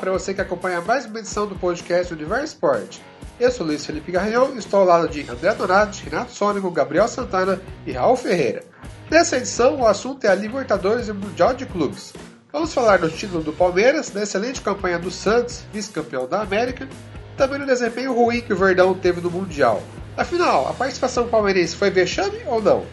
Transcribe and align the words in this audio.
para 0.00 0.10
você 0.10 0.32
que 0.32 0.40
acompanha 0.40 0.80
mais 0.80 1.04
uma 1.04 1.18
edição 1.18 1.46
do 1.46 1.54
podcast 1.54 2.10
Universo 2.14 2.46
Esporte. 2.46 3.02
Eu 3.38 3.52
sou 3.52 3.66
Luiz 3.66 3.84
Felipe 3.84 4.10
Garranhão 4.10 4.54
e 4.54 4.58
estou 4.58 4.80
ao 4.80 4.86
lado 4.86 5.06
de 5.06 5.28
André 5.28 5.54
Donati, 5.54 6.04
Renato 6.04 6.32
Sônico, 6.32 6.70
Gabriel 6.70 7.06
Santana 7.06 7.60
e 7.86 7.92
Raul 7.92 8.16
Ferreira. 8.16 8.64
Nessa 9.10 9.36
edição, 9.36 9.76
o 9.76 9.86
assunto 9.86 10.24
é 10.24 10.28
a 10.30 10.34
Libertadores 10.34 11.08
e 11.08 11.10
o 11.10 11.14
Mundial 11.14 11.52
de 11.52 11.66
Clubes. 11.66 12.14
Vamos 12.50 12.72
falar 12.72 12.98
do 12.98 13.10
título 13.10 13.42
do 13.42 13.52
Palmeiras, 13.52 14.08
da 14.08 14.22
excelente 14.22 14.62
campanha 14.62 14.98
do 14.98 15.10
Santos, 15.10 15.64
vice-campeão 15.70 16.26
da 16.26 16.40
América, 16.40 16.88
e 17.34 17.36
também 17.36 17.58
do 17.58 17.66
desempenho 17.66 18.14
ruim 18.14 18.40
que 18.40 18.54
o 18.54 18.56
Verdão 18.56 18.94
teve 18.94 19.20
no 19.20 19.30
Mundial. 19.30 19.82
Afinal, 20.16 20.66
a 20.66 20.72
participação 20.72 21.28
palmeirense 21.28 21.76
foi 21.76 21.90
vexame 21.90 22.40
ou 22.46 22.62
não? 22.62 22.86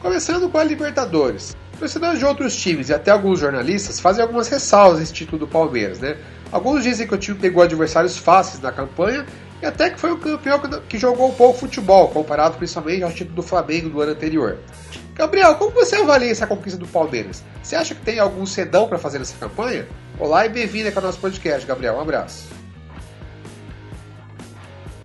Começando 0.00 0.48
com 0.48 0.56
a 0.56 0.64
Libertadores. 0.64 1.54
Torcedores 1.78 2.18
de 2.18 2.24
outros 2.24 2.56
times 2.56 2.88
e 2.88 2.94
até 2.94 3.10
alguns 3.10 3.40
jornalistas 3.40 3.98
fazem 3.98 4.22
algumas 4.22 4.48
ressalvas 4.48 5.00
nesse 5.00 5.12
título 5.12 5.38
do 5.38 5.48
Palmeiras, 5.48 5.98
né? 5.98 6.16
Alguns 6.52 6.84
dizem 6.84 7.06
que 7.06 7.14
o 7.14 7.18
time 7.18 7.38
pegou 7.38 7.62
adversários 7.62 8.16
fáceis 8.16 8.62
na 8.62 8.70
campanha 8.70 9.26
e 9.60 9.66
até 9.66 9.90
que 9.90 9.98
foi 9.98 10.12
um 10.12 10.18
campeão 10.18 10.60
que 10.88 10.98
jogou 10.98 11.32
pouco 11.32 11.60
futebol, 11.60 12.08
comparado 12.08 12.56
principalmente 12.56 13.02
ao 13.02 13.12
título 13.12 13.36
do 13.36 13.42
Flamengo 13.42 13.88
do 13.88 14.00
ano 14.00 14.12
anterior. 14.12 14.58
Gabriel, 15.14 15.54
como 15.56 15.70
você 15.70 15.96
avalia 15.96 16.30
essa 16.30 16.46
conquista 16.46 16.78
do 16.78 16.86
Palmeiras? 16.86 17.44
Você 17.62 17.76
acha 17.76 17.94
que 17.94 18.02
tem 18.02 18.18
algum 18.18 18.44
sedão 18.44 18.88
para 18.88 18.98
fazer 18.98 19.20
essa 19.20 19.36
campanha? 19.38 19.86
Olá 20.18 20.46
e 20.46 20.48
bem-vindo 20.48 20.90
ao 20.94 21.02
nosso 21.02 21.18
podcast, 21.20 21.66
Gabriel. 21.66 21.94
Um 21.94 22.00
abraço. 22.00 22.48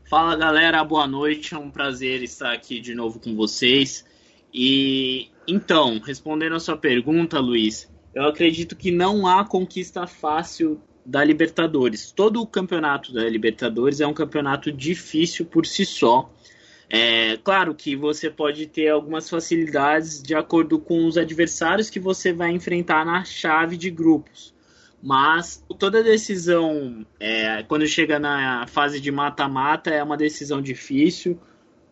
Fala 0.10 0.36
galera, 0.36 0.84
boa 0.84 1.06
noite. 1.06 1.54
É 1.54 1.58
um 1.58 1.70
prazer 1.70 2.24
estar 2.24 2.54
aqui 2.54 2.80
de 2.80 2.96
novo 2.96 3.20
com 3.20 3.36
vocês. 3.36 4.06
E 4.54 5.30
então, 5.48 6.00
respondendo 6.00 6.56
a 6.56 6.60
sua 6.60 6.76
pergunta, 6.76 7.40
Luiz, 7.40 7.90
eu 8.14 8.26
acredito 8.26 8.76
que 8.76 8.92
não 8.92 9.26
há 9.26 9.46
conquista 9.46 10.06
fácil 10.06 10.82
da 11.06 11.24
Libertadores. 11.24 12.12
Todo 12.12 12.42
o 12.42 12.48
campeonato 12.48 13.14
da 13.14 13.24
Libertadores 13.30 14.02
é 14.02 14.08
um 14.08 14.14
campeonato 14.14 14.72
difícil 14.72 15.46
por 15.46 15.66
si 15.66 15.86
só. 15.86 16.30
É 16.90 17.38
claro 17.38 17.74
que 17.74 17.96
você 17.96 18.30
pode 18.30 18.66
ter 18.68 18.90
algumas 18.90 19.30
facilidades 19.30 20.22
de 20.22 20.36
acordo 20.36 20.80
com 20.80 21.06
os 21.06 21.18
adversários 21.18 21.90
que 21.90 22.00
você 22.00 22.34
vai 22.34 22.52
enfrentar 22.52 23.06
na 23.06 23.24
chave 23.24 23.78
de 23.78 23.90
grupos. 23.90 24.54
Mas 25.02 25.64
toda 25.78 26.04
decisão, 26.04 27.06
é, 27.20 27.64
quando 27.64 27.86
chega 27.88 28.20
na 28.20 28.66
fase 28.68 29.00
de 29.00 29.12
mata-mata, 29.12 29.92
é 29.92 30.04
uma 30.04 30.18
decisão 30.18 30.62
difícil, 30.62 31.40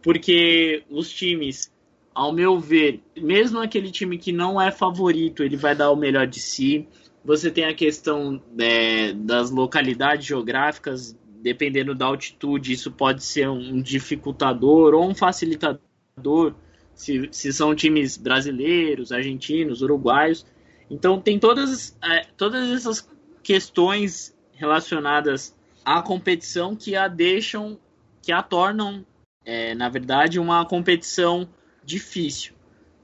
porque 0.02 0.84
os 0.90 1.10
times 1.10 1.72
ao 2.16 2.32
meu 2.32 2.58
ver, 2.58 3.04
mesmo 3.18 3.60
aquele 3.60 3.92
time 3.92 4.18
que 4.18 4.32
não 4.32 4.60
é 4.60 4.72
favorito, 4.72 5.44
ele 5.44 5.58
vai 5.58 5.76
dar 5.76 5.92
o 5.92 5.98
melhor 5.98 6.26
de 6.26 6.40
si. 6.40 6.88
Você 7.26 7.52
tem 7.52 7.66
a 7.66 7.74
questão 7.74 8.42
é, 8.58 9.12
das 9.12 9.52
localidades 9.52 10.26
geográficas, 10.26 11.16
dependendo 11.42 11.94
da 11.94 12.06
altitude, 12.06 12.72
isso 12.72 12.90
pode 12.90 13.22
ser 13.22 13.50
um 13.50 13.82
dificultador 13.82 14.94
ou 14.94 15.06
um 15.10 15.14
facilitador, 15.14 16.56
se, 16.94 17.28
se 17.32 17.52
são 17.52 17.76
times 17.76 18.16
brasileiros, 18.16 19.12
argentinos, 19.12 19.82
uruguaios. 19.82 20.46
Então, 20.90 21.20
tem 21.20 21.38
todas, 21.38 21.98
é, 22.02 22.28
todas 22.38 22.70
essas 22.70 23.10
questões 23.44 24.34
relacionadas 24.54 25.54
à 25.84 26.02
competição 26.02 26.78
que 26.78 26.96
a 26.96 27.10
deixam, 27.10 27.78
que 28.22 28.32
a 28.32 28.42
tornam, 28.42 29.06
é, 29.44 29.76
na 29.76 29.90
verdade, 29.90 30.40
uma 30.40 30.66
competição 30.66 31.50
difícil. 31.86 32.54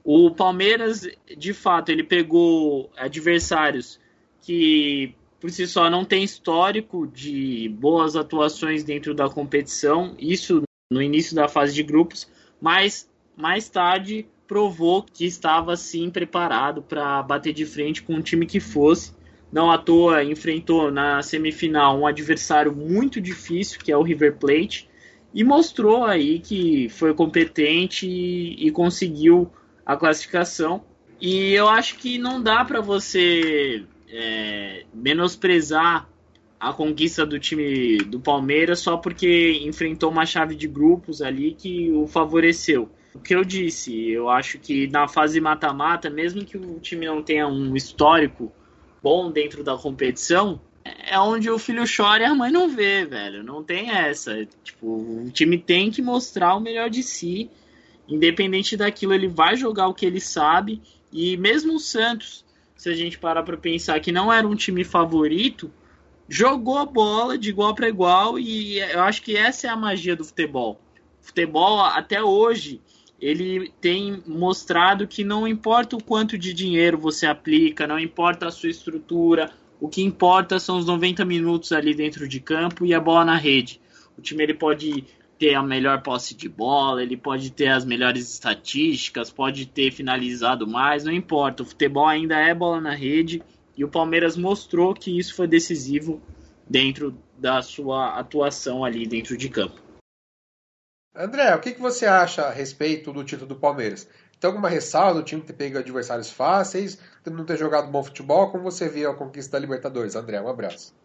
O 0.04 0.32
Palmeiras, 0.32 1.08
de 1.38 1.54
fato, 1.54 1.90
ele 1.90 2.04
pegou 2.04 2.92
adversários 2.98 4.00
que 4.42 5.14
por 5.40 5.50
si 5.50 5.68
só 5.68 5.90
não 5.90 6.06
tem 6.06 6.24
histórico 6.24 7.08
de 7.08 7.70
boas 7.80 8.16
atuações 8.16 8.84
dentro 8.84 9.14
da 9.14 9.28
competição, 9.28 10.16
isso 10.20 10.64
no 10.90 11.02
início 11.02 11.36
da 11.36 11.48
fase 11.48 11.74
de 11.74 11.82
grupos, 11.82 12.30
mas 12.60 13.10
mais 13.36 13.70
tarde 13.70 14.28
provou 14.48 15.02
que 15.04 15.26
estava 15.26 15.76
sim 15.78 16.10
preparado 16.10 16.82
para 16.82 17.24
bater 17.24 17.54
de 17.54 17.66
frente 17.66 18.04
com 18.04 18.16
um 18.16 18.22
time 18.22 18.46
que 18.46 18.60
fosse. 18.60 19.16
Não 19.52 19.72
à 19.72 19.78
toa 19.78 20.24
enfrentou 20.24 20.92
na 20.92 21.22
semifinal 21.22 21.98
um 21.98 22.06
adversário 22.06 22.76
muito 22.76 23.20
difícil, 23.20 23.80
que 23.80 23.92
é 23.92 23.98
o 23.98 24.04
River 24.04 24.38
Plate, 24.38 24.90
e 25.34 25.44
mostrou 25.44 26.04
aí 26.04 26.40
que 26.40 26.90
foi 26.90 27.14
competente 27.14 28.08
e, 28.08 28.68
e 28.68 28.72
conseguiu 28.72 29.52
a 29.86 29.96
classificação. 29.96 30.84
E 31.20 31.54
eu 31.54 31.70
acho 31.70 31.98
que 31.98 32.18
não 32.18 32.42
dá 32.42 32.66
para 32.66 32.82
você 32.82 33.86
é, 34.10 34.86
menosprezar 34.94 36.10
a 36.60 36.74
conquista 36.74 37.26
do 37.26 37.40
time 37.40 37.98
do 38.00 38.20
Palmeiras 38.20 38.80
só 38.80 38.98
porque 38.98 39.62
enfrentou 39.64 40.12
uma 40.12 40.26
chave 40.26 40.56
de 40.56 40.68
grupos 40.68 41.22
ali 41.22 41.54
que 41.54 41.92
o 41.92 42.06
favoreceu. 42.06 42.90
O 43.14 43.20
que 43.20 43.36
eu 43.36 43.44
disse, 43.44 44.10
eu 44.10 44.30
acho 44.30 44.60
que 44.60 44.88
na 44.88 45.08
fase 45.08 45.42
mata-mata, 45.42 46.10
mesmo 46.10 46.46
que 46.46 46.58
o 46.58 46.80
time 46.80 47.06
não 47.06 47.22
tenha 47.22 47.48
um 47.48 47.76
histórico 47.76 48.52
bom 49.02 49.32
dentro 49.32 49.64
da 49.64 49.76
competição, 49.76 50.62
é 51.00 51.20
onde 51.20 51.50
o 51.50 51.60
filho 51.60 51.84
chora 51.86 52.24
e 52.24 52.26
a 52.26 52.36
mãe 52.36 52.52
não 52.52 52.70
vê, 52.70 53.06
velho. 53.06 53.44
Não 53.44 53.64
tem 53.64 53.92
essa. 53.92 54.46
Tipo, 54.64 54.88
o 55.26 55.32
time 55.32 55.58
tem 55.58 55.92
que 55.92 56.02
mostrar 56.02 56.56
o 56.56 56.60
melhor 56.60 56.90
de 56.90 57.04
si. 57.04 57.50
Independente 58.08 58.76
daquilo, 58.76 59.14
ele 59.14 59.28
vai 59.28 59.56
jogar 59.56 59.88
o 59.88 59.94
que 59.94 60.06
ele 60.06 60.20
sabe. 60.20 60.82
E 61.12 61.38
mesmo 61.38 61.76
o 61.76 61.80
Santos, 61.80 62.46
se 62.76 62.90
a 62.90 62.94
gente 62.94 63.18
parar 63.18 63.44
para 63.44 63.58
pensar 63.58 64.00
que 64.00 64.12
não 64.12 64.32
era 64.32 64.48
um 64.48 64.56
time 64.56 64.84
favorito, 64.84 65.72
jogou 66.28 66.78
a 66.78 66.86
bola 66.86 67.38
de 67.38 67.50
igual 67.50 67.76
para 67.76 67.90
igual. 67.90 68.40
E 68.40 68.80
eu 68.80 69.02
acho 69.02 69.22
que 69.22 69.36
essa 69.36 69.68
é 69.68 69.70
a 69.70 69.76
magia 69.76 70.16
do 70.16 70.26
futebol. 70.26 70.80
O 71.22 71.26
futebol, 71.26 71.82
até 71.82 72.24
hoje, 72.24 72.82
ele 73.20 73.72
tem 73.80 74.24
mostrado 74.26 75.08
que 75.08 75.24
não 75.24 75.48
importa 75.48 75.96
o 75.96 76.04
quanto 76.04 76.38
de 76.38 76.54
dinheiro 76.54 76.98
você 76.98 77.28
aplica, 77.28 77.86
não 77.86 78.00
importa 78.00 78.48
a 78.48 78.52
sua 78.52 78.70
estrutura 78.70 79.52
o 79.82 79.90
que 79.90 80.04
importa 80.04 80.60
são 80.60 80.78
os 80.78 80.86
90 80.86 81.26
minutos 81.26 81.72
ali 81.72 81.96
dentro 81.96 82.28
de 82.28 82.40
campo 82.40 82.86
e 82.86 82.94
a 82.94 83.00
bola 83.00 83.26
na 83.26 83.36
rede. 83.36 83.82
O 84.16 84.22
time 84.22 84.44
ele 84.44 84.54
pode 84.54 85.04
ter 85.40 85.56
a 85.56 85.64
melhor 85.64 86.04
posse 86.04 86.36
de 86.36 86.48
bola, 86.48 87.02
ele 87.02 87.18
pode 87.18 87.52
ter 87.52 87.70
as 87.70 87.84
melhores 87.84 88.32
estatísticas, 88.32 89.32
pode 89.32 89.66
ter 89.66 89.92
finalizado 89.92 90.68
mais, 90.68 91.04
não 91.04 91.12
importa. 91.12 91.64
O 91.64 91.66
futebol 91.66 92.08
ainda 92.08 92.38
é 92.38 92.54
bola 92.54 92.80
na 92.80 92.94
rede 92.94 93.42
e 93.76 93.84
o 93.84 93.90
Palmeiras 93.90 94.38
mostrou 94.38 94.94
que 94.94 95.18
isso 95.18 95.34
foi 95.36 95.48
decisivo 95.48 96.22
dentro 96.70 97.18
da 97.40 97.64
sua 97.64 98.20
atuação 98.20 98.86
ali 98.86 99.08
dentro 99.08 99.36
de 99.36 99.50
campo. 99.50 99.82
André, 101.16 101.56
o 101.56 101.60
que, 101.60 101.72
que 101.72 101.82
você 101.82 102.06
acha 102.06 102.44
a 102.44 102.52
respeito 102.52 103.12
do 103.12 103.24
título 103.24 103.48
do 103.48 103.56
Palmeiras? 103.56 104.08
Tem 104.42 104.48
alguma 104.48 104.70
ressalva 104.70 105.14
do 105.14 105.24
time 105.24 105.44
ter 105.44 105.54
pego 105.54 105.78
adversários 105.78 106.32
fáceis, 106.32 106.98
não 107.28 107.46
ter 107.46 107.60
jogado 107.60 107.92
bom 107.92 108.04
futebol? 108.04 108.50
Como 108.52 108.64
você 108.64 108.90
viu 108.90 109.12
a 109.12 109.16
conquista 109.16 109.52
da 109.52 109.60
Libertadores, 109.60 110.16
André? 110.16 110.42
Um 110.42 110.48
abraço. 110.48 110.96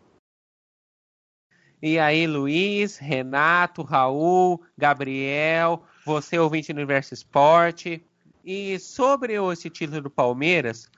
E 1.83 1.99
aí, 1.99 2.27
Luiz, 2.27 2.97
Renato, 2.97 3.83
Raul, 3.83 4.63
Gabriel, 4.77 5.85
você 6.07 6.39
ouvinte 6.39 6.73
do 6.73 6.79
Universo 6.79 7.13
Esporte. 7.13 8.03
E 8.43 8.79
sobre 8.79 9.35
esse 9.53 9.69
título 9.69 10.01
do 10.01 10.11
Palmeiras, 10.11 10.91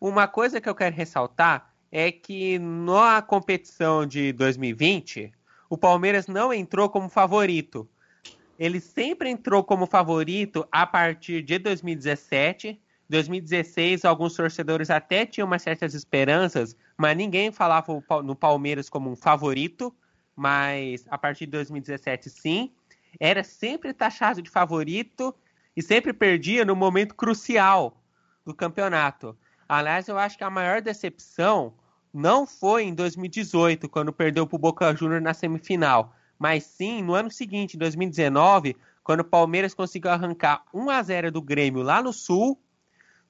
uma 0.00 0.26
coisa 0.26 0.60
que 0.60 0.68
eu 0.68 0.74
quero 0.74 0.96
ressaltar 0.96 1.72
é 1.92 2.10
que 2.10 2.58
na 2.58 3.22
competição 3.22 4.04
de 4.04 4.32
2020, 4.32 5.32
o 5.70 5.78
Palmeiras 5.78 6.26
não 6.26 6.52
entrou 6.52 6.90
como 6.90 7.08
favorito 7.08 7.88
ele 8.58 8.80
sempre 8.80 9.28
entrou 9.30 9.62
como 9.62 9.86
favorito 9.86 10.66
a 10.70 10.86
partir 10.86 11.42
de 11.42 11.58
2017. 11.58 12.80
2016, 13.08 14.04
alguns 14.04 14.34
torcedores 14.34 14.90
até 14.90 15.24
tinham 15.24 15.46
umas 15.46 15.62
certas 15.62 15.94
esperanças, 15.94 16.76
mas 16.96 17.16
ninguém 17.16 17.52
falava 17.52 18.02
no 18.24 18.34
Palmeiras 18.34 18.88
como 18.88 19.10
um 19.10 19.16
favorito. 19.16 19.94
Mas 20.34 21.06
a 21.08 21.16
partir 21.16 21.46
de 21.46 21.52
2017, 21.52 22.28
sim, 22.28 22.72
era 23.18 23.42
sempre 23.42 23.94
taxado 23.94 24.42
de 24.42 24.50
favorito 24.50 25.34
e 25.76 25.82
sempre 25.82 26.12
perdia 26.12 26.64
no 26.64 26.76
momento 26.76 27.14
crucial 27.14 28.02
do 28.44 28.54
campeonato. 28.54 29.36
Aliás, 29.68 30.08
eu 30.08 30.18
acho 30.18 30.36
que 30.36 30.44
a 30.44 30.50
maior 30.50 30.80
decepção 30.80 31.74
não 32.12 32.46
foi 32.46 32.84
em 32.84 32.94
2018, 32.94 33.88
quando 33.88 34.12
perdeu 34.12 34.46
para 34.46 34.56
o 34.56 34.58
Boca 34.58 34.94
Juniors 34.94 35.22
na 35.22 35.34
semifinal, 35.34 36.14
mas 36.38 36.64
sim 36.64 37.02
no 37.02 37.14
ano 37.14 37.30
seguinte, 37.30 37.74
em 37.74 37.78
2019, 37.78 38.76
quando 39.02 39.20
o 39.20 39.24
Palmeiras 39.24 39.74
conseguiu 39.74 40.10
arrancar 40.10 40.64
1 40.74 40.90
a 40.90 41.02
0 41.02 41.30
do 41.30 41.40
Grêmio 41.40 41.82
lá 41.82 42.02
no 42.02 42.12
Sul. 42.12 42.60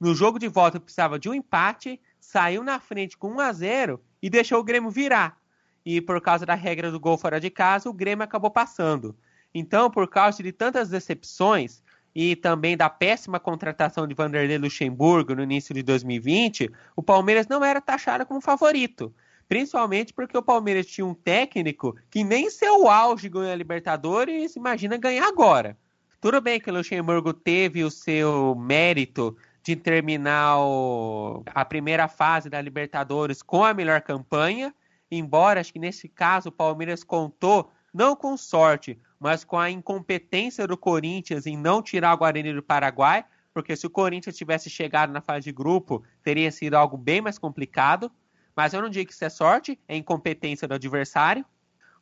No 0.01 0.15
jogo 0.15 0.39
de 0.39 0.49
volta 0.49 0.81
precisava 0.81 1.19
de 1.19 1.29
um 1.29 1.35
empate, 1.35 2.01
saiu 2.19 2.63
na 2.63 2.81
frente 2.81 3.17
com 3.17 3.33
1 3.33 3.41
a 3.41 3.53
0 3.53 4.03
e 4.23 4.31
deixou 4.31 4.61
o 4.61 4.65
Grêmio 4.65 4.91
virar. 4.91 5.39
E 5.85 6.01
por 6.01 6.21
causa 6.21 6.45
da 6.45 6.55
regra 6.55 6.91
do 6.91 6.99
gol 6.99 7.17
fora 7.17 7.39
de 7.39 7.51
casa, 7.51 7.89
o 7.89 7.93
Grêmio 7.93 8.25
acabou 8.25 8.51
passando. 8.51 9.17
Então, 9.55 9.91
por 9.91 10.09
causa 10.09 10.43
de 10.43 10.51
tantas 10.51 10.89
decepções 10.89 11.83
e 12.15 12.35
também 12.35 12.77
da 12.77 12.89
péssima 12.89 13.39
contratação 13.39 14.07
de 14.07 14.15
Vanderlei 14.15 14.59
Luxemburgo 14.59 15.35
no 15.35 15.43
início 15.43 15.75
de 15.75 15.83
2020, 15.83 16.71
o 16.97 17.03
Palmeiras 17.03 17.47
não 17.47 17.63
era 17.63 17.81
taxado 17.81 18.25
como 18.25 18.41
favorito. 18.41 19.15
Principalmente 19.49 20.13
porque 20.13 20.37
o 20.37 20.43
Palmeiras 20.43 20.87
tinha 20.87 21.07
um 21.07 21.15
técnico 21.15 21.97
que 22.11 22.25
nem 22.25 22.51
seu 22.51 22.89
auge 22.89 23.29
ganhou 23.29 23.53
a 23.53 23.55
Libertadores, 23.55 24.57
imagina 24.57 24.97
ganhar 24.97 25.27
agora. 25.29 25.77
Tudo 26.21 26.41
bem 26.41 26.59
que 26.59 26.71
o 26.71 26.75
Luxemburgo 26.75 27.33
teve 27.33 27.85
o 27.85 27.91
seu 27.91 28.55
mérito 28.57 29.37
de 29.63 29.77
terminar 29.77 30.59
o... 30.59 31.43
a 31.55 31.65
primeira 31.65 32.09
fase 32.09 32.49
da 32.49 32.61
Libertadores 32.61 33.43
com 33.43 33.65
a 33.65 33.75
melhor 33.75 34.01
campanha, 34.01 34.75
embora 35.11 35.61
acho 35.61 35.73
que 35.73 35.79
nesse 35.79 36.09
caso 36.09 36.49
o 36.49 36.53
Palmeiras 36.53 37.05
contou 37.05 37.71
não 37.93 38.15
com 38.15 38.37
sorte, 38.37 38.99
mas 39.19 39.45
com 39.45 39.59
a 39.59 39.71
incompetência 39.71 40.67
do 40.67 40.77
Corinthians 40.77 41.47
em 41.47 41.57
não 41.57 41.81
tirar 41.81 42.15
o 42.15 42.19
Guarani 42.19 42.53
do 42.53 42.63
Paraguai, 42.63 43.25
porque 43.55 43.75
se 43.75 43.87
o 43.87 43.91
Corinthians 43.91 44.37
tivesse 44.37 44.69
chegado 44.69 45.13
na 45.13 45.21
fase 45.21 45.45
de 45.45 45.53
grupo, 45.53 46.05
teria 46.23 46.51
sido 46.53 46.75
algo 46.75 46.97
bem 46.97 47.21
mais 47.21 47.39
complicado. 47.39 48.11
Mas 48.57 48.73
eu 48.73 48.81
não 48.81 48.89
digo 48.89 49.09
que 49.09 49.13
isso 49.13 49.25
é 49.25 49.29
sorte, 49.29 49.79
é 49.87 49.95
incompetência 49.95 50.67
do 50.67 50.75
adversário. 50.75 51.45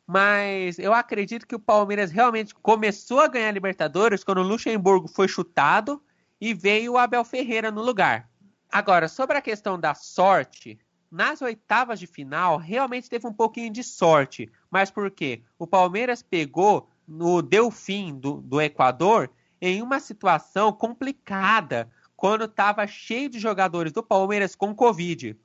Mas 0.06 0.79
eu 0.79 0.95
acredito 0.95 1.47
que 1.47 1.56
o 1.56 1.59
Palmeiras 1.59 2.12
realmente 2.12 2.55
começou 2.55 3.21
a 3.21 3.27
ganhar 3.27 3.51
Libertadores 3.51 4.23
quando 4.23 4.39
o 4.39 4.47
Luxemburgo 4.47 5.09
foi 5.09 5.27
chutado 5.27 6.01
e 6.41 6.55
veio 6.55 6.93
o 6.93 6.99
Abel 6.99 7.25
Ferreira 7.25 7.73
no 7.73 7.83
lugar. 7.83 8.31
Agora, 8.71 9.09
sobre 9.09 9.37
a 9.37 9.43
questão 9.43 9.81
da 9.81 9.95
sorte, 9.95 10.79
nas 11.11 11.43
oitavas 11.43 11.99
de 11.99 12.06
final 12.06 12.59
realmente 12.59 13.09
teve 13.09 13.27
um 13.27 13.33
pouquinho 13.33 13.73
de 13.73 13.83
sorte. 13.83 14.50
Mas 14.71 14.91
por 14.91 15.11
quê? 15.11 15.43
O 15.59 15.67
Palmeiras 15.67 16.23
pegou 16.23 16.89
no 17.09 17.43
Delfim 17.43 18.15
do, 18.15 18.35
do 18.43 18.61
Equador 18.61 19.31
em 19.61 19.83
uma 19.83 19.99
situação 19.99 20.73
complicada 20.73 21.91
quando 22.15 22.45
estava 22.45 22.87
cheio 22.87 23.29
de 23.29 23.39
jogadores 23.39 23.93
do 23.93 24.03
Palmeiras 24.03 24.55
com 24.55 24.75
Covid 24.75 25.37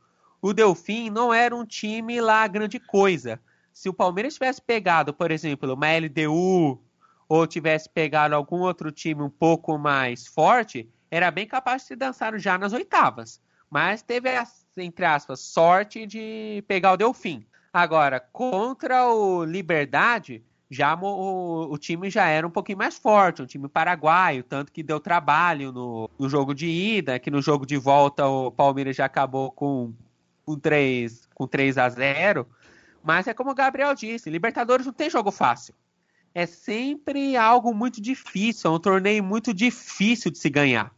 o 0.41 0.53
Delfim 0.53 1.09
não 1.09 1.33
era 1.33 1.55
um 1.55 1.65
time 1.65 2.21
lá 2.21 2.47
grande 2.47 2.79
coisa. 2.79 3.39
Se 3.73 3.89
o 3.89 3.93
Palmeiras 3.93 4.33
tivesse 4.33 4.61
pegado, 4.61 5.13
por 5.13 5.31
exemplo, 5.31 5.73
uma 5.73 5.87
LDU 5.97 6.81
ou 7.27 7.47
tivesse 7.47 7.89
pegado 7.89 8.35
algum 8.35 8.59
outro 8.59 8.91
time 8.91 9.21
um 9.21 9.29
pouco 9.29 9.77
mais 9.77 10.27
forte, 10.27 10.89
era 11.11 11.29
bem 11.29 11.47
capaz 11.47 11.83
de 11.83 11.89
se 11.89 11.95
dançar 11.95 12.37
já 12.39 12.57
nas 12.57 12.73
oitavas. 12.73 13.41
Mas 13.69 14.01
teve, 14.01 14.29
entre 14.77 15.05
aspas, 15.05 15.39
sorte 15.41 16.05
de 16.05 16.63
pegar 16.67 16.93
o 16.93 16.97
Delfim. 16.97 17.45
Agora, 17.71 18.19
contra 18.19 19.07
o 19.07 19.43
Liberdade, 19.43 20.43
já 20.69 20.95
o, 20.95 21.71
o, 21.71 21.77
time 21.77 22.09
já 22.09 22.27
era 22.27 22.47
um 22.47 22.49
pouquinho 22.49 22.77
mais 22.77 22.97
forte, 22.97 23.41
um 23.41 23.45
time 23.45 23.67
paraguaio, 23.67 24.43
tanto 24.43 24.71
que 24.71 24.81
deu 24.81 24.99
trabalho 24.99 25.71
no, 25.71 26.09
no 26.17 26.27
jogo 26.27 26.53
de 26.53 26.67
ida, 26.67 27.19
que 27.19 27.29
no 27.29 27.41
jogo 27.41 27.65
de 27.65 27.77
volta 27.77 28.27
o 28.27 28.51
Palmeiras 28.51 28.95
já 28.95 29.05
acabou 29.05 29.51
com 29.51 29.93
com 30.49 30.57
3, 30.57 31.29
com 31.35 31.47
3 31.47 31.77
a 31.77 31.87
0 31.89 32.47
mas 33.03 33.27
é 33.27 33.33
como 33.35 33.51
o 33.51 33.55
Gabriel 33.55 33.93
disse, 33.93 34.31
Libertadores 34.31 34.85
não 34.85 34.91
tem 34.91 35.09
jogo 35.09 35.31
fácil. 35.31 35.75
É 36.33 36.45
sempre 36.45 37.37
algo 37.37 37.73
muito 37.73 38.01
difícil, 38.01 38.69
é 38.69 38.73
um 38.73 38.79
torneio 38.79 39.23
muito 39.23 39.53
difícil 39.53 40.31
de 40.31 40.37
se 40.37 40.49
ganhar. 40.49 40.91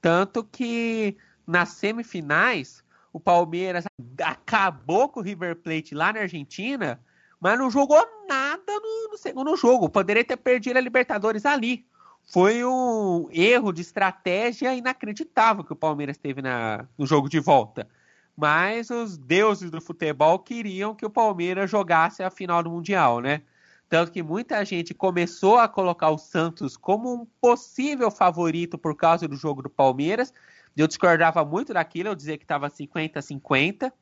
Tanto 0.00 0.44
que 0.44 1.16
nas 1.46 1.70
semifinais, 1.70 2.84
o 3.12 3.20
Palmeiras 3.20 3.84
acabou 4.22 5.08
com 5.08 5.20
o 5.20 5.22
River 5.22 5.56
Plate 5.56 5.94
lá 5.94 6.12
na 6.12 6.20
Argentina, 6.20 7.00
mas 7.40 7.58
não 7.58 7.70
jogou 7.70 8.04
nada 8.28 8.72
no, 8.80 9.12
no 9.12 9.16
segundo 9.16 9.56
jogo. 9.56 9.88
Poderia 9.88 10.24
ter 10.24 10.36
perdido 10.36 10.76
a 10.76 10.80
Libertadores 10.80 11.46
ali. 11.46 11.86
Foi 12.30 12.64
um 12.64 13.28
erro 13.30 13.72
de 13.72 13.80
estratégia 13.80 14.74
inacreditável 14.74 15.64
que 15.64 15.72
o 15.72 15.76
Palmeiras 15.76 16.18
teve 16.18 16.42
na, 16.42 16.86
no 16.98 17.06
jogo 17.06 17.28
de 17.28 17.40
volta 17.40 17.88
mas 18.38 18.88
os 18.88 19.18
deuses 19.18 19.68
do 19.68 19.80
futebol 19.80 20.38
queriam 20.38 20.94
que 20.94 21.04
o 21.04 21.10
Palmeiras 21.10 21.68
jogasse 21.68 22.22
a 22.22 22.30
final 22.30 22.62
do 22.62 22.70
Mundial, 22.70 23.18
né? 23.18 23.42
Tanto 23.88 24.12
que 24.12 24.22
muita 24.22 24.64
gente 24.64 24.94
começou 24.94 25.58
a 25.58 25.66
colocar 25.66 26.10
o 26.10 26.18
Santos 26.18 26.76
como 26.76 27.12
um 27.12 27.26
possível 27.40 28.12
favorito 28.12 28.78
por 28.78 28.94
causa 28.94 29.26
do 29.26 29.34
jogo 29.34 29.62
do 29.62 29.68
Palmeiras. 29.68 30.32
Eu 30.76 30.86
discordava 30.86 31.44
muito 31.44 31.74
daquilo, 31.74 32.10
eu 32.10 32.14
dizia 32.14 32.38
que 32.38 32.44
estava 32.44 32.70
50-50. 32.70 33.92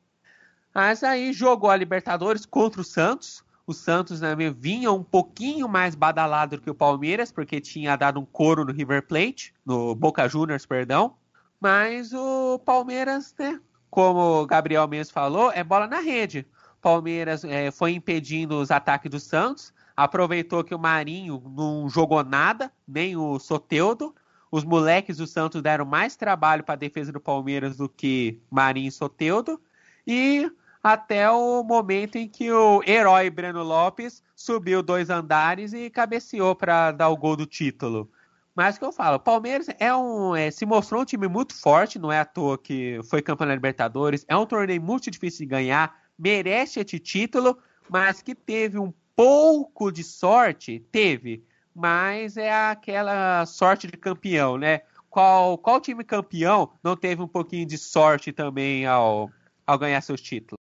Mas 0.71 1.03
aí 1.03 1.33
jogou 1.33 1.71
a 1.71 1.75
Libertadores 1.75 2.45
contra 2.45 2.81
o 2.81 2.83
Santos. 2.83 3.43
O 3.65 3.73
Santos 3.73 4.21
né, 4.21 4.35
vinha 4.55 4.91
um 4.91 5.03
pouquinho 5.03 5.67
mais 5.67 5.95
badalado 5.95 6.57
do 6.57 6.61
que 6.61 6.69
o 6.69 6.75
Palmeiras, 6.75 7.31
porque 7.31 7.59
tinha 7.59 7.95
dado 7.95 8.19
um 8.19 8.25
couro 8.25 8.63
no 8.63 8.71
River 8.71 9.07
Plate, 9.07 9.51
no 9.65 9.95
Boca 9.95 10.29
Juniors, 10.29 10.67
perdão. 10.67 11.15
Mas 11.59 12.13
o 12.13 12.59
Palmeiras 12.59 13.33
né, 13.39 13.59
como 13.89 14.41
o 14.41 14.45
Gabriel 14.45 14.87
mesmo 14.87 15.13
falou, 15.13 15.51
é 15.51 15.63
bola 15.63 15.87
na 15.87 15.99
rede. 15.99 16.45
Palmeiras 16.81 17.43
é, 17.43 17.71
foi 17.71 17.93
impedindo 17.93 18.59
os 18.59 18.71
ataques 18.71 19.09
do 19.09 19.19
Santos, 19.19 19.73
aproveitou 19.95 20.63
que 20.63 20.75
o 20.75 20.79
Marinho 20.79 21.41
não 21.55 21.89
jogou 21.89 22.23
nada, 22.23 22.71
nem 22.87 23.15
o 23.17 23.39
Soteudo. 23.39 24.13
Os 24.51 24.63
moleques 24.63 25.17
do 25.17 25.27
Santos 25.27 25.61
deram 25.61 25.85
mais 25.85 26.15
trabalho 26.15 26.63
para 26.63 26.75
a 26.75 26.77
defesa 26.77 27.11
do 27.11 27.19
Palmeiras 27.19 27.77
do 27.77 27.89
que 27.89 28.39
Marinho 28.49 28.87
e 28.87 28.91
Soteudo. 28.91 29.59
E 30.05 30.49
até 30.81 31.29
o 31.29 31.63
momento 31.63 32.15
em 32.15 32.29
que 32.29 32.49
o 32.51 32.81
herói 32.87 33.29
Breno 33.29 33.63
Lopes 33.63 34.23
subiu 34.35 34.81
dois 34.81 35.09
andares 35.09 35.73
e 35.73 35.89
cabeceou 35.89 36.55
para 36.55 36.91
dar 36.91 37.09
o 37.09 37.17
gol 37.17 37.35
do 37.35 37.45
título. 37.45 38.09
Mas 38.57 38.75
o 38.75 38.79
que 38.79 38.85
eu 38.85 38.91
falo, 38.91 39.17
o 39.17 39.19
Palmeiras 39.19 39.67
é 39.77 39.95
um, 39.95 40.35
é, 40.35 40.49
se 40.49 40.65
mostrou 40.65 41.03
um 41.03 41.05
time 41.05 41.27
muito 41.27 41.53
forte, 41.53 41.99
não 41.99 42.11
é 42.11 42.21
à 42.21 42.25
toa 42.25 42.57
que 42.57 42.99
foi 43.07 43.21
campeão 43.21 43.47
da 43.47 43.53
Libertadores, 43.53 44.25
é 44.27 44.35
um 44.35 44.47
torneio 44.47 44.81
muito 44.81 45.11
difícil 45.11 45.41
de 45.41 45.45
ganhar, 45.45 45.95
merece 46.17 46.79
esse 46.79 46.97
título, 46.97 47.55
mas 47.87 48.19
que 48.23 48.33
teve 48.33 48.79
um 48.79 48.91
pouco 49.15 49.91
de 49.91 50.03
sorte, 50.03 50.79
teve, 50.91 51.45
mas 51.71 52.35
é 52.35 52.51
aquela 52.51 53.45
sorte 53.45 53.85
de 53.85 53.95
campeão, 53.95 54.57
né? 54.57 54.81
Qual, 55.07 55.55
qual 55.59 55.79
time 55.79 56.03
campeão 56.03 56.71
não 56.83 56.97
teve 56.97 57.21
um 57.21 57.27
pouquinho 57.27 57.67
de 57.67 57.77
sorte 57.77 58.31
também 58.31 58.87
ao, 58.87 59.31
ao 59.67 59.77
ganhar 59.77 60.01
seus 60.01 60.19
títulos? 60.19 60.57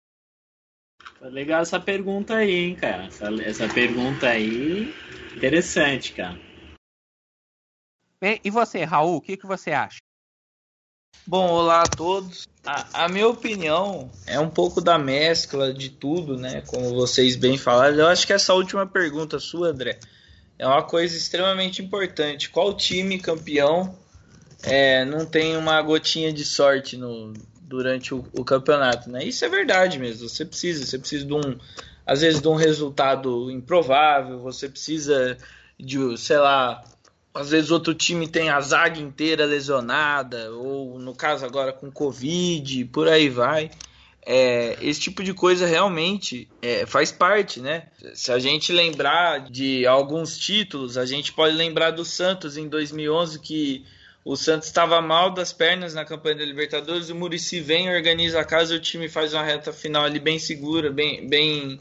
Tá 1.20 1.29
legal 1.29 1.62
essa 1.62 1.79
pergunta 1.79 2.35
aí, 2.35 2.55
hein, 2.55 2.75
cara? 2.75 3.05
Essa, 3.05 3.29
essa 3.40 3.69
pergunta 3.69 4.26
aí, 4.26 4.93
interessante, 5.37 6.12
cara. 6.12 6.53
E 8.43 8.50
você, 8.50 8.85
Raul, 8.85 9.16
o 9.16 9.21
que, 9.21 9.37
que 9.37 9.47
você 9.47 9.73
acha? 9.73 9.99
Bom, 11.26 11.49
olá 11.49 11.83
a 11.83 11.87
todos. 11.87 12.47
A, 12.64 13.04
a, 13.04 13.09
minha 13.09 13.28
opinião 13.28 14.11
é 14.26 14.38
um 14.38 14.50
pouco 14.50 14.81
da 14.81 14.99
mescla 14.99 15.73
de 15.73 15.88
tudo, 15.88 16.37
né? 16.37 16.62
Como 16.66 16.95
vocês 16.95 17.37
bem 17.37 17.57
falaram. 17.57 17.97
Eu 17.97 18.07
acho 18.07 18.26
que 18.26 18.33
essa 18.33 18.52
última 18.52 18.87
pergunta 18.87 19.38
sua, 19.38 19.69
André, 19.69 19.99
é 20.59 20.66
uma 20.66 20.83
coisa 20.83 21.16
extremamente 21.16 21.83
importante. 21.83 22.50
Qual 22.50 22.75
time 22.75 23.19
campeão 23.19 23.99
é, 24.62 25.04
não 25.04 25.25
tem 25.25 25.57
uma 25.57 25.81
gotinha 25.83 26.33
de 26.33 26.45
sorte 26.45 26.97
no, 26.97 27.33
durante 27.62 28.14
o, 28.14 28.25
o, 28.33 28.45
campeonato, 28.45 29.11
né? 29.11 29.25
Isso 29.25 29.45
é 29.45 29.49
verdade 29.49 29.99
mesmo. 29.99 30.28
Você 30.28 30.45
precisa, 30.45 30.85
você 30.85 30.99
precisa 30.99 31.25
de 31.25 31.35
um, 31.35 31.59
às 32.07 32.21
vezes, 32.21 32.40
de 32.40 32.49
um 32.49 32.54
resultado 32.54 33.50
improvável. 33.50 34.40
Você 34.40 34.69
precisa 34.69 35.37
de, 35.78 36.19
sei 36.19 36.38
lá, 36.38 36.85
às 37.35 37.50
vezes 37.50 37.73
outro 37.73 37.93
time 37.93 38.29
tem 38.29 38.49
a 38.49 38.61
zaga 38.61 39.00
inteira 39.00 39.45
lesionada, 39.45 40.53
ou 40.53 41.00
no 41.00 41.14
caso 41.14 41.45
agora 41.45 41.73
com 41.73 41.91
Covid, 41.91 42.85
por 42.87 43.09
aí 43.09 43.29
vai. 43.29 43.71
É, 44.25 44.79
esse 44.81 45.00
tipo 45.00 45.23
de 45.23 45.35
coisa 45.35 45.67
realmente 45.67 46.49
é, 46.62 46.87
faz 46.87 47.12
parte, 47.12 47.61
né? 47.61 47.88
Se 48.14 48.33
a 48.33 48.38
gente 48.38 48.73
lembrar 48.73 49.50
de 49.50 49.85
alguns 49.85 50.38
títulos, 50.38 50.97
a 50.97 51.05
gente 51.05 51.33
pode 51.33 51.55
lembrar 51.55 51.91
do 51.91 52.05
Santos 52.05 52.57
em 52.57 52.69
2011 52.69 53.41
que 53.41 53.85
o 54.25 54.37
Santos 54.37 54.69
estava 54.69 55.03
mal 55.03 55.31
das 55.35 55.53
pernas 55.53 55.93
na 55.93 56.05
campanha 56.05 56.37
da 56.37 56.45
Libertadores, 56.45 57.11
o 57.11 57.14
Murici 57.14 57.61
vem, 57.61 57.95
organiza 57.95 58.41
a 58.41 58.45
casa 58.45 58.76
o 58.76 58.81
time 58.81 59.09
faz 59.09 59.35
uma 59.35 59.43
reta 59.43 59.73
final 59.73 60.05
ali 60.05 60.19
bem 60.19 60.38
segura, 60.38 60.91
bem, 60.91 61.29
bem, 61.29 61.79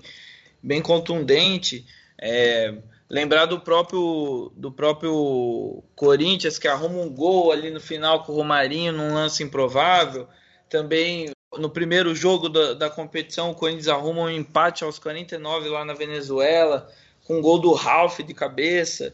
bem 0.61 0.81
contundente. 0.81 1.85
É, 2.19 2.73
Lembrar 3.13 3.45
do 3.45 3.59
próprio 3.59 4.51
do 4.55 4.71
próprio 4.71 5.83
Corinthians 5.95 6.57
que 6.57 6.67
arruma 6.67 6.97
um 6.97 7.13
gol 7.13 7.51
ali 7.51 7.69
no 7.69 7.79
final 7.79 8.23
com 8.23 8.31
o 8.31 8.35
Romarinho 8.35 8.91
num 8.91 9.13
lance 9.13 9.43
improvável. 9.43 10.27
Também 10.67 11.29
no 11.55 11.69
primeiro 11.69 12.15
jogo 12.15 12.49
da, 12.49 12.73
da 12.73 12.89
competição 12.89 13.51
o 13.51 13.55
Corinthians 13.55 13.87
arruma 13.87 14.23
um 14.23 14.29
empate 14.31 14.83
aos 14.83 14.97
49 14.97 15.69
lá 15.69 15.85
na 15.85 15.93
Venezuela 15.93 16.89
com 17.23 17.37
um 17.37 17.41
gol 17.41 17.59
do 17.59 17.71
Ralph 17.73 18.21
de 18.21 18.33
cabeça. 18.33 19.13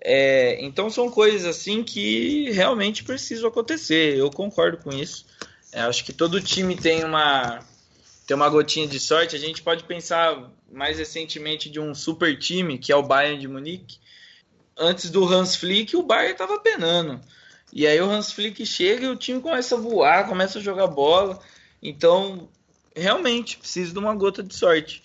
É, 0.00 0.64
então 0.64 0.88
são 0.88 1.10
coisas 1.10 1.44
assim 1.44 1.82
que 1.82 2.52
realmente 2.52 3.02
precisam 3.02 3.48
acontecer. 3.48 4.16
Eu 4.16 4.30
concordo 4.30 4.78
com 4.78 4.90
isso. 4.90 5.26
É, 5.72 5.80
acho 5.80 6.04
que 6.04 6.12
todo 6.12 6.40
time 6.40 6.76
tem 6.76 7.02
uma 7.02 7.64
tem 8.30 8.36
uma 8.36 8.48
gotinha 8.48 8.86
de 8.86 9.00
sorte. 9.00 9.34
A 9.34 9.38
gente 9.40 9.60
pode 9.60 9.82
pensar 9.82 10.52
mais 10.70 10.98
recentemente 10.98 11.68
de 11.68 11.80
um 11.80 11.92
super 11.92 12.38
time, 12.38 12.78
que 12.78 12.92
é 12.92 12.96
o 12.96 13.02
Bayern 13.02 13.40
de 13.40 13.48
Munique. 13.48 13.98
Antes 14.78 15.10
do 15.10 15.24
Hans 15.24 15.56
Flick, 15.56 15.96
o 15.96 16.04
Bayern 16.04 16.34
estava 16.34 16.60
penando. 16.60 17.20
E 17.72 17.88
aí 17.88 18.00
o 18.00 18.08
Hans 18.08 18.30
Flick 18.30 18.64
chega 18.64 19.06
e 19.06 19.08
o 19.08 19.16
time 19.16 19.40
começa 19.40 19.74
a 19.74 19.80
voar, 19.80 20.28
começa 20.28 20.60
a 20.60 20.62
jogar 20.62 20.86
bola. 20.86 21.40
Então, 21.82 22.48
realmente 22.94 23.56
precisa 23.56 23.92
de 23.92 23.98
uma 23.98 24.14
gota 24.14 24.44
de 24.44 24.54
sorte. 24.54 25.02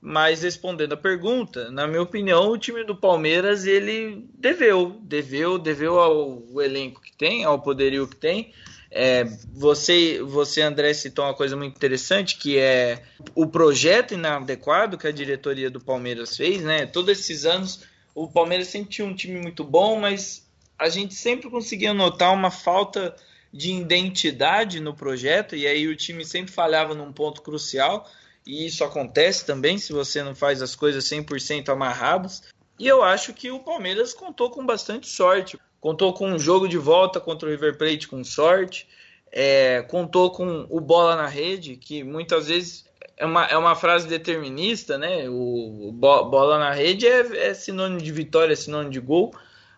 Mas 0.00 0.40
respondendo 0.40 0.94
a 0.94 0.96
pergunta, 0.96 1.70
na 1.70 1.86
minha 1.86 2.00
opinião, 2.00 2.52
o 2.52 2.56
time 2.56 2.84
do 2.84 2.96
Palmeiras 2.96 3.66
ele 3.66 4.26
deveu, 4.32 4.98
deveu, 5.02 5.58
deveu 5.58 6.00
ao 6.00 6.62
elenco 6.62 7.02
que 7.02 7.12
tem, 7.12 7.44
ao 7.44 7.60
poderio 7.60 8.08
que 8.08 8.16
tem. 8.16 8.50
É, 8.94 9.24
você, 9.54 10.22
você, 10.22 10.60
André, 10.60 10.92
citou 10.92 11.24
uma 11.24 11.32
coisa 11.32 11.56
muito 11.56 11.74
interessante, 11.74 12.36
que 12.36 12.58
é 12.58 13.02
o 13.34 13.46
projeto 13.46 14.12
inadequado 14.12 14.98
que 14.98 15.06
a 15.06 15.12
diretoria 15.12 15.70
do 15.70 15.80
Palmeiras 15.80 16.36
fez, 16.36 16.62
né? 16.62 16.84
Todos 16.84 17.18
esses 17.18 17.46
anos, 17.46 17.84
o 18.14 18.28
Palmeiras 18.28 18.68
sempre 18.68 18.90
tinha 18.90 19.08
um 19.08 19.14
time 19.14 19.40
muito 19.40 19.64
bom, 19.64 19.98
mas 19.98 20.46
a 20.78 20.90
gente 20.90 21.14
sempre 21.14 21.48
conseguia 21.48 21.94
notar 21.94 22.34
uma 22.34 22.50
falta 22.50 23.16
de 23.50 23.72
identidade 23.72 24.78
no 24.78 24.94
projeto, 24.94 25.56
e 25.56 25.66
aí 25.66 25.88
o 25.88 25.96
time 25.96 26.22
sempre 26.24 26.52
falhava 26.52 26.94
num 26.94 27.12
ponto 27.12 27.40
crucial 27.40 28.06
e 28.46 28.66
isso 28.66 28.82
acontece 28.84 29.46
também 29.46 29.78
se 29.78 29.92
você 29.92 30.22
não 30.22 30.34
faz 30.34 30.60
as 30.60 30.74
coisas 30.74 31.04
100% 31.04 31.68
amarradas. 31.68 32.42
E 32.78 32.86
eu 32.86 33.02
acho 33.02 33.32
que 33.32 33.50
o 33.50 33.60
Palmeiras 33.60 34.12
contou 34.12 34.50
com 34.50 34.64
bastante 34.64 35.08
sorte. 35.08 35.58
Contou 35.80 36.12
com 36.12 36.28
um 36.28 36.38
jogo 36.38 36.68
de 36.68 36.78
volta 36.78 37.20
contra 37.20 37.48
o 37.48 37.50
River 37.50 37.76
Plate 37.76 38.08
com 38.08 38.22
sorte. 38.24 38.88
É, 39.30 39.82
contou 39.82 40.30
com 40.30 40.66
o 40.68 40.80
bola 40.80 41.16
na 41.16 41.26
rede, 41.26 41.76
que 41.76 42.04
muitas 42.04 42.48
vezes 42.48 42.84
é 43.16 43.24
uma, 43.24 43.46
é 43.46 43.56
uma 43.56 43.74
frase 43.74 44.06
determinista, 44.06 44.98
né? 44.98 45.28
O, 45.28 45.88
o 45.88 45.92
bola 45.92 46.58
na 46.58 46.72
rede 46.72 47.06
é, 47.06 47.48
é 47.48 47.54
sinônimo 47.54 48.00
de 48.00 48.12
vitória, 48.12 48.52
é 48.52 48.56
sinônimo 48.56 48.90
de 48.90 49.00
gol 49.00 49.32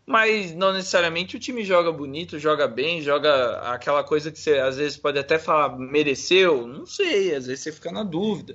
mas 0.07 0.55
não 0.55 0.73
necessariamente 0.73 1.37
o 1.37 1.41
time 1.41 1.65
joga 1.65 1.91
bonito, 1.91 2.39
joga 2.39 2.69
bem, 2.69 3.01
joga 3.01 3.61
aquela 3.73 4.05
coisa 4.05 4.31
que 4.31 4.39
você 4.39 4.59
às 4.59 4.77
vezes 4.77 4.99
pode 4.99 5.19
até 5.19 5.39
falar 5.39 5.79
mereceu, 5.79 6.67
não 6.67 6.85
sei, 6.85 7.35
às 7.35 7.47
vezes 7.47 7.63
você 7.63 7.73
fica 7.73 7.91
na 7.91 8.03
dúvida. 8.03 8.55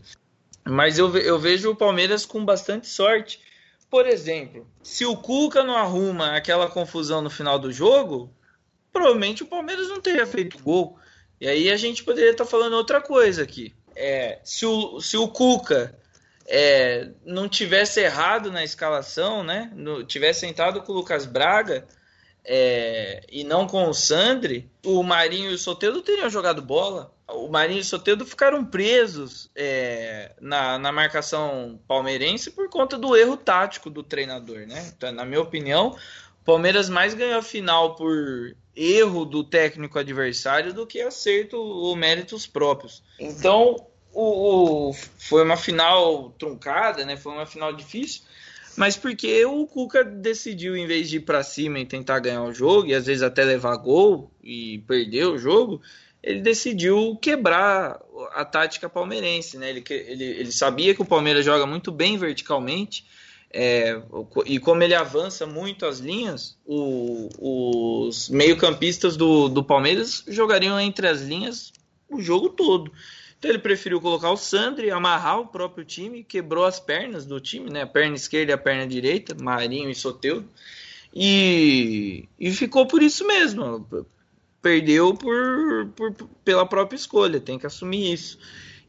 Mas 0.64 1.00
eu, 1.00 1.16
eu 1.18 1.40
vejo 1.40 1.72
o 1.72 1.76
Palmeiras 1.76 2.26
com 2.26 2.46
bastante 2.46 2.88
sorte. 2.88 3.42
Por 3.90 4.08
exemplo, 4.08 4.68
se 4.84 5.06
o 5.06 5.18
Cuca 5.18 5.64
não 5.64 5.76
arruma 5.76 6.36
aquela 6.36 6.70
confusão 6.70 7.22
no 7.22 7.30
final 7.30 7.58
do 7.58 7.72
jogo, 7.72 8.32
provavelmente 8.92 9.44
o 9.44 9.48
Palmeiras 9.48 9.88
não 9.88 10.00
teria 10.00 10.28
feito 10.28 10.62
gol. 10.62 10.98
E 11.42 11.48
aí 11.48 11.72
a 11.72 11.78
gente 11.78 12.04
poderia 12.04 12.32
estar 12.32 12.46
falando 12.46 12.74
outra 12.74 13.02
coisa 13.02 13.42
aqui. 13.42 13.74
É, 13.96 14.40
se, 14.44 14.66
o, 14.66 15.02
se 15.02 15.18
o 15.18 15.28
Cuca 15.28 15.98
é, 16.46 17.10
não 17.26 17.50
tivesse 17.50 18.00
errado 18.00 18.52
na 18.52 18.64
escalação, 18.64 19.44
né? 19.44 19.72
No, 19.74 20.04
tivesse 20.04 20.46
entrado 20.46 20.82
com 20.82 20.92
o 20.92 20.96
Lucas 20.96 21.26
Braga 21.26 21.88
é, 22.44 23.24
e 23.32 23.44
não 23.44 23.68
com 23.68 23.88
o 23.90 23.94
Sandri, 23.94 24.70
o 24.84 25.04
Marinho 25.04 25.52
e 25.52 25.54
o 25.54 25.58
Soteldo 25.58 26.02
teriam 26.02 26.30
jogado 26.30 26.62
bola. 26.62 27.14
O 27.28 27.48
Marinho 27.48 27.80
e 27.80 27.82
o 27.82 27.86
Soteldo 27.86 28.26
ficaram 28.26 28.66
presos 28.66 29.50
é, 29.56 30.32
na, 30.42 30.80
na 30.80 30.92
marcação 30.92 31.80
palmeirense 31.88 32.50
por 32.52 32.70
conta 32.70 32.98
do 32.98 33.16
erro 33.16 33.38
tático 33.38 33.90
do 33.90 34.02
treinador, 34.02 34.66
né? 34.66 34.92
Então, 34.96 35.12
na 35.12 35.24
minha 35.26 35.42
opinião, 35.42 35.96
o 36.42 36.46
Palmeiras 36.46 36.90
mais 36.90 37.14
ganhou 37.14 37.38
a 37.38 37.44
final 37.44 37.96
por 37.96 38.56
erro 38.76 39.26
do 39.26 39.44
técnico 39.44 40.00
adversário 40.00 40.74
do 40.74 40.88
que 40.88 41.02
acerto 41.02 41.58
ou 41.58 41.96
méritos 41.96 42.48
próprios. 42.48 43.04
Então, 43.20 43.86
o, 44.14 44.90
o, 44.90 44.94
foi 44.94 45.44
uma 45.44 45.58
final 45.58 46.32
truncada, 46.32 47.06
né? 47.06 47.16
Foi 47.16 47.32
uma 47.32 47.46
final 47.46 47.72
difícil, 47.74 48.24
mas 48.80 48.96
porque 48.96 49.44
o 49.44 49.68
Cuca 49.68 50.06
decidiu, 50.06 50.74
em 50.74 50.88
vez 50.88 51.10
de 51.10 51.18
ir 51.18 51.20
para 51.20 51.44
cima 51.44 51.80
e 51.80 51.86
tentar 51.86 52.20
ganhar 52.20 52.44
o 52.44 52.54
jogo, 52.54 52.88
e 52.88 52.94
às 52.94 53.06
vezes 53.06 53.22
até 53.22 53.44
levar 53.44 53.76
gol 53.76 54.32
e 54.42 54.78
perder 54.88 55.26
o 55.26 55.38
jogo, 55.38 55.82
ele 56.24 56.40
decidiu 56.40 57.18
quebrar 57.22 58.00
a 58.32 58.46
tática 58.46 58.88
palmeirense, 58.88 59.58
né? 59.58 59.70
Ele, 59.70 59.84
ele, 59.90 60.24
ele 60.24 60.52
sabia 60.54 60.96
que 60.96 61.02
o 61.02 61.06
Palmeiras 61.06 61.44
joga 61.44 61.66
muito 61.66 61.92
bem 61.92 62.18
verticalmente, 62.18 63.06
é, 63.52 64.02
e 64.46 64.60
como 64.60 64.82
ele 64.82 64.96
avança 64.96 65.46
muito 65.46 65.86
as 65.86 66.00
linhas, 66.00 66.58
o, 66.66 67.28
os 68.08 68.30
meio-campistas 68.30 69.18
do, 69.18 69.50
do 69.50 69.62
Palmeiras 69.62 70.24
jogariam 70.26 70.80
entre 70.80 71.06
as 71.06 71.20
linhas 71.22 71.74
o 72.10 72.22
jogo 72.22 72.48
todo. 72.48 72.94
Então 73.40 73.52
ele 73.52 73.60
preferiu 73.60 74.02
colocar 74.02 74.30
o 74.32 74.38
Sandri, 74.38 74.92
amarrar 74.92 75.40
o 75.40 75.48
próprio 75.48 75.86
time, 75.86 76.26
quebrou 76.26 76.66
as 76.66 76.78
pernas 76.78 77.26
do 77.26 77.40
time, 77.40 77.70
né? 77.70 77.84
A 77.84 77.88
perna 77.88 78.18
esquerda 78.18 78.52
e 78.52 78.54
a 78.54 78.58
perna 78.58 78.86
direita, 78.86 79.34
Marinho 79.42 79.90
e 79.90 79.96
Soteudo. 79.96 80.48
E, 81.16 82.28
e 82.38 82.52
ficou 82.52 82.86
por 82.86 83.02
isso 83.02 83.26
mesmo. 83.26 83.88
Perdeu 84.62 85.14
por, 85.14 85.88
por, 85.96 86.14
pela 86.44 86.66
própria 86.66 86.98
escolha, 86.98 87.40
tem 87.40 87.58
que 87.58 87.66
assumir 87.66 88.12
isso. 88.12 88.38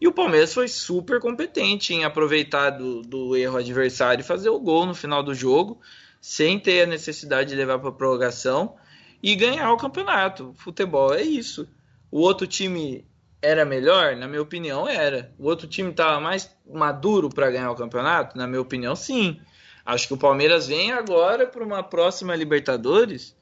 E 0.01 0.09
o 0.09 0.13
Palmeiras 0.13 0.53
foi 0.53 0.67
super 0.67 1.21
competente 1.21 1.95
em 1.95 2.03
aproveitar 2.03 2.71
do, 2.71 3.03
do 3.03 3.37
erro 3.37 3.57
adversário 3.57 4.23
e 4.23 4.27
fazer 4.27 4.49
o 4.49 4.59
gol 4.59 4.85
no 4.85 4.95
final 4.95 5.23
do 5.23 5.33
jogo, 5.33 5.81
sem 6.21 6.59
ter 6.59 6.83
a 6.83 6.87
necessidade 6.87 7.51
de 7.51 7.55
levar 7.55 7.79
para 7.79 7.93
prorrogação 7.93 8.75
e 9.23 9.37
ganhar 9.37 9.73
o 9.73 9.77
campeonato. 9.77 10.53
Futebol 10.57 11.15
é 11.15 11.23
isso. 11.23 11.69
O 12.11 12.19
outro 12.19 12.49
time 12.49 13.05
era 13.43 13.65
melhor? 13.65 14.17
Na 14.17 14.29
minha 14.29 14.43
opinião, 14.43 14.89
era. 14.89 15.33
O 15.39 15.47
outro 15.47 15.67
time 15.67 15.91
estava 15.91 16.21
mais 16.21 16.51
maduro 16.71 17.29
para 17.29 17.51
ganhar 17.51 17.71
o 17.71 17.77
campeonato? 17.77 18.37
Na 18.37 18.47
minha 18.47 18.61
opinião, 18.61 18.95
sim. 18.95 19.41
Acho 19.85 20.09
que 20.09 20.15
o 20.15 20.19
Palmeiras 20.19 20.67
vem 20.69 20.93
agora 20.93 21.47
para 21.47 21.65
uma 21.65 21.83
próxima 21.83 22.37
Libertadores 22.37 23.35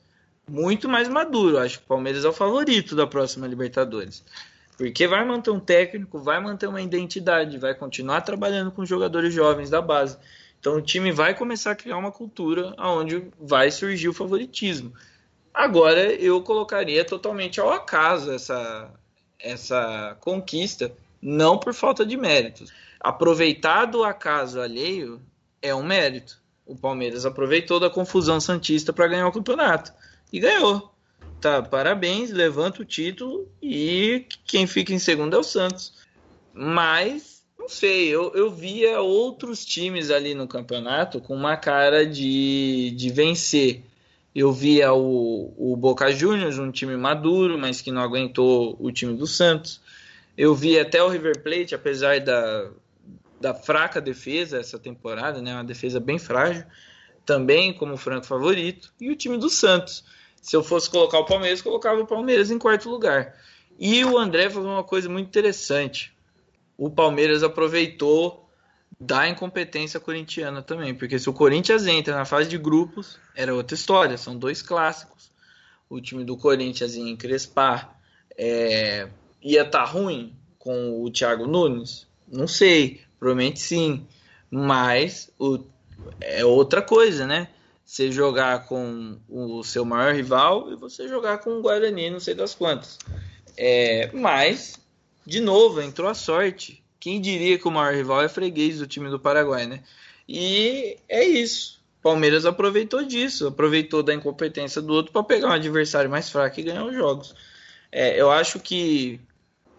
muito 0.49 0.89
mais 0.89 1.09
maduro. 1.09 1.59
Acho 1.59 1.79
que 1.79 1.85
o 1.85 1.89
Palmeiras 1.89 2.25
é 2.25 2.29
o 2.29 2.33
favorito 2.33 2.97
da 2.97 3.07
próxima 3.07 3.47
Libertadores. 3.47 4.25
Porque 4.77 5.07
vai 5.07 5.25
manter 5.25 5.51
um 5.51 5.61
técnico, 5.61 6.19
vai 6.21 6.41
manter 6.41 6.69
uma 6.69 6.81
identidade, 6.81 7.59
vai 7.59 7.75
continuar 7.75 8.21
trabalhando 8.21 8.71
com 8.71 8.87
jogadores 8.87 9.35
jovens 9.35 9.69
da 9.69 9.83
base. 9.83 10.17
Então 10.61 10.77
o 10.77 10.83
time 10.83 11.13
vai 11.13 11.35
começar 11.35 11.73
a 11.73 11.77
criar 11.77 11.97
uma 11.97 12.13
cultura 12.13 12.75
onde 12.79 13.29
vai 13.41 13.71
surgir 13.71 14.09
o 14.09 14.15
favoritismo. 14.15 14.93
Agora 15.53 16.13
eu 16.13 16.41
colocaria 16.43 17.05
totalmente 17.05 17.61
ao 17.61 17.71
acaso 17.71 18.31
essa, 18.33 18.91
essa 19.39 20.17
conquista, 20.21 20.93
não 21.21 21.59
por 21.59 21.75
falta 21.75 22.05
de 22.05 22.17
méritos. 22.17 22.73
Aproveitar 23.01 23.87
do 23.87 24.05
acaso 24.05 24.61
alheio 24.61 25.21
é 25.63 25.75
um 25.75 25.85
mérito. 25.85 26.41
O 26.67 26.77
Palmeiras 26.77 27.25
aproveitou 27.25 27.81
da 27.81 27.89
confusão 27.89 28.41
santista 28.41 28.93
para 28.93 29.09
ganhar 29.09 29.27
o 29.27 29.33
campeonato 29.33 29.93
e 30.33 30.39
ganhou. 30.39 30.93
Tá, 31.41 31.63
parabéns, 31.63 32.31
levanta 32.31 32.83
o 32.83 32.85
título 32.85 33.49
e 33.63 34.27
quem 34.45 34.67
fica 34.67 34.93
em 34.93 34.99
segundo 34.99 35.37
é 35.37 35.39
o 35.39 35.45
Santos. 35.45 35.95
Mas 36.53 37.39
não 37.59 37.69
sei, 37.69 38.09
eu, 38.09 38.33
eu 38.35 38.51
via 38.51 39.01
outros 39.01 39.65
times 39.65 40.11
ali 40.11 40.35
no 40.35 40.49
campeonato 40.49 41.21
com 41.21 41.35
uma 41.35 41.57
cara 41.57 42.07
de, 42.07 42.93
de 42.97 43.11
vencer. 43.11 43.83
Eu 44.35 44.53
via 44.53 44.93
o, 44.93 45.53
o 45.57 45.77
Boca 45.77 46.11
Juniors, 46.13 46.59
um 46.59 46.71
time 46.71 46.97
maduro, 46.97 47.59
mas 47.59 47.81
que 47.81 47.91
não 47.91 48.03
aguentou 48.03 48.77
o 48.79 48.93
time 48.93 49.15
do 49.15 49.27
Santos. 49.27 49.81
Eu 50.37 50.55
vi 50.55 50.79
até 50.79 51.03
o 51.03 51.09
River 51.09 51.43
Plate, 51.43 51.75
apesar 51.75 52.21
da, 52.21 52.71
da 53.41 53.55
fraca 53.55 54.01
defesa 54.01 54.59
essa 54.59 54.79
temporada, 54.79 55.43
né, 55.43 55.55
uma 55.55 55.65
defesa 55.65 55.99
bem 55.99 56.19
frágil, 56.19 56.65
também 57.25 57.73
como 57.73 57.97
franco 57.97 58.27
favorito. 58.27 58.93
E 59.01 59.11
o 59.11 59.17
time 59.17 59.37
do 59.37 59.51
Santos. 59.51 60.05
Se 60.41 60.55
eu 60.55 60.63
fosse 60.63 60.89
colocar 60.89 61.19
o 61.19 61.27
Palmeiras, 61.27 61.61
colocava 61.61 62.01
o 62.01 62.07
Palmeiras 62.07 62.51
em 62.51 62.59
quarto 62.59 62.89
lugar. 62.89 63.35
E 63.79 64.05
o 64.05 64.17
André 64.17 64.49
falou 64.49 64.71
uma 64.73 64.85
coisa 64.85 65.09
muito 65.09 65.27
interessante. 65.27 66.13
O 66.77 66.91
Palmeiras 66.91 67.43
aproveitou 67.43 68.48
da 69.01 69.29
incompetência 69.29 70.01
corintiana 70.01 70.61
também, 70.61 70.95
porque 70.95 71.19
se 71.19 71.31
o 71.31 71.33
Corinthians 71.33 71.87
entra 71.87 72.17
na 72.17 72.25
fase 72.25 72.49
de 72.49 72.59
grupos, 72.59 73.19
era 73.35 73.55
outra 73.55 73.75
história, 73.75 74.19
são 74.19 74.37
dois 74.37 74.61
clássicos. 74.61 75.31
O 75.89 76.01
time 76.01 76.25
do 76.25 76.37
Corinthians 76.37 76.95
ia 76.95 77.09
encrespar, 77.09 77.97
é, 78.37 79.09
ia 79.41 79.63
estar 79.63 79.85
tá 79.85 79.85
ruim 79.85 80.35
com 80.59 81.03
o 81.03 81.11
Thiago 81.11 81.47
Nunes? 81.47 82.07
Não 82.27 82.49
sei, 82.49 83.01
provavelmente 83.19 83.61
sim, 83.61 84.07
mas 84.51 85.31
o, 85.39 85.61
é 86.21 86.45
outra 86.45 86.83
coisa, 86.83 87.27
né? 87.27 87.49
Você 87.85 88.13
jogar 88.13 88.67
com 88.67 89.19
o 89.29 89.63
seu 89.63 89.85
maior 89.85 90.15
rival 90.15 90.71
e 90.73 90.77
você 90.77 91.09
jogar 91.09 91.39
com 91.39 91.59
o 91.59 91.63
Guarani, 91.63 92.11
não 92.11 92.21
sei 92.21 92.35
das 92.35 92.55
quantas. 92.55 92.99
É, 93.57 94.11
mas, 94.13 94.75
de 95.25 95.41
novo, 95.41 95.81
entrou 95.81 96.09
a 96.09 96.15
sorte 96.15 96.85
quem 97.01 97.21
diria 97.21 97.59
que 97.59 97.69
o 97.69 97.71
maior 97.71 97.95
rival 97.95 98.23
é 98.23 98.29
freguês 98.29 98.79
do 98.79 98.87
time 98.87 99.09
do 99.09 99.19
Paraguai, 99.19 99.67
né? 99.67 99.83
E 100.29 100.99
é 101.09 101.25
isso. 101.25 101.79
Palmeiras 102.03 102.47
aproveitou 102.47 103.05
disso, 103.05 103.49
aproveitou 103.49 104.03
da 104.03 104.15
incompetência 104.15 104.81
do 104.81 104.93
outro 104.93 105.13
para 105.13 105.23
pegar 105.23 105.49
um 105.49 105.53
adversário 105.53 106.11
mais 106.11 106.31
fraco 106.31 106.61
e 106.61 106.63
ganhar 106.63 106.85
os 106.85 106.95
jogos. 106.95 107.35
É, 107.91 108.21
eu 108.21 108.31
acho 108.31 108.61
que 108.61 109.21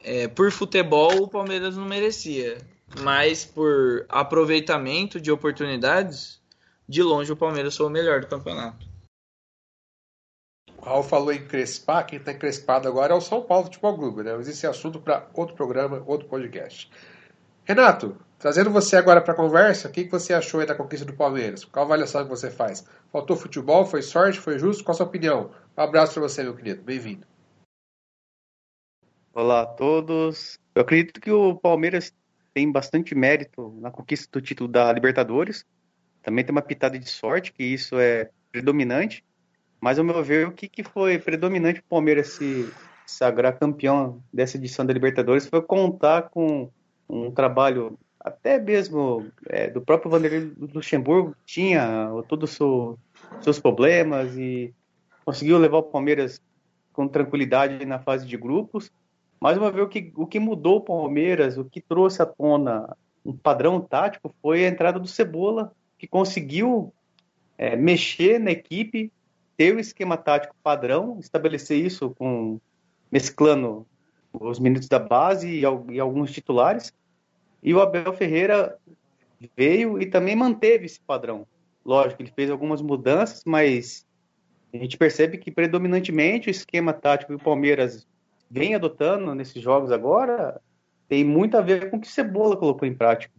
é, 0.03 0.27
por 0.27 0.51
futebol 0.51 1.23
o 1.23 1.27
Palmeiras 1.27 1.77
não 1.77 1.85
merecia, 1.85 2.57
mas 3.01 3.45
por 3.45 4.05
aproveitamento 4.09 5.19
de 5.21 5.31
oportunidades, 5.31 6.39
de 6.88 7.03
longe 7.03 7.31
o 7.31 7.38
Palmeiras 7.38 7.77
foi 7.77 7.85
o 7.85 7.89
melhor 7.89 8.21
do 8.21 8.27
campeonato. 8.27 8.88
O 10.81 10.86
Raul 10.86 11.03
falou 11.03 11.33
em 11.33 11.45
crespar, 11.45 12.05
quem 12.05 12.17
está 12.17 12.31
encrespado 12.31 12.88
agora 12.88 13.13
é 13.13 13.17
o 13.17 13.19
São 13.19 13.41
Paulo 13.41 13.65
Futebol 13.65 13.98
Clube, 13.98 14.24
né? 14.24 14.33
Mas 14.33 14.48
esse 14.48 14.65
é 14.65 14.69
assunto 14.69 14.98
para 14.98 15.27
outro 15.33 15.53
programa, 15.53 16.01
outro 16.05 16.25
podcast. 16.29 16.89
Renato, 17.65 18.15
trazendo 18.38 18.69
você 18.69 18.95
agora 18.95 19.19
para 19.19 19.33
a 19.33 19.36
conversa, 19.36 19.89
o 19.89 19.91
que, 19.91 20.05
que 20.05 20.12
você 20.12 20.33
achou 20.33 20.65
da 20.65 20.74
conquista 20.74 21.05
do 21.05 21.13
Palmeiras? 21.13 21.65
Qual 21.65 21.83
avaliação 21.83 22.24
que 22.24 22.29
você 22.29 22.50
faz? 22.50 22.88
Faltou 23.12 23.36
futebol? 23.36 23.86
Foi 23.86 24.01
sorte? 24.01 24.39
Foi 24.39 24.57
justo? 24.57 24.86
Qual 24.86 24.93
a 24.93 24.98
sua 24.98 25.05
opinião? 25.05 25.51
Um 25.77 25.81
abraço 25.81 26.13
para 26.13 26.24
você, 26.24 26.43
meu 26.43 26.55
querido. 26.55 26.81
Bem-vindo. 26.81 27.27
Olá 29.33 29.63
a 29.63 29.65
todos. 29.65 30.57
Eu 30.74 30.83
acredito 30.83 31.19
que 31.19 31.29
o 31.29 31.55
Palmeiras 31.55 32.13
tem 32.53 32.71
bastante 32.71 33.13
mérito 33.13 33.77
na 33.81 33.91
conquista 33.91 34.29
do 34.31 34.41
título 34.41 34.69
da 34.69 34.93
Libertadores. 34.93 35.65
Também 36.24 36.45
tem 36.45 36.53
uma 36.53 36.62
pitada 36.62 36.98
de 36.98 37.09
sorte, 37.09 37.51
que 37.51 37.63
isso 37.63 38.00
é 38.00 38.29
predominante. 38.50 39.25
Mas, 39.79 39.98
ao 39.98 40.05
meu 40.05 40.24
ver, 40.24 40.48
o 40.48 40.51
que, 40.51 40.67
que 40.67 40.83
foi 40.83 41.17
predominante 41.17 41.81
para 41.81 41.88
o 41.88 41.89
Palmeiras 41.89 42.29
se 42.29 42.69
sagrar 43.05 43.57
campeão 43.57 44.21
dessa 44.31 44.57
edição 44.57 44.86
da 44.86 44.93
Libertadores 44.93 45.48
foi 45.48 45.62
contar 45.62 46.29
com 46.29 46.69
um 47.09 47.31
trabalho 47.31 47.98
até 48.19 48.59
mesmo 48.59 49.25
é, 49.48 49.69
do 49.69 49.81
próprio 49.81 50.12
Vanderlei 50.12 50.51
Luxemburgo, 50.74 51.36
tinha 51.45 52.09
todos 52.27 52.51
os 52.51 52.57
seu, 52.57 53.00
seus 53.41 53.59
problemas 53.59 54.38
e 54.38 54.74
conseguiu 55.24 55.57
levar 55.57 55.77
o 55.77 55.83
Palmeiras 55.83 56.41
com 56.91 57.07
tranquilidade 57.07 57.86
na 57.86 58.00
fase 58.00 58.27
de 58.27 58.36
grupos. 58.36 58.91
Mas 59.39 59.57
uma 59.57 59.71
vez 59.71 59.86
o 59.86 59.89
que, 59.89 60.12
o 60.15 60.27
que 60.27 60.39
mudou 60.39 60.77
o 60.77 60.81
Palmeiras, 60.81 61.57
o 61.57 61.63
que 61.63 61.79
trouxe 61.79 62.21
à 62.21 62.25
tona 62.25 62.95
um 63.25 63.36
padrão 63.36 63.79
tático 63.79 64.33
foi 64.41 64.65
a 64.65 64.69
entrada 64.69 65.00
do 65.00 65.07
Cebola, 65.07 65.71
que 65.98 66.07
conseguiu 66.07 66.93
é, 67.57 67.75
mexer 67.75 68.39
na 68.39 68.51
equipe, 68.51 69.12
ter 69.59 69.75
o 69.75 69.79
esquema 69.79 70.15
tático 70.15 70.55
padrão, 70.63 71.17
estabelecer 71.19 71.77
isso 71.77 72.11
com 72.11 72.61
mesclando 73.11 73.85
os 74.31 74.57
minutos 74.57 74.87
da 74.87 74.99
base 74.99 75.49
e, 75.49 75.63
e 75.93 75.99
alguns 75.99 76.31
titulares. 76.31 76.93
E 77.61 77.73
o 77.73 77.81
Abel 77.81 78.13
Ferreira 78.13 78.77
veio 79.57 80.01
e 80.01 80.05
também 80.05 80.33
manteve 80.33 80.85
esse 80.85 81.01
padrão. 81.01 81.45
Lógico, 81.83 82.21
ele 82.21 82.31
fez 82.33 82.49
algumas 82.49 82.81
mudanças, 82.81 83.43
mas 83.45 84.07
a 84.73 84.77
gente 84.77 84.97
percebe 84.97 85.37
que 85.37 85.51
predominantemente 85.51 86.47
o 86.47 86.51
esquema 86.51 86.93
tático 86.93 87.33
que 87.33 87.41
o 87.41 87.43
Palmeiras 87.43 88.07
vem 88.49 88.75
adotando 88.75 89.35
nesses 89.35 89.61
jogos 89.61 89.91
agora 89.91 90.61
tem 91.09 91.25
muito 91.25 91.57
a 91.57 91.61
ver 91.61 91.91
com 91.91 91.97
o 91.97 91.99
que 91.99 92.07
Cebola 92.07 92.55
colocou 92.55 92.87
em 92.87 92.95
prática. 92.95 93.33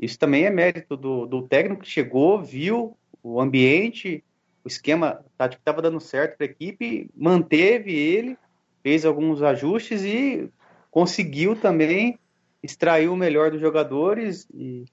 Isso 0.00 0.16
também 0.16 0.44
é 0.44 0.50
mérito 0.50 0.96
do, 0.96 1.26
do 1.26 1.42
técnico 1.42 1.82
que 1.82 1.90
chegou, 1.90 2.40
viu 2.40 2.96
o 3.20 3.40
ambiente, 3.40 4.22
o 4.64 4.68
esquema 4.68 5.24
tático 5.36 5.60
estava 5.60 5.82
dando 5.82 6.00
certo 6.00 6.36
para 6.36 6.46
a 6.46 6.50
equipe, 6.50 7.10
manteve 7.16 7.92
ele, 7.92 8.36
fez 8.82 9.04
alguns 9.04 9.42
ajustes 9.42 10.04
e 10.04 10.48
conseguiu 10.90 11.56
também 11.56 12.18
extrair 12.62 13.08
o 13.08 13.16
melhor 13.16 13.50
dos 13.50 13.60
jogadores 13.60 14.46
e 14.54 14.84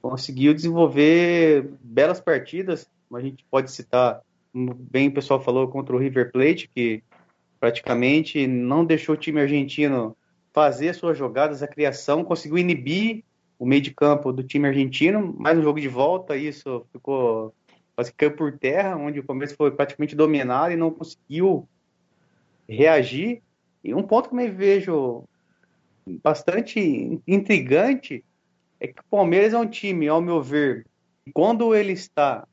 conseguiu 0.00 0.54
desenvolver 0.54 1.68
belas 1.80 2.20
partidas. 2.20 2.88
A 3.12 3.20
gente 3.20 3.44
pode 3.50 3.70
citar, 3.72 4.20
bem 4.54 5.08
o 5.08 5.14
pessoal 5.14 5.40
falou, 5.40 5.66
contra 5.68 5.96
o 5.96 5.98
River 5.98 6.30
Plate, 6.30 6.70
que 6.72 7.02
praticamente 7.58 8.46
não 8.46 8.84
deixou 8.84 9.14
o 9.14 9.18
time 9.18 9.40
argentino 9.40 10.16
fazer 10.52 10.94
suas 10.94 11.18
jogadas, 11.18 11.62
a 11.62 11.68
criação, 11.68 12.24
conseguiu 12.24 12.58
inibir 12.58 13.24
o 13.58 13.66
meio 13.66 13.82
de 13.82 13.92
campo 13.92 14.32
do 14.32 14.42
time 14.42 14.68
argentino, 14.68 15.34
mas 15.38 15.56
no 15.56 15.62
jogo 15.62 15.80
de 15.80 15.88
volta 15.88 16.36
isso 16.36 16.86
ficou 16.92 17.52
quase 17.98 18.12
caiu 18.12 18.30
por 18.30 18.56
terra, 18.56 18.96
onde 18.96 19.18
o 19.18 19.24
Palmeiras 19.24 19.56
foi 19.56 19.72
praticamente 19.72 20.14
dominado 20.14 20.72
e 20.72 20.76
não 20.76 20.88
conseguiu 20.88 21.68
reagir. 22.68 23.42
E 23.82 23.92
um 23.92 24.04
ponto 24.04 24.28
que 24.28 24.36
eu 24.36 24.38
me 24.38 24.48
vejo 24.48 25.24
bastante 26.22 27.20
intrigante 27.26 28.24
é 28.78 28.86
que 28.86 29.00
o 29.00 29.04
Palmeiras 29.10 29.52
é 29.52 29.58
um 29.58 29.66
time, 29.66 30.06
ao 30.06 30.20
meu 30.20 30.40
ver, 30.40 30.86
quando 31.34 31.74
ele 31.74 31.92
está 31.92 32.46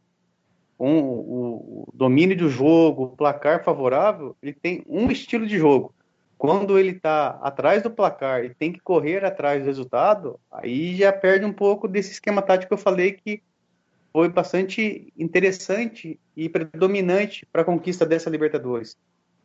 com 0.80 1.00
o, 1.00 1.90
domínio 1.94 2.36
do 2.36 2.50
jogo, 2.50 3.04
o 3.04 3.16
placar 3.16 3.64
favorável, 3.64 4.36
ele 4.42 4.54
tem 4.54 4.84
um 4.88 5.12
estilo 5.12 5.46
de 5.46 5.60
jogo. 5.60 5.94
Quando 6.40 6.80
ele 6.80 6.94
está 6.94 7.40
atrás 7.44 7.84
do 7.84 7.92
placar 7.92 8.44
e 8.44 8.56
tem 8.56 8.74
que 8.74 8.80
correr 8.80 9.24
atrás 9.24 9.62
do 9.62 9.68
resultado, 9.68 10.40
aí 10.52 10.96
já 10.96 11.14
perde 11.14 11.46
um 11.46 11.54
pouco 11.54 11.88
desse 11.88 12.14
esquema 12.14 12.42
tático 12.42 12.70
que 12.70 12.74
eu 12.74 12.84
falei 12.84 13.12
que 13.12 13.44
foi 14.16 14.30
bastante 14.30 15.12
interessante 15.18 16.18
e 16.38 16.48
predominante 16.48 17.46
para 17.52 17.64
a 17.64 17.66
conquista 17.66 18.06
dessa 18.06 18.30
Libertadores. 18.30 18.98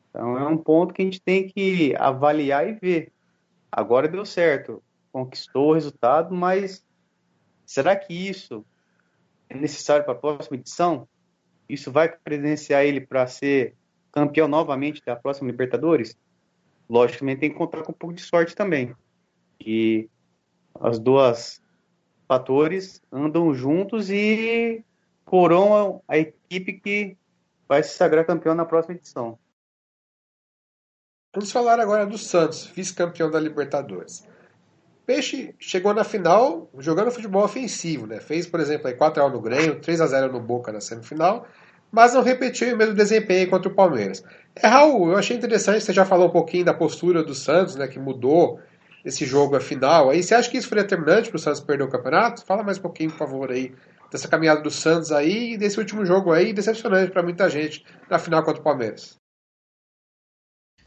Então 0.09 0.38
é 0.38 0.46
um 0.46 0.56
ponto 0.56 0.94
que 0.94 1.02
a 1.02 1.04
gente 1.04 1.20
tem 1.20 1.48
que 1.48 1.92
avaliar 1.96 2.68
e 2.68 2.74
ver. 2.74 3.12
Agora 3.72 4.06
deu 4.06 4.24
certo, 4.24 4.80
conquistou 5.11 5.70
o 5.70 5.72
resultado, 5.74 6.33
mas 6.33 6.87
será 7.66 7.96
que 7.96 8.14
isso 8.14 8.64
é 9.48 9.56
necessário 9.56 10.04
para 10.04 10.12
a 10.12 10.18
próxima 10.18 10.56
edição? 10.56 11.09
Isso 11.68 11.90
vai 11.90 12.09
credenciar 12.09 12.85
ele 12.85 13.00
para 13.00 13.26
ser 13.26 13.74
campeão 14.12 14.46
novamente 14.46 15.02
da 15.04 15.16
próxima 15.16 15.50
Libertadores? 15.50 16.16
Logicamente 16.88 17.40
tem 17.40 17.50
que 17.50 17.59
contar 17.59 17.83
com 17.83 17.90
um 17.90 17.96
pouco 17.98 18.14
de 18.14 18.22
sorte 18.22 18.54
também. 18.54 18.94
E 19.61 20.09
as 20.80 21.00
duas 21.00 21.61
fatores 22.30 23.02
andam 23.10 23.52
juntos 23.52 24.08
e 24.08 24.84
coroam 25.24 26.00
a 26.06 26.16
equipe 26.16 26.74
que 26.74 27.16
vai 27.68 27.82
se 27.82 27.96
sagrar 27.96 28.24
campeão 28.24 28.54
na 28.54 28.64
próxima 28.64 28.94
edição. 28.94 29.36
Vamos 31.34 31.50
falar 31.50 31.80
agora 31.80 32.06
do 32.06 32.16
Santos, 32.16 32.66
vice-campeão 32.66 33.32
da 33.32 33.40
Libertadores. 33.40 34.24
Peixe 35.04 35.56
chegou 35.58 35.92
na 35.92 36.04
final 36.04 36.70
jogando 36.78 37.10
futebol 37.10 37.42
ofensivo, 37.42 38.06
né? 38.06 38.20
Fez, 38.20 38.46
por 38.46 38.60
exemplo, 38.60 38.88
4x1 38.88 39.32
no 39.32 39.40
Grêmio, 39.40 39.80
3x0 39.80 40.30
no 40.30 40.38
Boca 40.38 40.70
na 40.70 40.80
semifinal, 40.80 41.48
mas 41.90 42.14
não 42.14 42.22
repetiu 42.22 42.72
o 42.72 42.78
mesmo 42.78 42.94
desempenho 42.94 43.50
contra 43.50 43.68
o 43.68 43.74
Palmeiras. 43.74 44.22
É, 44.54 44.68
Raul, 44.68 45.10
eu 45.10 45.16
achei 45.16 45.36
interessante, 45.36 45.82
você 45.82 45.92
já 45.92 46.04
falou 46.04 46.28
um 46.28 46.32
pouquinho 46.32 46.64
da 46.64 46.74
postura 46.74 47.24
do 47.24 47.34
Santos, 47.34 47.74
né? 47.74 47.88
Que 47.88 47.98
mudou 47.98 48.60
esse 49.04 49.24
jogo 49.24 49.56
a 49.56 49.60
final. 49.60 50.10
Aí, 50.10 50.22
você 50.22 50.34
acha 50.34 50.50
que 50.50 50.56
isso 50.56 50.68
foi 50.68 50.78
determinante 50.78 51.28
para 51.28 51.36
o 51.36 51.40
Santos 51.40 51.60
perder 51.60 51.84
o 51.84 51.90
campeonato? 51.90 52.44
Fala 52.44 52.62
mais 52.62 52.78
um 52.78 52.82
pouquinho, 52.82 53.10
por 53.10 53.18
favor, 53.18 53.50
aí, 53.50 53.74
dessa 54.10 54.28
caminhada 54.28 54.60
do 54.60 54.70
Santos 54.70 55.12
aí 55.12 55.54
e 55.54 55.58
desse 55.58 55.78
último 55.78 56.04
jogo 56.04 56.32
aí, 56.32 56.52
decepcionante 56.52 57.12
para 57.12 57.22
muita 57.22 57.48
gente 57.48 57.84
na 58.08 58.18
final 58.18 58.42
contra 58.42 58.60
o 58.60 58.64
Palmeiras. 58.64 59.16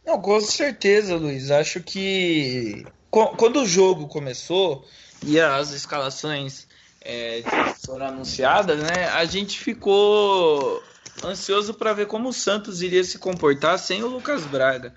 Não, 0.06 0.22
com 0.22 0.40
certeza, 0.42 1.16
Luiz. 1.16 1.50
Acho 1.50 1.82
que 1.82 2.86
quando 3.10 3.62
o 3.62 3.66
jogo 3.66 4.08
começou 4.08 4.86
e 5.26 5.40
as 5.40 5.72
escalações 5.72 6.68
é, 7.02 7.42
foram 7.86 8.08
anunciadas, 8.08 8.82
né, 8.82 9.08
a 9.14 9.24
gente 9.24 9.60
ficou 9.60 10.84
ansioso 11.24 11.74
para 11.74 11.94
ver 11.94 12.08
como 12.08 12.30
o 12.30 12.34
Santos 12.34 12.82
iria 12.82 13.04
se 13.04 13.18
comportar 13.18 13.80
sem 13.80 14.04
o 14.04 14.08
Lucas 14.08 14.44
Braga. 14.46 14.94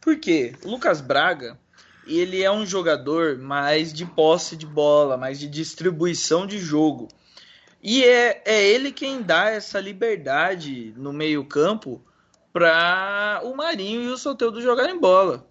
Por 0.00 0.18
quê? 0.18 0.54
O 0.64 0.70
Lucas 0.70 1.00
Braga 1.00 1.58
ele 2.18 2.42
é 2.42 2.50
um 2.50 2.66
jogador 2.66 3.38
mais 3.38 3.92
de 3.92 4.04
posse 4.04 4.56
de 4.56 4.66
bola, 4.66 5.16
mais 5.16 5.38
de 5.38 5.48
distribuição 5.48 6.46
de 6.46 6.58
jogo. 6.58 7.08
E 7.82 8.04
é, 8.04 8.42
é 8.44 8.68
ele 8.68 8.92
quem 8.92 9.22
dá 9.22 9.48
essa 9.50 9.80
liberdade 9.80 10.92
no 10.96 11.12
meio-campo 11.12 12.02
para 12.52 13.40
o 13.44 13.56
Marinho 13.56 14.02
e 14.02 14.08
o 14.08 14.18
Soteldo 14.18 14.60
jogarem 14.60 14.98
bola. 14.98 15.46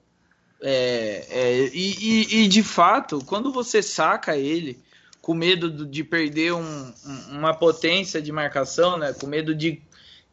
É, 0.61 1.25
é, 1.29 1.69
e, 1.73 1.95
e, 1.99 2.43
e, 2.43 2.47
de 2.47 2.61
fato, 2.61 3.23
quando 3.25 3.51
você 3.51 3.81
saca 3.81 4.35
ele 4.35 4.77
com 5.21 5.33
medo 5.33 5.85
de 5.85 6.03
perder 6.03 6.53
um, 6.53 6.93
uma 7.29 7.53
potência 7.53 8.21
de 8.21 8.31
marcação, 8.31 8.97
né, 8.97 9.13
com 9.13 9.25
medo 9.25 9.55
de, 9.55 9.81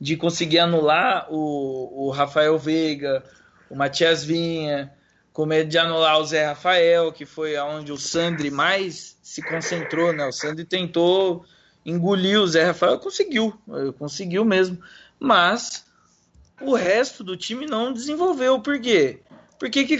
de 0.00 0.16
conseguir 0.16 0.58
anular 0.58 1.28
o, 1.30 2.06
o 2.06 2.10
Rafael 2.10 2.58
Veiga, 2.58 3.22
o 3.70 3.76
Matias 3.76 4.24
Vinha, 4.24 4.92
com 5.36 5.44
medo 5.44 5.68
de 5.68 5.76
anular 5.76 6.18
o 6.18 6.24
Zé 6.24 6.46
Rafael, 6.46 7.12
que 7.12 7.26
foi 7.26 7.56
aonde 7.56 7.92
o 7.92 7.98
Sandri 7.98 8.50
mais 8.50 9.18
se 9.22 9.42
concentrou, 9.42 10.10
né? 10.10 10.24
O 10.24 10.32
Sandri 10.32 10.64
tentou 10.64 11.44
engolir 11.84 12.40
o 12.40 12.46
Zé 12.46 12.64
Rafael, 12.64 12.98
conseguiu, 12.98 13.52
conseguiu 13.98 14.46
mesmo, 14.46 14.78
mas 15.20 15.84
o 16.58 16.74
resto 16.74 17.22
do 17.22 17.36
time 17.36 17.66
não 17.66 17.92
desenvolveu. 17.92 18.58
Por 18.60 18.80
quê? 18.80 19.20
Porque 19.58 19.84
que, 19.84 19.98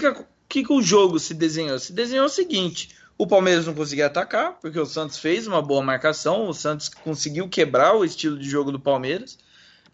que, 0.49 0.65
que 0.65 0.73
o 0.73 0.81
jogo 0.81 1.19
se 1.19 1.35
desenhou? 1.35 1.79
Se 1.79 1.93
desenhou 1.93 2.25
o 2.25 2.31
seguinte: 2.31 2.97
o 3.19 3.27
Palmeiras 3.27 3.67
não 3.67 3.75
conseguia 3.75 4.07
atacar, 4.07 4.59
porque 4.59 4.81
o 4.81 4.87
Santos 4.87 5.19
fez 5.19 5.47
uma 5.47 5.61
boa 5.61 5.83
marcação, 5.83 6.49
o 6.49 6.55
Santos 6.55 6.89
conseguiu 6.89 7.47
quebrar 7.47 7.95
o 7.95 8.07
estilo 8.07 8.39
de 8.39 8.49
jogo 8.49 8.73
do 8.73 8.81
Palmeiras. 8.81 9.39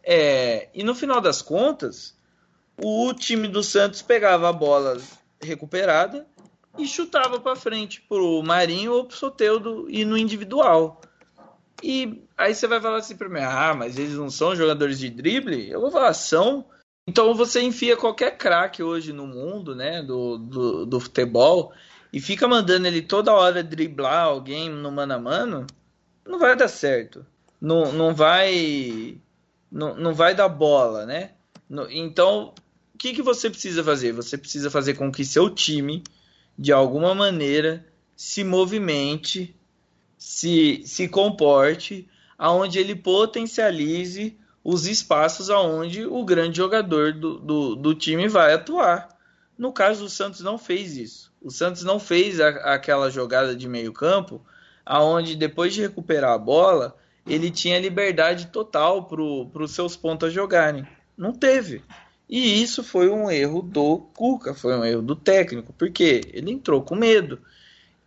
É, 0.05 0.69
e 0.73 0.85
no 0.85 0.95
final 0.95 1.21
das 1.21 1.43
contas, 1.43 2.15
o 2.81 3.13
time 3.13 3.49
do 3.49 3.65
Santos 3.65 4.03
pegava 4.03 4.49
a 4.49 4.53
bola 4.53 5.01
recuperada 5.43 6.27
e 6.79 6.87
chutava 6.87 7.39
para 7.41 7.57
frente 7.57 8.01
pro 8.09 8.43
Marinho 8.43 8.93
ou 8.93 9.05
pro 9.05 9.17
Soteudo 9.17 9.87
e 9.89 10.05
no 10.05 10.17
individual. 10.17 11.01
E 11.83 12.23
aí 12.37 12.55
você 12.55 12.67
vai 12.67 12.81
falar 12.81 12.99
assim 12.99 13.17
para 13.17 13.29
mim, 13.29 13.41
ah, 13.41 13.75
mas 13.75 13.99
eles 13.99 14.15
não 14.15 14.31
são 14.31 14.55
jogadores 14.55 14.99
de 14.99 15.11
drible? 15.11 15.71
Eu 15.71 15.81
vou 15.81 15.91
falar, 15.91 16.15
são, 16.15 16.65
Então 17.07 17.35
você 17.35 17.61
enfia 17.61 17.97
qualquer 17.97 18.39
craque 18.39 18.83
hoje 18.83 19.13
no 19.13 19.27
mundo, 19.27 19.75
né, 19.75 20.03
do, 20.03 20.39
do, 20.39 20.87
do, 20.87 21.01
futebol, 21.01 21.73
e 22.13 22.21
fica 22.21 22.47
mandando 22.47 22.87
ele 22.87 23.03
toda 23.03 23.35
hora 23.35 23.63
driblar 23.63 24.27
alguém 24.27 24.71
no 24.71 24.93
mano 24.93 25.15
a 25.15 25.19
mano, 25.19 25.67
não 26.25 26.39
vai 26.39 26.55
dar 26.55 26.69
certo. 26.69 27.27
Não, 27.61 27.93
não 27.93 28.15
vai. 28.15 29.19
Não, 29.71 29.95
não 29.95 30.15
vai 30.15 30.35
dar 30.35 30.49
bola, 30.49 31.07
né? 31.07 31.31
Então, 31.91 32.53
o 32.95 32.99
que, 32.99 33.15
que 33.15 33.23
você 33.23 33.49
precisa 33.49 33.83
fazer? 33.83 34.13
Você 34.13 34.37
precisa 34.37 34.71
fazer 34.71 34.95
com 34.95 35.11
que 35.11 35.25
seu 35.25 35.51
time, 35.51 36.03
de 36.59 36.73
alguma 36.73 37.15
maneira, 37.15 37.87
se 38.15 38.45
movimente, 38.45 39.57
se, 40.19 40.83
se 40.85 41.09
comporte, 41.09 42.09
aonde 42.39 42.79
ele 42.79 42.95
potencialize 42.95 44.39
os 44.65 44.87
espaços 44.87 45.51
aonde 45.51 46.05
o 46.07 46.25
grande 46.25 46.59
jogador 46.59 47.13
do, 47.13 47.39
do, 47.39 47.75
do, 47.75 47.95
time 47.95 48.29
vai 48.29 48.55
atuar. 48.55 49.09
No 49.59 49.73
caso, 49.73 50.05
o 50.05 50.11
Santos 50.11 50.41
não 50.41 50.57
fez 50.57 50.97
isso. 50.97 51.33
O 51.43 51.51
Santos 51.51 51.83
não 51.83 51.99
fez 51.99 52.41
a, 52.41 52.49
aquela 52.75 53.11
jogada 53.11 53.57
de 53.57 53.69
meio 53.69 53.93
campo, 53.93 54.41
aonde 54.87 55.35
depois 55.35 55.75
de 55.75 55.81
recuperar 55.81 56.33
a 56.33 56.39
bola, 56.39 56.97
ele 57.27 57.51
tinha 57.51 57.81
liberdade 57.81 58.47
total 58.47 59.05
para 59.05 59.63
os 59.63 59.73
seus 59.73 59.97
pontas 59.97 60.33
jogarem. 60.33 60.87
Não 61.17 61.33
teve. 61.33 61.83
E 62.33 62.63
isso 62.63 62.83
foi 62.83 63.11
um 63.11 63.31
erro 63.31 63.61
do 63.61 63.99
Cuca, 64.15 64.55
foi 64.55 64.75
um 64.75 64.83
erro 64.83 65.03
do 65.03 65.15
técnico, 65.15 65.75
porque 65.75 66.23
ele 66.33 66.51
entrou 66.51 66.81
com 66.81 66.95
medo. 66.95 67.39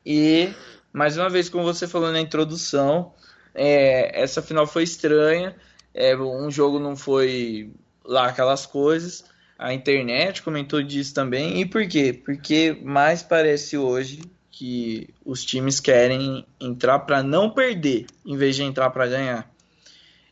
E, 0.04 0.50
mais 0.92 1.16
uma 1.16 1.30
vez, 1.30 1.48
como 1.48 1.64
você 1.64 1.88
falou 1.88 2.12
na 2.12 2.20
introdução, 2.20 3.14
é, 3.54 4.20
essa 4.20 4.42
final 4.42 4.66
foi 4.66 4.82
estranha. 4.82 5.56
É, 5.94 6.18
um 6.18 6.50
jogo 6.50 6.80
não 6.80 6.96
foi 6.96 7.72
lá 8.04 8.26
aquelas 8.26 8.66
coisas. 8.66 9.24
A 9.60 9.76
internet 9.76 10.42
comentou 10.42 10.82
disso 10.82 11.14
também. 11.14 11.62
E 11.62 11.66
por 11.68 11.88
quê? 11.88 12.12
Porque 12.12 12.76
mais 12.84 13.22
parece 13.22 13.78
hoje 13.78 14.24
que 14.50 15.08
os 15.24 15.46
times 15.46 15.80
querem 15.80 16.48
entrar 16.60 16.98
para 16.98 17.22
não 17.22 17.52
perder, 17.52 18.08
em 18.26 18.36
vez 18.36 18.56
de 18.56 18.64
entrar 18.64 18.90
para 18.90 19.06
ganhar. 19.06 19.48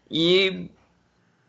E 0.09 0.67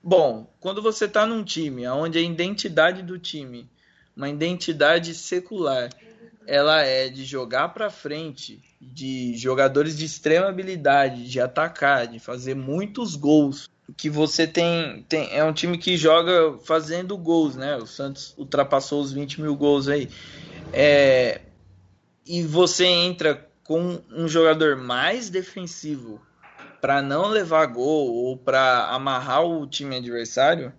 bom, 0.04 0.46
quando 0.60 0.82
você 0.82 1.06
está 1.06 1.24
num 1.24 1.42
time 1.42 1.88
onde 1.88 2.18
a 2.18 2.22
identidade 2.22 3.02
do 3.02 3.18
time, 3.18 3.68
uma 4.14 4.28
identidade 4.28 5.14
secular, 5.14 5.88
ela 6.46 6.82
é 6.82 7.08
de 7.08 7.24
jogar 7.24 7.70
para 7.70 7.88
frente, 7.90 8.62
de 8.78 9.34
jogadores 9.36 9.96
de 9.96 10.04
extrema 10.04 10.48
habilidade, 10.48 11.28
de 11.28 11.40
atacar, 11.40 12.06
de 12.06 12.18
fazer 12.18 12.54
muitos 12.54 13.16
gols, 13.16 13.70
que 13.96 14.10
você 14.10 14.46
tem, 14.46 15.04
tem 15.08 15.28
é 15.32 15.42
um 15.42 15.52
time 15.52 15.78
que 15.78 15.96
joga 15.96 16.58
fazendo 16.64 17.16
gols, 17.16 17.56
né? 17.56 17.76
O 17.76 17.86
Santos 17.86 18.34
ultrapassou 18.36 19.02
os 19.02 19.12
20 19.12 19.40
mil 19.40 19.56
gols 19.56 19.88
aí. 19.88 20.08
É, 20.72 21.40
e 22.26 22.42
você 22.42 22.86
entra 22.86 23.46
com 23.62 24.00
um 24.10 24.28
jogador 24.28 24.76
mais 24.76 25.30
defensivo 25.30 26.20
para 26.84 27.00
não 27.00 27.28
levar 27.28 27.64
gol 27.64 28.12
ou 28.12 28.36
para 28.36 28.88
amarrar 28.88 29.42
o 29.42 29.66
time 29.66 29.96
adversário, 29.96 30.70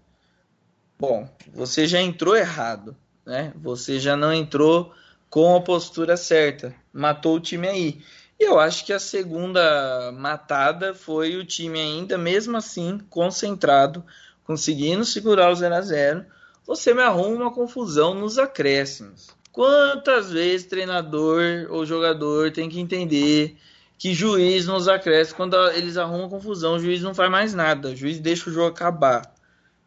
bom, 1.00 1.28
você 1.52 1.88
já 1.88 2.00
entrou 2.00 2.38
errado, 2.38 2.96
né? 3.26 3.52
Você 3.56 4.00
já 4.00 4.16
não 4.16 4.32
entrou 4.32 4.94
com 5.32 5.56
a 5.56 5.62
postura 5.62 6.16
certa, 6.16 6.76
matou 6.94 7.38
o 7.38 7.40
time 7.40 7.68
aí. 7.68 8.02
E 8.40 8.44
eu 8.44 8.60
acho 8.60 8.86
que 8.86 8.94
a 8.94 9.00
segunda 9.00 10.12
matada 10.12 10.94
foi 10.94 11.38
o 11.38 11.44
time 11.44 11.82
ainda 11.82 12.20
mesmo 12.20 12.56
assim 12.56 13.00
concentrado, 13.10 14.06
conseguindo 14.44 15.04
segurar 15.04 15.50
o 15.50 15.56
0 15.56 15.74
a 15.74 15.82
0. 15.82 16.24
Você 16.68 16.94
me 16.94 17.02
arruma 17.02 17.46
uma 17.46 17.52
confusão 17.52 18.14
nos 18.14 18.38
acréscimos. 18.38 19.32
Quantas 19.52 20.30
vezes 20.32 20.68
treinador 20.68 21.66
ou 21.72 21.84
jogador 21.84 22.52
tem 22.52 22.70
que 22.70 22.80
entender 22.80 23.58
que 23.98 24.14
juiz 24.14 24.68
nos 24.68 24.88
acresce 24.88 25.34
quando 25.34 25.56
eles 25.72 25.98
arrumam 25.98 26.30
confusão, 26.30 26.76
o 26.76 26.80
juiz 26.80 27.02
não 27.02 27.14
faz 27.14 27.32
mais 27.32 27.54
nada, 27.54 27.90
o 27.90 27.96
juiz 27.96 28.20
deixa 28.20 28.50
o 28.50 28.54
jogo 28.54 28.68
acabar, 28.68 29.34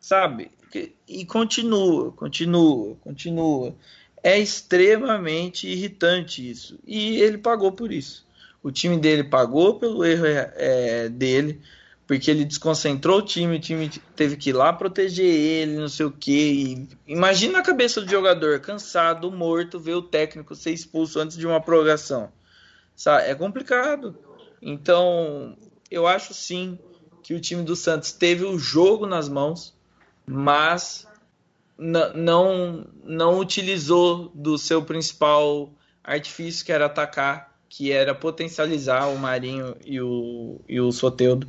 sabe? 0.00 0.50
E 1.06 1.24
continua, 1.24 2.12
continua, 2.12 2.96
continua. 2.96 3.74
É 4.22 4.38
extremamente 4.38 5.66
irritante 5.66 6.48
isso. 6.48 6.78
E 6.86 7.20
ele 7.20 7.38
pagou 7.38 7.72
por 7.72 7.92
isso. 7.92 8.26
O 8.62 8.70
time 8.70 8.98
dele 8.98 9.24
pagou 9.24 9.78
pelo 9.78 10.04
erro 10.04 10.26
é, 10.26 11.08
dele 11.08 11.60
porque 12.08 12.30
ele 12.30 12.46
desconcentrou 12.46 13.18
o 13.18 13.22
time, 13.22 13.56
o 13.56 13.60
time 13.60 13.90
teve 14.16 14.38
que 14.38 14.48
ir 14.48 14.54
lá 14.54 14.72
proteger 14.72 15.26
ele, 15.26 15.76
não 15.76 15.90
sei 15.90 16.06
o 16.06 16.10
que. 16.10 16.88
Imagina 17.06 17.58
a 17.58 17.62
cabeça 17.62 18.00
do 18.00 18.10
jogador, 18.10 18.60
cansado, 18.60 19.30
morto, 19.30 19.78
ver 19.78 19.94
o 19.94 20.02
técnico 20.02 20.54
ser 20.54 20.72
expulso 20.72 21.20
antes 21.20 21.36
de 21.36 21.46
uma 21.46 21.60
prorrogação. 21.60 22.32
Sabe? 22.98 23.30
É 23.30 23.34
complicado. 23.34 24.18
Então, 24.60 25.56
eu 25.88 26.04
acho 26.04 26.34
sim 26.34 26.76
que 27.22 27.32
o 27.32 27.40
time 27.40 27.62
do 27.62 27.76
Santos 27.76 28.10
teve 28.10 28.44
o 28.44 28.58
jogo 28.58 29.06
nas 29.06 29.28
mãos, 29.28 29.72
mas 30.26 31.06
não, 31.78 32.84
não 33.04 33.38
utilizou 33.38 34.32
do 34.34 34.58
seu 34.58 34.82
principal 34.82 35.70
artifício, 36.02 36.66
que 36.66 36.72
era 36.72 36.86
atacar, 36.86 37.56
que 37.68 37.92
era 37.92 38.16
potencializar 38.16 39.06
o 39.06 39.16
Marinho 39.16 39.76
e 39.84 40.00
o, 40.00 40.60
e 40.68 40.80
o 40.80 40.90
Soteudo 40.90 41.48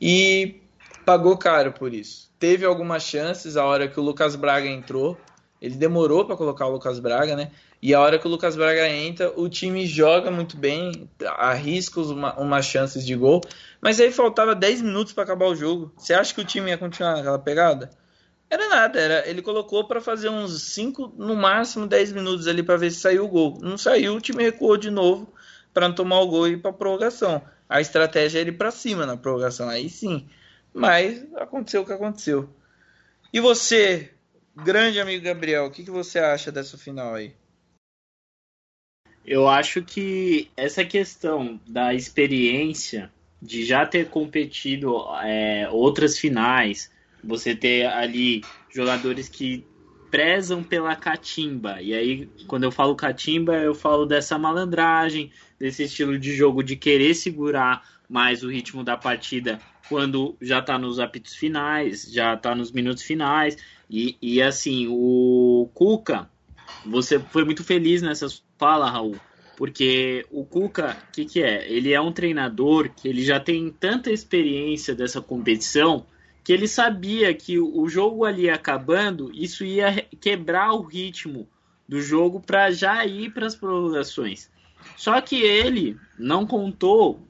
e 0.00 0.60
pagou 1.04 1.36
caro 1.36 1.72
por 1.72 1.92
isso. 1.92 2.30
Teve 2.38 2.64
algumas 2.64 3.02
chances 3.02 3.56
a 3.56 3.64
hora 3.64 3.88
que 3.88 3.98
o 3.98 4.02
Lucas 4.02 4.36
Braga 4.36 4.68
entrou. 4.68 5.18
Ele 5.60 5.74
demorou 5.74 6.24
para 6.24 6.36
colocar 6.36 6.66
o 6.66 6.72
Lucas 6.72 7.00
Braga, 7.00 7.34
né? 7.34 7.50
E 7.82 7.94
a 7.94 8.00
hora 8.00 8.18
que 8.18 8.26
o 8.26 8.30
Lucas 8.30 8.56
Braga 8.56 8.88
entra, 8.88 9.32
o 9.40 9.48
time 9.48 9.86
joga 9.86 10.30
muito 10.30 10.56
bem, 10.56 11.08
arrisca 11.38 12.00
uma, 12.00 12.38
umas 12.38 12.66
chances 12.66 13.06
de 13.06 13.14
gol. 13.14 13.40
Mas 13.80 13.98
aí 14.00 14.12
faltava 14.12 14.54
10 14.54 14.82
minutos 14.82 15.12
para 15.12 15.24
acabar 15.24 15.46
o 15.46 15.56
jogo. 15.56 15.92
Você 15.96 16.12
acha 16.12 16.34
que 16.34 16.40
o 16.40 16.44
time 16.44 16.70
ia 16.70 16.78
continuar 16.78 17.16
naquela 17.16 17.38
pegada? 17.38 17.90
Era 18.50 18.68
nada, 18.68 19.00
era, 19.00 19.28
ele 19.28 19.40
colocou 19.40 19.86
para 19.86 20.00
fazer 20.00 20.28
uns 20.28 20.62
5, 20.62 21.14
no 21.16 21.36
máximo 21.36 21.86
10 21.86 22.12
minutos 22.12 22.48
ali 22.48 22.62
para 22.62 22.76
ver 22.76 22.90
se 22.90 23.00
saiu 23.00 23.24
o 23.24 23.28
gol. 23.28 23.58
Não 23.62 23.78
saiu, 23.78 24.16
o 24.16 24.20
time 24.20 24.42
recuou 24.42 24.76
de 24.76 24.90
novo 24.90 25.32
para 25.72 25.88
não 25.88 25.94
tomar 25.94 26.20
o 26.20 26.26
gol 26.26 26.48
e 26.48 26.52
ir 26.52 26.56
para 26.58 26.72
prorrogação 26.72 27.40
a 27.70 27.80
estratégia 27.80 28.40
é 28.40 28.42
ir 28.42 28.58
para 28.58 28.72
cima 28.72 29.06
na 29.06 29.16
prorrogação, 29.16 29.68
aí 29.68 29.88
sim. 29.88 30.28
Mas 30.74 31.24
aconteceu 31.36 31.82
o 31.82 31.86
que 31.86 31.92
aconteceu. 31.92 32.50
E 33.32 33.38
você, 33.38 34.10
grande 34.56 34.98
amigo 34.98 35.24
Gabriel, 35.24 35.66
o 35.66 35.70
que, 35.70 35.84
que 35.84 35.90
você 35.90 36.18
acha 36.18 36.50
dessa 36.50 36.76
final 36.76 37.14
aí? 37.14 37.32
Eu 39.30 39.48
acho 39.48 39.80
que 39.80 40.50
essa 40.56 40.84
questão 40.84 41.60
da 41.64 41.94
experiência 41.94 43.12
de 43.40 43.64
já 43.64 43.86
ter 43.86 44.08
competido 44.08 45.06
é, 45.22 45.68
outras 45.70 46.18
finais, 46.18 46.90
você 47.22 47.54
ter 47.54 47.86
ali 47.86 48.42
jogadores 48.74 49.28
que 49.28 49.64
prezam 50.10 50.64
pela 50.64 50.96
catimba. 50.96 51.80
E 51.80 51.94
aí, 51.94 52.28
quando 52.48 52.64
eu 52.64 52.72
falo 52.72 52.96
catimba, 52.96 53.54
eu 53.54 53.72
falo 53.72 54.04
dessa 54.04 54.36
malandragem, 54.36 55.30
desse 55.60 55.84
estilo 55.84 56.18
de 56.18 56.34
jogo 56.34 56.60
de 56.60 56.74
querer 56.74 57.14
segurar 57.14 57.88
mais 58.08 58.42
o 58.42 58.50
ritmo 58.50 58.82
da 58.82 58.96
partida 58.96 59.60
quando 59.88 60.36
já 60.42 60.58
está 60.58 60.76
nos 60.76 60.98
apitos 60.98 61.36
finais, 61.36 62.10
já 62.12 62.34
está 62.34 62.52
nos 62.52 62.72
minutos 62.72 63.04
finais. 63.04 63.56
E, 63.88 64.16
e 64.20 64.42
assim, 64.42 64.88
o 64.90 65.70
Cuca, 65.72 66.28
você 66.84 67.20
foi 67.20 67.44
muito 67.44 67.62
feliz 67.62 68.02
nessa 68.02 68.26
fala, 68.60 68.90
Raul, 68.90 69.16
porque 69.56 70.26
o 70.30 70.44
Cuca, 70.44 70.98
o 71.08 71.12
que, 71.12 71.24
que 71.24 71.42
é? 71.42 71.66
Ele 71.66 71.94
é 71.94 72.00
um 72.00 72.12
treinador 72.12 72.90
que 72.90 73.08
ele 73.08 73.24
já 73.24 73.40
tem 73.40 73.70
tanta 73.70 74.12
experiência 74.12 74.94
dessa 74.94 75.22
competição 75.22 76.04
que 76.44 76.52
ele 76.52 76.68
sabia 76.68 77.32
que 77.34 77.58
o 77.58 77.88
jogo 77.88 78.24
ali 78.24 78.50
acabando, 78.50 79.30
isso 79.32 79.64
ia 79.64 80.06
quebrar 80.20 80.72
o 80.72 80.82
ritmo 80.82 81.48
do 81.88 82.00
jogo 82.00 82.40
para 82.40 82.70
já 82.70 83.04
ir 83.06 83.32
para 83.32 83.46
as 83.46 83.54
prorrogações. 83.54 84.50
Só 84.96 85.20
que 85.20 85.36
ele 85.36 85.96
não 86.18 86.46
contou 86.46 87.26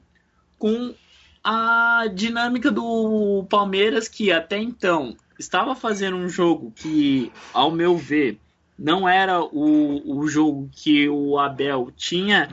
com 0.57 0.93
a 1.43 2.07
dinâmica 2.13 2.69
do 2.69 3.45
Palmeiras, 3.49 4.07
que 4.07 4.31
até 4.31 4.57
então 4.57 5.15
estava 5.37 5.75
fazendo 5.75 6.17
um 6.17 6.29
jogo 6.29 6.71
que, 6.75 7.31
ao 7.53 7.71
meu 7.71 7.97
ver, 7.97 8.37
não 8.77 9.07
era 9.07 9.43
o, 9.43 10.19
o 10.19 10.27
jogo 10.27 10.69
que 10.71 11.07
o 11.07 11.37
Abel 11.37 11.91
tinha 11.95 12.49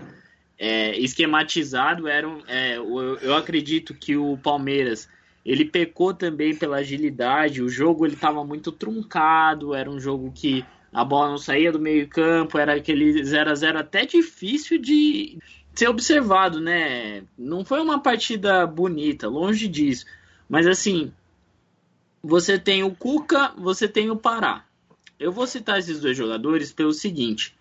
é, 0.59 0.99
esquematizado. 0.99 2.07
Era, 2.07 2.29
é, 2.47 2.77
eu, 2.77 3.17
eu 3.19 3.37
acredito 3.37 3.95
que 3.95 4.17
o 4.17 4.37
Palmeiras 4.37 5.09
ele 5.45 5.65
pecou 5.65 6.13
também 6.13 6.55
pela 6.55 6.79
agilidade. 6.79 7.63
O 7.63 7.69
jogo 7.69 8.05
ele 8.05 8.15
estava 8.15 8.45
muito 8.45 8.71
truncado. 8.71 9.75
Era 9.75 9.91
um 9.91 9.99
jogo 9.99 10.33
que 10.35 10.65
a 10.93 11.05
bola 11.05 11.31
não 11.31 11.39
saía 11.39 11.73
do 11.73 11.81
meio 11.81 12.09
campo. 12.09 12.59
Era 12.59 12.75
aquele 12.75 13.25
0 13.25 13.51
a 13.51 13.55
0 13.55 13.79
até 13.79 14.05
difícil 14.05 14.79
de 14.79 15.39
ser 15.75 15.89
observado, 15.89 16.61
né? 16.61 17.23
Não 17.39 17.65
foi 17.65 17.81
uma 17.81 18.01
partida 18.01 18.67
bonita, 18.67 19.29
longe 19.29 19.69
disso. 19.69 20.05
Mas 20.49 20.67
assim, 20.67 21.13
você 22.23 22.59
tem 22.59 22.83
o 22.83 22.95
Cuca, 22.95 23.53
você 23.57 23.87
tem 23.87 24.11
o 24.11 24.17
Pará. 24.17 24.65
Eu 25.19 25.33
vou 25.33 25.47
citar 25.47 25.79
esses 25.79 26.01
dois 26.01 26.17
jogadores 26.17 26.73
pelo 26.73 26.93
seguinte: 26.93 27.57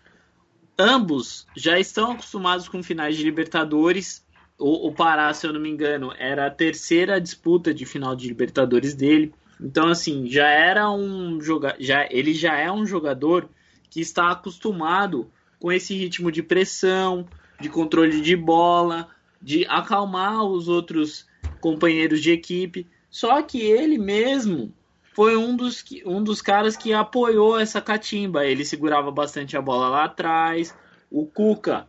ambos 0.78 1.48
já 1.56 1.80
estão 1.80 2.12
acostumados 2.12 2.70
com 2.70 2.84
finais 2.84 3.18
de 3.18 3.24
Libertadores. 3.24 4.26
O, 4.60 4.88
o 4.88 4.94
Pará, 4.94 5.34
se 5.34 5.46
eu 5.46 5.54
não 5.54 5.60
me 5.60 5.70
engano, 5.70 6.14
era 6.18 6.48
a 6.48 6.52
terceira 6.52 7.20
disputa 7.20 7.74
de 7.74 7.86
final 7.86 8.16
de 8.16 8.28
Libertadores 8.28 8.94
dele. 8.94 9.34
Então, 9.60 9.88
assim, 9.88 10.28
já 10.28 10.48
era 10.48 10.90
um 10.92 11.42
jogador. 11.42 11.78
Já, 11.80 12.08
ele 12.12 12.34
já 12.34 12.58
é 12.58 12.72
um 12.72 12.86
jogador 12.86 13.50
que 13.90 14.00
está 14.02 14.32
acostumado 14.32 15.32
com 15.60 15.72
esse 15.72 15.96
ritmo 15.96 16.32
de 16.32 16.44
pressão, 16.44 17.28
de 17.60 17.70
controle 17.70 18.22
de 18.22 18.36
bola, 18.36 19.08
de 19.42 19.66
acalmar 19.68 20.44
os 20.44 20.68
outros 20.68 21.28
companheiros 21.60 22.22
de 22.22 22.32
equipe. 22.32 22.88
Só 23.10 23.42
que 23.42 23.62
ele 23.62 23.98
mesmo 23.98 24.74
foi 25.18 25.36
um 25.36 25.56
dos, 25.56 25.84
um 26.06 26.24
dos 26.24 26.44
caras 26.44 26.78
que 26.78 26.94
apoiou 26.94 27.60
essa 27.60 27.82
catimba. 27.82 28.46
Ele 28.46 28.64
segurava 28.64 29.10
bastante 29.10 29.58
a 29.58 29.62
bola 29.64 29.90
lá 29.90 30.04
atrás. 30.04 30.76
O 31.10 31.26
Cuca. 31.26 31.88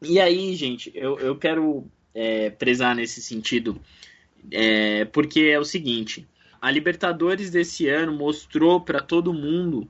E 0.00 0.20
aí, 0.20 0.54
gente, 0.54 0.92
eu, 0.94 1.18
eu 1.18 1.36
quero 1.36 1.90
é, 2.14 2.50
prezar 2.50 2.94
nesse 2.94 3.20
sentido, 3.20 3.80
é, 4.48 5.04
porque 5.06 5.40
é 5.40 5.58
o 5.58 5.64
seguinte: 5.64 6.24
a 6.62 6.70
Libertadores 6.70 7.50
desse 7.50 7.88
ano 7.88 8.12
mostrou 8.12 8.80
para 8.80 9.00
todo 9.00 9.34
mundo 9.34 9.88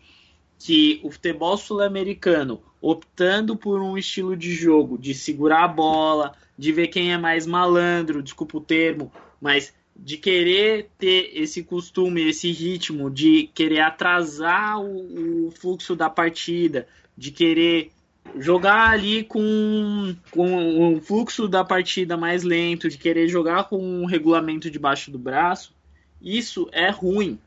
que 0.59 0.99
o 1.05 1.11
futebol 1.11 1.59
sul-americano, 1.59 2.63
optando 2.81 3.55
por 3.55 3.83
um 3.83 3.99
estilo 3.99 4.35
de 4.35 4.55
jogo 4.55 4.97
de 4.97 5.13
segurar 5.13 5.65
a 5.65 5.69
bola, 5.69 6.33
de 6.57 6.73
ver 6.73 6.89
quem 6.89 7.13
é 7.13 7.19
mais 7.19 7.47
malandro, 7.47 8.23
desculpa 8.23 8.57
o 8.57 8.63
termo, 8.63 9.13
mas 9.39 9.75
de 9.99 10.17
querer 10.17 10.91
ter 10.99 11.31
esse 11.35 11.63
costume, 11.63 12.29
esse 12.29 12.51
ritmo, 12.53 13.11
de 13.11 13.51
querer 13.55 13.81
atrasar 13.81 14.81
o, 14.81 15.47
o 15.47 15.51
fluxo 15.51 15.97
da 15.97 16.11
partida, 16.11 16.87
de 17.17 17.31
querer 17.31 17.91
jogar 18.39 18.91
ali 18.91 19.25
com, 19.25 20.15
com 20.31 20.95
o 20.95 21.01
fluxo 21.01 21.49
da 21.49 21.65
partida 21.65 22.17
mais 22.17 22.43
lento, 22.43 22.89
de 22.89 22.99
querer 22.99 23.29
jogar 23.29 23.65
com 23.65 23.79
um 23.79 24.05
regulamento 24.05 24.71
debaixo 24.71 25.11
do 25.11 25.19
braço, 25.19 25.75
isso 26.21 26.69
é 26.73 26.91
ruim. 26.91 27.39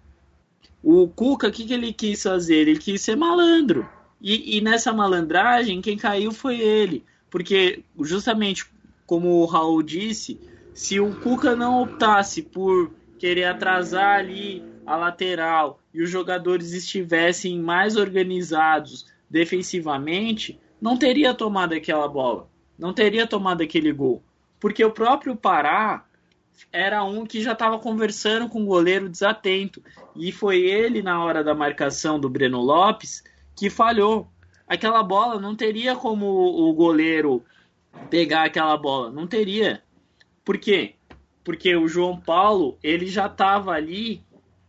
O 0.81 1.07
Cuca, 1.07 1.49
o 1.49 1.51
que, 1.51 1.65
que 1.65 1.73
ele 1.73 1.91
quis 1.91 2.23
fazer? 2.23 2.67
Ele 2.67 2.79
quis 2.79 3.01
ser 3.01 3.15
malandro. 3.15 3.87
E, 4.21 4.57
e 4.57 4.61
nessa 4.61 4.93
malandragem, 4.93 5.81
quem 5.81 5.97
caiu 5.97 6.31
foi 6.31 6.59
ele. 6.59 7.03
Porque, 7.29 7.83
justamente 8.01 8.65
como 9.05 9.41
o 9.41 9.45
Raul 9.45 9.83
disse, 9.83 10.39
se 10.73 10.99
o 10.99 11.15
Cuca 11.15 11.55
não 11.55 11.81
optasse 11.81 12.41
por 12.41 12.91
querer 13.17 13.45
atrasar 13.45 14.19
ali 14.19 14.63
a 14.85 14.95
lateral 14.95 15.79
e 15.93 16.01
os 16.01 16.09
jogadores 16.09 16.71
estivessem 16.71 17.59
mais 17.59 17.95
organizados 17.95 19.07
defensivamente, 19.29 20.59
não 20.81 20.97
teria 20.97 21.33
tomado 21.33 21.73
aquela 21.73 22.07
bola, 22.07 22.47
não 22.77 22.93
teria 22.93 23.27
tomado 23.27 23.61
aquele 23.61 23.91
gol. 23.91 24.23
Porque 24.59 24.83
o 24.83 24.91
próprio 24.91 25.35
Pará 25.35 26.05
era 26.71 27.03
um 27.03 27.25
que 27.25 27.41
já 27.41 27.53
estava 27.53 27.79
conversando 27.79 28.49
com 28.49 28.63
o 28.63 28.65
goleiro 28.65 29.09
desatento. 29.09 29.81
E 30.15 30.31
foi 30.31 30.59
ele, 30.59 31.01
na 31.01 31.23
hora 31.23 31.43
da 31.43 31.55
marcação 31.55 32.19
do 32.19 32.29
Breno 32.29 32.61
Lopes, 32.61 33.23
que 33.55 33.69
falhou. 33.69 34.27
Aquela 34.67 35.01
bola 35.01 35.39
não 35.39 35.55
teria 35.55 35.95
como 35.95 36.25
o 36.25 36.73
goleiro 36.73 37.43
pegar 38.09 38.43
aquela 38.43 38.77
bola. 38.77 39.09
Não 39.09 39.25
teria. 39.25 39.81
Por 40.49 40.57
quê? 40.57 40.95
Porque 41.43 41.75
o 41.75 41.87
João 41.87 42.19
Paulo 42.19 42.79
ele 42.81 43.05
já 43.05 43.27
estava 43.27 43.69
ali 43.69 44.23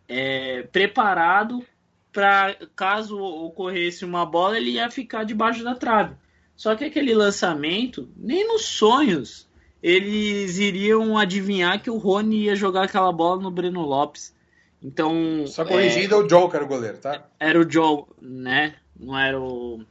é, 0.07 0.65
preparado 0.65 1.65
para 2.13 2.55
caso 2.77 3.19
ocorresse 3.19 4.05
uma 4.05 4.27
bola 4.27 4.59
ele 4.59 4.73
ia 4.73 4.91
ficar 4.91 5.25
debaixo 5.25 5.65
da 5.65 5.75
trave. 5.75 6.17
Só 6.55 6.77
que 6.77 6.85
aquele 6.85 7.15
lançamento 7.15 8.07
nem 8.15 8.47
nos 8.47 8.67
sonhos 8.67 9.49
eles 9.83 10.59
iriam 10.59 11.17
adivinhar 11.17 11.81
que 11.83 11.89
o 11.89 11.97
Rony 11.97 12.43
ia 12.43 12.55
jogar 12.55 12.85
aquela 12.85 13.11
bola 13.11 13.41
no 13.41 13.51
Breno 13.51 13.81
Lopes. 13.81 14.35
Então. 14.83 15.47
Só 15.47 15.65
corrigindo, 15.65 16.15
é, 16.15 16.19
o 16.19 16.27
John 16.27 16.51
que 16.51 16.57
era 16.57 16.65
o 16.67 16.69
goleiro, 16.69 16.99
tá? 16.99 17.27
Era 17.41 17.59
o 17.59 17.65
John, 17.65 18.07
né? 18.21 18.75
Não 18.95 19.19
era 19.19 19.41
o. 19.41 19.83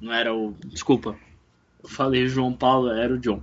Não 0.00 0.12
era 0.12 0.34
o. 0.34 0.56
Desculpa. 0.64 1.16
Eu 1.84 1.88
falei 1.88 2.26
João 2.26 2.52
Paulo, 2.52 2.90
era 2.90 3.14
o 3.14 3.18
John. 3.20 3.40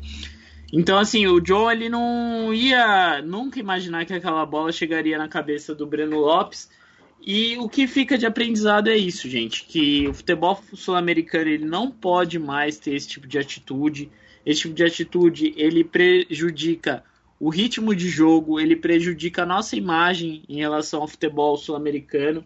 Então, 0.76 0.98
assim, 0.98 1.28
o 1.28 1.40
John 1.40 1.72
ele 1.72 1.88
não 1.88 2.52
ia 2.52 3.22
nunca 3.22 3.60
imaginar 3.60 4.06
que 4.06 4.14
aquela 4.14 4.44
bola 4.44 4.72
chegaria 4.72 5.20
na 5.20 5.28
cabeça 5.28 5.76
do 5.76 5.86
Breno 5.86 6.20
Lopes. 6.20 6.68
E 7.22 7.56
o 7.60 7.70
que 7.70 7.86
fica 7.86 8.18
de 8.18 8.26
aprendizado 8.26 8.90
é 8.90 8.98
isso, 8.98 9.30
gente, 9.30 9.66
que 9.66 10.08
o 10.08 10.14
futebol 10.16 10.60
sul-americano 10.74 11.50
ele 11.50 11.64
não 11.64 11.92
pode 11.92 12.40
mais 12.40 12.80
ter 12.80 12.96
esse 12.96 13.08
tipo 13.08 13.28
de 13.28 13.38
atitude 13.38 14.12
esse 14.46 14.62
tipo 14.62 14.74
de 14.74 14.84
atitude 14.84 15.54
ele 15.56 15.84
prejudica 15.84 17.04
o 17.40 17.50
ritmo 17.50 17.96
de 17.96 18.10
jogo, 18.10 18.60
ele 18.60 18.76
prejudica 18.76 19.44
a 19.44 19.46
nossa 19.46 19.76
imagem 19.76 20.44
em 20.48 20.58
relação 20.58 21.02
ao 21.02 21.08
futebol 21.08 21.58
sul-americano 21.58 22.46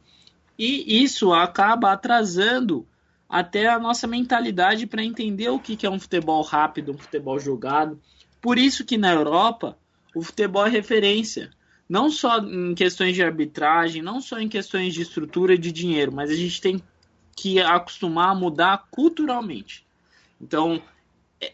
e 0.57 1.03
isso 1.03 1.33
acaba 1.33 1.91
atrasando 1.91 2.85
até 3.29 3.67
a 3.67 3.79
nossa 3.79 4.07
mentalidade 4.07 4.87
para 4.87 5.03
entender 5.03 5.49
o 5.49 5.59
que 5.59 5.85
é 5.85 5.89
um 5.89 5.99
futebol 5.99 6.41
rápido, 6.41 6.93
um 6.93 6.97
futebol 6.97 7.39
jogado. 7.39 7.99
Por 8.41 8.57
isso 8.57 8.85
que 8.85 8.97
na 8.97 9.11
Europa 9.11 9.77
o 10.15 10.21
futebol 10.21 10.65
é 10.65 10.69
referência, 10.69 11.51
não 11.87 12.09
só 12.09 12.39
em 12.39 12.75
questões 12.75 13.15
de 13.15 13.23
arbitragem, 13.23 14.01
não 14.01 14.19
só 14.19 14.39
em 14.39 14.49
questões 14.49 14.93
de 14.93 15.01
estrutura 15.01 15.57
de 15.57 15.71
dinheiro, 15.71 16.11
mas 16.11 16.29
a 16.29 16.35
gente 16.35 16.61
tem 16.61 16.81
que 17.35 17.59
acostumar 17.59 18.29
a 18.29 18.35
mudar 18.35 18.87
culturalmente. 18.89 19.85
Então, 20.41 20.81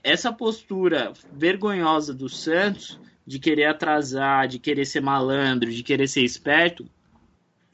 essa 0.04 0.32
postura 0.32 1.14
vergonhosa 1.32 2.14
do 2.14 2.30
Santos 2.30 3.00
de 3.26 3.40
querer 3.40 3.66
atrasar, 3.66 4.48
de 4.48 4.60
querer 4.60 4.86
ser 4.86 5.02
malandro, 5.02 5.72
de 5.72 5.84
querer 5.84 6.08
ser 6.08 6.24
esperto, 6.24 6.90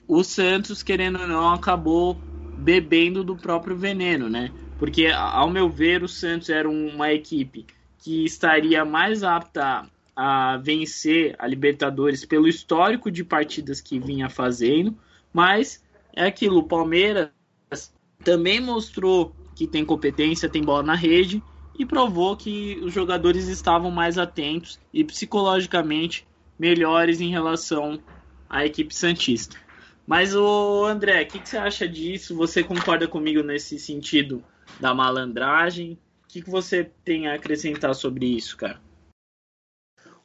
o 0.07 0.23
Santos, 0.23 0.81
querendo 0.81 1.19
ou 1.19 1.27
não, 1.27 1.53
acabou 1.53 2.15
bebendo 2.57 3.23
do 3.23 3.35
próprio 3.35 3.77
veneno, 3.77 4.27
né? 4.27 4.51
Porque, 4.79 5.07
ao 5.07 5.49
meu 5.49 5.69
ver, 5.69 6.03
o 6.03 6.07
Santos 6.07 6.49
era 6.49 6.67
uma 6.69 7.11
equipe 7.11 7.65
que 7.99 8.25
estaria 8.25 8.83
mais 8.83 9.23
apta 9.23 9.87
a 10.15 10.57
vencer 10.57 11.35
a 11.39 11.47
Libertadores 11.47 12.25
pelo 12.25 12.47
histórico 12.47 13.09
de 13.09 13.23
partidas 13.23 13.79
que 13.79 13.99
vinha 13.99 14.29
fazendo, 14.29 14.97
mas 15.31 15.83
é 16.13 16.25
aquilo, 16.25 16.59
o 16.59 16.63
Palmeiras 16.63 17.29
também 18.23 18.59
mostrou 18.59 19.33
que 19.55 19.67
tem 19.67 19.85
competência, 19.85 20.49
tem 20.49 20.63
bola 20.63 20.83
na 20.83 20.95
rede, 20.95 21.41
e 21.77 21.85
provou 21.85 22.35
que 22.35 22.77
os 22.81 22.93
jogadores 22.93 23.47
estavam 23.47 23.89
mais 23.89 24.17
atentos 24.17 24.77
e 24.93 25.03
psicologicamente 25.03 26.27
melhores 26.59 27.21
em 27.21 27.29
relação 27.29 27.97
à 28.49 28.65
equipe 28.65 28.93
Santista. 28.93 29.55
Mas 30.05 30.35
o 30.35 30.85
André, 30.85 31.21
o 31.21 31.27
que, 31.27 31.39
que, 31.39 31.47
você 31.47 31.57
acha 31.57 31.87
disso? 31.87 32.35
Você 32.35 32.63
concorda 32.63 33.07
comigo 33.07 33.41
nesse 33.41 33.79
sentido 33.79 34.43
da 34.79 34.93
malandragem? 34.93 35.97
Que, 36.29 36.41
que 36.41 36.49
você 36.49 36.85
tem 37.03 37.27
a 37.27 37.33
acrescentar 37.33 37.93
sobre 37.93 38.25
isso, 38.25 38.55
cara? 38.55 38.79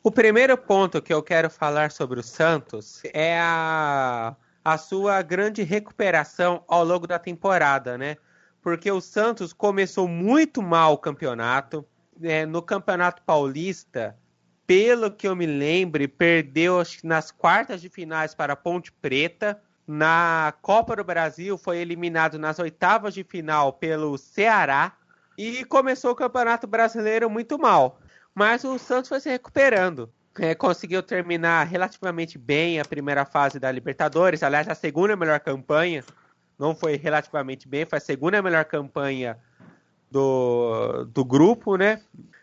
O 0.01 0.12
primeiro 0.12 0.57
ponto 0.57 1.03
que 1.03 1.12
eu 1.12 1.23
quero 1.23 1.51
falar 1.51 1.90
sobre 1.90 2.21
o 2.21 2.23
Santos 2.23 3.03
é 3.12 3.37
a, 3.40 4.37
a 4.64 4.79
sua 4.79 5.21
grande 5.23 5.64
recuperação 5.64 6.62
ao 6.69 6.85
longo 6.85 7.09
da 7.09 7.19
temporada, 7.19 7.99
né? 7.99 8.17
porque 8.64 8.90
o 8.90 8.99
Santos 8.99 9.53
começou 9.53 10.09
muito 10.09 10.62
mal 10.62 10.95
o 10.95 10.99
campeonato. 10.99 11.87
É, 12.23 12.47
no 12.47 12.62
Campeonato 12.62 13.21
Paulista, 13.21 14.17
pelo 14.67 15.11
que 15.11 15.29
eu 15.29 15.37
me 15.37 15.45
lembre, 15.45 16.09
perdeu 16.09 16.83
nas 17.03 17.31
quartas 17.31 17.83
de 17.83 17.90
finais 17.90 18.35
para 18.35 18.55
a 18.55 18.57
Ponte 18.57 18.90
Preta. 18.90 19.61
Na 19.87 20.55
Copa 20.62 20.97
do 20.97 21.05
Brasil 21.05 21.59
foi 21.59 21.77
eliminado 21.77 22.38
nas 22.38 22.59
oitavas 22.59 23.12
de 23.12 23.23
final 23.23 23.75
pelo 23.75 24.17
Ceará 24.17 24.97
e 25.37 25.64
começou 25.64 26.12
o 26.12 26.16
Campeonato 26.16 26.66
Brasileiro 26.66 27.29
muito 27.29 27.59
mal. 27.59 28.01
Mas 28.35 28.64
o 28.64 28.79
Santos 28.79 29.09
foi 29.09 29.20
se 29.20 29.31
recuperando. 29.31 30.12
É, 30.38 30.55
conseguiu 30.55 31.03
terminar 31.03 31.64
relativamente 31.64 32.37
bem 32.37 32.81
a 32.81 32.85
primeira 32.85 33.25
fase 33.25 33.61
da 33.61 33.70
Libertadores, 33.70 34.42
aliás, 34.42 34.68
a 34.68 34.75
segunda 34.75 35.14
melhor 35.14 35.38
campanha 35.38 36.03
não 36.59 36.75
foi 36.75 36.97
relativamente 36.97 37.68
bem, 37.68 37.85
foi 37.85 37.99
a 37.99 38.01
segunda 38.01 38.42
melhor 38.42 38.64
campanha 38.64 39.38
do, 40.11 41.05
do 41.05 41.25
grupo, 41.25 41.77
né? 41.77 42.01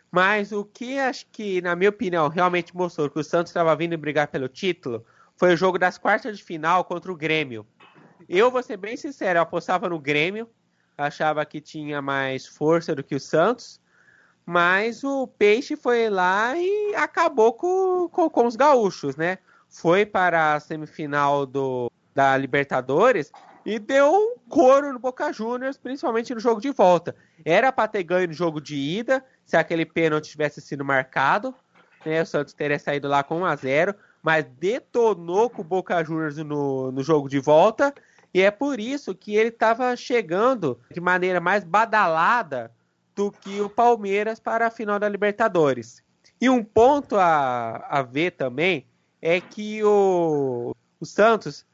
Mas 0.10 0.52
o 0.52 0.66
que 0.66 1.00
acho 1.00 1.26
que, 1.32 1.62
na 1.62 1.76
minha 1.76 1.90
opinião, 1.90 2.28
realmente 2.28 2.76
mostrou 2.76 3.10
que 3.10 3.20
o 3.20 3.24
Santos 3.24 3.50
estava 3.50 3.76
vindo 3.76 3.98
brigar 3.98 4.28
pelo 4.28 4.48
título 4.50 5.06
foi 5.38 5.54
o 5.54 5.58
jogo 5.58 5.80
das 5.80 5.98
quartas 5.98 6.38
de 6.38 6.44
final 6.44 6.84
contra 6.84 7.12
o 7.12 7.16
Grêmio. 7.16 7.66
Eu 8.28 8.52
vou 8.52 8.62
ser 8.62 8.78
bem 8.78 8.96
sincero, 8.96 9.40
eu 9.40 9.44
apostava 9.44 9.90
no 9.90 10.00
Grêmio, 10.00 10.48
achava 10.98 11.46
que 11.46 11.62
tinha 11.62 12.02
mais 12.02 12.46
força 12.46 12.94
do 12.94 13.04
que 13.04 13.16
o 13.16 13.20
Santos, 13.20 13.80
mas 14.46 15.04
o 15.04 15.28
Peixe 15.28 15.76
foi 15.76 16.10
lá 16.10 16.58
e 16.58 16.96
acabou 16.96 17.54
com, 17.54 18.10
com, 18.10 18.30
com 18.30 18.46
os 18.46 18.56
gaúchos, 18.56 19.16
né? 19.16 19.38
foi 19.72 20.06
para 20.06 20.56
a 20.56 20.60
semifinal 20.60 21.46
do, 21.46 21.90
da 22.14 22.36
Libertadores 22.36 23.32
e 23.66 23.80
deu 23.80 24.12
um 24.12 24.36
couro 24.50 24.92
no 24.92 25.00
Boca 25.00 25.32
Juniors, 25.32 25.78
principalmente 25.78 26.34
no 26.34 26.40
jogo 26.42 26.60
de 26.60 26.72
volta. 26.72 27.16
Era 27.46 27.72
para 27.72 27.88
ter 27.88 28.04
ganho 28.04 28.28
no 28.28 28.34
jogo 28.34 28.60
de 28.60 28.76
ida, 28.76 29.24
se 29.46 29.56
aquele 29.56 29.86
pênalti 29.86 30.30
tivesse 30.30 30.60
sido 30.60 30.84
marcado, 30.84 31.56
né, 32.06 32.22
o 32.22 32.26
Santos 32.26 32.54
teria 32.54 32.78
saído 32.78 33.08
lá 33.08 33.24
com 33.24 33.40
1 33.40 33.46
a 33.46 33.56
0 33.56 33.96
mas 34.24 34.46
detonou 34.60 35.50
com 35.50 35.64
o 35.64 35.66
Boca 35.66 36.04
Juniors 36.04 36.38
no, 36.38 36.92
no 36.92 37.02
jogo 37.02 37.28
de 37.28 37.40
volta, 37.40 37.92
e 38.34 38.42
é 38.42 38.50
por 38.50 38.80
isso 38.80 39.14
que 39.14 39.36
ele 39.36 39.50
estava 39.50 39.96
chegando 39.96 40.80
de 40.92 41.02
maneira 41.02 41.40
mais 41.42 41.64
badalada 41.64 42.72
do 43.14 43.32
que 43.32 43.60
o 43.60 43.70
Palmeiras 43.70 44.40
para 44.40 44.68
a 44.68 44.72
final 44.72 44.98
da 44.98 45.10
Libertadores. 45.10 46.02
E 46.40 46.50
um 46.50 46.64
ponto 46.64 47.18
a, 47.18 47.78
a 47.90 48.02
ver 48.02 48.32
também 48.32 48.88
é 49.22 49.40
que 49.40 49.84
o, 49.84 50.74
o 51.00 51.06
Santos 51.06 51.66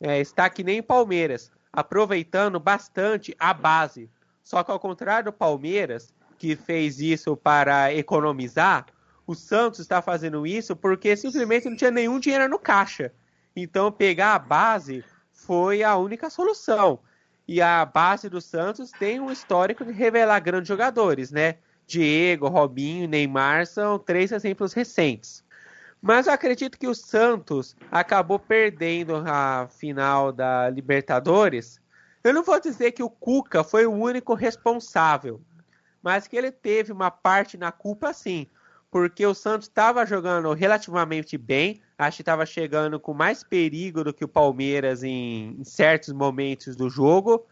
é, 0.00 0.20
está 0.20 0.48
que 0.48 0.62
nem 0.62 0.82
Palmeiras, 0.82 1.50
aproveitando 1.72 2.60
bastante 2.60 3.34
a 3.38 3.52
base. 3.52 4.08
Só 4.42 4.62
que 4.62 4.70
ao 4.70 4.78
contrário 4.78 5.26
do 5.26 5.32
Palmeiras, 5.32 6.14
que 6.38 6.54
fez 6.54 7.00
isso 7.00 7.36
para 7.36 7.92
economizar, 7.92 8.86
o 9.26 9.34
Santos 9.34 9.80
está 9.80 10.00
fazendo 10.00 10.46
isso 10.46 10.76
porque 10.76 11.16
simplesmente 11.16 11.68
não 11.68 11.76
tinha 11.76 11.90
nenhum 11.90 12.20
dinheiro 12.20 12.48
no 12.48 12.58
caixa. 12.58 13.12
Então 13.56 13.90
pegar 13.90 14.34
a 14.34 14.38
base 14.38 15.04
foi 15.46 15.82
a 15.82 15.96
única 15.96 16.30
solução. 16.30 16.98
E 17.46 17.60
a 17.60 17.84
base 17.84 18.28
do 18.28 18.40
Santos 18.40 18.90
tem 18.90 19.20
um 19.20 19.30
histórico 19.30 19.84
de 19.84 19.92
revelar 19.92 20.40
grandes 20.40 20.68
jogadores, 20.68 21.30
né? 21.30 21.56
Diego, 21.86 22.48
Robinho, 22.48 23.06
Neymar 23.06 23.66
são 23.66 23.98
três 23.98 24.32
exemplos 24.32 24.72
recentes. 24.72 25.44
Mas 26.00 26.26
eu 26.26 26.32
acredito 26.32 26.78
que 26.78 26.86
o 26.86 26.94
Santos 26.94 27.76
acabou 27.90 28.38
perdendo 28.38 29.16
a 29.26 29.68
final 29.68 30.32
da 30.32 30.70
Libertadores. 30.70 31.80
Eu 32.22 32.32
não 32.32 32.42
vou 32.42 32.58
dizer 32.58 32.92
que 32.92 33.02
o 33.02 33.10
Cuca 33.10 33.62
foi 33.62 33.86
o 33.86 33.92
único 33.92 34.32
responsável, 34.34 35.40
mas 36.02 36.26
que 36.26 36.36
ele 36.36 36.50
teve 36.50 36.92
uma 36.92 37.10
parte 37.10 37.58
na 37.58 37.70
culpa 37.70 38.12
sim 38.12 38.48
porque 38.94 39.26
o 39.26 39.34
Santos 39.34 39.66
estava 39.66 40.06
jogando 40.06 40.52
relativamente 40.52 41.36
bem, 41.36 41.82
acho 41.98 42.16
que 42.16 42.22
estava 42.22 42.44
chegando 42.44 42.98
com 42.98 43.14
mais 43.14 43.42
perigo 43.42 44.02
do 44.04 44.12
que 44.12 44.24
o 44.24 44.28
Palmeiras 44.28 45.02
em, 45.02 45.56
em, 45.58 45.64
certos 45.64 46.12
momentos 46.12 46.76
do 46.76 46.90
jogo, 46.90 47.46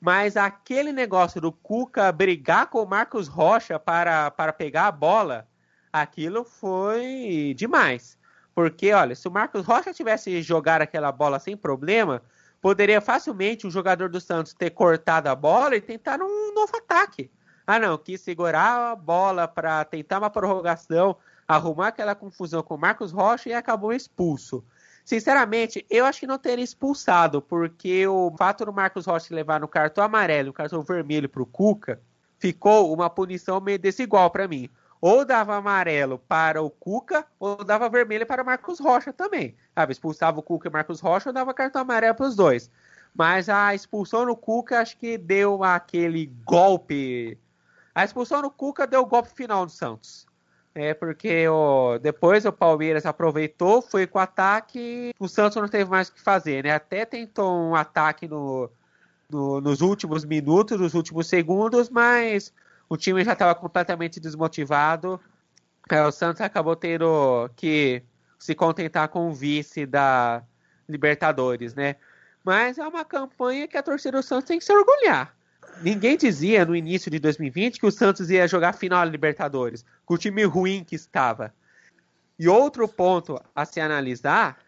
mas 0.00 0.36
aquele 0.36 0.92
negócio 0.92 1.40
do 1.40 1.52
Cuca 1.52 2.10
brigar 2.12 2.68
com 2.68 2.82
o 2.82 2.86
Marcos 2.86 3.28
Rocha 3.28 3.78
para, 3.78 4.30
para 4.30 4.52
pegar 4.52 4.88
a 4.88 4.92
bola, 4.92 5.48
aquilo 5.92 6.44
foi 6.44 7.54
demais. 7.56 8.18
Porque, 8.54 8.92
olha, 8.92 9.14
se 9.14 9.26
o 9.26 9.30
Marcos 9.30 9.66
Rocha 9.66 9.92
tivesse 9.92 10.40
jogar 10.42 10.80
aquela 10.80 11.10
bola 11.10 11.38
sem 11.38 11.56
problema, 11.56 12.22
poderia 12.60 13.00
facilmente 13.00 13.66
o 13.66 13.70
jogador 13.70 14.08
do 14.08 14.20
Santos 14.20 14.54
ter 14.54 14.70
cortado 14.70 15.28
a 15.28 15.34
bola 15.34 15.76
e 15.76 15.80
tentar 15.80 16.20
um 16.20 16.54
novo 16.54 16.76
ataque. 16.76 17.30
Ah, 17.66 17.78
não, 17.78 17.96
quis 17.96 18.20
segurar 18.20 18.92
a 18.92 18.96
bola 18.96 19.48
para 19.48 19.84
tentar 19.84 20.18
uma 20.18 20.30
prorrogação, 20.30 21.16
arrumar 21.46 21.88
aquela 21.88 22.14
confusão 22.14 22.62
com 22.62 22.74
o 22.74 22.78
Marcos 22.78 23.12
Rocha 23.12 23.48
e 23.48 23.52
acabou 23.52 23.92
expulso. 23.92 24.64
Sinceramente, 25.04 25.84
eu 25.90 26.06
acho 26.06 26.20
que 26.20 26.26
não 26.26 26.38
teria 26.38 26.64
expulsado, 26.64 27.42
porque 27.42 28.06
o 28.06 28.34
fato 28.38 28.64
do 28.64 28.72
Marcos 28.72 29.06
Rocha 29.06 29.34
levar 29.34 29.60
no 29.60 29.68
cartão 29.68 30.02
amarelo 30.02 30.48
e 30.48 30.50
o 30.50 30.54
cartão 30.54 30.82
vermelho 30.82 31.28
para 31.28 31.42
o 31.42 31.46
Cuca 31.46 32.00
ficou 32.38 32.92
uma 32.92 33.10
punição 33.10 33.60
meio 33.60 33.78
desigual 33.78 34.30
para 34.30 34.48
mim. 34.48 34.70
Ou 35.00 35.24
dava 35.24 35.56
amarelo 35.56 36.18
para 36.18 36.62
o 36.62 36.70
Cuca, 36.70 37.26
ou 37.38 37.62
dava 37.62 37.90
vermelho 37.90 38.26
para 38.26 38.42
o 38.42 38.46
Marcos 38.46 38.80
Rocha 38.80 39.12
também. 39.12 39.54
Ah, 39.76 39.86
expulsava 39.90 40.40
o 40.40 40.42
Cuca 40.42 40.68
e 40.68 40.70
o 40.70 40.72
Marcos 40.72 41.00
Rocha, 41.00 41.28
ou 41.28 41.34
dava 41.34 41.52
cartão 41.52 41.82
amarelo 41.82 42.14
para 42.14 42.26
os 42.26 42.34
dois. 42.34 42.70
Mas 43.14 43.50
a 43.50 43.74
expulsão 43.74 44.24
no 44.24 44.34
Cuca 44.34 44.80
acho 44.80 44.96
que 44.96 45.18
deu 45.18 45.62
aquele 45.62 46.26
golpe 46.46 47.38
a 47.94 48.04
expulsão 48.04 48.42
no 48.42 48.50
Cuca 48.50 48.86
deu 48.86 49.02
o 49.02 49.06
golpe 49.06 49.30
final 49.30 49.62
no 49.62 49.70
Santos. 49.70 50.26
É 50.74 50.92
porque 50.92 51.48
o, 51.48 51.98
depois 52.00 52.44
o 52.44 52.52
Palmeiras 52.52 53.06
aproveitou, 53.06 53.80
foi 53.80 54.08
com 54.08 54.18
ataque, 54.18 55.12
o 55.20 55.28
Santos 55.28 55.56
não 55.56 55.68
teve 55.68 55.88
mais 55.88 56.08
o 56.08 56.14
que 56.14 56.20
fazer, 56.20 56.64
né? 56.64 56.72
Até 56.72 57.04
tentou 57.04 57.70
um 57.70 57.76
ataque 57.76 58.26
no, 58.26 58.68
no, 59.30 59.60
nos 59.60 59.80
últimos 59.80 60.24
minutos, 60.24 60.80
nos 60.80 60.94
últimos 60.94 61.28
segundos, 61.28 61.88
mas 61.88 62.52
o 62.88 62.96
time 62.96 63.22
já 63.24 63.34
estava 63.34 63.54
completamente 63.54 64.18
desmotivado. 64.18 65.20
É, 65.88 66.02
o 66.04 66.10
Santos 66.10 66.40
acabou 66.40 66.74
tendo 66.74 67.48
que 67.54 68.02
se 68.36 68.52
contentar 68.54 69.08
com 69.08 69.28
o 69.28 69.32
vice 69.32 69.86
da 69.86 70.42
Libertadores, 70.88 71.74
né? 71.74 71.96
Mas 72.42 72.78
é 72.78 72.86
uma 72.86 73.04
campanha 73.04 73.68
que 73.68 73.76
a 73.76 73.82
torcida 73.82 74.18
do 74.18 74.24
Santos 74.24 74.48
tem 74.48 74.58
que 74.58 74.64
se 74.64 74.72
orgulhar 74.72 75.34
ninguém 75.82 76.16
dizia 76.16 76.64
no 76.64 76.74
início 76.74 77.10
de 77.10 77.18
2020 77.18 77.80
que 77.80 77.86
o 77.86 77.90
Santos 77.90 78.30
ia 78.30 78.48
jogar 78.48 78.74
final 78.74 79.04
da 79.04 79.10
Libertadores, 79.10 79.84
com 80.04 80.14
o 80.14 80.18
time 80.18 80.44
ruim 80.44 80.84
que 80.84 80.94
estava. 80.94 81.54
E 82.38 82.48
outro 82.48 82.88
ponto 82.88 83.40
a 83.54 83.64
se 83.64 83.80
analisar 83.80 84.58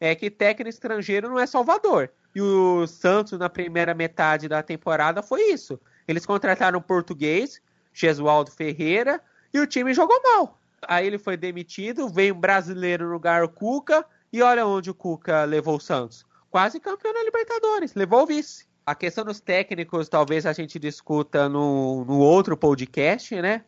é 0.00 0.14
que 0.14 0.30
técnico 0.30 0.70
estrangeiro 0.70 1.28
não 1.28 1.38
é 1.38 1.46
Salvador. 1.46 2.10
E 2.34 2.40
o 2.40 2.86
Santos, 2.86 3.38
na 3.38 3.48
primeira 3.48 3.94
metade 3.94 4.48
da 4.48 4.62
temporada, 4.62 5.22
foi 5.22 5.52
isso. 5.52 5.78
Eles 6.08 6.26
contrataram 6.26 6.78
um 6.78 6.82
português, 6.82 7.60
Gesualdo 7.92 8.50
Ferreira, 8.50 9.20
e 9.52 9.60
o 9.60 9.66
time 9.66 9.94
jogou 9.94 10.20
mal. 10.22 10.58
Aí 10.88 11.06
ele 11.06 11.18
foi 11.18 11.36
demitido, 11.36 12.08
veio 12.08 12.34
um 12.34 12.40
brasileiro 12.40 13.06
no 13.06 13.12
lugar, 13.12 13.44
o 13.44 13.48
Cuca, 13.48 14.04
e 14.32 14.42
olha 14.42 14.66
onde 14.66 14.90
o 14.90 14.94
Cuca 14.94 15.44
levou 15.44 15.76
o 15.76 15.80
Santos. 15.80 16.26
Quase 16.50 16.80
campeão 16.80 17.12
da 17.14 17.22
Libertadores, 17.22 17.94
levou 17.94 18.22
o 18.22 18.26
vice. 18.26 18.66
A 18.84 18.94
questão 18.94 19.24
dos 19.24 19.40
técnicos 19.40 20.08
talvez 20.08 20.44
a 20.44 20.52
gente 20.52 20.78
discuta 20.78 21.48
no, 21.48 22.04
no 22.04 22.18
outro 22.18 22.56
podcast, 22.56 23.40
né? 23.40 23.64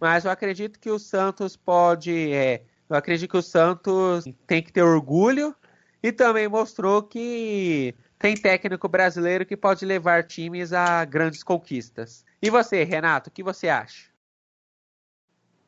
Mas 0.00 0.24
eu 0.24 0.30
acredito 0.30 0.80
que 0.80 0.90
o 0.90 0.98
Santos 0.98 1.56
pode. 1.56 2.32
É, 2.32 2.62
eu 2.88 2.96
acredito 2.96 3.30
que 3.30 3.36
o 3.36 3.42
Santos 3.42 4.24
tem 4.46 4.62
que 4.62 4.72
ter 4.72 4.82
orgulho 4.82 5.54
e 6.02 6.10
também 6.10 6.48
mostrou 6.48 7.02
que 7.02 7.94
tem 8.18 8.34
técnico 8.34 8.88
brasileiro 8.88 9.46
que 9.46 9.56
pode 9.56 9.84
levar 9.84 10.24
times 10.24 10.72
a 10.72 11.04
grandes 11.04 11.42
conquistas. 11.42 12.24
E 12.42 12.50
você, 12.50 12.82
Renato, 12.82 13.30
o 13.30 13.32
que 13.32 13.42
você 13.42 13.68
acha? 13.68 14.10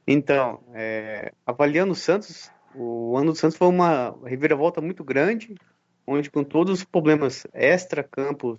Então, 0.06 0.62
é, 0.74 1.32
avaliando 1.46 1.92
o 1.92 1.96
Santos, 1.96 2.50
o 2.74 3.16
ano 3.16 3.32
do 3.32 3.38
Santos 3.38 3.56
foi 3.56 3.68
uma 3.68 4.18
reviravolta 4.24 4.80
muito 4.80 5.04
grande, 5.04 5.54
onde 6.06 6.30
com 6.30 6.42
todos 6.42 6.80
os 6.80 6.84
problemas 6.84 7.46
extra-campos 7.52 8.58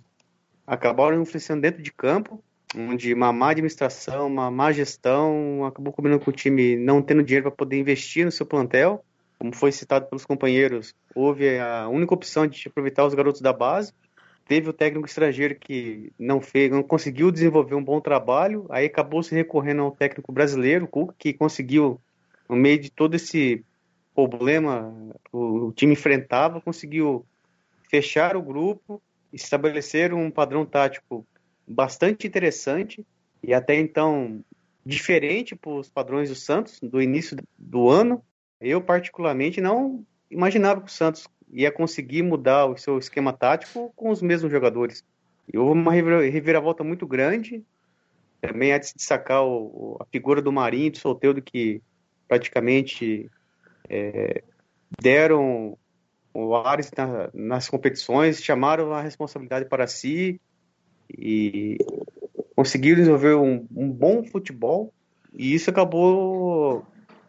acabaram 0.66 1.20
influenciando 1.20 1.62
dentro 1.62 1.82
de 1.82 1.92
campo, 1.92 2.42
onde 2.76 3.14
uma 3.14 3.32
má 3.32 3.50
administração, 3.50 4.26
uma 4.26 4.50
má 4.50 4.72
gestão 4.72 5.64
acabou 5.64 5.92
combinando 5.92 6.24
com 6.24 6.30
o 6.30 6.34
time 6.34 6.76
não 6.76 7.00
tendo 7.00 7.22
dinheiro 7.22 7.44
para 7.44 7.56
poder 7.56 7.78
investir 7.78 8.24
no 8.24 8.32
seu 8.32 8.46
plantel. 8.46 9.04
Como 9.38 9.54
foi 9.54 9.72
citado 9.72 10.06
pelos 10.06 10.24
companheiros, 10.24 10.94
houve 11.14 11.58
a 11.58 11.88
única 11.88 12.14
opção 12.14 12.46
de 12.46 12.68
aproveitar 12.68 13.04
os 13.04 13.14
garotos 13.14 13.40
da 13.40 13.52
base. 13.52 13.92
Teve 14.46 14.68
o 14.68 14.72
técnico 14.72 15.06
estrangeiro 15.06 15.56
que 15.56 16.12
não 16.18 16.40
fez, 16.40 16.70
não 16.70 16.82
conseguiu 16.82 17.30
desenvolver 17.30 17.74
um 17.74 17.82
bom 17.82 18.00
trabalho, 18.00 18.66
aí 18.68 18.86
acabou 18.86 19.22
se 19.22 19.34
recorrendo 19.34 19.82
ao 19.82 19.90
técnico 19.90 20.32
brasileiro, 20.32 20.88
que 21.18 21.32
conseguiu, 21.32 22.00
no 22.48 22.54
meio 22.54 22.78
de 22.78 22.90
todo 22.90 23.14
esse 23.14 23.64
problema 24.14 24.94
o, 25.32 25.68
o 25.68 25.72
time 25.72 25.94
enfrentava, 25.94 26.60
conseguiu 26.60 27.24
fechar 27.90 28.36
o 28.36 28.42
grupo, 28.42 29.02
estabeleceram 29.34 30.22
um 30.22 30.30
padrão 30.30 30.64
tático 30.64 31.26
bastante 31.66 32.26
interessante 32.26 33.04
e 33.42 33.52
até 33.52 33.74
então 33.74 34.44
diferente 34.86 35.56
para 35.56 35.70
os 35.70 35.88
padrões 35.88 36.28
do 36.28 36.34
Santos 36.34 36.78
do 36.80 37.02
início 37.02 37.36
do 37.58 37.88
ano. 37.88 38.22
Eu, 38.60 38.80
particularmente, 38.80 39.60
não 39.60 40.04
imaginava 40.30 40.80
que 40.80 40.88
o 40.88 40.92
Santos 40.92 41.26
ia 41.50 41.70
conseguir 41.70 42.22
mudar 42.22 42.66
o 42.66 42.76
seu 42.76 42.98
esquema 42.98 43.32
tático 43.32 43.92
com 43.96 44.10
os 44.10 44.22
mesmos 44.22 44.50
jogadores. 44.50 45.04
E 45.52 45.58
houve 45.58 45.78
uma 45.78 45.92
reviravolta 45.92 46.82
muito 46.82 47.06
grande. 47.06 47.62
Também 48.40 48.72
há 48.72 48.78
de 48.78 48.88
se 48.88 48.96
destacar 48.96 49.44
o, 49.44 49.96
a 50.00 50.04
figura 50.06 50.40
do 50.40 50.52
Marinho 50.52 50.86
e 50.86 50.90
do 50.90 50.98
Solteiro, 50.98 51.42
que 51.42 51.82
praticamente 52.28 53.30
é, 53.88 54.42
deram 55.00 55.78
o 56.34 56.56
Ares 56.56 56.90
na, 56.96 57.30
nas 57.32 57.68
competições, 57.68 58.42
chamaram 58.42 58.92
a 58.92 59.00
responsabilidade 59.00 59.66
para 59.66 59.86
si 59.86 60.40
e 61.16 61.78
conseguiram 62.56 62.98
desenvolver 62.98 63.36
um, 63.36 63.66
um 63.74 63.88
bom 63.88 64.24
futebol 64.24 64.92
e 65.32 65.54
isso 65.54 65.70
acabou 65.70 66.84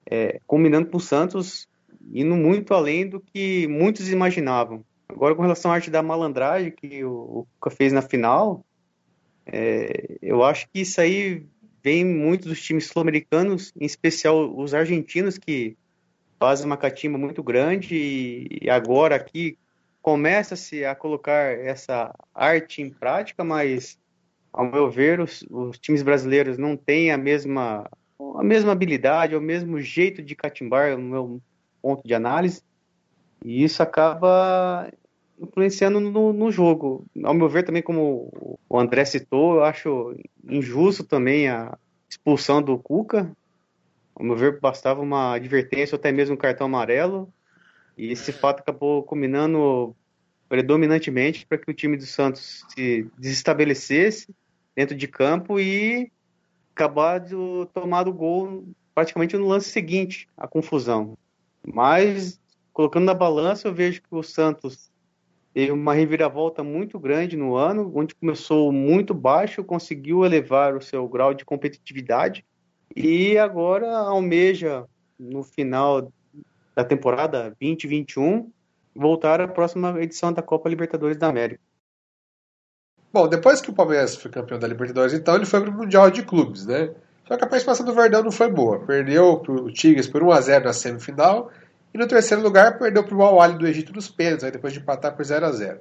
é, 0.06 0.39
combinando 0.47 0.88
com 0.88 0.97
o 0.97 1.01
Santos 1.01 1.68
indo 2.14 2.36
muito 2.36 2.74
além 2.74 3.08
do 3.08 3.20
que 3.20 3.68
muitos 3.68 4.12
imaginavam. 4.12 4.84
Agora, 5.08 5.36
com 5.36 5.41
relação 5.41 5.72
à 5.72 5.76
arte 5.76 5.89
da 5.89 6.03
malandragem 6.03 6.72
que 6.72 7.03
o 7.03 7.47
Cuca 7.60 7.76
fez 7.76 7.93
na 7.93 8.01
final, 8.01 8.66
é, 9.45 10.18
eu 10.22 10.43
acho 10.43 10.68
que 10.70 10.82
isso 10.82 10.99
aí 10.99 11.45
vem 11.84 12.03
muito 12.03 12.47
dos 12.47 12.62
times 12.62 12.88
sul-americanos, 12.88 13.72
em 13.80 13.86
especial 13.86 14.56
os 14.58 14.74
argentinos, 14.74 15.38
que 15.38 15.78
fazem 16.39 16.65
uma 16.65 16.77
catimba 16.77 17.17
muito 17.17 17.41
grande 17.41 18.47
e 18.61 18.69
agora 18.69 19.15
aqui 19.15 19.57
começa-se 20.01 20.86
a 20.86 20.93
colocar 20.93 21.57
essa 21.57 22.13
arte 22.33 22.81
em 22.81 22.89
prática, 22.89 23.43
mas 23.43 23.99
ao 24.53 24.69
meu 24.71 24.89
ver 24.89 25.19
os, 25.19 25.43
os, 25.49 25.79
times 25.79 26.03
brasileiros 26.03 26.57
não 26.57 26.77
têm 26.77 27.11
a 27.11 27.17
mesma 27.17 27.89
a 28.38 28.43
mesma 28.43 28.71
habilidade, 28.71 29.36
o 29.36 29.41
mesmo 29.41 29.79
jeito 29.79 30.21
de 30.21 30.36
catimbar, 30.36 30.97
no 30.97 31.03
meu 31.03 31.41
ponto 31.81 32.05
de 32.05 32.13
análise, 32.13 32.61
e 33.43 33.63
isso 33.63 33.83
acaba 33.83 34.89
influenciando 35.39 35.99
no, 35.99 36.31
no, 36.31 36.51
jogo. 36.51 37.05
Ao 37.23 37.33
meu 37.33 37.49
ver, 37.49 37.63
também, 37.63 37.81
como 37.81 38.57
o 38.69 38.79
André 38.79 39.05
citou, 39.05 39.55
eu 39.55 39.63
acho 39.63 40.15
injusto 40.47 41.03
também 41.03 41.49
a 41.49 41.77
expulsão 42.09 42.61
do 42.61 42.77
Cuca. 42.77 43.31
Ao 44.16 44.26
meu 44.26 44.36
ver, 44.36 44.59
bastava 44.61 45.01
uma 45.01 45.36
advertência 45.36 45.95
ou 45.95 45.99
até 45.99 46.11
mesmo 46.11 46.36
um 46.36 46.38
cartão 46.38 46.68
amarelo. 46.68 47.32
E 47.97 48.11
esse 48.11 48.32
fato 48.32 48.61
acabou 48.61 49.03
combinando 49.03 49.95
predominantemente 50.47 51.45
para 51.45 51.57
que 51.57 51.70
o 51.70 51.74
time 51.74 51.97
do 51.97 52.05
Santos 52.05 52.66
se 52.70 53.09
desestabelecesse 53.18 54.34
dentro 54.76 54.95
de 54.95 55.07
campo 55.07 55.59
e 55.59 56.11
acabar 56.74 57.20
de 57.20 57.36
tomar 57.74 58.07
o 58.07 58.13
gol 58.13 58.66
praticamente 58.93 59.36
no 59.36 59.47
lance 59.47 59.70
seguinte, 59.70 60.30
a 60.38 60.47
confusão. 60.47 61.18
Mas, 61.66 62.39
colocando 62.72 63.05
na 63.05 63.13
balança, 63.13 63.68
eu 63.68 63.74
vejo 63.74 64.01
que 64.01 64.16
o 64.16 64.24
Santos 64.24 64.91
teve 65.53 65.72
uma 65.72 65.93
reviravolta 65.93 66.63
muito 66.63 66.99
grande 66.99 67.36
no 67.36 67.55
ano, 67.55 67.91
onde 67.95 68.16
começou 68.16 68.72
muito 68.72 69.13
baixo, 69.13 69.63
conseguiu 69.63 70.24
elevar 70.24 70.76
o 70.76 70.82
seu 70.82 71.07
grau 71.07 71.34
de 71.34 71.43
competitividade 71.43 72.45
e 72.95 73.37
agora 73.37 73.97
almeja 73.97 74.85
no 75.19 75.43
final 75.43 76.11
da 76.75 76.83
temporada 76.83 77.55
2021 77.59 78.51
voltar 78.95 79.41
à 79.41 79.47
próxima 79.47 80.01
edição 80.01 80.31
da 80.31 80.41
Copa 80.41 80.69
Libertadores 80.69 81.17
da 81.17 81.27
América. 81.27 81.61
Bom, 83.11 83.27
depois 83.27 83.61
que 83.61 83.69
o 83.69 83.73
Palmeiras 83.73 84.15
foi 84.15 84.31
campeão 84.31 84.59
da 84.59 84.67
Libertadores, 84.67 85.13
então 85.13 85.35
ele 85.35 85.45
foi 85.45 85.61
para 85.61 85.69
o 85.69 85.73
Mundial 85.73 86.09
de 86.09 86.23
Clubes, 86.23 86.65
né? 86.65 86.93
Só 87.27 87.37
que 87.37 87.43
a 87.43 87.47
participação 87.47 87.85
do 87.85 87.93
Verdão 87.93 88.23
não 88.23 88.31
foi 88.31 88.51
boa. 88.51 88.85
Perdeu 88.85 89.39
para 89.39 89.53
o 89.53 89.71
Tigres 89.71 90.07
por 90.07 90.21
1 90.21 90.31
a 90.31 90.41
0 90.41 90.65
na 90.65 90.73
semifinal 90.73 91.51
e 91.93 91.97
no 91.97 92.07
terceiro 92.07 92.43
lugar, 92.43 92.77
perdeu 92.77 93.05
para 93.05 93.15
o 93.15 93.41
Al 93.41 93.53
do 93.53 93.65
Egito 93.65 93.93
nos 93.93 94.09
pênaltis, 94.09 94.43
aí 94.43 94.51
depois 94.51 94.73
de 94.73 94.79
empatar 94.79 95.15
por 95.15 95.23
0 95.23 95.45
a 95.45 95.51
0 95.53 95.79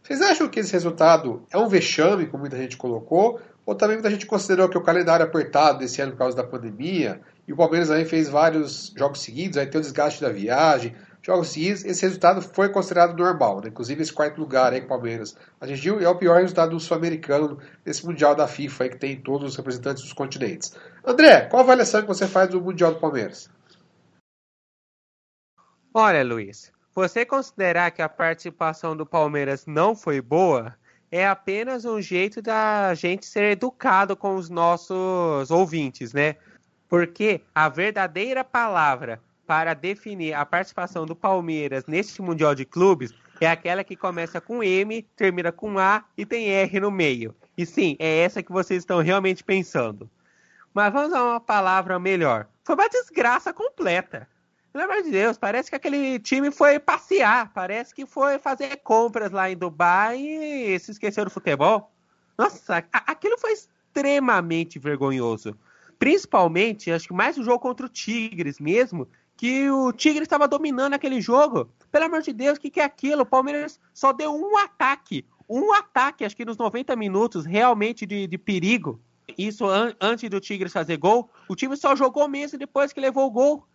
Vocês 0.00 0.22
acham 0.22 0.48
que 0.48 0.60
esse 0.60 0.72
resultado 0.72 1.42
é 1.50 1.58
um 1.58 1.68
vexame, 1.68 2.26
como 2.26 2.42
muita 2.42 2.56
gente 2.56 2.76
colocou? 2.76 3.40
Ou 3.66 3.74
também 3.74 3.96
muita 3.96 4.10
gente 4.10 4.26
considerou 4.26 4.68
que 4.68 4.78
o 4.78 4.82
calendário 4.82 5.26
apertado 5.26 5.80
desse 5.80 6.00
ano 6.00 6.12
por 6.12 6.18
causa 6.18 6.36
da 6.36 6.44
pandemia, 6.44 7.20
e 7.48 7.52
o 7.52 7.56
Palmeiras 7.56 7.90
aí 7.90 8.04
fez 8.04 8.28
vários 8.28 8.94
jogos 8.96 9.20
seguidos, 9.20 9.58
aí 9.58 9.66
tem 9.66 9.80
o 9.80 9.82
desgaste 9.82 10.20
da 10.20 10.30
viagem, 10.30 10.94
jogos 11.20 11.48
seguidos, 11.48 11.84
esse 11.84 12.02
resultado 12.02 12.40
foi 12.40 12.68
considerado 12.68 13.16
normal, 13.16 13.60
né? 13.60 13.68
inclusive 13.68 14.00
esse 14.00 14.12
quarto 14.12 14.38
lugar 14.40 14.72
aí 14.72 14.78
que 14.78 14.86
o 14.86 14.88
Palmeiras 14.88 15.36
atingiu, 15.60 15.98
é 15.98 16.08
o 16.08 16.14
pior 16.14 16.40
resultado 16.40 16.70
do 16.70 16.80
sul-americano 16.80 17.58
nesse 17.84 18.06
Mundial 18.06 18.36
da 18.36 18.46
FIFA 18.46 18.84
aí, 18.84 18.90
que 18.90 18.98
tem 18.98 19.20
todos 19.20 19.50
os 19.50 19.56
representantes 19.56 20.04
dos 20.04 20.12
continentes. 20.12 20.72
André, 21.04 21.42
qual 21.46 21.60
a 21.60 21.64
avaliação 21.64 22.02
que 22.02 22.08
você 22.08 22.28
faz 22.28 22.48
do 22.48 22.60
Mundial 22.60 22.94
do 22.94 23.00
Palmeiras? 23.00 23.50
Olha, 25.92 26.22
Luiz, 26.22 26.70
você 26.94 27.26
considerar 27.26 27.90
que 27.90 28.02
a 28.02 28.08
participação 28.08 28.96
do 28.96 29.04
Palmeiras 29.04 29.66
não 29.66 29.96
foi 29.96 30.20
boa 30.20 30.76
é 31.10 31.26
apenas 31.26 31.84
um 31.84 32.00
jeito 32.00 32.42
da 32.42 32.94
gente 32.94 33.26
ser 33.26 33.52
educado 33.52 34.16
com 34.16 34.36
os 34.36 34.50
nossos 34.50 35.50
ouvintes, 35.50 36.12
né? 36.12 36.36
Porque 36.88 37.40
a 37.54 37.68
verdadeira 37.68 38.44
palavra 38.44 39.20
para 39.46 39.74
definir 39.74 40.34
a 40.34 40.44
participação 40.44 41.06
do 41.06 41.14
Palmeiras 41.14 41.86
neste 41.86 42.20
Mundial 42.20 42.54
de 42.54 42.64
Clubes 42.64 43.14
é 43.40 43.46
aquela 43.46 43.84
que 43.84 43.96
começa 43.96 44.40
com 44.40 44.62
M, 44.62 45.02
termina 45.14 45.52
com 45.52 45.78
A 45.78 46.04
e 46.16 46.24
tem 46.24 46.48
R 46.48 46.80
no 46.80 46.90
meio. 46.90 47.34
E 47.56 47.64
sim, 47.64 47.96
é 47.98 48.18
essa 48.18 48.42
que 48.42 48.52
vocês 48.52 48.82
estão 48.82 49.00
realmente 49.00 49.44
pensando. 49.44 50.10
Mas 50.72 50.92
vamos 50.92 51.12
a 51.12 51.22
uma 51.22 51.40
palavra 51.40 51.98
melhor. 51.98 52.46
Foi 52.64 52.74
uma 52.74 52.88
desgraça 52.88 53.52
completa. 53.52 54.28
Pelo 54.76 54.92
amor 54.92 55.02
de 55.02 55.10
Deus, 55.10 55.38
parece 55.38 55.70
que 55.70 55.76
aquele 55.76 56.18
time 56.18 56.50
foi 56.50 56.78
passear, 56.78 57.50
parece 57.54 57.94
que 57.94 58.04
foi 58.04 58.38
fazer 58.38 58.76
compras 58.84 59.32
lá 59.32 59.50
em 59.50 59.56
Dubai 59.56 60.18
e 60.20 60.78
se 60.78 60.90
esqueceu 60.90 61.24
do 61.24 61.30
futebol. 61.30 61.90
Nossa, 62.36 62.84
aquilo 62.92 63.38
foi 63.38 63.52
extremamente 63.52 64.78
vergonhoso. 64.78 65.56
Principalmente, 65.98 66.92
acho 66.92 67.08
que 67.08 67.14
mais 67.14 67.38
o 67.38 67.42
jogo 67.42 67.58
contra 67.58 67.86
o 67.86 67.88
Tigres 67.88 68.60
mesmo, 68.60 69.08
que 69.34 69.70
o 69.70 69.94
Tigres 69.94 70.24
estava 70.24 70.46
dominando 70.46 70.92
aquele 70.92 71.22
jogo. 71.22 71.70
Pelo 71.90 72.04
amor 72.04 72.20
de 72.20 72.34
Deus, 72.34 72.58
o 72.58 72.60
que, 72.60 72.68
que 72.68 72.80
é 72.80 72.84
aquilo? 72.84 73.22
O 73.22 73.26
Palmeiras 73.26 73.80
só 73.94 74.12
deu 74.12 74.30
um 74.30 74.58
ataque. 74.58 75.24
Um 75.48 75.72
ataque, 75.72 76.22
acho 76.22 76.36
que 76.36 76.44
nos 76.44 76.58
90 76.58 76.94
minutos, 76.96 77.46
realmente 77.46 78.04
de, 78.04 78.26
de 78.26 78.36
perigo. 78.36 79.00
Isso 79.38 79.64
an 79.64 79.94
antes 79.98 80.28
do 80.28 80.38
Tigres 80.38 80.74
fazer 80.74 80.98
gol. 80.98 81.30
O 81.48 81.56
time 81.56 81.74
só 81.78 81.96
jogou 81.96 82.28
mesmo 82.28 82.58
depois 82.58 82.92
que 82.92 83.00
levou 83.00 83.26
o 83.26 83.30
gol. 83.30 83.66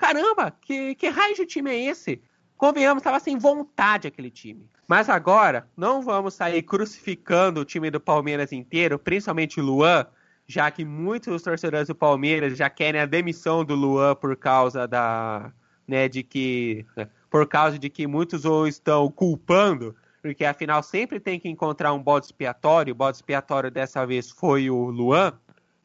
Caramba, 0.00 0.50
que, 0.62 0.94
que 0.94 1.10
raio 1.10 1.34
de 1.34 1.44
time 1.44 1.70
é 1.70 1.78
esse? 1.78 2.22
Convenhamos, 2.56 3.02
estava 3.02 3.20
sem 3.20 3.36
vontade 3.36 4.08
aquele 4.08 4.30
time. 4.30 4.66
Mas 4.88 5.10
agora, 5.10 5.68
não 5.76 6.00
vamos 6.00 6.32
sair 6.32 6.62
crucificando 6.62 7.60
o 7.60 7.64
time 7.66 7.90
do 7.90 8.00
Palmeiras 8.00 8.50
inteiro, 8.50 8.98
principalmente 8.98 9.60
o 9.60 9.62
Luan, 9.62 10.06
já 10.46 10.70
que 10.70 10.86
muitos 10.86 11.42
torcedores 11.42 11.88
do 11.88 11.94
Palmeiras 11.94 12.56
já 12.56 12.70
querem 12.70 12.98
a 12.98 13.04
demissão 13.04 13.62
do 13.62 13.74
Luan 13.74 14.14
por 14.14 14.34
causa 14.36 14.88
da. 14.88 15.52
Né, 15.86 16.08
de 16.08 16.22
que. 16.22 16.86
Por 17.28 17.46
causa 17.46 17.78
de 17.78 17.90
que 17.90 18.06
muitos 18.06 18.46
o 18.46 18.66
estão 18.66 19.10
culpando, 19.10 19.94
porque 20.22 20.46
afinal 20.46 20.82
sempre 20.82 21.20
tem 21.20 21.38
que 21.38 21.48
encontrar 21.48 21.92
um 21.92 22.02
bode 22.02 22.24
expiatório. 22.26 22.92
O 22.92 22.96
bode 22.96 23.18
expiatório 23.18 23.70
dessa 23.70 24.06
vez 24.06 24.30
foi 24.30 24.70
o 24.70 24.86
Luan. 24.86 25.38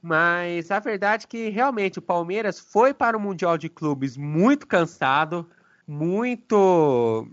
Mas 0.07 0.69
a 0.69 0.77
verdade 0.77 1.25
é 1.25 1.27
que 1.27 1.49
realmente 1.49 1.97
o 1.97 2.01
Palmeiras 2.01 2.59
foi 2.59 2.93
para 2.93 3.17
o 3.17 3.19
Mundial 3.19 3.57
de 3.57 3.67
Clubes 3.67 4.15
muito 4.15 4.67
cansado, 4.67 5.49
muito 5.87 7.27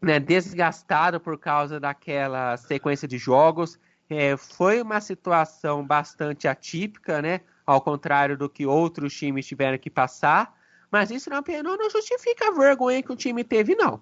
né, 0.00 0.18
desgastado 0.18 1.20
por 1.20 1.38
causa 1.38 1.78
daquela 1.78 2.56
sequência 2.56 3.06
de 3.06 3.18
jogos. 3.18 3.78
É, 4.08 4.38
foi 4.38 4.80
uma 4.80 5.02
situação 5.02 5.86
bastante 5.86 6.48
atípica, 6.48 7.20
né? 7.20 7.42
Ao 7.66 7.78
contrário 7.78 8.38
do 8.38 8.48
que 8.48 8.64
outros 8.64 9.14
times 9.14 9.46
tiveram 9.46 9.76
que 9.76 9.90
passar. 9.90 10.58
Mas 10.90 11.10
isso 11.10 11.28
não, 11.28 11.42
não 11.62 11.90
justifica 11.90 12.48
a 12.48 12.52
vergonha 12.52 13.02
que 13.02 13.12
o 13.12 13.16
time 13.16 13.44
teve, 13.44 13.74
não. 13.74 14.00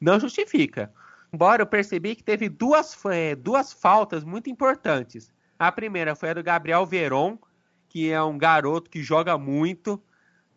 Não 0.00 0.18
justifica. 0.18 0.90
Embora 1.30 1.60
eu 1.60 1.66
percebi 1.66 2.16
que 2.16 2.24
teve 2.24 2.48
duas, 2.48 2.96
é, 3.04 3.34
duas 3.34 3.70
faltas 3.70 4.24
muito 4.24 4.48
importantes. 4.48 5.30
A 5.58 5.70
primeira 5.70 6.14
foi 6.14 6.30
a 6.30 6.34
do 6.34 6.42
Gabriel 6.42 6.84
Veron, 6.84 7.38
que 7.88 8.10
é 8.10 8.22
um 8.22 8.36
garoto 8.36 8.90
que 8.90 9.02
joga 9.02 9.38
muito, 9.38 10.02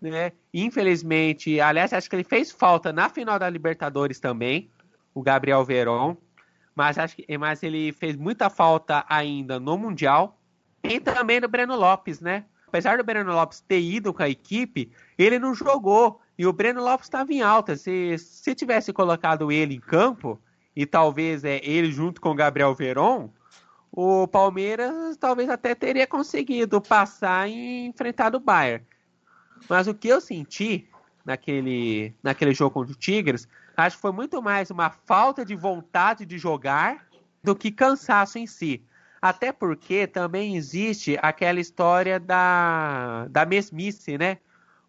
né? 0.01 0.31
Infelizmente, 0.53 1.59
aliás, 1.59 1.93
acho 1.93 2.09
que 2.09 2.15
ele 2.15 2.23
fez 2.23 2.51
falta 2.51 2.91
na 2.91 3.09
final 3.09 3.37
da 3.37 3.49
Libertadores 3.49 4.19
também, 4.19 4.69
o 5.13 5.21
Gabriel 5.21 5.63
Veron, 5.63 6.17
mas 6.75 6.97
acho 6.97 7.15
que 7.15 7.37
mas 7.37 7.63
ele 7.63 7.91
fez 7.91 8.15
muita 8.15 8.49
falta 8.49 9.05
ainda 9.09 9.59
no 9.59 9.77
Mundial 9.77 10.39
e 10.83 10.99
também 10.99 11.39
no 11.39 11.47
Breno 11.47 11.75
Lopes, 11.75 12.19
né? 12.19 12.45
Apesar 12.67 12.97
do 12.97 13.03
Breno 13.03 13.31
Lopes 13.31 13.61
ter 13.61 13.79
ido 13.79 14.13
com 14.13 14.21
a 14.21 14.29
equipe, 14.29 14.91
ele 15.17 15.39
não 15.39 15.55
jogou 15.55 16.21
e 16.37 16.45
o 16.45 16.53
Breno 16.53 16.83
Lopes 16.83 17.07
estava 17.07 17.31
em 17.33 17.41
alta. 17.41 17.75
Se, 17.75 18.17
se 18.17 18.53
tivesse 18.53 18.93
colocado 18.93 19.51
ele 19.51 19.75
em 19.75 19.79
campo 19.79 20.39
e 20.75 20.85
talvez 20.85 21.43
é 21.43 21.59
ele 21.63 21.91
junto 21.91 22.21
com 22.21 22.29
o 22.29 22.35
Gabriel 22.35 22.75
Veron, 22.75 23.29
o 23.91 24.27
Palmeiras 24.27 25.17
talvez 25.17 25.49
até 25.49 25.73
teria 25.73 26.05
conseguido 26.05 26.81
passar 26.81 27.49
e 27.49 27.85
enfrentar 27.87 28.35
o 28.35 28.39
Bayern. 28.39 28.85
Mas 29.69 29.87
o 29.87 29.93
que 29.93 30.07
eu 30.07 30.21
senti 30.21 30.87
naquele, 31.25 32.15
naquele 32.21 32.53
jogo 32.53 32.71
contra 32.71 32.93
o 32.93 32.97
Tigres, 32.97 33.47
acho 33.75 33.95
que 33.95 34.01
foi 34.01 34.11
muito 34.11 34.41
mais 34.41 34.69
uma 34.69 34.89
falta 34.89 35.43
de 35.43 35.55
vontade 35.55 36.25
de 36.25 36.37
jogar 36.37 37.07
do 37.43 37.55
que 37.55 37.71
cansaço 37.71 38.37
em 38.37 38.47
si. 38.47 38.83
Até 39.21 39.51
porque 39.51 40.05
também 40.05 40.55
existe 40.55 41.17
aquela 41.21 41.59
história 41.59 42.19
da, 42.19 43.27
da 43.29 43.45
mesmice, 43.45 44.17
né? 44.17 44.37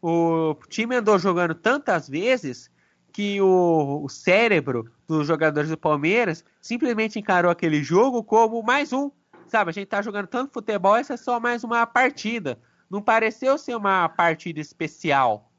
O 0.01 0.55
time 0.69 0.97
andou 0.97 1.19
jogando 1.19 1.55
tantas 1.55 2.09
vezes 2.09 2.71
que 3.19 3.41
o, 3.41 4.05
o 4.05 4.09
cérebro 4.09 4.89
dos 5.09 5.27
jogadores 5.27 5.69
do 5.69 5.77
Palmeiras 5.77 6.45
simplesmente 6.61 7.19
encarou 7.19 7.51
aquele 7.51 7.83
jogo 7.83 8.23
como 8.23 8.63
mais 8.63 8.93
um. 8.93 9.11
Sabe, 9.49 9.71
a 9.71 9.73
gente 9.73 9.89
tá 9.89 10.01
jogando 10.01 10.29
tanto 10.29 10.53
futebol, 10.53 10.95
essa 10.95 11.15
é 11.15 11.17
só 11.17 11.41
mais 11.41 11.65
uma 11.65 11.85
partida. 11.85 12.61
Não 12.89 13.03
pareceu 13.03 13.59
ser 13.59 13.75
uma 13.75 14.09
partida 14.09 14.61
especial. 14.61 15.51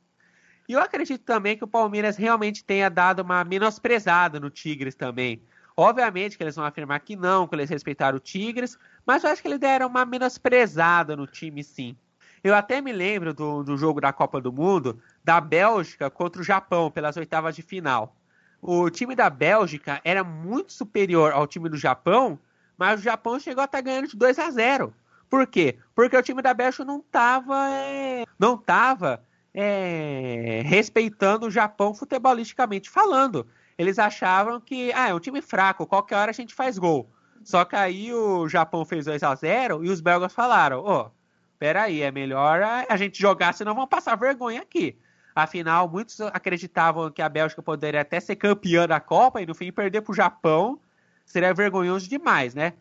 E 0.70 0.72
eu 0.72 0.80
acredito 0.80 1.26
também 1.26 1.58
que 1.58 1.64
o 1.66 1.68
Palmeiras 1.68 2.16
realmente 2.16 2.64
tenha 2.64 2.90
dado 2.90 3.24
uma 3.24 3.44
menosprezada 3.44 4.40
no 4.40 4.50
Tigres 4.50 4.96
também. 4.96 5.44
Obviamente 5.76 6.38
que 6.38 6.44
eles 6.46 6.56
vão 6.56 6.64
afirmar 6.64 7.02
que 7.02 7.18
não, 7.18 7.46
que 7.46 7.56
eles 7.56 7.70
respeitaram 7.70 8.16
o 8.16 8.22
Tigres, 8.22 8.78
mas 9.06 9.26
eu 9.26 9.32
acho 9.32 9.42
que 9.42 9.50
eles 9.50 9.60
deram 9.60 9.88
uma 9.88 10.06
menosprezada 10.06 11.14
no 11.14 11.28
time 11.28 11.62
sim. 11.62 11.98
Eu 12.42 12.56
até 12.56 12.82
me 12.82 12.92
lembro 12.92 13.34
do, 13.34 13.64
do 13.64 13.76
jogo 13.76 14.00
da 14.00 14.14
Copa 14.14 14.40
do 14.40 14.52
Mundo, 14.52 15.02
da 15.30 15.40
Bélgica 15.40 16.10
contra 16.10 16.42
o 16.42 16.44
Japão 16.44 16.90
pelas 16.90 17.16
oitavas 17.16 17.56
de 17.56 17.62
final. 17.62 18.16
O 18.60 18.90
time 18.90 19.16
da 19.16 19.30
Bélgica 19.30 20.02
era 20.04 20.24
muito 20.24 20.74
superior 20.74 21.32
ao 21.34 21.46
time 21.46 21.70
do 21.70 21.78
Japão, 21.78 22.40
mas 22.76 23.00
o 23.00 23.04
Japão 23.04 23.40
chegou 23.40 23.62
a 23.62 23.66
estar 23.66 23.80
ganhando 23.80 24.08
de 24.08 24.18
2 24.18 24.40
a 24.40 24.50
0. 24.50 24.92
Por 25.30 25.46
quê? 25.46 25.78
Porque 25.94 26.18
o 26.18 26.24
time 26.24 26.42
da 26.42 26.52
Bélgica 26.52 26.84
não 26.84 26.98
estava 26.98 27.70
é, 27.70 28.26
não 28.40 28.58
tava, 28.58 29.24
é, 29.54 30.64
respeitando 30.66 31.46
o 31.46 31.52
Japão 31.52 31.94
futebolisticamente 31.94 32.90
falando. 32.90 33.46
Eles 33.78 34.00
achavam 34.00 34.60
que 34.60 34.92
ah, 34.94 35.10
é 35.10 35.14
um 35.14 35.20
time 35.20 35.44
fraco, 35.44 35.86
qualquer 35.86 36.16
hora 36.16 36.32
a 36.32 36.34
gente 36.34 36.56
faz 36.56 36.80
gol. 36.80 37.08
Só 37.44 37.64
que 37.66 37.76
aí 37.76 38.12
o 38.12 38.50
Japão 38.50 38.84
fez 38.84 39.06
2 39.06 39.22
a 39.22 39.36
0 39.36 39.86
e 39.86 39.92
os 39.92 40.02
belgas 40.02 40.34
falaram: 40.34 40.80
Ô, 40.80 41.02
oh, 41.02 41.12
peraí, 41.60 42.02
é 42.02 42.10
melhor 42.10 42.64
a 42.90 42.98
gente 42.98 43.22
jogar, 43.22 43.54
senão 43.54 43.76
vamos 43.76 43.92
passar 43.92 44.16
vergonha 44.16 44.64
aqui. 44.64 44.98
Afinal, 45.44 45.88
muitos 45.90 46.20
acreditavam 46.22 47.10
que 47.12 47.22
a 47.22 47.30
Bélgica 47.30 47.62
poderia 47.62 48.02
até 48.02 48.20
ser 48.20 48.36
campeã 48.36 48.88
da 48.88 49.00
Copa 49.00 49.42
e 49.42 49.46
no 49.46 49.56
fim 49.56 49.72
perder 49.72 50.02
para 50.02 50.12
o 50.12 50.16
Japão 50.16 50.80
seria 51.26 51.54
vergonhoso 51.54 52.10
demais, 52.10 52.54
né? 52.54 52.74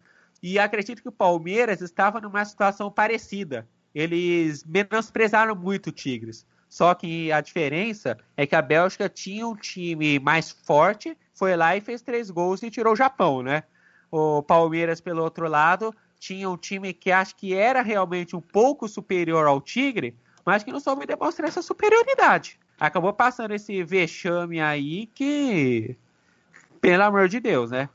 E 0.42 0.58
acredito 0.58 1.02
que 1.02 1.08
o 1.08 1.12
Palmeiras 1.12 1.80
estava 1.80 2.20
numa 2.20 2.44
situação 2.44 2.90
parecida. 2.90 3.68
Eles 3.94 4.64
menosprezaram 4.64 5.54
muito 5.54 5.88
o 5.88 5.92
Tigres. 5.92 6.46
Só 6.68 6.94
que 6.94 7.32
a 7.32 7.40
diferença 7.40 8.16
é 8.36 8.46
que 8.46 8.54
a 8.54 8.62
Bélgica 8.62 9.08
tinha 9.08 9.46
um 9.46 9.56
time 9.56 10.18
mais 10.18 10.50
forte, 10.50 11.16
foi 11.34 11.56
lá 11.56 11.76
e 11.76 11.80
fez 11.80 12.02
três 12.02 12.30
gols 12.30 12.62
e 12.62 12.70
tirou 12.70 12.92
o 12.92 12.96
Japão, 12.96 13.42
né? 13.42 13.62
O 14.10 14.42
Palmeiras, 14.42 15.00
pelo 15.00 15.22
outro 15.22 15.48
lado, 15.48 15.94
tinha 16.18 16.48
um 16.48 16.56
time 16.56 16.92
que 16.92 17.10
acho 17.10 17.36
que 17.36 17.54
era 17.54 17.82
realmente 17.82 18.36
um 18.36 18.40
pouco 18.40 18.88
superior 18.88 19.46
ao 19.46 19.60
Tigre, 19.60 20.14
mas 20.48 20.64
que 20.64 20.72
não 20.72 20.80
soube 20.80 21.04
demonstrar 21.04 21.46
essa 21.46 21.60
superioridade. 21.60 22.58
Acabou 22.80 23.12
passando 23.12 23.52
esse 23.52 23.82
vexame 23.82 24.62
aí 24.62 25.04
que. 25.14 25.94
Pelo 26.80 27.02
amor 27.02 27.28
de 27.28 27.38
Deus, 27.38 27.70
né? 27.70 27.90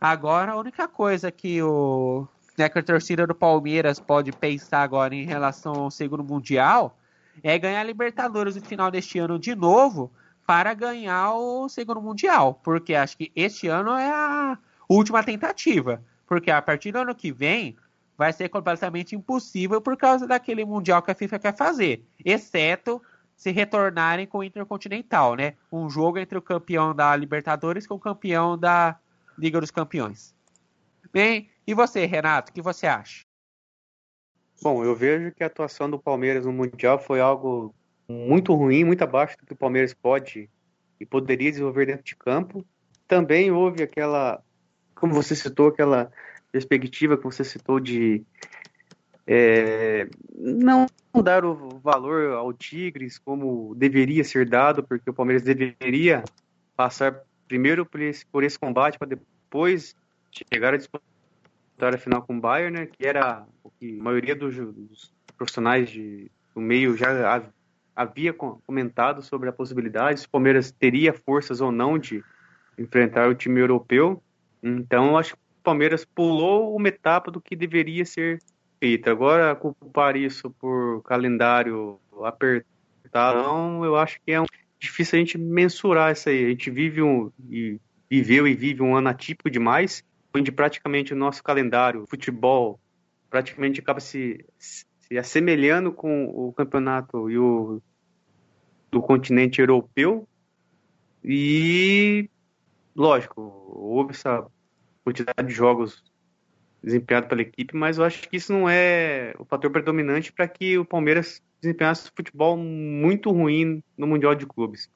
Agora, 0.00 0.52
a 0.52 0.56
única 0.56 0.88
coisa 0.88 1.30
que 1.30 1.62
o 1.62 2.26
né, 2.56 2.66
que 2.70 2.78
a 2.78 2.82
torcida 2.82 3.26
do 3.26 3.34
Palmeiras 3.34 4.00
pode 4.00 4.32
pensar 4.32 4.82
agora 4.82 5.14
em 5.14 5.26
relação 5.26 5.74
ao 5.74 5.90
segundo 5.90 6.24
Mundial 6.24 6.96
é 7.42 7.58
ganhar 7.58 7.80
a 7.80 7.84
Libertadores 7.84 8.56
no 8.56 8.62
final 8.62 8.90
deste 8.90 9.18
ano 9.18 9.38
de 9.38 9.54
novo 9.54 10.10
para 10.46 10.72
ganhar 10.72 11.34
o 11.34 11.68
segundo 11.68 12.00
Mundial. 12.00 12.58
Porque 12.64 12.94
acho 12.94 13.18
que 13.18 13.30
este 13.36 13.68
ano 13.68 13.90
é 13.92 14.08
a 14.08 14.56
última 14.88 15.22
tentativa. 15.22 16.02
Porque 16.26 16.50
a 16.50 16.62
partir 16.62 16.90
do 16.90 17.00
ano 17.00 17.14
que 17.14 17.30
vem 17.30 17.76
vai 18.16 18.32
ser 18.32 18.48
completamente 18.48 19.16
impossível 19.16 19.80
por 19.80 19.96
causa 19.96 20.26
daquele 20.26 20.64
Mundial 20.64 21.02
que 21.02 21.10
a 21.10 21.14
FIFA 21.14 21.38
quer 21.38 21.56
fazer. 21.56 22.04
Exceto 22.24 23.02
se 23.36 23.50
retornarem 23.50 24.26
com 24.26 24.38
o 24.38 24.44
Intercontinental, 24.44 25.34
né? 25.34 25.54
Um 25.70 25.90
jogo 25.90 26.18
entre 26.18 26.38
o 26.38 26.42
campeão 26.42 26.94
da 26.94 27.14
Libertadores 27.16 27.86
com 27.86 27.94
o 27.94 28.00
campeão 28.00 28.56
da 28.56 28.98
Liga 29.36 29.60
dos 29.60 29.70
Campeões. 29.70 30.34
Bem, 31.12 31.50
e 31.66 31.74
você, 31.74 32.06
Renato, 32.06 32.50
o 32.50 32.54
que 32.54 32.62
você 32.62 32.86
acha? 32.86 33.24
Bom, 34.62 34.84
eu 34.84 34.94
vejo 34.94 35.32
que 35.32 35.42
a 35.42 35.48
atuação 35.48 35.90
do 35.90 35.98
Palmeiras 35.98 36.46
no 36.46 36.52
Mundial 36.52 36.98
foi 36.98 37.20
algo 37.20 37.74
muito 38.08 38.54
ruim, 38.54 38.84
muito 38.84 39.02
abaixo 39.02 39.36
do 39.38 39.44
que 39.44 39.52
o 39.52 39.56
Palmeiras 39.56 39.92
pode 39.92 40.48
e 41.00 41.04
poderia 41.04 41.50
desenvolver 41.50 41.86
dentro 41.86 42.04
de 42.04 42.14
campo. 42.14 42.64
Também 43.08 43.50
houve 43.50 43.82
aquela, 43.82 44.40
como 44.94 45.12
você 45.12 45.34
citou, 45.34 45.68
aquela 45.68 46.12
perspectiva 46.52 47.16
que 47.16 47.24
você 47.24 47.42
citou 47.42 47.80
de 47.80 48.22
é, 49.26 50.08
não 50.36 50.86
dar 51.22 51.44
o 51.44 51.80
valor 51.82 52.32
ao 52.32 52.52
Tigres 52.52 53.18
como 53.18 53.74
deveria 53.74 54.22
ser 54.22 54.48
dado, 54.48 54.82
porque 54.82 55.08
o 55.08 55.14
Palmeiras 55.14 55.42
deveria 55.42 56.22
passar 56.76 57.22
primeiro 57.48 57.86
por 57.86 58.00
esse, 58.00 58.24
por 58.26 58.44
esse 58.44 58.58
combate 58.58 58.98
para 58.98 59.08
depois 59.08 59.96
chegar 60.30 60.74
a 60.74 60.76
disputar 60.76 61.02
a 61.80 61.98
final 61.98 62.22
com 62.22 62.36
o 62.36 62.40
Bayern, 62.40 62.80
né, 62.80 62.86
que 62.86 63.06
era 63.06 63.46
o 63.64 63.70
que 63.70 63.98
a 63.98 64.02
maioria 64.02 64.36
dos, 64.36 64.54
dos 64.54 65.12
profissionais 65.36 65.90
de, 65.90 66.30
do 66.54 66.60
meio 66.60 66.96
já 66.96 67.42
havia 67.94 68.32
comentado 68.32 69.22
sobre 69.22 69.48
a 69.48 69.52
possibilidade, 69.52 70.20
se 70.20 70.26
o 70.26 70.30
Palmeiras 70.30 70.70
teria 70.70 71.12
forças 71.12 71.60
ou 71.60 71.70
não 71.70 71.98
de 71.98 72.24
enfrentar 72.78 73.28
o 73.28 73.34
time 73.34 73.60
europeu. 73.60 74.22
Então, 74.62 75.08
eu 75.08 75.16
acho 75.18 75.34
que 75.34 75.42
Palmeiras 75.62 76.04
pulou 76.04 76.76
uma 76.76 76.88
etapa 76.88 77.30
do 77.30 77.40
que 77.40 77.56
deveria 77.56 78.04
ser 78.04 78.40
feita. 78.80 79.10
Agora, 79.10 79.54
culpar 79.54 80.16
isso 80.16 80.50
por 80.50 81.02
calendário 81.02 82.00
apertado, 82.22 83.42
não, 83.42 83.84
eu 83.84 83.96
acho 83.96 84.20
que 84.24 84.32
é 84.32 84.40
um 84.40 84.46
difícil 84.78 85.16
a 85.16 85.20
gente 85.20 85.38
mensurar 85.38 86.12
isso 86.12 86.28
aí. 86.28 86.44
A 86.44 86.48
gente 86.48 86.70
vive 86.70 87.00
um 87.00 87.30
e 87.48 87.78
viveu 88.10 88.46
e 88.46 88.54
vive 88.54 88.82
um 88.82 88.96
ano 88.96 89.08
atípico 89.08 89.48
demais, 89.48 90.04
onde 90.34 90.50
praticamente 90.50 91.12
o 91.12 91.16
nosso 91.16 91.42
calendário, 91.42 92.06
futebol, 92.08 92.80
praticamente 93.30 93.80
acaba 93.80 94.00
se, 94.00 94.44
se 94.58 94.84
assemelhando 95.16 95.92
com 95.92 96.24
o 96.24 96.52
campeonato 96.52 97.30
e 97.30 97.38
o 97.38 97.80
do 98.90 99.00
continente 99.00 99.60
europeu. 99.60 100.28
E 101.24 102.28
lógico, 102.94 103.40
houve 103.74 104.10
essa 104.10 104.44
quantidade 105.04 105.46
de 105.46 105.54
jogos 105.54 106.02
desempenhados 106.82 107.28
pela 107.28 107.42
equipe, 107.42 107.76
mas 107.76 107.98
eu 107.98 108.04
acho 108.04 108.28
que 108.28 108.36
isso 108.36 108.52
não 108.52 108.68
é 108.68 109.34
o 109.38 109.44
fator 109.44 109.70
predominante 109.70 110.32
para 110.32 110.48
que 110.48 110.76
o 110.78 110.84
Palmeiras 110.84 111.40
desempenhasse 111.60 112.10
futebol 112.14 112.56
muito 112.56 113.30
ruim 113.30 113.82
no 113.96 114.06
Mundial 114.06 114.34
de 114.34 114.46
Clubes. 114.46 114.90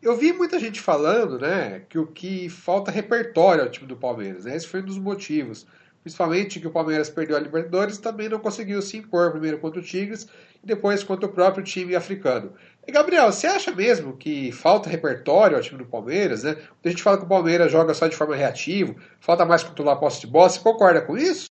Eu 0.00 0.16
vi 0.16 0.32
muita 0.32 0.58
gente 0.58 0.80
falando, 0.80 1.38
né, 1.38 1.80
que 1.88 1.98
o 1.98 2.06
que 2.06 2.48
falta 2.48 2.90
repertório 2.90 3.62
ao 3.62 3.70
time 3.70 3.86
do 3.86 3.96
Palmeiras, 3.96 4.44
né? 4.44 4.56
Esse 4.56 4.66
foi 4.66 4.80
um 4.80 4.84
dos 4.84 4.98
motivos. 4.98 5.66
Principalmente 6.02 6.60
que 6.60 6.68
o 6.68 6.70
Palmeiras 6.70 7.10
perdeu 7.10 7.36
a 7.36 7.40
Libertadores 7.40 7.98
também 7.98 8.28
não 8.28 8.38
conseguiu 8.38 8.80
se 8.80 8.96
impor 8.96 9.32
primeiro 9.32 9.58
contra 9.58 9.80
o 9.80 9.82
Tigres 9.82 10.28
e 10.62 10.66
depois 10.66 11.02
contra 11.02 11.26
o 11.26 11.32
próprio 11.32 11.64
time 11.64 11.96
africano. 11.96 12.52
Gabriel, 12.92 13.32
você 13.32 13.46
acha 13.46 13.72
mesmo 13.72 14.16
que 14.16 14.52
falta 14.52 14.88
repertório 14.88 15.56
ao 15.56 15.62
time 15.62 15.78
do 15.78 15.86
Palmeiras, 15.86 16.44
né? 16.44 16.56
a 16.84 16.88
gente 16.88 17.02
fala 17.02 17.18
que 17.18 17.24
o 17.24 17.28
Palmeiras 17.28 17.70
joga 17.70 17.92
só 17.92 18.06
de 18.06 18.16
forma 18.16 18.36
reativa, 18.36 18.94
falta 19.18 19.44
mais 19.44 19.64
controlar 19.64 19.94
a 19.94 19.96
posse 19.96 20.20
de 20.20 20.26
bola, 20.28 20.48
você 20.48 20.60
concorda 20.60 21.00
com 21.00 21.16
isso? 21.16 21.46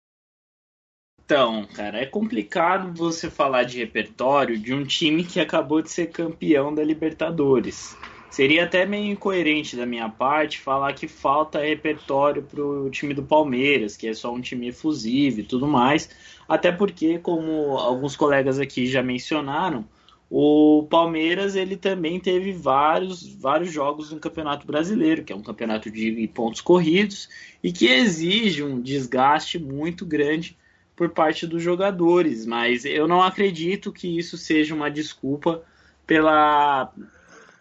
Então, 1.26 1.66
cara, 1.74 1.98
é 1.98 2.06
complicado 2.06 2.96
você 2.96 3.28
falar 3.28 3.64
de 3.64 3.78
repertório 3.78 4.56
de 4.56 4.72
um 4.72 4.84
time 4.84 5.24
que 5.24 5.40
acabou 5.40 5.82
de 5.82 5.90
ser 5.90 6.06
campeão 6.06 6.72
da 6.72 6.84
Libertadores. 6.84 7.96
Seria 8.30 8.64
até 8.64 8.86
meio 8.86 9.12
incoerente 9.12 9.76
da 9.76 9.84
minha 9.84 10.08
parte 10.08 10.60
falar 10.60 10.92
que 10.92 11.08
falta 11.08 11.60
repertório 11.60 12.42
para 12.42 12.62
o 12.62 12.88
time 12.90 13.12
do 13.12 13.22
Palmeiras, 13.22 13.96
que 13.96 14.06
é 14.06 14.14
só 14.14 14.32
um 14.32 14.40
time 14.40 14.68
efusivo 14.68 15.40
e 15.40 15.42
tudo 15.42 15.66
mais. 15.66 16.08
Até 16.48 16.70
porque, 16.70 17.18
como 17.18 17.76
alguns 17.76 18.14
colegas 18.14 18.60
aqui 18.60 18.86
já 18.86 19.02
mencionaram, 19.02 19.84
o 20.28 20.86
Palmeiras 20.90 21.54
ele 21.54 21.76
também 21.76 22.18
teve 22.18 22.52
vários, 22.52 23.26
vários 23.34 23.72
jogos 23.72 24.10
no 24.10 24.18
Campeonato 24.18 24.66
Brasileiro, 24.66 25.22
que 25.22 25.32
é 25.32 25.36
um 25.36 25.42
campeonato 25.42 25.90
de 25.90 26.28
pontos 26.34 26.60
corridos 26.60 27.28
e 27.62 27.70
que 27.72 27.86
exige 27.86 28.62
um 28.62 28.80
desgaste 28.80 29.58
muito 29.58 30.04
grande 30.04 30.56
por 30.96 31.10
parte 31.10 31.46
dos 31.46 31.62
jogadores, 31.62 32.46
mas 32.46 32.84
eu 32.84 33.06
não 33.06 33.22
acredito 33.22 33.92
que 33.92 34.18
isso 34.18 34.36
seja 34.38 34.74
uma 34.74 34.90
desculpa 34.90 35.62
pela 36.06 36.92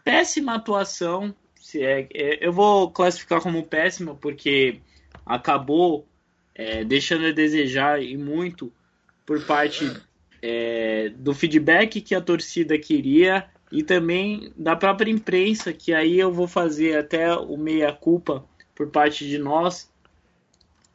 péssima 0.03 0.55
atuação. 0.55 1.35
Se 1.59 1.83
é, 1.83 2.07
é 2.13 2.47
eu 2.47 2.53
vou 2.53 2.89
classificar 2.89 3.41
como 3.41 3.63
péssima 3.63 4.15
porque 4.15 4.79
acabou 5.25 6.07
é, 6.55 6.83
deixando 6.85 7.27
a 7.27 7.31
desejar 7.31 8.01
e 8.01 8.15
muito 8.15 8.71
por 9.25 9.43
parte 9.45 9.91
é, 10.47 11.09
do 11.09 11.33
feedback 11.33 11.99
que 12.01 12.13
a 12.13 12.21
torcida 12.21 12.77
queria 12.77 13.47
e 13.71 13.81
também 13.81 14.53
da 14.55 14.75
própria 14.75 15.09
imprensa, 15.09 15.73
que 15.73 15.91
aí 15.91 16.19
eu 16.19 16.31
vou 16.31 16.47
fazer 16.47 16.99
até 16.99 17.33
o 17.35 17.57
meia 17.57 17.91
culpa 17.91 18.45
por 18.75 18.89
parte 18.89 19.27
de 19.27 19.39
nós, 19.39 19.91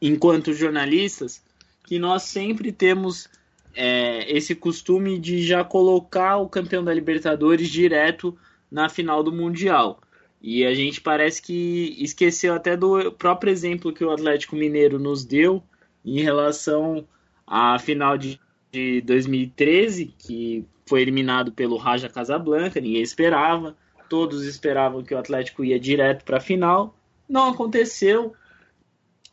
enquanto 0.01 0.53
jornalistas, 0.53 1.43
que 1.85 1.99
nós 1.99 2.23
sempre 2.23 2.71
temos 2.71 3.27
é, 3.75 4.31
esse 4.31 4.55
costume 4.55 5.19
de 5.19 5.43
já 5.43 5.65
colocar 5.65 6.37
o 6.37 6.47
campeão 6.47 6.81
da 6.81 6.93
Libertadores 6.93 7.69
direto 7.69 8.37
na 8.71 8.87
final 8.87 9.21
do 9.21 9.33
Mundial. 9.33 9.99
E 10.41 10.65
a 10.65 10.73
gente 10.73 11.01
parece 11.01 11.41
que 11.41 11.97
esqueceu 11.99 12.53
até 12.53 12.77
do 12.77 13.11
próprio 13.11 13.51
exemplo 13.51 13.91
que 13.91 14.05
o 14.05 14.11
Atlético 14.11 14.55
Mineiro 14.55 14.97
nos 14.97 15.25
deu 15.25 15.61
em 16.05 16.21
relação 16.21 17.05
à 17.45 17.77
final 17.77 18.17
de, 18.17 18.39
de 18.71 19.01
2013, 19.01 20.13
que 20.17 20.65
foi 20.85 21.01
eliminado 21.01 21.51
pelo 21.51 21.77
Raja 21.77 22.09
Casablanca, 22.09 22.79
ninguém 22.79 23.01
esperava, 23.01 23.75
todos 24.09 24.45
esperavam 24.45 25.03
que 25.03 25.13
o 25.13 25.17
Atlético 25.17 25.63
ia 25.63 25.79
direto 25.79 26.23
para 26.23 26.37
a 26.37 26.41
final, 26.41 26.97
não 27.27 27.49
aconteceu. 27.49 28.33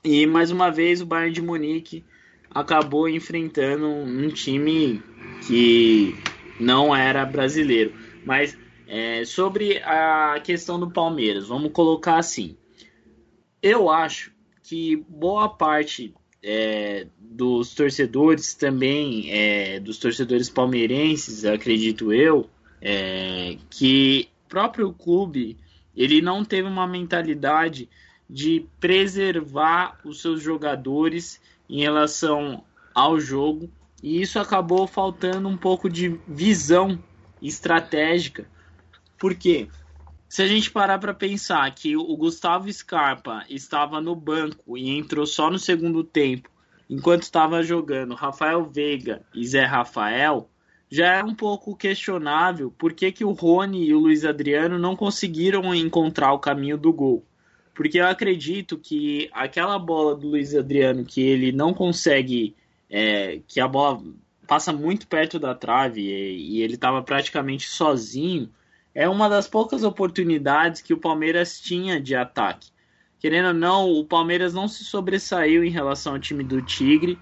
E 0.05 0.27
mais 0.27 0.51
uma 0.51 0.71
vez 0.71 1.01
o 1.01 1.07
Bayern 1.07 1.33
de 1.33 1.43
Munique 1.43 2.05
acabou 2.51 3.09
enfrentando 3.09 3.87
um 3.87 4.29
time 4.29 5.03
que 5.47 6.15
não 6.61 6.95
era 6.95 7.25
brasileiro. 7.25 7.93
Mas 8.25 8.57
é, 8.87 9.25
sobre 9.25 9.79
a 9.79 10.41
questão 10.43 10.79
do 10.79 10.91
Palmeiras, 10.91 11.49
vamos 11.49 11.73
colocar 11.73 12.17
assim. 12.17 12.57
Eu 13.61 13.91
acho 13.91 14.33
que 14.63 14.97
boa 15.09 15.49
parte 15.49 16.15
é, 16.43 17.07
dos 17.19 17.75
torcedores 17.75 18.55
também, 18.55 19.31
é, 19.31 19.81
dos 19.81 19.99
torcedores 19.99 20.49
palmeirenses, 20.49 21.45
acredito 21.45 22.13
eu, 22.13 22.49
é, 22.81 23.57
que 23.71 24.29
próprio 24.49 24.93
clube 24.93 25.57
ele 25.97 26.23
não 26.23 26.45
teve 26.45 26.69
uma 26.69 26.87
mentalidade 26.87 27.89
de 28.29 28.67
preservar 28.79 29.99
os 30.05 30.21
seus 30.21 30.43
jogadores 30.43 31.41
em 31.69 31.81
relação 31.81 32.65
ao 32.95 33.19
jogo 33.19 33.71
e 34.03 34.21
isso 34.21 34.39
acabou 34.39 34.87
faltando 34.87 35.49
um 35.49 35.57
pouco 35.57 35.89
de 35.91 36.19
visão 36.27 36.99
estratégica. 37.43 38.47
Por 39.19 39.35
quê? 39.35 39.69
Se 40.29 40.43
a 40.43 40.47
gente 40.47 40.71
parar 40.71 40.99
para 40.99 41.15
pensar 41.15 41.75
que 41.75 41.97
o 41.97 42.15
Gustavo 42.15 42.71
Scarpa 42.71 43.47
estava 43.49 43.99
no 43.99 44.15
banco 44.15 44.77
e 44.77 44.91
entrou 44.91 45.27
só 45.27 45.51
no 45.51 45.59
segundo 45.59 46.05
tempo, 46.05 46.51
enquanto 46.89 47.23
estava 47.23 47.63
jogando 47.63 48.15
Rafael 48.15 48.63
Veiga 48.65 49.23
e 49.35 49.47
Zé 49.47 49.65
Rafael, 49.65 50.51
já 50.91 51.15
é 51.15 51.25
um 51.25 51.35
pouco 51.35 51.75
questionável 51.75 52.71
por 52.71 52.93
que, 52.93 53.11
que 53.11 53.25
o 53.25 53.33
Rony 53.33 53.87
e 53.87 53.95
o 53.95 53.99
Luiz 53.99 54.25
Adriano 54.25 54.79
não 54.79 54.95
conseguiram 54.95 55.75
encontrar 55.75 56.33
o 56.35 56.39
caminho 56.39 56.77
do 56.77 56.93
gol. 56.93 57.25
Porque 57.75 57.99
eu 57.99 58.07
acredito 58.07 58.77
que 58.77 59.31
aquela 59.33 59.79
bola 59.79 60.15
do 60.15 60.29
Luiz 60.29 60.55
Adriano 60.55 61.05
que 61.05 61.23
ele 61.23 61.53
não 61.53 61.73
consegue, 61.73 62.55
é, 62.91 63.41
que 63.47 63.61
a 63.61 63.69
bola 63.69 64.03
passa 64.47 64.73
muito 64.73 65.07
perto 65.07 65.39
da 65.39 65.55
trave 65.55 66.03
e, 66.03 66.57
e 66.57 66.63
ele 66.63 66.75
estava 66.75 67.03
praticamente 67.03 67.67
sozinho, 67.67 68.51
é 68.99 69.09
uma 69.09 69.29
das 69.29 69.47
poucas 69.47 69.85
oportunidades 69.85 70.83
que 70.83 70.93
o 70.93 70.99
Palmeiras 70.99 71.61
tinha 71.61 72.01
de 72.01 72.17
ataque. 72.17 72.73
Querendo 73.21 73.47
ou 73.47 73.55
não, 73.55 73.93
o 73.93 74.05
Palmeiras 74.05 74.53
não 74.53 74.67
se 74.67 74.83
sobressaiu 74.83 75.63
em 75.63 75.71
relação 75.71 76.15
ao 76.15 76.19
time 76.19 76.43
do 76.43 76.61
Tigre 76.61 77.17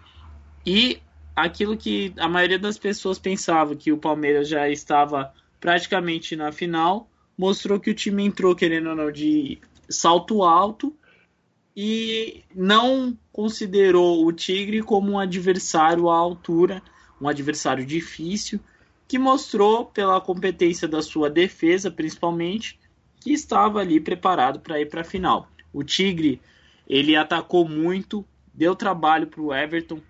e 0.65 0.99
aquilo 1.37 1.77
que 1.77 2.15
a 2.17 2.27
maioria 2.31 2.59
das 2.59 2.79
pessoas 2.79 3.19
pensava 3.19 3.77
que 3.77 3.93
o 3.93 3.99
Palmeiras 3.99 4.49
já 4.49 4.71
estava 4.71 5.35
praticamente 5.61 6.35
na 6.35 6.51
final, 6.51 7.11
mostrou 7.37 7.79
que 7.79 7.91
o 7.91 7.95
time 7.95 8.25
entrou 8.25 8.57
querendo 8.57 8.89
ou 8.89 8.97
não 8.97 9.13
de 9.13 9.59
salto 9.87 10.43
alto 10.45 10.97
e 11.77 12.43
não 12.55 13.15
considerou 13.31 14.27
o 14.27 14.33
Tigre 14.33 14.81
como 14.81 15.13
um 15.13 15.19
adversário 15.19 16.09
à 16.09 16.17
altura, 16.17 16.83
um 17.21 17.29
adversário 17.29 17.85
difícil 17.85 18.59
que 19.09 19.19
mostrou 19.19 19.87
pela 19.87 20.21
competência 20.21 20.89
da 20.89 21.01
sua 21.01 21.31
defesa, 21.31 21.91
principalmente, 21.91 22.79
que 23.21 23.33
estava 23.33 23.81
ali 23.81 24.01
preparado 24.01 24.61
para 24.61 24.81
ir 24.81 24.87
para 24.87 25.03
a 25.03 25.05
final. 25.05 25.49
O 25.73 25.85
Tigre 25.85 26.41
ele 26.89 27.17
atacou 27.17 27.69
muito, 27.69 28.25
deu 28.53 28.75
trabalho 28.75 29.27
para 29.27 29.41
o 29.41 29.55
Everton, 29.55 30.01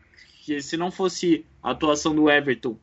que 0.45 0.61
se 0.63 0.77
não 0.77 0.91
fosse 0.91 1.45
a 1.63 1.71
atuação 1.71 2.15
do 2.15 2.31
Everton, 2.31 2.79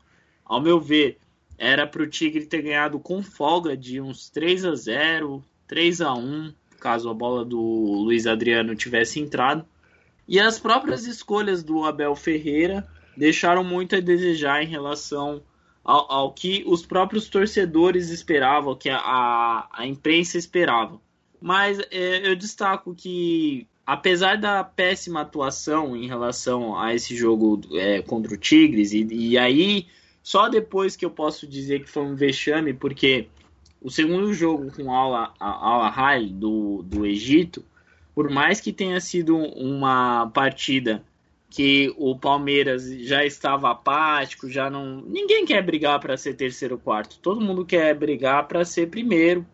ao 0.46 0.62
meu 0.62 0.80
ver, 0.80 1.18
era 1.58 1.88
para 1.88 2.04
o 2.04 2.08
Tigre 2.08 2.46
ter 2.46 2.62
ganhado 2.62 3.00
com 3.00 3.24
folga 3.24 3.78
de 3.78 4.02
uns 4.02 4.30
3 4.30 4.66
a 4.66 4.76
0, 4.76 5.44
3 5.68 6.02
a 6.02 6.14
1, 6.14 6.54
caso 6.80 7.10
a 7.10 7.14
bola 7.14 7.46
do 7.46 7.60
Luiz 7.60 8.28
Adriano 8.28 8.76
tivesse 8.76 9.20
entrado. 9.20 9.66
E 10.28 10.40
as 10.40 10.60
próprias 10.60 11.06
escolhas 11.06 11.64
do 11.64 11.86
Abel 11.86 12.16
Ferreira 12.16 12.88
deixaram 13.16 13.64
muito 13.64 13.96
a 13.96 14.00
desejar 14.00 14.64
em 14.64 14.68
relação 14.68 15.42
ao, 15.84 16.12
ao 16.12 16.32
que 16.32 16.64
os 16.66 16.86
próprios 16.86 17.28
torcedores 17.28 18.10
esperavam, 18.10 18.76
que 18.76 18.90
a, 18.90 19.68
a, 19.72 19.86
imprensa 19.86 20.38
esperava. 20.38 21.00
Mas 21.42 21.80
é, 21.92 22.28
eu 22.28 22.36
destaco 22.36 22.96
que, 22.96 23.68
apesar 23.86 24.38
da 24.38 24.64
péssima 24.64 25.22
atuação 25.22 25.96
em 25.96 26.08
relação 26.08 26.80
a 26.80 26.94
esse 26.94 27.16
jogo 27.16 27.60
é, 27.74 28.02
contra 28.02 28.34
o 28.34 28.38
Tigres, 28.38 28.94
e, 28.94 29.06
e 29.12 29.38
aí 29.38 29.88
só 30.22 30.48
depois 30.48 30.96
que 30.96 31.04
eu 31.04 31.12
posso 31.12 31.46
dizer 31.46 31.84
que 31.84 31.90
foi 31.90 32.04
um 32.04 32.16
vexame, 32.16 32.74
porque 32.74 33.28
o 33.82 33.92
segundo 33.92 34.34
jogo 34.34 34.72
com 34.72 34.90
Al 34.90 35.34
Ahly 35.42 36.30
do, 36.30 36.82
do 36.84 37.06
Egito, 37.06 37.64
por 38.16 38.30
mais 38.30 38.62
que 38.62 38.72
tenha 38.72 39.02
sido 39.02 39.36
uma 39.36 40.28
partida 40.28 41.04
que 41.54 41.94
o 42.00 42.18
Palmeiras 42.18 42.84
já 43.04 43.24
estava 43.24 43.70
apático, 43.70 44.50
já 44.50 44.72
não. 44.72 45.04
Ninguém 45.04 45.46
quer 45.46 45.62
brigar 45.62 46.00
para 46.00 46.18
ser 46.18 46.34
terceiro 46.34 46.74
ou 46.74 46.82
quarto. 46.82 47.20
Todo 47.20 47.40
mundo 47.40 47.64
quer 47.64 47.94
brigar 47.94 48.48
para 48.48 48.66
ser 48.66 48.90
primeiro. 48.90 49.46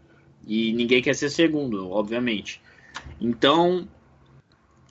E 0.48 0.72
ninguém 0.72 1.02
quer 1.02 1.14
ser 1.14 1.30
segundo, 1.30 1.90
obviamente. 1.92 2.62
Então, 3.20 3.86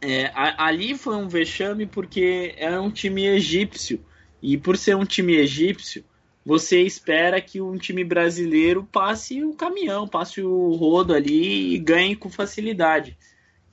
é, 0.03 0.31
ali 0.35 0.99
foi 0.99 1.17
um 1.17 1.29
vexame 1.29 1.87
porque 1.87 2.55
era 2.59 2.79
um 2.83 2.91
time 2.91 3.25
egípcio. 3.25 4.05
E 4.43 4.59
por 4.59 4.77
ser 4.77 4.95
um 4.95 5.07
time 5.07 5.35
egípcio, 5.35 6.05
você 6.45 6.83
espera 6.83 7.41
que 7.41 7.59
um 7.59 7.79
time 7.79 8.05
brasileiro 8.05 8.87
passe 8.93 9.43
o 9.43 9.55
caminhão, 9.55 10.07
passe 10.07 10.43
o 10.43 10.75
rodo 10.75 11.15
ali 11.15 11.73
e 11.75 11.79
ganhe 11.79 12.15
com 12.15 12.29
facilidade. 12.29 13.17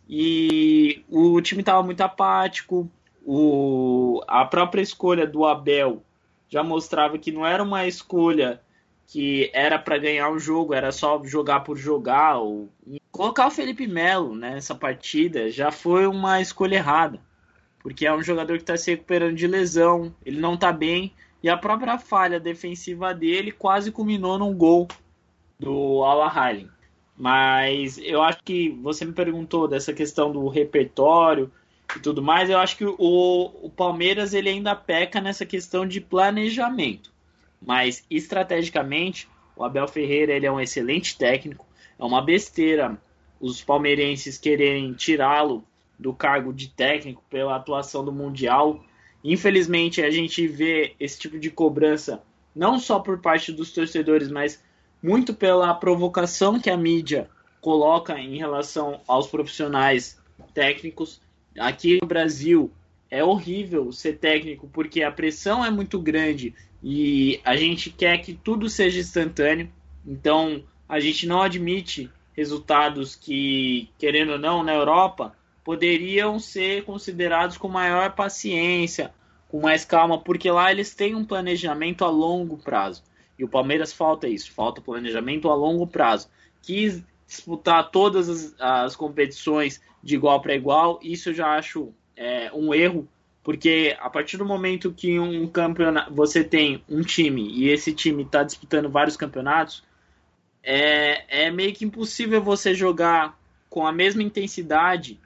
E 0.08 1.04
o 1.10 1.42
time 1.42 1.62
estava 1.62 1.84
muito 1.84 2.00
apático, 2.00 2.90
o, 3.26 4.22
a 4.28 4.46
própria 4.46 4.82
escolha 4.82 5.26
do 5.26 5.46
Abel 5.46 6.04
já 6.48 6.64
mostrava 6.64 7.18
que 7.18 7.32
não 7.32 7.46
era 7.46 7.64
uma 7.64 7.88
escolha 7.88 8.62
que 9.08 9.50
era 9.54 9.78
para 9.78 9.98
ganhar 9.98 10.30
o 10.30 10.40
jogo, 10.40 10.74
era 10.74 10.92
só 10.92 11.22
jogar 11.24 11.62
por 11.62 11.78
jogar. 11.78 12.38
Ou... 12.38 12.70
Colocar 13.12 13.48
o 13.48 13.52
Felipe 13.52 13.88
Melo 13.88 14.36
nessa 14.36 14.76
partida 14.76 15.50
já 15.50 15.72
foi 15.72 16.06
uma 16.06 16.40
escolha 16.40 16.76
errada, 16.76 17.20
porque 17.80 18.06
é 18.06 18.14
um 18.14 18.22
jogador 18.22 18.58
que 18.58 18.64
está 18.64 18.78
se 18.78 18.92
recuperando 18.92 19.36
de 19.36 19.48
lesão, 19.48 20.14
ele 20.24 20.40
não 20.40 20.54
está 20.54 20.72
bem, 20.72 21.14
e 21.42 21.50
a 21.50 21.58
própria 21.58 21.98
falha 21.98 22.40
defensiva 22.40 23.14
dele 23.14 23.52
quase 23.52 23.92
culminou 23.92 24.38
num 24.38 24.54
gol 24.54 24.88
do 25.60 26.04
Al 26.04 26.32
Mas 27.18 27.98
eu 28.00 28.22
acho 28.22 28.40
que 28.44 28.70
você 28.82 29.06
me 29.06 29.14
perguntou 29.14 29.68
dessa 29.68 29.94
questão 29.94 30.32
do 30.32 30.48
repertório 30.48 31.52
e 31.96 32.00
tudo 32.00 32.22
mais, 32.22 32.50
eu 32.50 32.58
acho 32.58 32.78
que 32.78 32.86
o, 32.86 32.96
o 32.98 33.70
Palmeiras 33.70 34.34
ele 34.34 34.50
ainda 34.50 34.76
peca 34.76 35.20
nessa 35.20 35.46
questão 35.46 35.86
de 35.86 36.00
planejamento. 36.00 37.12
Mas 37.62 38.06
estrategicamente, 38.10 39.28
o 39.56 39.64
Abel 39.64 39.88
Ferreira 39.88 40.34
ele 40.34 40.46
é 40.46 40.52
um 40.52 40.60
excelente 40.60 41.18
técnico. 41.18 41.66
É 41.98 42.04
uma 42.04 42.22
besteira 42.22 42.98
os 43.40 43.62
palmeirenses 43.62 44.38
quererem 44.38 44.94
tirá-lo 44.94 45.64
do 46.00 46.14
cargo 46.14 46.54
de 46.54 46.70
técnico 46.70 47.24
pela 47.30 47.56
atuação 47.56 48.04
do 48.04 48.12
Mundial. 48.12 48.84
Infelizmente, 49.24 50.02
a 50.02 50.10
gente 50.10 50.48
vê 50.48 50.96
esse 51.00 51.20
tipo 51.20 51.38
de 51.40 51.50
cobrança 51.50 52.24
não 52.56 52.80
só 52.80 53.00
por 53.00 53.20
parte 53.20 53.52
dos 53.52 53.72
torcedores, 53.72 54.30
mas 54.30 54.64
muito 55.02 55.34
pela 55.34 55.74
provocação 55.74 56.60
que 56.60 56.70
a 56.70 56.78
mídia 56.78 57.30
coloca 57.60 58.18
em 58.18 58.38
relação 58.38 59.02
aos 59.08 59.28
profissionais 59.28 60.20
técnicos. 60.54 61.22
Aqui 61.58 62.00
no 62.02 62.08
Brasil 62.08 62.72
é 63.10 63.24
horrível 63.24 63.92
ser 63.92 64.18
técnico 64.18 64.70
porque 64.72 65.02
a 65.04 65.12
pressão 65.12 65.64
é 65.64 65.70
muito 65.70 66.00
grande 66.00 66.54
e 66.84 67.40
a 67.44 67.56
gente 67.56 67.90
quer 67.90 68.18
que 68.20 68.34
tudo 68.34 68.70
seja 68.70 69.00
instantâneo. 69.00 69.70
Então 70.06 70.64
a 70.88 71.00
gente 71.00 71.26
não 71.26 71.42
admite 71.42 72.12
resultados 72.34 73.16
que, 73.16 73.90
querendo 73.98 74.34
ou 74.34 74.40
não, 74.40 74.64
na 74.64 74.74
Europa 74.74 75.36
poderiam 75.64 76.38
ser 76.40 76.84
considerados 76.84 77.58
com 77.58 77.68
maior 77.68 78.14
paciência, 78.14 79.12
com 79.50 79.62
mais 79.62 79.84
calma, 79.86 80.20
porque 80.20 80.52
lá 80.52 80.72
eles 80.72 80.94
têm 80.94 81.16
um 81.16 81.26
planejamento 81.26 82.04
a 82.04 82.10
longo 82.10 82.58
prazo. 82.58 83.04
E 83.40 83.44
o 83.44 83.50
Palmeiras 83.50 83.92
falta 83.92 84.28
isso, 84.28 84.52
falta 84.52 84.82
planejamento 84.82 85.50
a 85.50 85.56
longo 85.56 85.88
prazo. 85.88 86.30
Quis 86.62 87.04
disputar 87.26 87.90
todas 87.90 88.30
as, 88.30 88.56
as 88.60 88.96
competições 88.96 89.82
de 90.06 90.14
igual 90.14 90.40
para 90.40 90.54
igual, 90.54 91.00
isso 91.02 91.30
eu 91.30 91.34
já 91.34 91.58
acho 91.58 91.92
é, 92.16 92.52
um 92.54 92.72
erro, 92.76 93.08
porque 93.44 93.98
a 94.00 94.08
partir 94.08 94.38
do 94.38 94.46
momento 94.46 94.94
que 94.94 95.20
um 95.20 95.48
campeonato 95.48 96.14
você 96.14 96.44
tem 96.44 96.84
um 96.88 97.02
time 97.02 97.50
e 97.50 97.70
esse 97.70 97.92
time 97.92 98.22
está 98.22 98.44
disputando 98.44 98.88
vários 98.88 99.18
campeonatos, 99.18 99.84
é, 100.62 101.48
é 101.48 101.52
meio 101.52 101.74
que 101.74 101.84
impossível 101.84 102.40
você 102.40 102.76
jogar 102.76 103.36
com 103.68 103.88
a 103.88 103.92
mesma 103.92 104.22
intensidade 104.22 105.20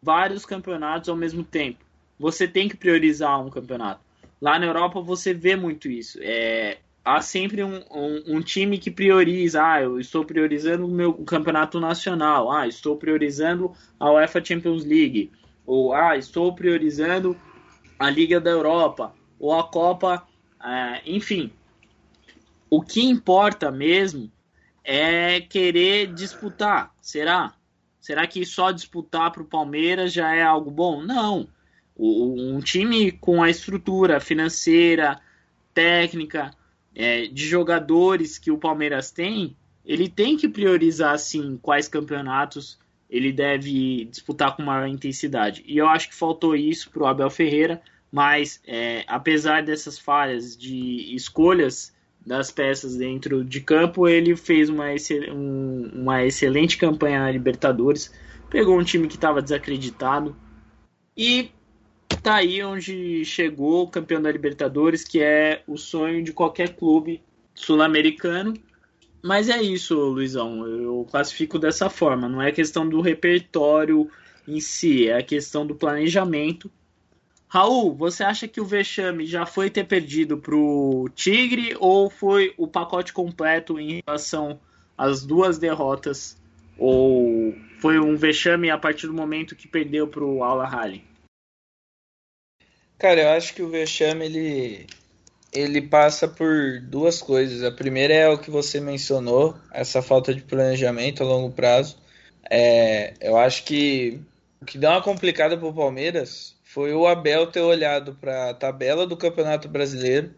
vários 0.00 0.46
campeonatos 0.46 1.08
ao 1.08 1.16
mesmo 1.16 1.42
tempo. 1.42 1.84
Você 2.16 2.46
tem 2.46 2.68
que 2.68 2.76
priorizar 2.76 3.44
um 3.44 3.50
campeonato. 3.50 4.00
Lá 4.40 4.56
na 4.56 4.66
Europa 4.66 5.00
você 5.00 5.34
vê 5.34 5.56
muito 5.56 5.90
isso. 5.90 6.18
É, 6.22 6.78
há 7.04 7.20
sempre 7.20 7.62
um, 7.62 7.82
um, 7.90 8.36
um, 8.36 8.40
time 8.40 8.78
que 8.78 8.90
prioriza, 8.90 9.62
ah, 9.64 9.82
eu 9.82 9.98
estou 9.98 10.24
priorizando 10.24 10.86
o 10.86 10.90
meu 10.90 11.12
campeonato 11.12 11.80
nacional, 11.80 12.50
ah, 12.50 12.66
estou 12.66 12.96
priorizando 12.96 13.72
a 13.98 14.10
UEFA 14.12 14.44
Champions 14.44 14.84
League, 14.84 15.32
ou 15.66 15.92
ah, 15.92 16.16
estou 16.16 16.54
priorizando 16.54 17.36
a 17.98 18.08
Liga 18.08 18.40
da 18.40 18.50
Europa, 18.50 19.14
ou 19.38 19.52
a 19.58 19.64
Copa, 19.64 20.26
é, 20.64 21.02
enfim. 21.06 21.52
o 22.70 22.80
que 22.82 23.02
importa 23.02 23.70
mesmo 23.70 24.30
é 24.84 25.40
querer 25.40 26.12
disputar. 26.12 26.92
Será? 27.00 27.54
Será 28.00 28.26
que 28.26 28.44
só 28.44 28.70
disputar 28.72 29.30
para 29.30 29.42
o 29.42 29.46
Palmeiras 29.46 30.12
já 30.12 30.34
é 30.34 30.42
algo 30.42 30.70
bom? 30.70 31.02
Não. 31.02 31.48
O, 31.94 32.56
um 32.56 32.60
time 32.60 33.12
com 33.12 33.42
a 33.42 33.50
estrutura 33.50 34.18
financeira, 34.18 35.20
técnica, 35.72 36.50
é, 36.94 37.26
de 37.26 37.46
jogadores 37.46 38.38
que 38.38 38.50
o 38.50 38.58
Palmeiras 38.58 39.10
tem, 39.10 39.56
ele 39.84 40.08
tem 40.08 40.36
que 40.36 40.48
priorizar 40.48 41.18
sim 41.18 41.58
quais 41.60 41.88
campeonatos 41.88 42.78
ele 43.10 43.30
deve 43.30 44.06
disputar 44.06 44.56
com 44.56 44.62
maior 44.62 44.86
intensidade. 44.86 45.62
E 45.66 45.76
eu 45.76 45.86
acho 45.86 46.08
que 46.08 46.14
faltou 46.14 46.56
isso 46.56 46.90
para 46.90 47.02
o 47.02 47.06
Abel 47.06 47.28
Ferreira, 47.28 47.82
mas 48.10 48.60
é, 48.66 49.04
apesar 49.06 49.62
dessas 49.62 49.98
falhas 49.98 50.56
de 50.56 51.14
escolhas 51.14 51.94
das 52.24 52.50
peças 52.50 52.96
dentro 52.96 53.44
de 53.44 53.60
campo, 53.60 54.08
ele 54.08 54.36
fez 54.36 54.70
uma, 54.70 54.94
excel 54.94 55.34
um, 55.34 55.90
uma 55.94 56.24
excelente 56.24 56.78
campanha 56.78 57.20
na 57.20 57.30
Libertadores, 57.30 58.12
pegou 58.48 58.78
um 58.78 58.84
time 58.84 59.08
que 59.08 59.16
estava 59.16 59.42
desacreditado 59.42 60.36
e 61.16 61.50
tá 62.22 62.36
aí 62.36 62.62
onde 62.62 63.24
chegou 63.24 63.84
o 63.84 63.88
campeão 63.88 64.22
da 64.22 64.30
Libertadores, 64.30 65.04
que 65.04 65.20
é 65.20 65.62
o 65.66 65.76
sonho 65.76 66.22
de 66.22 66.32
qualquer 66.32 66.76
clube 66.76 67.22
sul-americano. 67.54 68.54
Mas 69.22 69.48
é 69.48 69.62
isso, 69.62 69.94
Luizão. 69.94 70.66
Eu 70.66 71.06
classifico 71.10 71.58
dessa 71.58 71.88
forma. 71.88 72.28
Não 72.28 72.42
é 72.42 72.50
questão 72.52 72.88
do 72.88 73.00
repertório 73.00 74.10
em 74.46 74.60
si, 74.60 75.08
é 75.08 75.18
a 75.18 75.22
questão 75.22 75.66
do 75.66 75.74
planejamento 75.74 76.70
Raul, 77.52 77.94
você 77.94 78.24
acha 78.24 78.48
que 78.48 78.62
o 78.62 78.64
vexame 78.64 79.26
já 79.26 79.44
foi 79.44 79.68
ter 79.68 79.84
perdido 79.84 80.38
para 80.38 80.56
o 80.56 81.06
Tigre 81.14 81.76
ou 81.78 82.08
foi 82.08 82.54
o 82.56 82.66
pacote 82.66 83.12
completo 83.12 83.78
em 83.78 84.00
relação 84.06 84.58
às 84.96 85.22
duas 85.22 85.58
derrotas? 85.58 86.40
Ou 86.78 87.54
foi 87.78 87.98
um 87.98 88.16
vexame 88.16 88.70
a 88.70 88.78
partir 88.78 89.06
do 89.06 89.12
momento 89.12 89.54
que 89.54 89.68
perdeu 89.68 90.08
para 90.08 90.24
o 90.24 90.42
Al 90.42 90.62
Ahly? 90.62 91.04
Cara, 92.98 93.22
eu 93.22 93.28
acho 93.30 93.54
que 93.54 93.62
o 93.62 93.68
vexame 93.68 94.26
ele, 94.26 94.86
ele 95.52 95.82
passa 95.82 96.28
por 96.28 96.80
duas 96.80 97.20
coisas. 97.20 97.62
A 97.62 97.72
primeira 97.72 98.14
é 98.14 98.28
o 98.28 98.38
que 98.38 98.50
você 98.50 98.80
mencionou, 98.80 99.56
essa 99.72 100.00
falta 100.00 100.34
de 100.34 100.42
planejamento 100.42 101.22
a 101.22 101.26
longo 101.26 101.50
prazo. 101.50 101.98
É, 102.48 103.14
eu 103.20 103.36
acho 103.36 103.64
que 103.64 104.20
o 104.60 104.64
que 104.64 104.78
dá 104.78 104.92
uma 104.92 105.02
complicada 105.02 105.56
para 105.56 105.66
o 105.66 105.74
Palmeiras 105.74 106.54
foi 106.62 106.94
o 106.94 107.06
Abel 107.06 107.48
ter 107.48 107.60
olhado 107.60 108.14
para 108.14 108.50
a 108.50 108.54
tabela 108.54 109.06
do 109.06 109.16
Campeonato 109.16 109.68
Brasileiro 109.68 110.34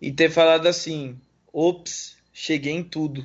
e 0.00 0.10
ter 0.10 0.30
falado 0.30 0.66
assim: 0.66 1.18
ops, 1.52 2.16
cheguei 2.32 2.72
em 2.72 2.82
tudo. 2.82 3.24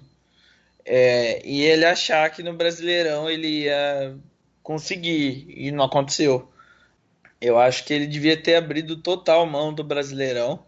É, 0.84 1.42
e 1.44 1.64
ele 1.64 1.86
achar 1.86 2.30
que 2.30 2.44
no 2.44 2.54
Brasileirão 2.54 3.30
ele 3.30 3.64
ia 3.64 4.16
conseguir, 4.62 5.46
e 5.50 5.72
não 5.72 5.86
aconteceu. 5.86 6.52
Eu 7.46 7.60
acho 7.60 7.86
que 7.86 7.94
ele 7.94 8.08
devia 8.08 8.36
ter 8.36 8.56
abrido 8.56 8.98
total 8.98 9.46
mão 9.46 9.72
do 9.72 9.84
Brasileirão, 9.84 10.66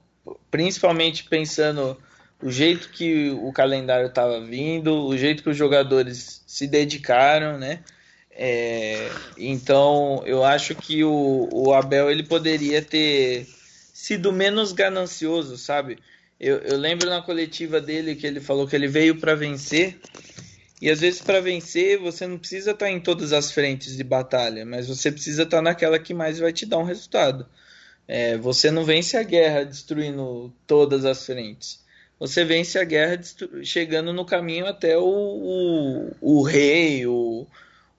principalmente 0.51 1.23
pensando 1.23 1.97
o 2.39 2.51
jeito 2.51 2.89
que 2.89 3.31
o 3.31 3.51
calendário 3.51 4.05
estava 4.05 4.39
vindo, 4.39 5.07
o 5.07 5.17
jeito 5.17 5.41
que 5.41 5.49
os 5.49 5.57
jogadores 5.57 6.43
se 6.45 6.67
dedicaram, 6.67 7.57
né? 7.57 7.79
É, 8.29 9.09
então 9.35 10.21
eu 10.27 10.43
acho 10.43 10.75
que 10.75 11.03
o, 11.03 11.49
o, 11.51 11.73
Abel 11.73 12.11
ele 12.11 12.21
poderia 12.21 12.79
ter 12.83 13.47
sido 13.91 14.31
menos 14.31 14.71
ganancioso, 14.71 15.57
sabe? 15.57 15.97
Eu, 16.39 16.57
eu 16.57 16.77
lembro 16.77 17.09
na 17.09 17.23
coletiva 17.23 17.81
dele 17.81 18.15
que 18.15 18.27
ele 18.27 18.39
falou 18.39 18.67
que 18.67 18.75
ele 18.75 18.87
veio 18.87 19.19
para 19.19 19.33
vencer 19.33 19.97
e 20.81 20.89
às 20.89 20.99
vezes 20.99 21.21
para 21.21 21.41
vencer 21.41 21.97
você 21.97 22.27
não 22.27 22.37
precisa 22.37 22.71
estar 22.71 22.85
tá 22.85 22.91
em 22.91 22.99
todas 22.99 23.33
as 23.33 23.51
frentes 23.51 23.97
de 23.97 24.03
batalha, 24.03 24.65
mas 24.65 24.87
você 24.87 25.11
precisa 25.11 25.43
estar 25.43 25.57
tá 25.57 25.61
naquela 25.63 25.97
que 25.99 26.13
mais 26.13 26.39
vai 26.39 26.53
te 26.53 26.65
dar 26.65 26.77
um 26.77 26.83
resultado. 26.83 27.47
É, 28.07 28.37
você 28.37 28.71
não 28.71 28.85
vence 28.85 29.17
a 29.17 29.23
guerra 29.23 29.65
destruindo 29.65 30.53
todas 30.65 31.03
as 31.03 31.25
frentes. 31.25 31.85
Você 32.19 32.43
vence 32.45 32.79
a 32.79 32.83
guerra 32.83 33.19
chegando 33.63 34.13
no 34.13 34.25
caminho 34.25 34.65
até 34.65 34.97
o, 34.97 35.03
o, 35.03 36.11
o 36.21 36.41
rei, 36.41 37.05
o, 37.05 37.45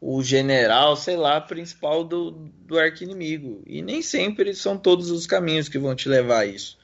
o 0.01 0.23
general, 0.23 0.97
sei 0.97 1.17
lá, 1.17 1.41
principal 1.41 2.03
do, 2.05 2.31
do 2.67 2.79
arqui-inimigo. 2.79 3.63
E 3.67 3.83
nem 3.83 4.03
sempre 4.03 4.55
são 4.55 4.79
todos 4.79 5.11
os 5.11 5.27
caminhos 5.27 5.69
que 5.69 5.79
vão 5.79 5.95
te 5.95 6.09
levar 6.09 6.41
a 6.41 6.47
isso. 6.47 6.78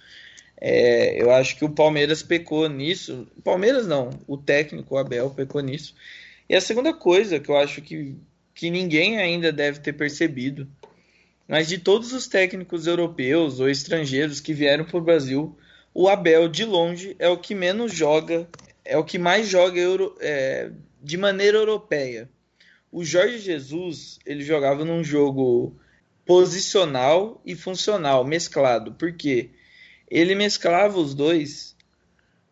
É, 0.67 1.21
eu 1.21 1.31
acho 1.31 1.57
que 1.57 1.65
o 1.65 1.71
Palmeiras 1.71 2.23
pecou 2.23 2.69
nisso. 2.69 3.27
Palmeiras 3.43 3.87
não, 3.87 4.11
o 4.27 4.39
técnico, 4.39 4.97
Abel, 4.97 5.31
pecou 5.31 5.61
nisso. 5.61 5.95
E 6.49 6.55
a 6.55 6.61
segunda 6.61 6.95
coisa 6.95 7.39
que 7.39 7.51
eu 7.51 7.57
acho 7.57 7.83
que, 7.83 8.17
que 8.55 8.71
ninguém 8.71 9.19
ainda 9.19 9.53
deve 9.53 9.81
ter 9.81 9.93
percebido, 9.93 10.67
mas 11.47 11.69
de 11.69 11.79
todos 11.79 12.12
os 12.12 12.27
técnicos 12.27 12.87
europeus 12.87 13.61
ou 13.61 13.69
estrangeiros 13.69 14.41
que 14.41 14.55
vieram 14.55 14.85
para 14.85 14.97
o 14.97 15.03
Brasil, 15.03 15.59
o 15.93 16.09
Abel, 16.09 16.49
de 16.49 16.65
longe, 16.65 17.17
é 17.19 17.29
o 17.29 17.37
que 17.37 17.55
menos 17.55 17.93
joga, 17.93 18.49
é 18.85 18.97
o 18.97 19.05
que 19.05 19.19
mais 19.19 19.49
joga 19.49 19.79
euro, 19.79 20.17
é, 20.21 20.71
de 21.03 21.17
maneira 21.19 21.59
europeia 21.59 22.29
o 22.95 23.05
Jorge 23.05 23.41
Jesus 23.41 24.21
ele 24.25 24.45
jogava 24.45 24.85
num 24.85 25.03
jogo 25.03 25.77
posicional 26.25 27.43
e 27.45 27.57
funcional, 27.57 28.25
mesclado. 28.25 28.93
Por 28.93 29.12
quê? 29.12 29.51
Ele 30.15 30.37
mesclava 30.37 30.97
os 31.01 31.12
dois 31.12 31.75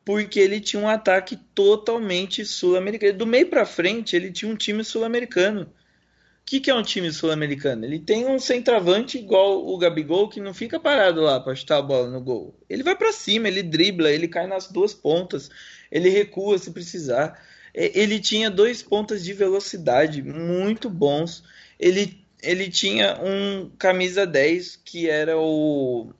porque 0.04 0.40
ele 0.40 0.60
tinha 0.60 0.82
um 0.82 0.88
ataque 0.88 1.36
totalmente 1.54 2.44
sul-americano. 2.44 3.16
Do 3.16 3.24
meio 3.24 3.46
para 3.46 3.64
frente, 3.64 4.16
ele 4.16 4.32
tinha 4.32 4.50
um 4.50 4.56
time 4.56 4.82
sul-americano. 4.82 5.62
O 5.62 6.44
que, 6.44 6.58
que 6.58 6.72
é 6.72 6.74
um 6.74 6.82
time 6.82 7.12
sul-americano? 7.12 7.84
Ele 7.84 8.00
tem 8.00 8.26
um 8.26 8.36
centroavante 8.40 9.16
igual 9.16 9.64
o 9.64 9.78
Gabigol 9.78 10.28
que 10.28 10.40
não 10.40 10.52
fica 10.52 10.80
parado 10.80 11.20
lá 11.20 11.38
para 11.38 11.54
chutar 11.54 11.78
a 11.78 11.82
bola 11.82 12.10
no 12.10 12.20
gol. 12.20 12.52
Ele 12.68 12.82
vai 12.82 12.96
para 12.96 13.12
cima, 13.12 13.46
ele 13.46 13.62
dribla, 13.62 14.10
ele 14.10 14.26
cai 14.26 14.48
nas 14.48 14.66
duas 14.66 14.92
pontas, 14.92 15.48
ele 15.88 16.08
recua 16.08 16.58
se 16.58 16.72
precisar. 16.72 17.40
É, 17.72 17.96
ele 17.96 18.18
tinha 18.18 18.50
dois 18.50 18.82
pontas 18.82 19.22
de 19.22 19.32
velocidade 19.32 20.20
muito 20.20 20.90
bons. 20.90 21.44
Ele, 21.78 22.20
ele 22.42 22.68
tinha 22.68 23.20
um 23.22 23.70
camisa 23.78 24.26
10 24.26 24.80
que 24.84 25.08
era 25.08 25.38
o, 25.38 26.12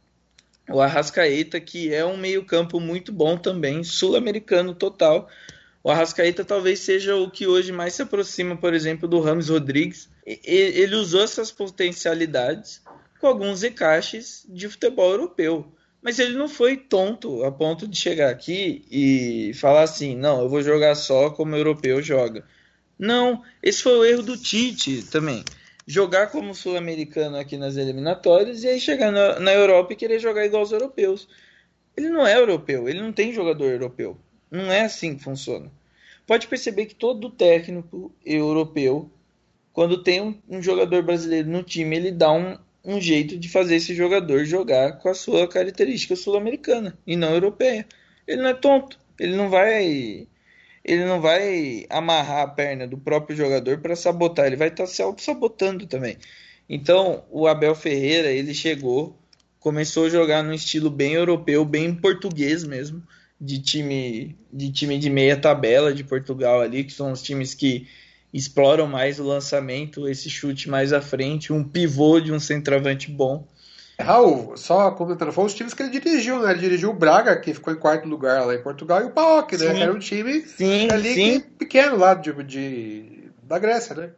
o 0.69 0.81
Arrascaeta, 0.81 1.61
que 1.61 1.93
é 1.93 2.05
um 2.05 2.17
meio-campo 2.17 2.79
muito 2.81 3.13
bom 3.13 3.37
também, 3.37 3.83
sul-americano 3.83 4.75
total. 4.75 5.29
O 5.83 5.91
Arrascaeta 5.91 6.45
talvez 6.45 6.81
seja 6.81 7.17
o 7.17 7.31
que 7.31 7.47
hoje 7.47 7.73
mais 7.73 7.95
se 7.95 8.03
aproxima, 8.03 8.57
por 8.57 8.73
exemplo, 8.73 9.09
do 9.09 9.21
Ramos 9.21 9.49
Rodrigues. 9.49 10.09
Ele 10.25 10.95
usou 10.95 11.23
essas 11.23 11.51
potencialidades 11.51 12.81
com 13.21 13.27
alguns 13.27 13.65
encaixes 13.65 14.47
de 14.49 14.69
futebol 14.69 15.11
europeu. 15.11 15.73
Mas 16.01 16.19
ele 16.19 16.37
não 16.37 16.49
foi 16.49 16.77
tonto 16.77 17.45
a 17.45 17.53
ponto 17.53 17.87
de 17.87 17.97
chegar 17.97 18.31
aqui 18.31 18.85
e 18.91 19.53
falar 19.55 19.83
assim: 19.83 20.17
não, 20.17 20.43
eu 20.43 20.49
vou 20.49 20.61
jogar 20.61 20.97
só 20.97 21.31
como 21.31 21.55
o 21.55 21.57
europeu 21.57 22.03
joga. 22.03 22.45
Não, 22.99 23.43
esse 23.63 23.83
foi 23.83 23.93
o 23.93 24.05
erro 24.05 24.23
do 24.23 24.37
Tite 24.37 25.03
também. 25.05 25.45
Jogar 25.87 26.29
como 26.29 26.55
sul-americano 26.55 27.37
aqui 27.37 27.57
nas 27.57 27.77
eliminatórias 27.77 28.63
e 28.63 28.69
aí 28.69 28.81
chegar 28.81 29.11
na, 29.11 29.41
na 29.41 29.53
Europa 29.53 29.93
e 29.93 29.97
querer 29.97 30.19
jogar 30.21 30.47
igual 30.47 30.63
os 30.63 30.73
europeus. 30.73 31.29
Ele 31.97 32.09
não 32.09 32.27
é 32.27 32.37
europeu, 32.37 32.89
ele 32.89 33.01
não 33.01 33.13
tem 33.13 33.33
jogador 33.33 33.71
europeu. 33.71 34.17
Não 34.51 34.71
é 34.71 34.83
assim 34.83 35.17
que 35.17 35.25
funciona. 35.25 35.71
Pode 36.27 36.47
perceber 36.47 36.87
que 36.87 36.95
todo 36.95 37.31
técnico 37.31 38.13
europeu, 38.25 39.11
quando 39.73 40.03
tem 40.03 40.21
um, 40.21 40.41
um 40.49 40.63
jogador 40.63 41.03
brasileiro 41.03 41.49
no 41.49 41.63
time, 41.63 41.97
ele 41.97 42.13
dá 42.13 42.33
um, 42.33 42.57
um 42.85 43.01
jeito 43.01 43.37
de 43.37 43.49
fazer 43.49 43.77
esse 43.77 43.95
jogador 43.95 44.45
jogar 44.45 44.99
com 44.99 45.09
a 45.09 45.15
sua 45.15 45.49
característica 45.49 46.15
sul-americana 46.15 46.97
e 47.07 47.17
não 47.17 47.35
europeia. 47.35 47.87
Ele 48.27 48.43
não 48.43 48.51
é 48.51 48.55
tonto, 48.55 48.99
ele 49.19 49.35
não 49.35 49.51
vai 49.51 50.29
ele 50.85 51.05
não 51.05 51.21
vai 51.21 51.87
amarrar 51.89 52.43
a 52.43 52.49
perna 52.49 52.87
do 52.87 52.99
próprio 52.99 53.37
jogador 53.37 53.79
para 53.79 53.97
sabotar, 53.97 54.47
ele 54.47 54.57
vai 54.57 54.69
estar 54.69 54.85
tá 54.85 54.91
se 54.91 55.03
auto-sabotando 55.03 55.87
também. 55.87 56.17
Então, 56.69 57.25
o 57.31 57.47
Abel 57.47 57.75
Ferreira, 57.75 58.31
ele 58.31 58.55
chegou, 58.55 59.19
começou 59.61 60.07
a 60.07 60.11
jogar 60.11 60.43
num 60.43 60.53
estilo 60.53 60.91
bem 60.91 61.13
europeu, 61.13 61.65
bem 61.65 61.95
português 61.95 62.65
mesmo, 62.65 63.03
de 63.41 63.61
time 63.61 64.37
de 64.53 64.71
time 64.71 64.99
de 64.99 65.11
meia 65.11 65.37
tabela 65.37 65.93
de 65.93 66.05
Portugal 66.05 66.61
ali, 66.61 66.85
que 66.85 66.93
são 66.93 67.13
os 67.13 67.23
times 67.23 67.55
que 67.55 67.87
exploram 68.33 68.87
mais 68.87 69.21
o 69.21 69.25
lançamento, 69.25 70.09
esse 70.09 70.31
chute 70.31 70.71
mais 70.71 70.93
à 70.93 71.01
frente, 71.01 71.53
um 71.53 71.63
pivô 71.63 72.19
de 72.21 72.33
um 72.33 72.41
centroavante 72.41 73.11
bom. 73.11 73.47
Raul, 74.03 74.57
só 74.57 74.91
comentando, 74.91 75.33
foram 75.33 75.47
os 75.47 75.55
times 75.55 75.75
que 75.75 75.83
ele 75.83 75.99
dirigiu, 75.99 76.41
né? 76.41 76.51
Ele 76.51 76.61
dirigiu 76.61 76.91
o 76.91 76.95
Braga, 76.95 77.37
que 77.37 77.55
ficou 77.55 77.73
em 77.73 77.79
quarto 77.79 78.07
lugar 78.07 78.47
lá 78.47 78.55
em 78.55 78.63
Portugal, 78.63 79.01
e 79.01 79.05
o 79.05 79.11
PAOK, 79.11 79.57
né? 79.57 79.75
Que 79.75 79.83
era 79.83 79.93
um 79.93 79.99
time 79.99 80.43
sim, 80.43 80.89
ali 80.91 81.15
sim. 81.15 81.41
pequeno 81.41 81.97
lá 81.97 82.15
de, 82.15 82.33
de, 82.45 83.31
da 83.43 83.59
Grécia, 83.59 83.95
né? 83.95 84.11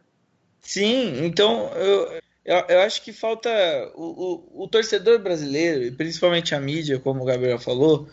Sim, 0.61 1.25
então 1.25 1.71
eu, 1.75 2.19
eu, 2.43 2.57
eu 2.69 2.79
acho 2.81 3.01
que 3.03 3.13
falta 3.13 3.49
o, 3.95 4.53
o, 4.53 4.63
o, 4.63 4.67
torcedor 4.67 5.19
brasileiro, 5.19 5.83
e 5.83 5.91
principalmente 5.91 6.55
a 6.55 6.59
mídia, 6.59 6.99
como 6.99 7.21
o 7.21 7.25
Gabriel 7.25 7.59
falou, 7.59 8.07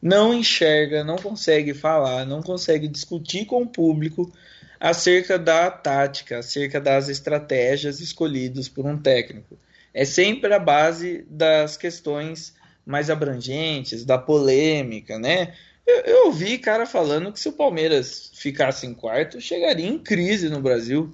não 0.00 0.32
enxerga, 0.32 1.04
não 1.04 1.16
consegue 1.16 1.74
falar, 1.74 2.24
não 2.24 2.42
consegue 2.42 2.88
discutir 2.88 3.44
com 3.44 3.62
o 3.62 3.68
público 3.68 4.32
acerca 4.80 5.38
da 5.38 5.70
tática, 5.70 6.38
acerca 6.38 6.80
das 6.80 7.08
estratégias 7.08 8.00
escolhidas 8.00 8.68
por 8.68 8.86
um 8.86 8.96
técnico. 8.96 9.58
É 9.98 10.04
sempre 10.04 10.54
a 10.54 10.60
base 10.60 11.26
das 11.28 11.76
questões 11.76 12.54
mais 12.86 13.10
abrangentes, 13.10 14.04
da 14.04 14.16
polêmica, 14.16 15.18
né? 15.18 15.56
Eu, 15.84 15.96
eu 16.02 16.26
ouvi 16.26 16.56
cara 16.56 16.86
falando 16.86 17.32
que 17.32 17.40
se 17.40 17.48
o 17.48 17.52
Palmeiras 17.52 18.30
ficasse 18.32 18.86
em 18.86 18.94
quarto, 18.94 19.40
chegaria 19.40 19.88
em 19.88 19.98
crise 19.98 20.48
no 20.48 20.60
Brasil. 20.60 21.10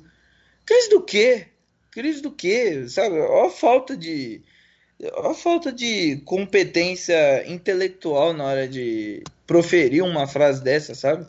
Crise 0.66 0.90
do 0.90 1.00
quê? 1.00 1.46
Crise 1.90 2.20
do 2.20 2.30
quê? 2.30 2.86
Sabe? 2.86 3.18
Olha 3.20 3.46
a 3.46 3.50
falta 3.50 3.96
de. 3.96 4.42
Olha 5.14 5.30
a 5.30 5.34
falta 5.34 5.72
de 5.72 6.18
competência 6.26 7.50
intelectual 7.50 8.34
na 8.34 8.44
hora 8.44 8.68
de 8.68 9.24
proferir 9.46 10.04
uma 10.04 10.26
frase 10.26 10.62
dessa, 10.62 10.94
sabe? 10.94 11.26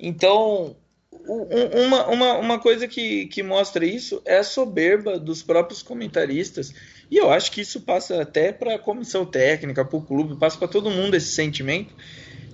Então, 0.00 0.74
uma, 1.12 2.06
uma, 2.06 2.32
uma 2.38 2.58
coisa 2.58 2.88
que, 2.88 3.26
que 3.26 3.42
mostra 3.42 3.84
isso 3.84 4.20
é 4.24 4.38
a 4.38 4.44
soberba 4.44 5.18
dos 5.18 5.42
próprios 5.42 5.82
comentaristas. 5.82 6.72
E 7.10 7.16
eu 7.16 7.30
acho 7.30 7.52
que 7.52 7.60
isso 7.60 7.80
passa 7.80 8.22
até 8.22 8.52
para 8.52 8.74
a 8.74 8.78
comissão 8.78 9.24
técnica, 9.26 9.84
para 9.84 9.96
o 9.96 10.02
clube, 10.02 10.36
passa 10.36 10.58
para 10.58 10.68
todo 10.68 10.90
mundo 10.90 11.14
esse 11.14 11.32
sentimento 11.32 11.94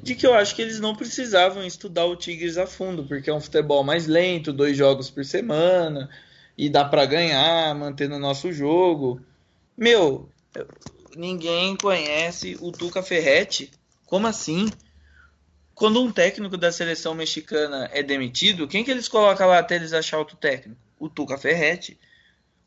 de 0.03 0.15
que 0.15 0.27
eu 0.27 0.35
acho 0.35 0.55
que 0.55 0.63
eles 0.63 0.81
não 0.81 0.95
precisavam 0.95 1.65
estudar 1.65 2.07
o 2.07 2.17
Tigres 2.17 2.57
a 2.57 2.67
fundo, 2.67 3.05
porque 3.05 3.29
é 3.29 3.35
um 3.35 3.41
futebol 3.41 3.85
mais 3.85 4.07
lento, 4.07 4.53
dois 4.53 4.77
jogos 4.77 5.11
por 5.11 5.25
semana, 5.25 6.09
e 6.57 6.69
dá 6.69 6.85
para 6.85 7.05
ganhar, 7.05 7.75
mantendo 7.75 8.17
o 8.17 8.19
nosso 8.19 8.53
jogo. 8.53 9.21
Meu, 9.77 10.29
ninguém 11.15 11.77
conhece 11.77 12.57
o 12.61 12.73
Tuca 12.73 13.03
Ferretti. 13.03 13.71
Como 14.07 14.27
assim? 14.27 14.69
Quando 15.75 16.03
um 16.03 16.11
técnico 16.11 16.57
da 16.57 16.73
seleção 16.73 17.15
mexicana 17.15 17.89
é 17.93 18.03
demitido, 18.03 18.69
quem 18.69 18.85
que 18.85 18.91
eles 18.91 19.09
colocam 19.09 19.49
lá 19.49 19.59
até 19.59 19.77
eles 19.77 19.93
achar 19.93 20.19
outro 20.19 20.37
técnico? 20.37 20.81
O 20.99 21.09
Tuca 21.09 21.39
Ferretti. 21.39 21.99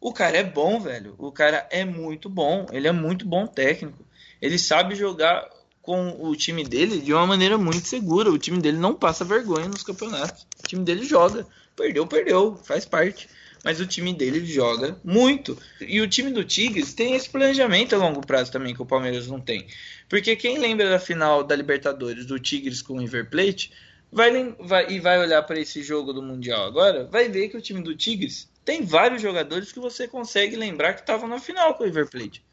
O 0.03 0.11
cara 0.11 0.37
é 0.37 0.43
bom, 0.43 0.81
velho. 0.81 1.15
O 1.17 1.31
cara 1.31 1.65
é 1.71 1.85
muito 1.85 2.29
bom. 2.29 2.65
Ele 2.73 2.89
é 2.89 2.91
muito 2.91 3.25
bom 3.25 3.47
técnico. 3.47 4.05
Ele 4.41 4.59
sabe 4.59 4.95
jogar 4.95 5.49
com 5.81 6.17
o 6.19 6.35
time 6.35 6.65
dele 6.65 6.99
de 6.99 7.13
uma 7.13 7.25
maneira 7.25 7.57
muito 7.57 7.87
segura. 7.87 8.29
O 8.29 8.37
time 8.37 8.59
dele 8.59 8.77
não 8.77 8.93
passa 8.93 9.23
vergonha 9.23 9.69
nos 9.69 9.81
campeonatos. 9.81 10.45
O 10.61 10.67
time 10.67 10.83
dele 10.83 11.05
joga. 11.05 11.47
Perdeu, 11.73 12.05
perdeu. 12.05 12.59
Faz 12.65 12.83
parte 12.83 13.29
mas 13.63 13.79
o 13.79 13.87
time 13.87 14.13
dele 14.13 14.45
joga 14.45 14.99
muito. 15.05 15.57
E 15.79 16.01
o 16.01 16.07
time 16.07 16.31
do 16.31 16.43
Tigres 16.43 16.93
tem 16.93 17.15
esse 17.15 17.29
planejamento 17.29 17.95
a 17.95 17.97
longo 17.97 18.19
prazo 18.19 18.51
também 18.51 18.75
que 18.75 18.81
o 18.81 18.85
Palmeiras 18.85 19.27
não 19.27 19.39
tem. 19.39 19.65
Porque 20.09 20.35
quem 20.35 20.59
lembra 20.59 20.89
da 20.89 20.99
final 20.99 21.45
da 21.45 21.55
Libertadores 21.55 22.25
do 22.25 22.37
Tigres 22.37 22.81
com 22.81 22.95
o 22.95 22.99
River 22.99 23.29
Plate 23.29 23.71
vai, 24.11 24.53
vai 24.59 24.91
e 24.91 24.99
vai 24.99 25.17
olhar 25.17 25.41
para 25.43 25.61
esse 25.61 25.81
jogo 25.81 26.11
do 26.11 26.21
Mundial 26.21 26.65
agora, 26.65 27.05
vai 27.05 27.29
ver 27.29 27.47
que 27.47 27.55
o 27.55 27.61
time 27.61 27.81
do 27.81 27.95
Tigres 27.95 28.51
tem 28.63 28.83
vários 28.83 29.21
jogadores 29.21 29.71
que 29.71 29.79
você 29.79 30.07
consegue 30.07 30.55
lembrar 30.55 30.93
que 30.93 31.01
estavam 31.01 31.27
na 31.27 31.39
final 31.39 31.73
com 31.75 31.83
o 31.83 31.85
River 31.85 32.09
Plate. 32.09 32.43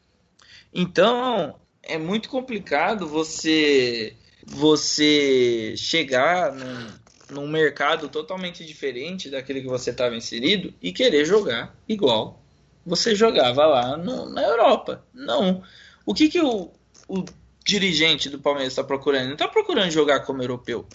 Então, 0.72 1.58
é 1.82 1.98
muito 1.98 2.28
complicado 2.28 3.06
você 3.06 4.16
você 4.46 5.74
chegar 5.76 6.52
num, 6.52 6.86
num 7.30 7.48
mercado 7.48 8.08
totalmente 8.08 8.64
diferente 8.64 9.30
daquele 9.30 9.60
que 9.60 9.68
você 9.68 9.90
estava 9.90 10.16
inserido 10.16 10.72
e 10.80 10.92
querer 10.92 11.24
jogar 11.24 11.76
igual 11.86 12.40
você 12.84 13.14
jogava 13.14 13.66
lá 13.66 13.96
no, 13.96 14.28
na 14.28 14.42
Europa. 14.42 15.04
Não. 15.12 15.62
O 16.04 16.14
que, 16.14 16.28
que 16.28 16.40
o, 16.40 16.70
o 17.08 17.24
dirigente 17.64 18.28
do 18.28 18.40
Palmeiras 18.40 18.72
está 18.72 18.82
procurando? 18.82 19.24
Ele 19.24 19.32
está 19.34 19.48
procurando 19.48 19.90
jogar 19.90 20.20
como 20.20 20.42
europeu. 20.42 20.86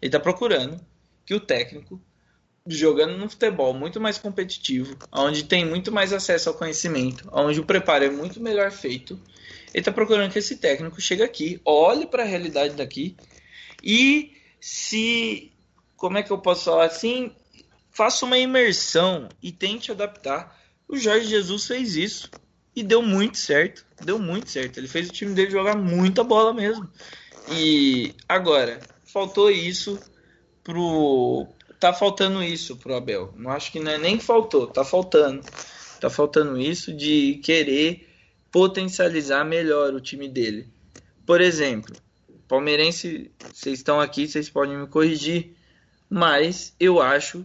Ele 0.00 0.08
está 0.08 0.20
procurando 0.20 0.80
que 1.26 1.34
o 1.34 1.40
técnico, 1.40 2.00
jogando 2.66 3.16
no 3.16 3.28
futebol 3.28 3.74
muito 3.74 4.00
mais 4.00 4.18
competitivo, 4.18 4.96
onde 5.10 5.44
tem 5.44 5.64
muito 5.64 5.90
mais 5.90 6.12
acesso 6.12 6.48
ao 6.48 6.54
conhecimento, 6.54 7.28
onde 7.32 7.60
o 7.60 7.64
preparo 7.64 8.04
é 8.04 8.10
muito 8.10 8.40
melhor 8.40 8.70
feito, 8.70 9.14
ele 9.72 9.80
está 9.80 9.90
procurando 9.90 10.30
que 10.30 10.38
esse 10.38 10.56
técnico 10.56 11.00
chegue 11.00 11.22
aqui, 11.22 11.60
olhe 11.64 12.06
para 12.06 12.22
a 12.22 12.26
realidade 12.26 12.74
daqui 12.74 13.16
e 13.82 14.36
se 14.60 15.52
como 15.96 16.18
é 16.18 16.22
que 16.22 16.32
eu 16.32 16.38
posso 16.38 16.64
falar 16.64 16.86
assim? 16.86 17.30
Faça 17.92 18.24
uma 18.24 18.36
imersão 18.36 19.28
e 19.40 19.52
tente 19.52 19.92
adaptar. 19.92 20.60
O 20.88 20.96
Jorge 20.96 21.26
Jesus 21.26 21.66
fez 21.66 21.94
isso 21.94 22.28
e 22.74 22.82
deu 22.82 23.02
muito 23.02 23.38
certo. 23.38 23.86
Deu 24.04 24.18
muito 24.18 24.50
certo. 24.50 24.78
Ele 24.78 24.88
fez 24.88 25.08
o 25.08 25.12
time 25.12 25.32
dele 25.32 25.52
jogar 25.52 25.76
muita 25.76 26.24
bola 26.24 26.52
mesmo. 26.52 26.90
E 27.52 28.14
agora, 28.28 28.80
faltou 29.04 29.48
isso 29.48 29.96
pro. 30.64 31.46
Tá 31.82 31.92
faltando 31.92 32.40
isso 32.44 32.76
pro 32.76 32.94
Abel. 32.94 33.34
Não 33.36 33.50
acho 33.50 33.72
que 33.72 33.80
não 33.80 33.90
é 33.90 33.98
nem 33.98 34.20
faltou, 34.20 34.68
tá 34.68 34.84
faltando. 34.84 35.42
Tá 36.00 36.08
faltando 36.08 36.56
isso 36.56 36.92
de 36.92 37.40
querer 37.42 38.08
potencializar 38.52 39.44
melhor 39.44 39.92
o 39.92 40.00
time 40.00 40.28
dele. 40.28 40.68
Por 41.26 41.40
exemplo, 41.40 41.92
palmeirense, 42.46 43.32
vocês 43.52 43.80
estão 43.80 44.00
aqui, 44.00 44.28
vocês 44.28 44.48
podem 44.48 44.76
me 44.76 44.86
corrigir 44.86 45.56
mas 46.08 46.72
eu 46.78 47.00
acho 47.00 47.44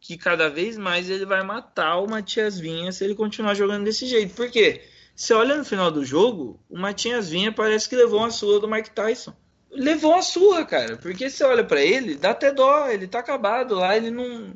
que 0.00 0.16
cada 0.16 0.48
vez 0.48 0.78
mais 0.78 1.10
ele 1.10 1.26
vai 1.26 1.42
matar 1.42 1.98
o 1.98 2.08
Matias 2.08 2.58
Vinha 2.58 2.90
se 2.90 3.04
ele 3.04 3.14
continuar 3.14 3.54
jogando 3.54 3.84
desse 3.84 4.06
jeito. 4.06 4.34
Por 4.34 4.50
quê? 4.50 4.82
Você 5.14 5.34
olha 5.34 5.56
no 5.56 5.64
final 5.64 5.90
do 5.90 6.06
jogo, 6.06 6.58
o 6.70 6.78
Matias 6.78 7.28
Vinha 7.28 7.52
parece 7.52 7.86
que 7.86 7.96
levou 7.96 8.20
uma 8.20 8.30
surra 8.30 8.60
do 8.60 8.68
Mike 8.68 8.92
Tyson. 8.92 9.34
Levou 9.74 10.12
uma 10.12 10.22
surra, 10.22 10.64
cara. 10.64 10.96
Porque 10.96 11.28
você 11.28 11.44
olha 11.44 11.64
para 11.64 11.82
ele, 11.82 12.14
dá 12.14 12.30
até 12.30 12.52
dó, 12.52 12.88
ele 12.88 13.06
tá 13.06 13.18
acabado 13.18 13.74
lá, 13.74 13.96
ele 13.96 14.10
não. 14.10 14.54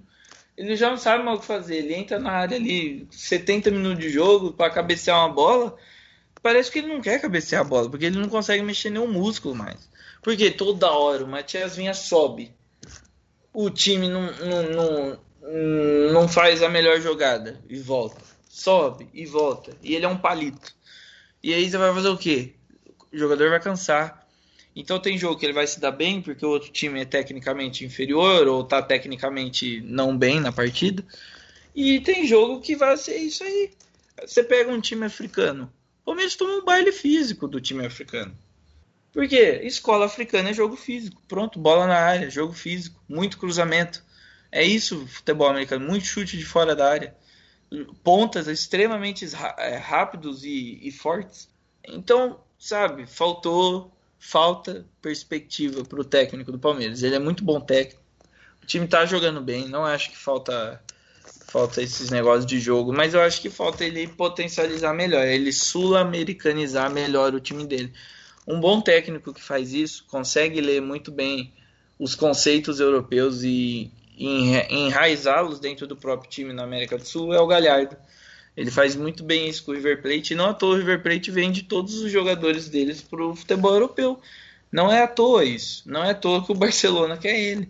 Ele 0.56 0.74
já 0.74 0.90
não 0.90 0.96
sabe 0.96 1.22
mais 1.22 1.38
o 1.38 1.40
que 1.40 1.46
fazer. 1.46 1.76
Ele 1.76 1.94
entra 1.94 2.18
na 2.18 2.32
área 2.32 2.56
ali, 2.56 3.06
70 3.10 3.70
minutos 3.70 4.00
de 4.00 4.10
jogo 4.10 4.52
para 4.52 4.70
cabecear 4.70 5.18
uma 5.18 5.32
bola. 5.32 5.76
Parece 6.42 6.70
que 6.70 6.80
ele 6.80 6.88
não 6.88 7.00
quer 7.00 7.20
cabecear 7.20 7.62
a 7.62 7.64
bola, 7.64 7.90
porque 7.90 8.06
ele 8.06 8.18
não 8.18 8.28
consegue 8.28 8.62
mexer 8.62 8.90
nenhum 8.90 9.10
músculo 9.10 9.54
mais. 9.54 9.88
Porque 10.22 10.50
toda 10.50 10.90
hora 10.90 11.24
o 11.24 11.28
Matias 11.28 11.76
Vinha 11.76 11.94
sobe 11.94 12.56
o 13.60 13.70
time 13.70 14.08
não, 14.08 14.30
não, 14.36 15.18
não, 15.42 16.12
não 16.12 16.28
faz 16.28 16.62
a 16.62 16.68
melhor 16.68 17.00
jogada 17.00 17.60
e 17.68 17.76
volta. 17.80 18.20
Sobe 18.48 19.08
e 19.12 19.26
volta. 19.26 19.76
E 19.82 19.96
ele 19.96 20.04
é 20.04 20.08
um 20.08 20.16
palito. 20.16 20.72
E 21.42 21.52
aí 21.52 21.68
você 21.68 21.76
vai 21.76 21.92
fazer 21.92 22.08
o 22.08 22.16
quê? 22.16 22.54
O 23.12 23.18
jogador 23.18 23.50
vai 23.50 23.58
cansar. 23.58 24.27
Então 24.74 25.00
tem 25.00 25.18
jogo 25.18 25.38
que 25.38 25.46
ele 25.46 25.52
vai 25.52 25.66
se 25.66 25.80
dar 25.80 25.90
bem 25.90 26.22
porque 26.22 26.44
o 26.44 26.50
outro 26.50 26.70
time 26.70 27.00
é 27.00 27.04
tecnicamente 27.04 27.84
inferior 27.84 28.46
ou 28.46 28.62
tá 28.64 28.80
tecnicamente 28.80 29.80
não 29.80 30.16
bem 30.16 30.40
na 30.40 30.52
partida. 30.52 31.04
E 31.74 32.00
tem 32.00 32.26
jogo 32.26 32.60
que 32.60 32.76
vai 32.76 32.96
ser 32.96 33.16
isso 33.16 33.42
aí. 33.44 33.70
Você 34.24 34.42
pega 34.42 34.70
um 34.70 34.80
time 34.80 35.06
africano. 35.06 35.72
O 36.02 36.06
Palmeiras 36.06 36.36
toma 36.36 36.54
um 36.54 36.64
baile 36.64 36.92
físico 36.92 37.46
do 37.46 37.60
time 37.60 37.84
africano. 37.84 38.36
Porque 39.12 39.36
escola 39.64 40.06
africana 40.06 40.50
é 40.50 40.54
jogo 40.54 40.76
físico. 40.76 41.22
Pronto, 41.26 41.58
bola 41.58 41.86
na 41.86 41.98
área, 41.98 42.30
jogo 42.30 42.52
físico, 42.52 43.02
muito 43.08 43.38
cruzamento. 43.38 44.02
É 44.50 44.64
isso 44.64 45.06
futebol 45.06 45.48
americano, 45.48 45.86
muito 45.86 46.06
chute 46.06 46.36
de 46.36 46.44
fora 46.44 46.74
da 46.74 46.88
área. 46.88 47.16
Pontas 48.02 48.48
extremamente 48.48 49.26
é, 49.58 49.76
rápidos 49.76 50.44
e, 50.44 50.78
e 50.82 50.90
fortes. 50.90 51.48
Então, 51.84 52.40
sabe, 52.58 53.06
faltou, 53.06 53.92
falta 54.18 54.84
perspectiva 55.00 55.84
para 55.84 56.00
o 56.00 56.04
técnico 56.04 56.52
do 56.52 56.58
Palmeiras. 56.58 57.02
Ele 57.02 57.14
é 57.14 57.18
muito 57.18 57.44
bom 57.44 57.60
técnico. 57.60 58.02
O 58.62 58.66
time 58.66 58.84
está 58.84 59.06
jogando 59.06 59.40
bem, 59.40 59.68
não 59.68 59.84
acho 59.84 60.10
que 60.10 60.16
falta 60.16 60.82
falta 61.48 61.80
esses 61.80 62.10
negócios 62.10 62.44
de 62.44 62.60
jogo, 62.60 62.92
mas 62.92 63.14
eu 63.14 63.22
acho 63.22 63.40
que 63.40 63.48
falta 63.48 63.82
ele 63.82 64.06
potencializar 64.06 64.92
melhor, 64.92 65.26
ele 65.26 65.50
sul-americanizar 65.50 66.90
melhor 66.90 67.34
o 67.34 67.40
time 67.40 67.66
dele. 67.66 67.90
Um 68.46 68.60
bom 68.60 68.80
técnico 68.80 69.32
que 69.32 69.42
faz 69.42 69.72
isso 69.72 70.04
consegue 70.08 70.60
ler 70.60 70.82
muito 70.82 71.10
bem 71.10 71.52
os 71.98 72.14
conceitos 72.14 72.80
europeus 72.80 73.42
e 73.42 73.90
enraizá-los 74.18 75.58
dentro 75.58 75.86
do 75.86 75.96
próprio 75.96 76.30
time 76.30 76.52
na 76.52 76.64
América 76.64 76.98
do 76.98 77.04
Sul 77.04 77.32
é 77.32 77.40
o 77.40 77.46
Galhardo. 77.46 77.96
Ele 78.58 78.72
faz 78.72 78.96
muito 78.96 79.22
bem 79.22 79.48
isso 79.48 79.62
com 79.62 79.70
o 79.70 79.74
River 79.74 80.02
Plate 80.02 80.32
e 80.32 80.36
não 80.36 80.46
à 80.46 80.52
toa 80.52 80.74
o 80.74 80.78
River 80.78 81.00
Plate 81.00 81.30
vende 81.30 81.62
todos 81.62 81.94
os 82.00 82.10
jogadores 82.10 82.68
deles 82.68 83.00
para 83.00 83.24
o 83.24 83.36
futebol 83.36 83.72
europeu. 83.72 84.20
Não 84.72 84.90
é 84.90 85.00
à 85.00 85.06
toa 85.06 85.44
isso. 85.44 85.84
Não 85.86 86.02
é 86.02 86.10
à 86.10 86.14
toa 86.14 86.44
que 86.44 86.50
o 86.50 86.56
Barcelona 86.56 87.16
quer 87.16 87.38
ele. 87.38 87.68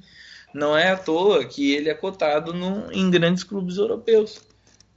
Não 0.55 0.75
é 0.75 0.89
à 0.89 0.97
toa 0.97 1.45
que 1.45 1.75
ele 1.75 1.91
é 1.91 1.95
cotado 1.95 2.55
no, 2.55 2.91
em 2.91 3.11
grandes 3.11 3.45
clubes 3.45 3.77
europeus. 3.77 4.41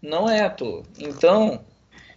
Não 0.02 0.30
é 0.30 0.40
à 0.40 0.50
toa. 0.50 0.84
Então, 0.98 1.62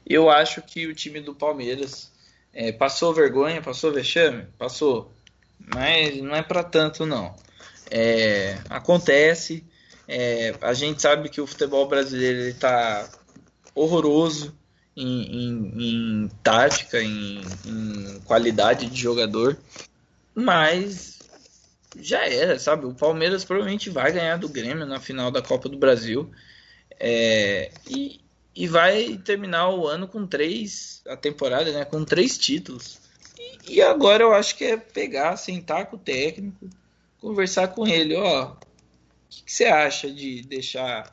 eu 0.07 0.31
acho 0.31 0.63
que 0.63 0.87
o 0.87 0.95
time 0.95 1.19
do 1.19 1.35
Palmeiras 1.35 2.13
é, 2.53 2.71
passou 2.71 3.13
vergonha, 3.13 3.61
passou 3.61 3.93
vexame? 3.93 4.47
Passou. 4.57 5.11
Mas 5.59 6.17
não 6.19 6.37
é 6.37 6.45
para 6.45 6.63
tanto, 6.63 7.05
não. 7.05 7.35
É, 7.91 8.57
acontece. 8.71 9.65
É, 10.07 10.55
a 10.61 10.73
gente 10.75 11.03
sabe 11.03 11.29
que 11.29 11.41
o 11.41 11.47
futebol 11.47 11.89
brasileiro 11.89 12.43
está 12.43 13.11
horroroso 13.75 14.55
em, 14.97 15.23
em, 15.23 15.73
em 15.77 16.31
tática, 16.43 17.03
em, 17.03 17.41
em, 17.67 18.21
qualidade 18.25 18.87
de 18.87 19.01
jogador. 19.01 19.57
mas 20.35 21.19
já 21.97 22.27
era, 22.27 22.59
sabe? 22.59 22.87
O 22.87 22.95
Palmeiras 22.95 23.45
provavelmente 23.45 23.91
vai 23.91 24.13
ganhar 24.13 24.37
do 24.37 24.49
Grêmio 24.49 24.87
na 24.87 25.01
final 25.01 25.31
da 25.31 25.41
Copa 25.41 25.69
do 25.69 25.79
Brasil. 25.79 26.31
É, 26.99 27.71
e, 27.89 28.21
e 28.55 28.67
vai 28.67 29.17
terminar 29.19 29.71
o 29.71 29.87
ano 29.87 30.09
com 30.09 30.27
três, 30.27 31.03
a 31.07 31.17
temporada, 31.17 31.73
né? 31.73 31.85
Com 31.85 32.05
três 32.05 32.37
títulos. 32.37 32.99
E, 33.39 33.75
e 33.75 33.83
agora 33.83 34.23
eu 34.23 34.33
acho 34.33 34.57
que 34.57 34.65
é 34.65 34.77
pegar, 34.77 35.37
sentar 35.37 35.87
com 35.87 35.97
o 35.97 35.99
técnico, 35.99 36.69
conversar 37.21 37.69
com 37.69 37.87
ele, 37.87 38.17
ó. 38.17 38.53
O 38.53 38.57
que, 39.29 39.45
que 39.45 39.53
você 39.53 39.65
acha 39.65 40.11
de 40.11 40.43
deixar 40.43 41.11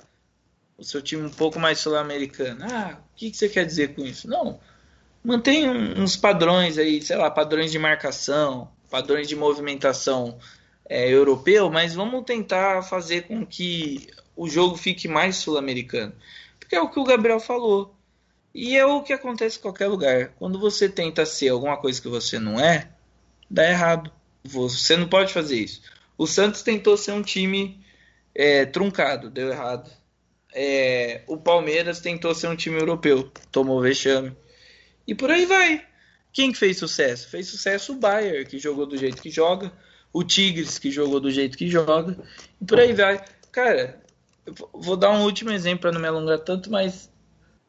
o 0.81 0.83
seu 0.83 1.01
time 1.01 1.23
um 1.23 1.29
pouco 1.29 1.59
mais 1.59 1.79
sul-americano? 1.79 2.65
Ah, 2.65 2.97
o 2.99 3.15
que, 3.15 3.29
que 3.29 3.37
você 3.37 3.47
quer 3.47 3.65
dizer 3.65 3.93
com 3.93 4.03
isso? 4.03 4.27
Não, 4.27 4.59
mantém 5.23 5.69
uns 5.69 6.17
padrões 6.17 6.77
aí, 6.79 7.01
sei 7.01 7.15
lá, 7.15 7.29
padrões 7.29 7.71
de 7.71 7.77
marcação, 7.77 8.67
padrões 8.89 9.27
de 9.27 9.35
movimentação 9.35 10.39
é, 10.89 11.07
europeu, 11.07 11.69
mas 11.69 11.93
vamos 11.93 12.25
tentar 12.25 12.81
fazer 12.81 13.27
com 13.27 13.45
que 13.45 14.09
o 14.35 14.49
jogo 14.49 14.75
fique 14.75 15.07
mais 15.07 15.35
sul-americano. 15.35 16.13
Porque 16.59 16.75
é 16.75 16.81
o 16.81 16.89
que 16.89 16.99
o 16.99 17.03
Gabriel 17.03 17.39
falou. 17.39 17.95
E 18.53 18.75
é 18.75 18.85
o 18.85 19.03
que 19.03 19.13
acontece 19.13 19.59
em 19.59 19.61
qualquer 19.61 19.87
lugar. 19.87 20.33
Quando 20.37 20.59
você 20.59 20.89
tenta 20.89 21.25
ser 21.25 21.49
alguma 21.49 21.77
coisa 21.77 22.01
que 22.01 22.07
você 22.09 22.39
não 22.39 22.59
é, 22.59 22.89
dá 23.49 23.69
errado. 23.69 24.11
Você 24.43 24.97
não 24.97 25.07
pode 25.07 25.31
fazer 25.31 25.59
isso. 25.59 25.81
O 26.17 26.25
Santos 26.25 26.63
tentou 26.63 26.97
ser 26.97 27.11
um 27.11 27.21
time 27.21 27.79
é, 28.33 28.65
truncado, 28.65 29.29
deu 29.29 29.49
errado. 29.49 29.89
É, 30.53 31.23
o 31.27 31.37
Palmeiras 31.37 31.99
tentou 31.99 32.35
ser 32.35 32.47
um 32.47 32.55
time 32.55 32.77
europeu, 32.77 33.31
tomou 33.51 33.81
vexame. 33.81 34.35
E 35.07 35.15
por 35.15 35.31
aí 35.31 35.45
vai. 35.45 35.85
Quem 36.33 36.51
que 36.51 36.57
fez 36.57 36.77
sucesso? 36.77 37.29
Fez 37.29 37.47
sucesso 37.47 37.93
o 37.93 37.97
Bayern, 37.97 38.45
que 38.45 38.59
jogou 38.59 38.85
do 38.85 38.97
jeito 38.97 39.21
que 39.21 39.29
joga 39.29 39.71
o 40.13 40.23
Tigres, 40.23 40.77
que 40.77 40.91
jogou 40.91 41.19
do 41.19 41.31
jeito 41.31 41.57
que 41.57 41.69
joga, 41.69 42.17
e 42.59 42.65
por 42.65 42.79
aí 42.79 42.93
vai. 42.93 43.23
Cara, 43.51 44.01
vou 44.73 44.97
dar 44.97 45.11
um 45.11 45.23
último 45.23 45.51
exemplo 45.51 45.81
para 45.81 45.91
não 45.91 46.01
me 46.01 46.07
alongar 46.07 46.39
tanto, 46.39 46.69
mas 46.69 47.09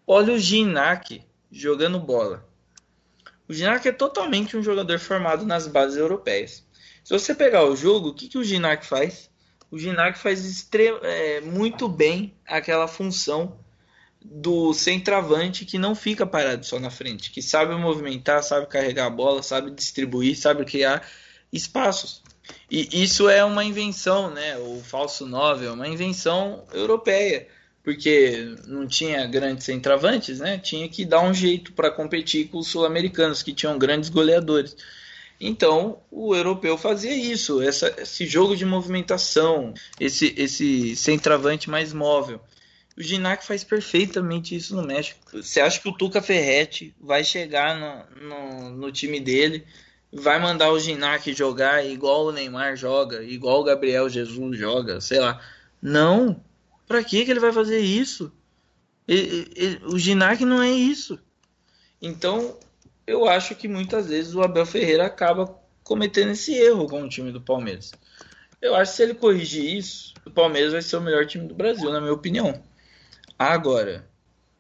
olha 0.07 0.35
o 0.35 0.39
Ginac 0.39 1.23
jogando 1.51 2.01
bola. 2.01 2.49
O 3.49 3.53
Ginac 3.53 3.87
é 3.87 3.93
totalmente 3.93 4.57
um 4.57 4.63
jogador 4.63 4.99
formado 4.99 5.45
nas 5.45 5.67
bases 5.67 5.99
europeias. 5.99 6.65
Se 7.05 7.13
você 7.13 7.35
pegar 7.35 7.65
o 7.65 7.77
jogo, 7.77 8.09
o 8.09 8.15
que, 8.15 8.29
que 8.29 8.39
o 8.39 8.45
Ginac 8.45 8.87
faz? 8.87 9.31
O 9.73 9.79
Ginac 9.79 10.19
faz 10.19 10.69
é, 11.03 11.41
muito 11.41 11.89
bem 11.89 12.35
aquela 12.47 12.87
função 12.87 13.59
do 14.23 14.75
centroavante 14.75 15.65
que 15.65 15.79
não 15.79 15.95
fica 15.95 16.27
parado 16.27 16.67
só 16.67 16.79
na 16.79 16.91
frente, 16.91 17.31
que 17.31 17.41
sabe 17.41 17.75
movimentar, 17.75 18.43
sabe 18.43 18.67
carregar 18.67 19.07
a 19.07 19.11
bola, 19.11 19.43
sabe 19.43 19.71
distribuir, 19.71 20.37
sabe 20.37 20.67
criar 20.67 21.09
espaços. 21.51 22.23
E 22.71 23.03
isso 23.03 23.31
é 23.31 23.43
uma 23.43 23.65
invenção, 23.65 24.31
né? 24.31 24.59
O 24.59 24.83
falso 24.85 25.27
9 25.27 25.65
é 25.65 25.71
uma 25.71 25.89
invenção 25.89 26.67
europeia, 26.75 27.49
porque 27.83 28.55
não 28.67 28.87
tinha 28.87 29.27
grandes 29.27 29.65
centravantes, 29.65 30.39
né? 30.39 30.59
Tinha 30.59 30.87
que 30.87 31.03
dar 31.07 31.23
um 31.23 31.33
jeito 31.33 31.73
para 31.73 31.91
competir 31.91 32.49
com 32.49 32.59
os 32.59 32.69
sul-americanos, 32.69 33.43
que 33.43 33.55
tinham 33.55 33.79
grandes 33.79 34.11
goleadores. 34.11 34.77
Então, 35.45 36.01
o 36.09 36.37
europeu 36.37 36.79
fazia 36.79 37.13
isso, 37.13 37.61
essa, 37.61 37.93
esse 37.99 38.27
jogo 38.27 38.57
de 38.57 38.65
movimentação, 38.65 39.75
esse, 39.99 40.33
esse 40.39 40.95
centravante 40.95 41.69
mais 41.69 41.93
móvel. 41.93 42.41
O 42.97 43.03
Ginac 43.03 43.45
faz 43.45 43.65
perfeitamente 43.65 44.55
isso 44.55 44.77
no 44.77 44.87
México. 44.87 45.19
Você 45.33 45.61
acha 45.61 45.81
que 45.81 45.89
o 45.89 45.97
Tuca 45.97 46.23
Ferretti 46.23 46.95
vai 47.01 47.25
chegar 47.25 47.77
no, 47.77 48.29
no, 48.29 48.71
no 48.71 48.93
time 48.93 49.19
dele 49.19 49.67
vai 50.13 50.39
mandar 50.39 50.71
o 50.71 50.79
Ginac 50.79 51.33
jogar 51.33 51.85
igual 51.85 52.27
o 52.27 52.33
Neymar 52.33 52.77
joga, 52.77 53.25
igual 53.25 53.63
o 53.63 53.65
Gabriel 53.65 54.09
Jesus 54.09 54.59
joga, 54.59 55.01
sei 55.01 55.19
lá. 55.19 55.41
Não. 55.81 56.41
Pra 56.87 57.03
que 57.03 57.17
ele 57.17 57.41
vai 57.41 57.53
fazer 57.53 57.81
isso? 57.81 58.31
Ele, 59.09 59.51
ele, 59.57 59.81
o 59.87 59.99
Ginac 59.99 60.45
não 60.45 60.63
é 60.63 60.71
isso. 60.71 61.19
Então, 62.01 62.57
eu 63.07 63.27
acho 63.29 63.55
que 63.55 63.69
muitas 63.69 64.09
vezes 64.09 64.35
o 64.35 64.43
Abel 64.43 64.67
Ferreira 64.67 65.07
acaba 65.07 65.59
cometendo 65.83 66.31
esse 66.31 66.55
erro 66.55 66.87
com 66.87 67.03
o 67.03 67.09
time 67.09 67.33
do 67.33 67.41
Palmeiras. 67.41 67.93
Eu 68.61 68.75
acho 68.77 68.93
que 68.93 68.97
se 68.97 69.03
ele 69.03 69.15
corrigir 69.15 69.77
isso, 69.77 70.15
o 70.25 70.31
Palmeiras 70.31 70.73
vai 70.73 70.83
ser 70.83 70.97
o 70.97 71.01
melhor 71.01 71.27
time 71.27 71.47
do 71.47 71.55
Brasil, 71.55 71.91
na 71.91 72.01
minha 72.01 72.13
opinião. 72.13 72.63
Agora, 73.39 74.09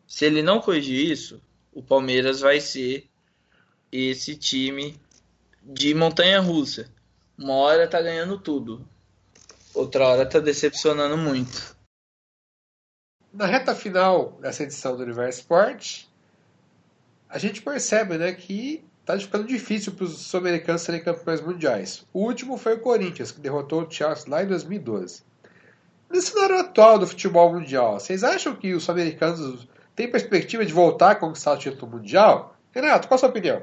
se 0.07 0.25
ele 0.25 0.43
não 0.43 0.61
corrigir 0.61 1.11
isso, 1.11 1.41
o 1.73 1.83
Palmeiras 1.83 2.41
vai 2.41 2.61
ser 2.61 3.09
esse 3.91 4.37
time 4.37 5.01
de 5.63 5.95
montanha 5.95 6.41
russa. 6.41 6.91
Uma 7.39 7.55
hora 7.55 7.89
tá 7.89 8.03
ganhando 8.03 8.39
tudo, 8.39 8.87
outra 9.73 10.07
hora 10.07 10.27
tá 10.27 10.41
decepcionando 10.41 11.17
muito. 11.17 11.77
Na 13.33 13.47
reta 13.47 13.75
final 13.75 14.33
dessa 14.41 14.65
edição 14.65 14.97
do 14.97 15.03
Universo 15.03 15.41
Sport, 15.41 16.05
a 17.33 17.39
gente 17.39 17.63
percebe 17.63 18.19
né, 18.19 18.31
que 18.33 18.85
tá 19.07 19.19
ficando 19.19 19.47
difícil 19.47 19.93
para 19.93 20.05
os 20.05 20.19
sul-americanos 20.19 20.83
serem 20.83 21.03
campeões 21.03 21.41
mundiais. 21.41 22.07
O 22.13 22.21
último 22.21 22.59
foi 22.59 22.75
o 22.75 22.81
Corinthians, 22.81 23.33
que 23.33 23.41
derrotou 23.41 23.83
o 23.83 23.91
Chelsea 23.91 24.31
lá 24.31 24.43
em 24.43 24.47
2012. 24.47 25.23
Nesse 26.11 26.31
cenário 26.31 26.61
atual 26.61 26.99
do 26.99 27.07
futebol 27.07 27.51
mundial, 27.55 27.99
vocês 27.99 28.23
acham 28.23 28.55
que 28.55 28.75
os 28.75 28.85
sul-americanos 28.85 29.67
têm 29.97 30.11
perspectiva 30.11 30.65
de 30.65 30.75
voltar 30.75 31.13
a 31.13 31.15
conquistar 31.15 31.55
o 31.55 31.59
título 31.59 31.93
mundial? 31.93 32.55
Renato, 32.71 33.09
qual 33.09 33.17
a 33.17 33.19
sua 33.19 33.31
opinião? 33.31 33.63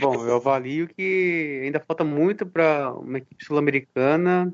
Bom, 0.00 0.14
eu 0.26 0.36
avalio 0.36 0.88
que 0.88 1.60
ainda 1.62 1.78
falta 1.78 2.02
muito 2.02 2.46
para 2.46 2.90
uma 2.94 3.18
equipe 3.18 3.44
sul-americana 3.44 4.50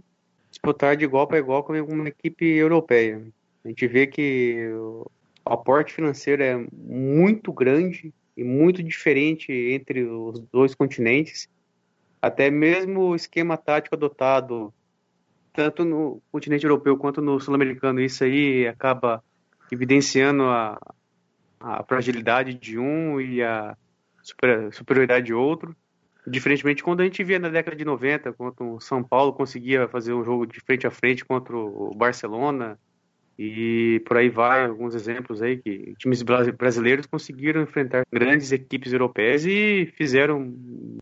disputar 0.51 0.97
de 0.97 1.05
igual 1.05 1.28
para 1.28 1.39
igual 1.39 1.62
com 1.62 1.72
uma 1.72 2.09
equipe 2.09 2.45
europeia. 2.45 3.24
A 3.64 3.68
gente 3.68 3.86
vê 3.86 4.09
que 4.09 4.72
o 5.49 5.55
aporte 5.55 5.94
financeiro 5.94 6.42
é 6.42 6.66
muito 6.72 7.53
grande 7.53 8.12
e 8.36 8.44
muito 8.44 8.82
diferente 8.82 9.51
entre 9.51 10.05
os 10.05 10.38
dois 10.53 10.74
continentes. 10.74 11.49
Até 12.20 12.51
mesmo 12.51 13.01
o 13.01 13.16
esquema 13.16 13.57
tático 13.57 13.94
adotado 13.94 14.72
tanto 15.53 15.84
no 15.84 16.22
continente 16.30 16.64
europeu 16.64 16.96
quanto 16.96 17.20
no 17.20 17.40
sul-americano, 17.40 18.01
isso 18.01 18.22
aí 18.22 18.68
acaba 18.68 19.24
evidenciando 19.72 20.44
a, 20.44 20.78
a 21.59 21.82
fragilidade 21.82 22.55
de 22.55 22.78
um 22.78 23.20
e 23.20 23.42
a 23.42 23.76
super, 24.22 24.72
superioridade 24.72 25.26
de 25.26 25.34
outro. 25.34 25.74
Diferentemente 26.26 26.84
quando 26.84 27.01
a 27.01 27.05
gente 27.05 27.24
via 27.24 27.38
na 27.38 27.49
década 27.49 27.74
de 27.74 27.84
90, 27.84 28.34
quando 28.34 28.74
o 28.74 28.80
São 28.80 29.03
Paulo 29.03 29.32
conseguia 29.32 29.88
fazer 29.88 30.12
um 30.12 30.22
jogo 30.22 30.46
de 30.46 30.61
frente 30.61 30.86
a 30.86 30.90
frente 30.90 31.24
contra 31.24 31.57
o 31.57 31.92
Barcelona, 31.94 32.78
e 33.39 34.03
por 34.05 34.16
aí 34.16 34.28
vai, 34.28 34.64
alguns 34.64 34.95
exemplos 34.95 35.41
aí 35.41 35.59
que 35.59 35.95
times 35.97 36.22
brasileiros 36.22 37.07
conseguiram 37.07 37.62
enfrentar 37.62 38.05
grandes 38.12 38.51
equipes 38.51 38.93
europeias 38.93 39.47
e 39.47 39.93
fizeram 39.97 40.53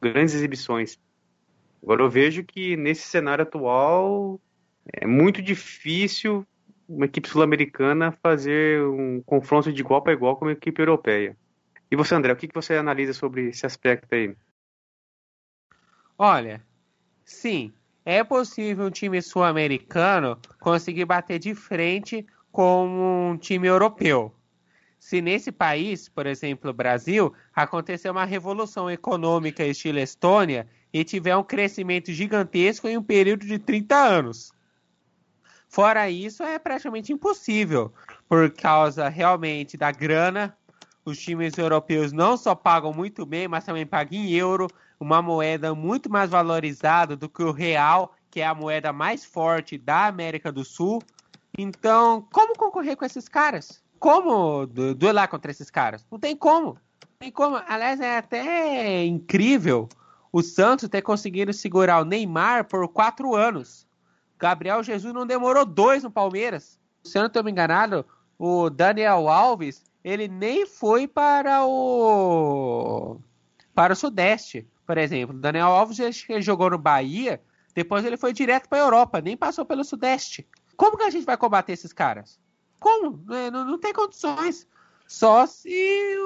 grandes 0.03 0.35
exibições. 0.35 0.99
Agora 1.83 2.03
eu 2.03 2.11
vejo 2.11 2.45
que 2.45 2.77
nesse 2.77 3.07
cenário 3.07 3.43
atual 3.43 4.39
é 4.93 5.07
muito 5.07 5.41
difícil 5.41 6.47
uma 6.89 7.07
equipe 7.07 7.29
sul-americana 7.29 8.13
fazer 8.23 8.83
um 8.83 9.23
confronto 9.23 9.73
de 9.73 9.81
igual 9.81 10.03
para 10.03 10.13
igual 10.13 10.37
com 10.37 10.45
uma 10.45 10.53
equipe 10.53 10.81
europeia. 10.81 11.37
E 11.91 11.97
você, 11.97 12.15
André, 12.15 12.33
o 12.33 12.37
que 12.37 12.49
você 12.53 12.75
analisa 12.75 13.13
sobre 13.13 13.49
esse 13.49 13.65
aspecto 13.65 14.13
aí? 14.15 14.35
Olha, 16.19 16.63
sim, 17.25 17.73
é 18.07 18.23
possível 18.23 18.87
um 18.87 18.91
time 18.91 19.21
sul-americano 19.21 20.39
conseguir 20.61 21.05
bater 21.05 21.41
de 21.41 21.57
frente 21.57 22.25
com 22.53 23.33
um 23.33 23.37
time 23.37 23.67
europeu. 23.67 24.33
Se 24.97 25.21
nesse 25.21 25.51
país, 25.51 26.09
por 26.09 26.25
exemplo, 26.25 26.73
Brasil, 26.73 27.35
acontecer 27.53 28.09
uma 28.09 28.25
revolução 28.25 28.89
econômica 28.89 29.65
estilo 29.65 29.99
Estônia 29.99 30.69
e 30.93 31.03
tiver 31.03 31.37
um 31.37 31.43
crescimento 31.43 32.13
gigantesco 32.13 32.87
em 32.87 32.97
um 32.97 33.03
período 33.03 33.45
de 33.45 33.59
30 33.59 33.97
anos. 33.97 34.53
Fora 35.69 36.09
isso, 36.09 36.45
é 36.45 36.61
praticamente 36.61 37.13
impossível, 37.13 37.93
por 38.29 38.51
causa 38.53 39.09
realmente 39.09 39.77
da 39.77 39.91
grana 39.91 40.57
os 41.07 41.19
times 41.19 41.57
europeus 41.57 42.13
não 42.13 42.37
só 42.37 42.55
pagam 42.55 42.93
muito 42.93 43.25
bem, 43.25 43.47
mas 43.47 43.65
também 43.65 43.87
pagam 43.87 44.19
em 44.19 44.33
euro, 44.33 44.67
uma 44.99 45.21
moeda 45.21 45.75
muito 45.75 46.11
mais 46.11 46.31
valorizada 46.31 47.17
do 47.17 47.29
que 47.29 47.43
o 47.43 47.53
real, 47.53 48.15
que 48.31 48.41
é 48.41 48.47
a 48.47 48.55
moeda 48.55 48.93
mais 48.93 49.25
forte 49.25 49.79
da 49.79 50.07
América 50.07 50.51
do 50.51 50.65
Sul. 50.65 51.03
Então, 51.57 52.27
como 52.33 52.57
concorrer 52.57 52.97
com 52.97 53.05
esses 53.05 53.29
caras? 53.29 53.83
Como 53.99 54.67
duelar 54.67 55.29
contra 55.29 55.51
esses 55.51 55.71
caras? 55.71 56.07
Não 56.11 56.19
tem 56.19 56.37
como. 56.37 56.75
Não 56.75 57.19
tem 57.19 57.31
como. 57.31 57.57
Aliás, 57.67 58.01
é 58.01 58.19
até 58.19 59.05
incrível 59.05 59.89
o 60.33 60.43
Santos 60.43 60.89
ter 60.89 61.03
conseguido 61.03 61.53
segurar 61.53 62.03
o 62.03 62.05
Neymar 62.05 62.67
por 62.67 62.87
quatro 62.89 63.35
anos. 63.35 63.87
Gabriel 64.39 64.83
Jesus 64.83 65.15
não 65.15 65.27
demorou 65.27 65.65
dois 65.65 66.03
no 66.03 66.11
Palmeiras. 66.11 66.79
Se 67.03 67.17
eu 67.17 67.23
não 67.23 67.29
estou 67.29 67.43
me 67.43 67.51
enganado, 67.51 68.05
o 68.39 68.69
Daniel 68.69 69.29
Alves 69.29 69.83
ele 70.05 70.29
nem 70.29 70.67
foi 70.67 71.09
para 71.09 71.65
o 71.65 73.19
para 73.75 73.93
o 73.93 73.97
Sudeste. 73.97 74.67
Por 74.87 74.97
exemplo, 74.99 75.37
Daniel 75.37 75.67
Alves 75.67 75.97
já 75.97 76.11
jogou 76.41 76.71
no 76.71 76.79
Bahia, 76.79 77.43
depois 77.75 78.05
ele 78.05 78.17
foi 78.17 78.33
direto 78.33 78.69
para 78.69 78.79
a 78.79 78.83
Europa, 78.83 79.21
nem 79.21 79.37
passou 79.37 79.65
pelo 79.65 79.85
Sudeste. 79.85 80.47
Como 80.77 80.97
que 80.97 81.03
a 81.03 81.11
gente 81.11 81.27
vai 81.27 81.37
combater 81.37 81.73
esses 81.73 81.93
caras? 81.93 82.39
Como? 82.79 83.23
Não, 83.27 83.51
não, 83.51 83.65
não 83.65 83.79
tem 83.79 83.93
condições. 83.93 84.67
Só 85.07 85.47
se, 85.47 86.17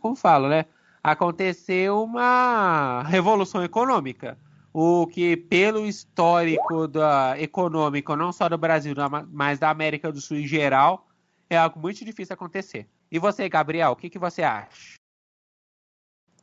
como 0.00 0.16
falo, 0.16 0.48
né? 0.48 0.66
Acontecer 1.02 1.90
uma 1.90 3.02
revolução 3.04 3.62
econômica. 3.62 4.38
O 4.72 5.06
que, 5.06 5.36
pelo 5.36 5.86
histórico 5.86 6.86
da, 6.86 7.34
econômico, 7.40 8.14
não 8.16 8.32
só 8.32 8.48
do 8.48 8.58
Brasil, 8.58 8.94
mas 9.30 9.58
da 9.58 9.70
América 9.70 10.12
do 10.12 10.20
Sul 10.20 10.38
em 10.38 10.46
geral, 10.46 11.08
é 11.48 11.56
algo 11.56 11.80
muito 11.80 12.04
difícil 12.04 12.34
acontecer. 12.34 12.88
E 13.10 13.18
você, 13.18 13.48
Gabriel, 13.48 13.92
o 13.92 13.96
que, 13.96 14.10
que 14.10 14.18
você 14.18 14.42
acha? 14.42 14.97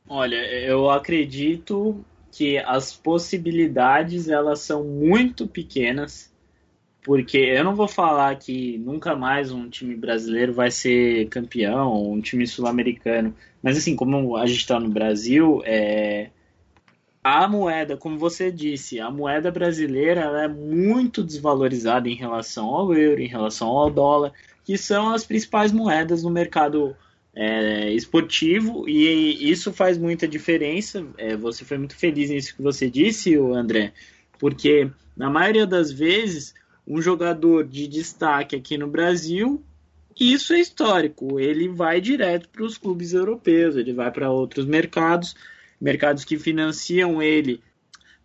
Olha, 0.08 0.36
eu 0.36 0.90
acredito 0.90 2.06
que 2.32 2.58
as 2.60 2.94
possibilidades 2.94 4.30
elas 4.30 4.60
são 4.60 4.84
muito 4.84 5.48
pequenas, 5.48 6.32
porque 7.02 7.38
eu 7.38 7.64
não 7.64 7.76
vou 7.76 7.88
falar 7.88 8.36
que 8.36 8.78
nunca 8.78 9.16
mais 9.16 9.52
um 9.52 9.70
time 9.70 9.96
brasileiro 9.96 10.54
vai 10.54 10.70
ser 10.70 11.28
campeão, 11.30 11.92
ou 11.92 12.14
um 12.14 12.22
time 12.22 12.46
sul-americano, 12.46 13.36
mas 13.64 13.78
assim, 13.78 13.96
como 13.96 14.36
a 14.38 14.46
gente 14.46 14.60
está 14.60 14.80
no 14.80 14.90
Brasil, 14.90 15.62
é, 15.66 16.30
a 17.24 17.48
moeda, 17.48 17.98
como 17.98 18.20
você 18.20 18.52
disse, 18.52 19.00
a 19.00 19.10
moeda 19.10 19.50
brasileira 19.50 20.22
é 20.44 20.48
muito 20.48 21.24
desvalorizada 21.24 22.08
em 22.08 22.14
relação 22.14 22.68
ao 22.68 22.94
euro, 22.94 23.20
em 23.20 23.28
relação 23.28 23.70
ao 23.70 23.90
dólar, 23.90 24.32
que 24.64 24.78
são 24.78 25.12
as 25.12 25.26
principais 25.26 25.72
moedas 25.72 26.22
no 26.22 26.30
mercado 26.30 26.96
é, 27.36 27.92
esportivo 27.92 28.88
e 28.88 29.52
isso 29.52 29.74
faz 29.74 29.98
muita 29.98 30.28
diferença. 30.28 31.06
É, 31.18 31.36
você 31.36 31.66
foi 31.66 31.78
muito 31.78 31.96
feliz 31.96 32.30
nisso 32.30 32.56
que 32.56 32.62
você 32.62 32.90
disse, 32.90 33.36
André, 33.36 33.94
porque 34.40 34.90
na 35.16 35.30
maioria 35.30 35.68
das 35.68 35.92
vezes 35.92 36.54
um 36.88 37.02
jogador 37.02 37.68
de 37.68 37.88
destaque 37.88 38.56
aqui 38.56 38.78
no 38.78 38.88
Brasil, 38.88 39.62
isso 40.18 40.54
é 40.54 40.60
histórico. 40.60 41.40
Ele 41.40 41.68
vai 41.68 42.00
direto 42.00 42.48
para 42.50 42.64
os 42.64 42.78
clubes 42.78 43.12
europeus, 43.12 43.76
ele 43.76 43.92
vai 43.92 44.12
para 44.12 44.32
outros 44.32 44.66
mercados, 44.66 45.36
mercados 45.82 46.24
que 46.24 46.40
financiam 46.40 47.22
ele, 47.22 47.62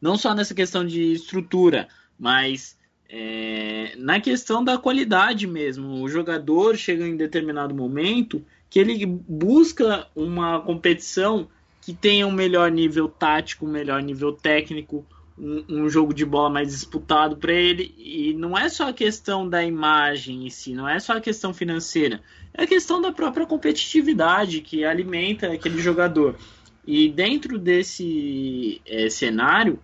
não 0.01 0.17
só 0.17 0.35
nessa 0.35 0.55
questão 0.55 0.87
de 0.87 1.13
estrutura, 1.13 1.89
mas 2.19 2.79
é, 3.09 3.95
na 3.97 4.21
questão 4.21 4.63
da 4.63 4.79
qualidade 4.79 5.47
mesmo. 5.47 6.01
O 6.01 6.09
jogador 6.09 6.77
chega 6.77 7.07
em 7.07 7.17
determinado 7.17 7.75
momento 7.75 8.45
que 8.71 8.79
ele 8.79 9.05
busca 9.05 10.07
uma 10.14 10.61
competição 10.61 11.49
que 11.83 11.93
tenha 11.93 12.27
um 12.27 12.33
melhor 12.33 12.71
nível 12.71 13.09
tático, 13.09 13.66
um 13.66 13.71
melhor 13.71 14.01
nível 14.01 14.33
técnico, 14.33 15.05
um, 15.37 15.64
um 15.68 15.89
jogo 15.89 16.14
de 16.14 16.25
bola 16.25 16.49
mais 16.49 16.68
disputado 16.68 17.37
para 17.37 17.53
ele. 17.53 17.93
E 17.99 18.33
não 18.35 18.57
é 18.57 18.68
só 18.68 18.89
a 18.89 18.93
questão 18.93 19.49
da 19.49 19.64
imagem 19.64 20.47
em 20.47 20.51
si, 20.51 20.73
não 20.73 20.89
é 20.89 21.01
só 21.01 21.14
a 21.14 21.21
questão 21.21 21.53
financeira, 21.53 22.23
é 22.55 22.62
a 22.62 22.66
questão 22.66 23.01
da 23.01 23.11
própria 23.11 23.45
competitividade 23.45 24.61
que 24.61 24.85
alimenta 24.85 25.53
aquele 25.53 25.81
jogador. 25.81 26.37
E 26.87 27.09
dentro 27.09 27.59
desse 27.59 28.81
é, 28.87 29.11
cenário, 29.11 29.81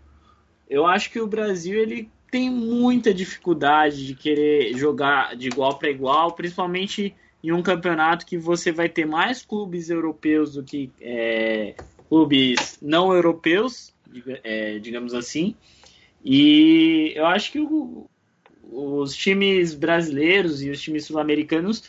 eu 0.68 0.86
acho 0.86 1.10
que 1.10 1.20
o 1.20 1.26
Brasil 1.26 1.80
ele 1.80 2.08
tem 2.30 2.50
muita 2.50 3.14
dificuldade 3.14 4.06
de 4.06 4.14
querer 4.14 4.76
jogar 4.76 5.36
de 5.36 5.48
igual 5.48 5.78
para 5.78 5.90
igual, 5.90 6.32
principalmente 6.32 7.14
em 7.46 7.52
um 7.52 7.62
campeonato 7.62 8.26
que 8.26 8.36
você 8.36 8.72
vai 8.72 8.88
ter 8.88 9.06
mais 9.06 9.44
clubes 9.44 9.88
europeus 9.88 10.54
do 10.54 10.64
que 10.64 10.90
é, 11.00 11.76
clubes 12.08 12.76
não 12.82 13.14
europeus, 13.14 13.94
é, 14.42 14.80
digamos 14.80 15.14
assim. 15.14 15.54
E 16.24 17.12
eu 17.14 17.24
acho 17.24 17.52
que 17.52 17.60
o, 17.60 18.10
os 18.68 19.14
times 19.14 19.74
brasileiros 19.74 20.60
e 20.60 20.70
os 20.70 20.82
times 20.82 21.04
sul-americanos, 21.04 21.84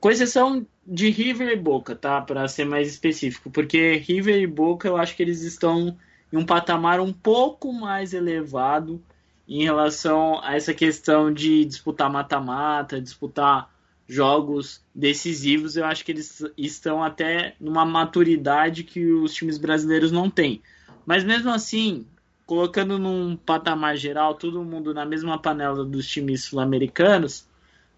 com 0.00 0.10
exceção 0.10 0.66
de 0.86 1.10
River 1.10 1.48
e 1.50 1.56
Boca, 1.56 1.94
tá? 1.94 2.22
Para 2.22 2.48
ser 2.48 2.64
mais 2.64 2.88
específico, 2.88 3.50
porque 3.50 3.96
River 3.96 4.40
e 4.40 4.46
Boca 4.46 4.88
eu 4.88 4.96
acho 4.96 5.14
que 5.14 5.22
eles 5.22 5.42
estão 5.42 5.98
em 6.32 6.36
um 6.38 6.46
patamar 6.46 6.98
um 6.98 7.12
pouco 7.12 7.74
mais 7.74 8.14
elevado 8.14 9.02
em 9.46 9.64
relação 9.64 10.40
a 10.42 10.56
essa 10.56 10.72
questão 10.72 11.30
de 11.30 11.66
disputar 11.66 12.10
mata-mata, 12.10 12.98
disputar 12.98 13.73
jogos 14.06 14.82
decisivos, 14.94 15.76
eu 15.76 15.84
acho 15.84 16.04
que 16.04 16.12
eles 16.12 16.42
estão 16.56 17.02
até 17.02 17.54
numa 17.58 17.84
maturidade 17.84 18.84
que 18.84 19.04
os 19.06 19.32
times 19.32 19.58
brasileiros 19.58 20.12
não 20.12 20.28
têm. 20.28 20.60
Mas 21.06 21.24
mesmo 21.24 21.50
assim, 21.50 22.06
colocando 22.46 22.98
num 22.98 23.36
patamar 23.36 23.96
geral, 23.96 24.34
todo 24.34 24.62
mundo 24.62 24.92
na 24.92 25.04
mesma 25.04 25.38
panela 25.38 25.84
dos 25.84 26.06
times 26.06 26.44
sul-americanos, 26.44 27.46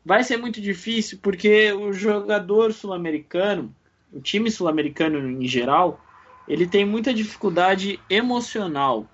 vai 0.04 0.22
ser 0.22 0.36
muito 0.36 0.61
difícil 0.61 1.18
porque 1.20 1.72
o 1.72 1.92
jogador 1.92 2.72
sul-americano, 2.72 3.74
o 4.12 4.20
time 4.20 4.50
sul-americano 4.50 5.18
em 5.18 5.46
geral, 5.46 6.00
ele 6.46 6.66
tem 6.66 6.84
muita 6.84 7.12
dificuldade 7.12 7.98
emocional. 8.09 9.09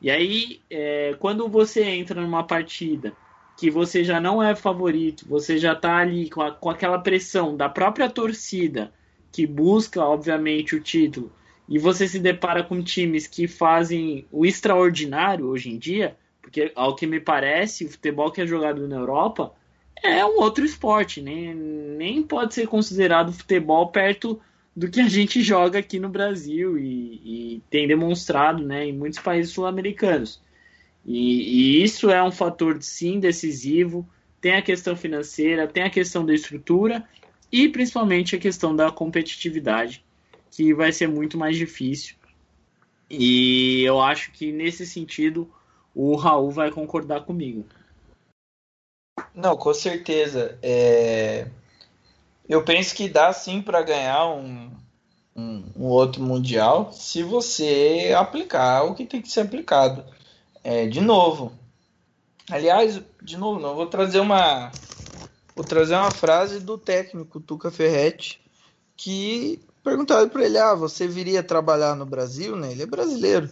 E 0.00 0.10
aí, 0.10 0.60
é, 0.70 1.16
quando 1.18 1.48
você 1.48 1.82
entra 1.82 2.20
numa 2.20 2.44
partida 2.44 3.14
que 3.56 3.70
você 3.70 4.04
já 4.04 4.20
não 4.20 4.42
é 4.42 4.54
favorito, 4.54 5.26
você 5.28 5.58
já 5.58 5.72
está 5.72 5.96
ali 5.96 6.28
com, 6.28 6.42
a, 6.42 6.52
com 6.52 6.68
aquela 6.68 6.98
pressão 6.98 7.56
da 7.56 7.68
própria 7.68 8.08
torcida 8.08 8.92
que 9.32 9.46
busca, 9.46 10.02
obviamente, 10.02 10.76
o 10.76 10.80
título, 10.80 11.32
e 11.68 11.78
você 11.78 12.06
se 12.06 12.18
depara 12.18 12.62
com 12.62 12.82
times 12.82 13.26
que 13.26 13.48
fazem 13.48 14.26
o 14.30 14.46
extraordinário 14.46 15.46
hoje 15.46 15.70
em 15.70 15.78
dia, 15.78 16.16
porque 16.40 16.70
ao 16.74 16.94
que 16.94 17.06
me 17.06 17.18
parece, 17.18 17.84
o 17.84 17.90
futebol 17.90 18.30
que 18.30 18.40
é 18.40 18.46
jogado 18.46 18.86
na 18.86 18.96
Europa 18.96 19.52
é 20.02 20.24
um 20.24 20.38
outro 20.38 20.64
esporte, 20.64 21.20
nem, 21.20 21.54
nem 21.54 22.22
pode 22.22 22.54
ser 22.54 22.68
considerado 22.68 23.32
futebol 23.32 23.88
perto 23.88 24.40
do 24.74 24.90
que 24.90 25.00
a 25.00 25.08
gente 25.08 25.40
joga 25.40 25.78
aqui 25.78 25.98
no 25.98 26.08
Brasil 26.08 26.78
e, 26.78 27.56
e 27.56 27.62
tem 27.70 27.88
demonstrado 27.88 28.62
né, 28.62 28.86
em 28.86 28.92
muitos 28.92 29.18
países 29.18 29.52
sul-americanos. 29.52 30.40
E, 31.06 31.78
e, 31.78 31.84
isso 31.84 32.10
é 32.10 32.20
um 32.22 32.32
fator, 32.32 32.82
sim, 32.82 33.20
decisivo. 33.20 34.06
Tem 34.40 34.56
a 34.56 34.62
questão 34.62 34.96
financeira, 34.96 35.68
tem 35.68 35.84
a 35.84 35.90
questão 35.90 36.26
da 36.26 36.34
estrutura 36.34 37.08
e 37.50 37.68
principalmente 37.68 38.34
a 38.34 38.40
questão 38.40 38.74
da 38.74 38.90
competitividade, 38.90 40.04
que 40.50 40.74
vai 40.74 40.92
ser 40.92 41.06
muito 41.06 41.38
mais 41.38 41.56
difícil. 41.56 42.16
E 43.08 43.82
eu 43.84 44.00
acho 44.00 44.32
que 44.32 44.50
nesse 44.50 44.84
sentido 44.84 45.48
o 45.94 46.16
Raul 46.16 46.50
vai 46.50 46.72
concordar 46.72 47.24
comigo. 47.24 47.64
Não, 49.32 49.56
com 49.56 49.72
certeza. 49.72 50.58
É... 50.60 51.48
Eu 52.48 52.64
penso 52.64 52.94
que 52.94 53.08
dá 53.08 53.32
sim 53.32 53.62
para 53.62 53.82
ganhar 53.82 54.26
um, 54.28 54.70
um, 55.36 55.64
um 55.76 55.84
outro 55.84 56.22
mundial 56.22 56.92
se 56.92 57.22
você 57.22 58.12
aplicar 58.16 58.82
o 58.84 58.94
que 58.94 59.04
tem 59.04 59.22
que 59.22 59.30
ser 59.30 59.40
aplicado. 59.40 60.04
É, 60.68 60.84
de 60.84 61.00
novo. 61.00 61.52
Aliás, 62.50 63.00
de 63.22 63.36
novo, 63.36 63.60
não 63.60 63.76
vou 63.76 63.86
trazer 63.86 64.18
uma 64.18 64.74
vou 65.54 65.64
trazer 65.64 65.94
uma 65.94 66.10
frase 66.10 66.58
do 66.58 66.76
técnico 66.76 67.38
Tuca 67.38 67.70
Ferretti 67.70 68.40
que 68.96 69.60
perguntaram 69.84 70.28
para 70.28 70.44
ele: 70.44 70.58
"Ah, 70.58 70.74
você 70.74 71.06
viria 71.06 71.40
trabalhar 71.40 71.94
no 71.94 72.04
Brasil, 72.04 72.56
né? 72.56 72.72
Ele 72.72 72.82
é 72.82 72.86
brasileiro". 72.86 73.48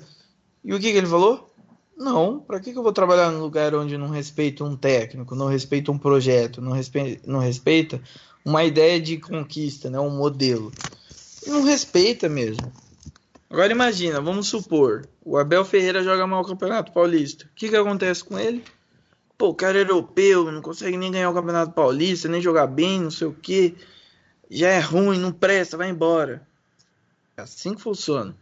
E 0.65 0.75
o 0.75 0.81
que, 0.81 0.91
que 0.91 0.99
ele 0.99 1.07
falou? 1.07 1.49
Não, 1.97 2.41
para 2.41 2.59
que, 2.59 2.73
que 2.73 2.79
eu 2.79 2.83
vou 2.83 2.93
trabalhar 2.93 3.31
num 3.31 3.43
lugar 3.43 3.77
onde 3.77 3.97
não 3.97 4.09
respeita 4.09 4.65
um 4.65 4.77
técnico, 4.77 5.37
não 5.37 5.47
respeita 5.47 5.93
um 5.93 5.99
projeto, 5.99 6.61
não 6.61 6.73
respeita, 6.73 7.31
não 7.31 7.39
respeita 7.39 8.03
uma 8.45 8.65
ideia 8.65 9.01
de 9.01 9.19
conquista, 9.19 9.89
né, 9.89 10.01
um 10.01 10.11
modelo? 10.11 10.73
Não 11.47 11.63
respeita 11.63 12.29
mesmo. 12.29 12.73
Agora 13.55 13.71
imagina, 13.71 14.21
vamos 14.21 14.49
supor, 14.49 15.09
o 15.25 15.39
Abel 15.39 15.65
Ferreira 15.65 16.03
joga 16.03 16.27
mal 16.27 16.43
o 16.43 16.45
Campeonato 16.45 16.91
Paulista. 16.91 17.45
O 17.45 17.55
que, 17.55 17.69
que 17.69 17.77
acontece 17.77 18.25
com 18.25 18.37
ele? 18.37 18.65
Pô, 19.39 19.51
o 19.51 19.55
cara 19.55 19.79
é 19.79 19.83
europeu, 19.83 20.51
não 20.51 20.61
consegue 20.61 20.97
nem 20.97 21.13
ganhar 21.13 21.31
o 21.31 21.35
Campeonato 21.35 21.71
Paulista, 21.71 22.27
nem 22.29 22.41
jogar 22.41 22.67
bem, 22.67 23.01
não 23.01 23.13
sei 23.13 23.29
o 23.29 23.33
que. 23.33 23.77
Já 24.51 24.71
é 24.71 24.81
ruim, 24.81 25.21
não 25.21 25.31
presta, 25.31 25.77
vai 25.77 25.89
embora. 25.89 26.45
É 27.37 27.43
assim 27.43 27.77
que 27.77 27.81
funciona. 27.81 28.37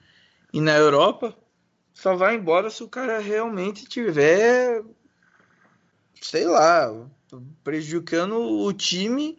E 0.51 0.63
na 0.63 0.75
Europa, 0.79 1.37
só 1.93 2.17
vai 2.17 2.37
embora 2.37 2.71
se 2.71 2.83
o 2.83 2.89
cara 2.89 3.19
realmente 3.19 3.85
tiver, 3.85 4.83
sei 6.23 6.47
lá, 6.47 6.91
prejudicando 7.63 8.41
o 8.41 8.73
time 8.73 9.39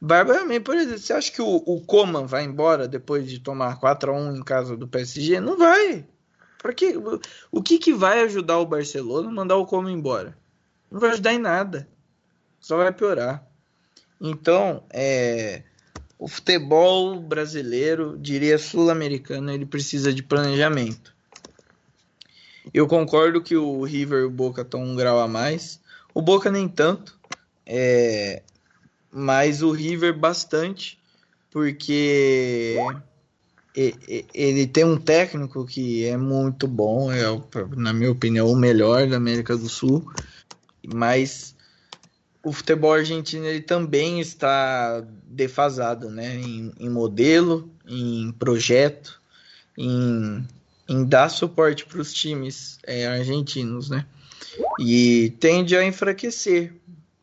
barbaramente. 0.00 0.60
Por 0.60 0.76
exemplo, 0.76 0.98
você 0.98 1.12
acha 1.12 1.32
que 1.32 1.42
o, 1.42 1.62
o 1.66 1.80
Coman 1.80 2.26
vai 2.26 2.44
embora 2.44 2.88
depois 2.88 3.28
de 3.28 3.38
tomar 3.38 3.78
4 3.78 4.12
a 4.12 4.14
1 4.14 4.36
em 4.36 4.42
casa 4.42 4.76
do 4.76 4.88
PSG? 4.88 5.40
Não 5.40 5.56
vai. 5.56 6.06
Para 6.60 6.72
que 6.72 6.94
o 7.52 7.62
que, 7.62 7.78
que 7.78 7.94
vai 7.94 8.22
ajudar 8.22 8.58
o 8.58 8.66
Barcelona 8.66 9.28
a 9.28 9.32
mandar 9.32 9.56
o 9.56 9.66
Coman 9.66 9.92
embora? 9.92 10.36
Não 10.90 11.00
vai 11.00 11.10
ajudar 11.10 11.32
em 11.32 11.38
nada. 11.38 11.88
Só 12.60 12.76
vai 12.76 12.92
piorar. 12.92 13.46
Então, 14.20 14.82
é 14.90 15.62
o 16.18 16.26
futebol 16.26 17.20
brasileiro, 17.20 18.18
diria 18.18 18.58
sul-americano, 18.58 19.52
ele 19.52 19.64
precisa 19.64 20.12
de 20.12 20.22
planejamento. 20.22 21.14
Eu 22.74 22.88
concordo 22.88 23.40
que 23.40 23.56
o 23.56 23.84
River 23.84 24.22
e 24.22 24.24
o 24.24 24.30
Boca 24.30 24.62
estão 24.62 24.82
um 24.82 24.96
grau 24.96 25.20
a 25.20 25.28
mais. 25.28 25.80
O 26.12 26.20
Boca 26.20 26.50
nem 26.50 26.68
tanto, 26.68 27.18
é... 27.64 28.42
mas 29.10 29.62
o 29.62 29.70
River 29.70 30.16
bastante, 30.16 30.98
porque 31.50 32.76
ele 34.34 34.66
tem 34.66 34.84
um 34.84 34.96
técnico 34.96 35.64
que 35.64 36.04
é 36.04 36.16
muito 36.16 36.66
bom, 36.66 37.12
é, 37.12 37.24
na 37.76 37.92
minha 37.92 38.10
opinião, 38.10 38.48
o 38.48 38.56
melhor 38.56 39.06
da 39.06 39.16
América 39.16 39.56
do 39.56 39.68
Sul, 39.68 40.10
mas 40.86 41.54
o 42.42 42.52
futebol 42.52 42.92
argentino 42.92 43.46
ele 43.46 43.60
também 43.60 44.20
está 44.20 45.04
defasado, 45.24 46.10
né? 46.10 46.36
Em, 46.36 46.72
em 46.78 46.88
modelo, 46.88 47.70
em 47.86 48.32
projeto, 48.32 49.20
em, 49.76 50.44
em 50.88 51.04
dar 51.04 51.28
suporte 51.28 51.84
para 51.84 52.00
os 52.00 52.12
times 52.12 52.78
é, 52.84 53.06
argentinos, 53.06 53.90
né? 53.90 54.06
E 54.80 55.34
tende 55.38 55.76
a 55.76 55.84
enfraquecer 55.84 56.72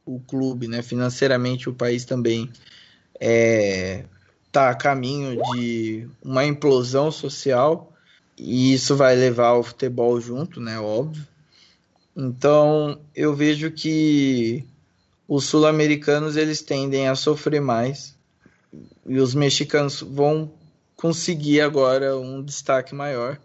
o 0.06 0.20
clube, 0.20 0.68
né? 0.68 0.82
Financeiramente 0.82 1.70
o 1.70 1.74
país 1.74 2.06
também 2.06 2.50
é, 3.20 4.06
tá 4.52 4.70
a 4.70 4.76
caminho 4.76 5.42
de 5.54 6.08
uma 6.24 6.46
implosão 6.46 7.12
social 7.12 7.92
e 8.38 8.74
isso 8.74 8.96
vai 8.96 9.16
levar 9.16 9.54
o 9.54 9.64
futebol 9.64 10.20
junto, 10.20 10.60
né? 10.60 10.80
Óbvio. 10.80 11.26
Então 12.16 13.00
eu 13.16 13.36
vejo 13.36 13.72
que 13.72 14.64
os 15.28 15.46
sul-americanos 15.46 16.38
eles 16.38 16.62
tendem 16.62 17.08
a 17.08 17.16
sofrer 17.16 17.62
mais 17.62 18.16
e 19.06 19.18
os 19.18 19.34
mexicanos 19.34 20.02
vão 20.02 20.52
conseguir 20.96 21.62
agora 21.62 22.18
um 22.18 22.44
destaque 22.44 22.94
maior 22.94 23.40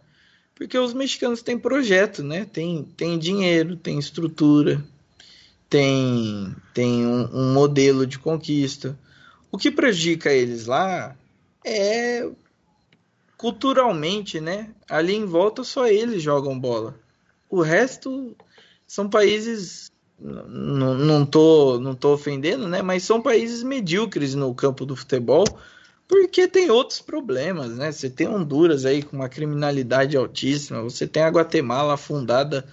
porque 0.60 0.76
os 0.76 0.92
mexicanos 0.92 1.40
têm 1.40 1.58
projeto, 1.58 2.22
né? 2.22 2.44
Tem, 2.44 2.84
tem 2.94 3.18
dinheiro, 3.18 3.76
tem 3.76 3.98
estrutura, 3.98 4.84
tem, 5.70 6.54
tem 6.74 7.06
um, 7.06 7.30
um 7.32 7.52
modelo 7.54 8.04
de 8.04 8.18
conquista. 8.18 8.98
O 9.52 9.56
que 9.56 9.70
prejudica 9.70 10.32
eles 10.32 10.66
lá 10.66 11.16
é 11.64 12.28
culturalmente, 13.36 14.40
né? 14.40 14.74
Ali 14.88 15.14
em 15.14 15.24
volta 15.24 15.62
só 15.62 15.86
eles 15.86 16.22
jogam 16.22 16.58
bola. 16.58 16.94
O 17.48 17.62
resto 17.62 18.36
são 18.86 19.08
países 19.08 19.90
não, 20.18 20.94
não, 20.94 21.24
tô, 21.24 21.78
não 21.80 21.94
tô 21.94 22.12
ofendendo, 22.12 22.68
né? 22.68 22.82
Mas 22.82 23.04
são 23.04 23.22
países 23.22 23.62
medíocres 23.62 24.34
no 24.34 24.54
campo 24.54 24.84
do 24.84 24.94
futebol, 24.94 25.44
porque 26.06 26.46
tem 26.46 26.70
outros 26.70 27.00
problemas, 27.00 27.76
né? 27.76 27.90
Você 27.90 28.10
tem 28.10 28.28
Honduras 28.28 28.84
aí 28.84 29.02
com 29.02 29.16
uma 29.16 29.28
criminalidade 29.28 30.16
altíssima, 30.16 30.82
você 30.82 31.06
tem 31.06 31.22
a 31.22 31.30
Guatemala 31.30 31.94
afundada 31.94 32.66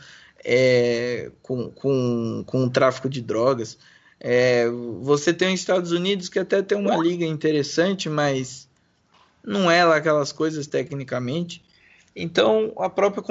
é, 0.50 1.30
com, 1.44 1.70
com, 1.72 2.42
com 2.46 2.64
o 2.64 2.70
tráfico 2.70 3.10
de 3.10 3.22
drogas. 3.22 3.78
É, 4.18 4.70
você 5.02 5.34
tem 5.34 5.54
os 5.54 5.60
Estados 5.60 5.92
Unidos 5.92 6.30
que 6.30 6.40
até 6.40 6.62
tem 6.62 6.78
uma 6.78 6.96
liga 6.96 7.26
interessante, 7.26 8.08
mas 8.08 8.70
não 9.44 9.70
é 9.70 9.84
lá 9.84 9.98
aquelas 9.98 10.32
coisas 10.32 10.66
tecnicamente. 10.66 11.62
Então, 12.16 12.72
a 12.78 12.90
própria 12.90 13.22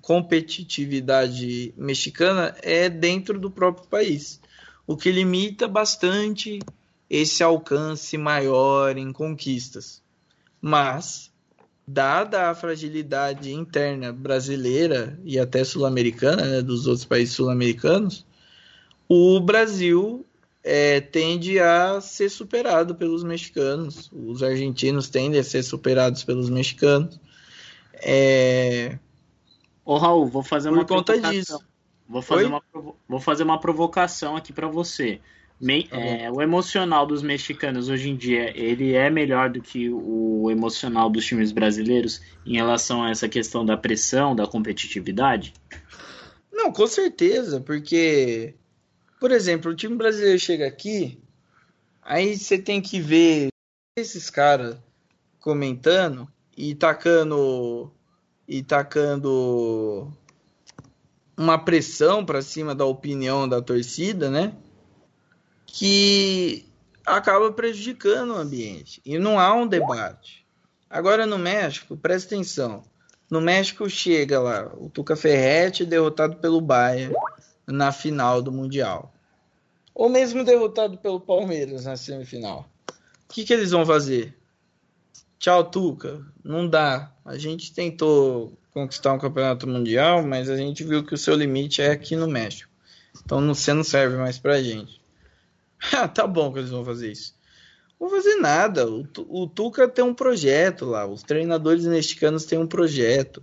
competitividade 0.00 1.74
mexicana 1.76 2.56
é 2.62 2.88
dentro 2.88 3.38
do 3.38 3.50
próprio 3.50 3.86
país, 3.86 4.40
o 4.86 4.96
que 4.96 5.12
limita 5.12 5.68
bastante 5.68 6.60
esse 7.08 7.42
alcance 7.42 8.16
maior 8.16 8.96
em 8.96 9.12
conquistas. 9.12 10.02
Mas, 10.60 11.30
dada 11.92 12.50
a 12.50 12.54
fragilidade 12.54 13.52
interna 13.52 14.12
brasileira 14.12 15.18
e 15.24 15.38
até 15.38 15.64
sul-americana, 15.64 16.44
né, 16.44 16.62
dos 16.62 16.86
outros 16.86 17.04
países 17.04 17.34
sul-americanos, 17.34 18.26
o 19.08 19.40
Brasil 19.40 20.24
é, 20.64 21.00
tende 21.00 21.58
a 21.58 22.00
ser 22.00 22.30
superado 22.30 22.94
pelos 22.94 23.22
mexicanos, 23.22 24.10
os 24.12 24.42
argentinos 24.42 25.08
tendem 25.08 25.40
a 25.40 25.44
ser 25.44 25.62
superados 25.62 26.24
pelos 26.24 26.48
mexicanos 26.48 27.20
é... 28.02 28.98
Ô 29.84 29.96
Raul, 29.96 30.26
vou 30.26 30.42
fazer 30.42 30.68
Por 30.68 30.78
uma 30.78 30.84
conta 30.84 31.18
disso. 31.18 31.58
Vou 32.08 32.20
fazer, 32.20 32.44
uma, 32.44 32.62
vou 33.08 33.20
fazer 33.20 33.42
uma 33.44 33.58
provocação 33.58 34.36
aqui 34.36 34.52
para 34.52 34.66
você. 34.66 35.20
Me, 35.62 35.84
tá 35.84 35.96
é, 35.96 36.28
o 36.28 36.42
emocional 36.42 37.06
dos 37.06 37.22
mexicanos 37.22 37.88
hoje 37.88 38.10
em 38.10 38.16
dia 38.16 38.52
ele 38.58 38.94
é 38.94 39.08
melhor 39.08 39.48
do 39.48 39.62
que 39.62 39.88
o 39.88 40.50
emocional 40.50 41.08
dos 41.08 41.24
times 41.24 41.52
brasileiros 41.52 42.20
em 42.44 42.54
relação 42.54 43.04
a 43.04 43.10
essa 43.10 43.28
questão 43.28 43.64
da 43.64 43.76
pressão, 43.76 44.34
da 44.34 44.44
competitividade? 44.44 45.54
Não, 46.52 46.72
com 46.72 46.84
certeza, 46.88 47.60
porque, 47.60 48.56
por 49.20 49.30
exemplo, 49.30 49.70
o 49.70 49.76
time 49.76 49.94
brasileiro 49.94 50.36
chega 50.40 50.66
aqui, 50.66 51.22
aí 52.02 52.36
você 52.36 52.58
tem 52.58 52.82
que 52.82 52.98
ver 52.98 53.50
esses 53.96 54.28
caras 54.28 54.76
comentando 55.38 56.28
e 56.56 56.74
tacando 56.74 57.92
e 58.48 58.64
tacando 58.64 60.12
uma 61.36 61.56
pressão 61.56 62.24
para 62.24 62.42
cima 62.42 62.74
da 62.74 62.84
opinião 62.84 63.48
da 63.48 63.62
torcida, 63.62 64.28
né? 64.28 64.56
Que 65.74 66.66
acaba 67.04 67.50
prejudicando 67.50 68.34
o 68.34 68.36
ambiente 68.36 69.00
e 69.06 69.18
não 69.18 69.40
há 69.40 69.54
um 69.54 69.66
debate. 69.66 70.46
Agora 70.88 71.24
no 71.24 71.38
México, 71.38 71.96
presta 71.96 72.34
atenção. 72.34 72.84
No 73.30 73.40
México 73.40 73.88
chega 73.88 74.38
lá 74.38 74.70
o 74.76 74.90
Tuca 74.90 75.16
Ferretti 75.16 75.86
derrotado 75.86 76.36
pelo 76.36 76.60
Bayern 76.60 77.14
na 77.66 77.90
final 77.90 78.42
do 78.42 78.52
Mundial. 78.52 79.14
Ou 79.94 80.10
mesmo 80.10 80.44
derrotado 80.44 80.98
pelo 80.98 81.18
Palmeiras 81.18 81.86
na 81.86 81.96
semifinal. 81.96 82.68
O 82.90 83.32
que, 83.32 83.44
que 83.44 83.52
eles 83.54 83.70
vão 83.70 83.86
fazer? 83.86 84.36
Tchau, 85.38 85.64
Tuca. 85.64 86.24
Não 86.44 86.68
dá. 86.68 87.10
A 87.24 87.38
gente 87.38 87.72
tentou 87.72 88.52
conquistar 88.72 89.12
um 89.12 89.18
campeonato 89.18 89.66
mundial, 89.66 90.22
mas 90.22 90.48
a 90.48 90.56
gente 90.56 90.84
viu 90.84 91.04
que 91.04 91.14
o 91.14 91.18
seu 91.18 91.34
limite 91.34 91.82
é 91.82 91.90
aqui 91.90 92.14
no 92.14 92.28
México. 92.28 92.70
Então 93.24 93.46
você 93.46 93.72
não 93.72 93.82
serve 93.82 94.16
mais 94.16 94.38
pra 94.38 94.62
gente. 94.62 95.01
Ah, 95.92 96.06
tá 96.06 96.26
bom 96.26 96.52
que 96.52 96.60
eles 96.60 96.70
vão 96.70 96.84
fazer 96.84 97.10
isso. 97.10 97.34
Não 98.00 98.08
vão 98.08 98.16
fazer 98.16 98.36
nada. 98.36 98.88
O, 98.88 99.04
o 99.28 99.48
Tuca 99.48 99.88
tem 99.88 100.04
um 100.04 100.14
projeto 100.14 100.84
lá. 100.84 101.06
Os 101.06 101.24
treinadores 101.24 101.84
mexicanos 101.84 102.44
têm 102.44 102.58
um 102.58 102.66
projeto. 102.66 103.42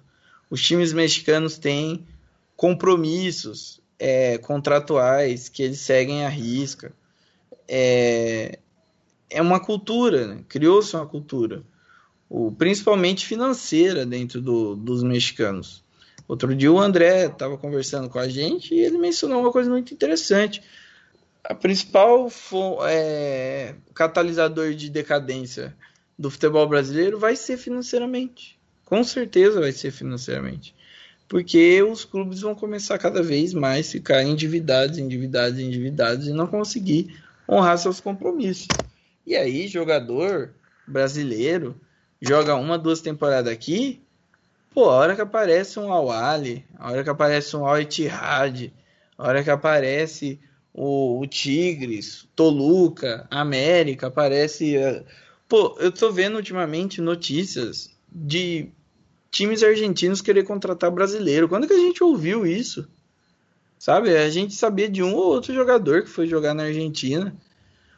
Os 0.49 0.61
times 0.61 0.93
mexicanos 0.93 1.57
têm 1.57 2.07
compromissos 2.55 3.81
é, 3.99 4.37
contratuais 4.37 5.49
que 5.49 5.63
eles 5.63 5.79
seguem 5.79 6.25
à 6.25 6.29
risca. 6.29 6.93
É, 7.67 8.57
é 9.29 9.41
uma 9.41 9.59
cultura, 9.59 10.27
né? 10.27 10.43
criou-se 10.47 10.95
uma 10.95 11.05
cultura 11.05 11.63
o, 12.29 12.51
principalmente 12.51 13.25
financeira 13.25 14.05
dentro 14.05 14.39
do, 14.39 14.75
dos 14.75 15.01
mexicanos. 15.01 15.83
Outro 16.27 16.55
dia 16.55 16.71
o 16.71 16.79
André 16.79 17.25
estava 17.25 17.57
conversando 17.57 18.07
com 18.07 18.19
a 18.19 18.27
gente 18.27 18.75
e 18.75 18.79
ele 18.79 18.99
mencionou 18.99 19.41
uma 19.41 19.51
coisa 19.51 19.69
muito 19.69 19.93
interessante. 19.93 20.61
A 21.43 21.55
principal 21.55 22.29
é, 22.87 23.75
catalisador 23.93 24.73
de 24.73 24.89
decadência 24.89 25.75
do 26.17 26.29
futebol 26.29 26.67
brasileiro 26.67 27.17
vai 27.17 27.35
ser 27.35 27.57
financeiramente. 27.57 28.59
Com 28.83 29.03
certeza 29.03 29.59
vai 29.59 29.71
ser 29.71 29.91
financeiramente. 29.91 30.75
Porque 31.27 31.81
os 31.83 32.03
clubes 32.03 32.41
vão 32.41 32.55
começar 32.55 32.97
cada 32.97 33.21
vez 33.21 33.53
mais 33.53 33.87
a 33.87 33.91
ficar 33.91 34.23
endividados, 34.23 34.97
endividados, 34.97 35.59
endividados 35.59 36.27
e 36.27 36.33
não 36.33 36.47
conseguir 36.47 37.15
honrar 37.47 37.77
seus 37.77 37.99
compromissos. 37.99 38.67
E 39.25 39.35
aí, 39.35 39.67
jogador 39.67 40.51
brasileiro 40.87 41.79
joga 42.21 42.55
uma, 42.55 42.77
duas 42.77 42.99
temporadas 42.99 43.51
aqui, 43.51 44.01
pô, 44.73 44.89
a 44.89 44.95
hora 44.95 45.15
que 45.15 45.21
aparece 45.21 45.79
um 45.79 45.93
Awali, 45.93 46.65
a 46.77 46.91
hora 46.91 47.03
que 47.03 47.09
aparece 47.09 47.55
um 47.55 47.65
Al 47.65 47.79
Ittihad, 47.79 48.73
a 49.17 49.27
hora 49.27 49.43
que 49.43 49.49
aparece 49.49 50.39
o, 50.79 51.19
o 51.19 51.27
Tigres, 51.27 52.25
Toluca, 52.33 53.27
América, 53.29 54.07
aparece. 54.07 54.77
Eh, 54.77 55.03
pô, 55.47 55.75
eu 55.77 55.91
tô 55.91 56.09
vendo 56.09 56.37
ultimamente 56.37 57.01
notícias 57.01 57.93
de 58.09 58.69
times 59.29 59.61
argentinos 59.61 60.21
querer 60.21 60.45
contratar 60.45 60.89
brasileiro. 60.89 61.49
Quando 61.49 61.67
que 61.67 61.73
a 61.73 61.79
gente 61.79 62.01
ouviu 62.01 62.45
isso? 62.47 62.87
Sabe? 63.77 64.15
A 64.15 64.29
gente 64.29 64.55
sabia 64.55 64.87
de 64.87 65.03
um 65.03 65.13
ou 65.13 65.25
outro 65.25 65.53
jogador 65.53 66.03
que 66.03 66.09
foi 66.09 66.27
jogar 66.27 66.53
na 66.53 66.63
Argentina. 66.63 67.35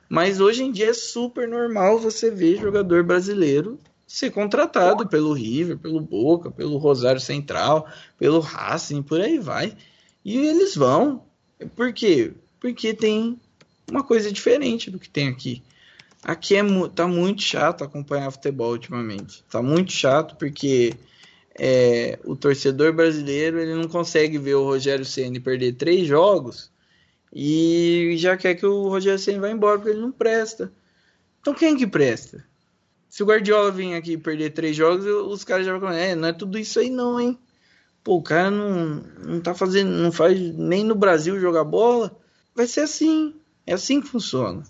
Mas 0.10 0.42
hoje 0.42 0.64
em 0.64 0.72
dia 0.72 0.90
é 0.90 0.94
super 0.94 1.48
normal 1.48 2.00
você 2.00 2.32
ver 2.32 2.58
jogador 2.58 3.04
brasileiro 3.04 3.80
ser 4.08 4.32
contratado 4.32 5.08
pelo 5.08 5.34
River, 5.34 5.78
pelo 5.78 6.02
Boca, 6.02 6.50
pelo 6.50 6.78
Rosário 6.78 7.22
Central, 7.22 7.88
pelo 8.18 8.40
Racing, 8.40 9.04
por 9.04 9.22
aí 9.22 9.38
vai. 9.38 9.78
E 10.26 10.36
eles 10.38 10.76
vão. 10.76 11.24
Por 11.76 11.94
quê? 11.94 12.34
Porque 12.62 12.94
tem 12.94 13.40
uma 13.90 14.04
coisa 14.04 14.32
diferente 14.32 14.92
do 14.92 15.00
que 15.00 15.10
tem 15.10 15.28
aqui. 15.28 15.64
aqui 16.24 16.56
é 16.56 16.62
tá 16.96 17.08
muito 17.08 17.42
chato 17.42 17.84
acompanhar 17.84 18.30
futebol 18.32 18.72
ultimamente. 18.72 19.44
Tá 19.50 19.64
muito 19.64 19.92
chato 19.92 20.38
porque 20.38 20.94
é, 21.60 22.20
o 22.24 22.36
torcedor 22.36 22.94
brasileiro 22.94 23.60
ele 23.60 23.74
não 23.74 23.88
consegue 23.90 24.38
ver 24.38 24.54
o 24.54 24.64
Rogério 24.64 25.04
Ceni 25.04 25.40
perder 25.40 25.74
três 25.74 26.08
jogos 26.08 26.72
e 27.34 28.14
já 28.18 28.38
quer 28.38 28.54
que 28.54 28.66
o 28.66 28.88
Rogério 28.88 29.18
Ceni 29.18 29.40
vá 29.40 29.50
embora 29.50 29.80
porque 29.80 29.90
ele 29.92 30.02
não 30.02 30.12
presta. 30.12 30.72
Então 31.42 31.56
quem 31.56 31.76
que 31.76 31.88
presta? 31.88 32.46
Se 33.10 33.24
o 33.24 33.26
Guardiola 33.26 33.72
vir 33.72 33.96
aqui 33.96 34.18
perder 34.18 34.52
três 34.52 34.76
jogos, 34.76 35.06
os 35.06 35.44
caras 35.44 35.66
já 35.66 35.72
vão 35.72 35.82
falar, 35.82 35.98
é, 35.98 36.16
não 36.16 36.28
é 36.28 36.34
tudo 36.34 36.60
isso 36.60 36.80
aí 36.80 36.92
não, 36.92 37.20
hein? 37.20 37.38
Pô, 38.04 38.18
o 38.18 38.22
cara 38.22 38.52
não, 38.52 39.04
não 39.26 39.42
tá 39.42 39.56
fazendo, 39.56 39.90
não 39.90 40.12
faz 40.12 40.40
nem 40.56 40.84
no 40.84 40.96
Brasil 40.96 41.40
jogar 41.40 41.64
bola. 41.64 42.21
Vai 42.56 42.68
ser 42.68 42.82
assim. 42.82 43.36
É 43.66 43.74
assim 43.74 44.02
que 44.02 44.08
funciona. 44.08 44.64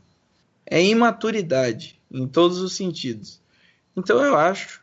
É 0.66 0.84
imaturidade 0.84 1.99
em 2.12 2.28
todos 2.28 2.60
os 2.60 2.74
sentidos. 2.76 3.40
Então 3.95 4.24
eu 4.24 4.38
acho 4.38 4.82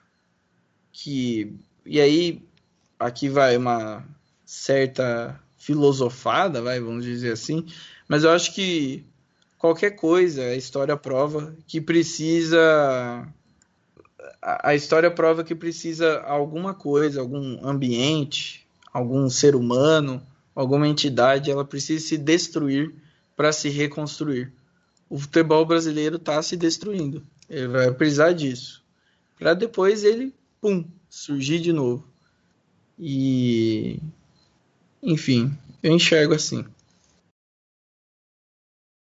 que 0.92 1.52
e 1.84 2.00
aí 2.00 2.42
aqui 2.98 3.28
vai 3.28 3.56
uma 3.56 4.04
certa 4.44 5.38
filosofada, 5.56 6.60
vai, 6.60 6.80
vamos 6.80 7.04
dizer 7.04 7.32
assim, 7.32 7.66
mas 8.08 8.24
eu 8.24 8.30
acho 8.30 8.54
que 8.54 9.04
qualquer 9.58 9.90
coisa, 9.92 10.42
a 10.42 10.56
história 10.56 10.96
prova 10.96 11.54
que 11.66 11.80
precisa 11.80 13.26
a 14.40 14.74
história 14.74 15.10
prova 15.10 15.44
que 15.44 15.54
precisa 15.54 16.20
alguma 16.22 16.72
coisa, 16.72 17.20
algum 17.20 17.66
ambiente, 17.66 18.66
algum 18.92 19.28
ser 19.28 19.54
humano, 19.54 20.22
alguma 20.60 20.88
entidade, 20.88 21.52
ela 21.52 21.64
precisa 21.64 22.04
se 22.04 22.18
destruir 22.18 22.92
para 23.36 23.52
se 23.52 23.68
reconstruir. 23.68 24.52
O 25.08 25.16
futebol 25.16 25.64
brasileiro 25.64 26.16
está 26.16 26.42
se 26.42 26.56
destruindo. 26.56 27.24
Ele 27.48 27.68
vai 27.68 27.92
precisar 27.92 28.32
disso. 28.32 28.84
Para 29.38 29.54
depois 29.54 30.02
ele, 30.02 30.34
pum, 30.60 30.84
surgir 31.08 31.60
de 31.60 31.72
novo. 31.72 32.04
E. 32.98 34.00
Enfim, 35.00 35.56
eu 35.80 35.92
enxergo 35.92 36.34
assim. 36.34 36.66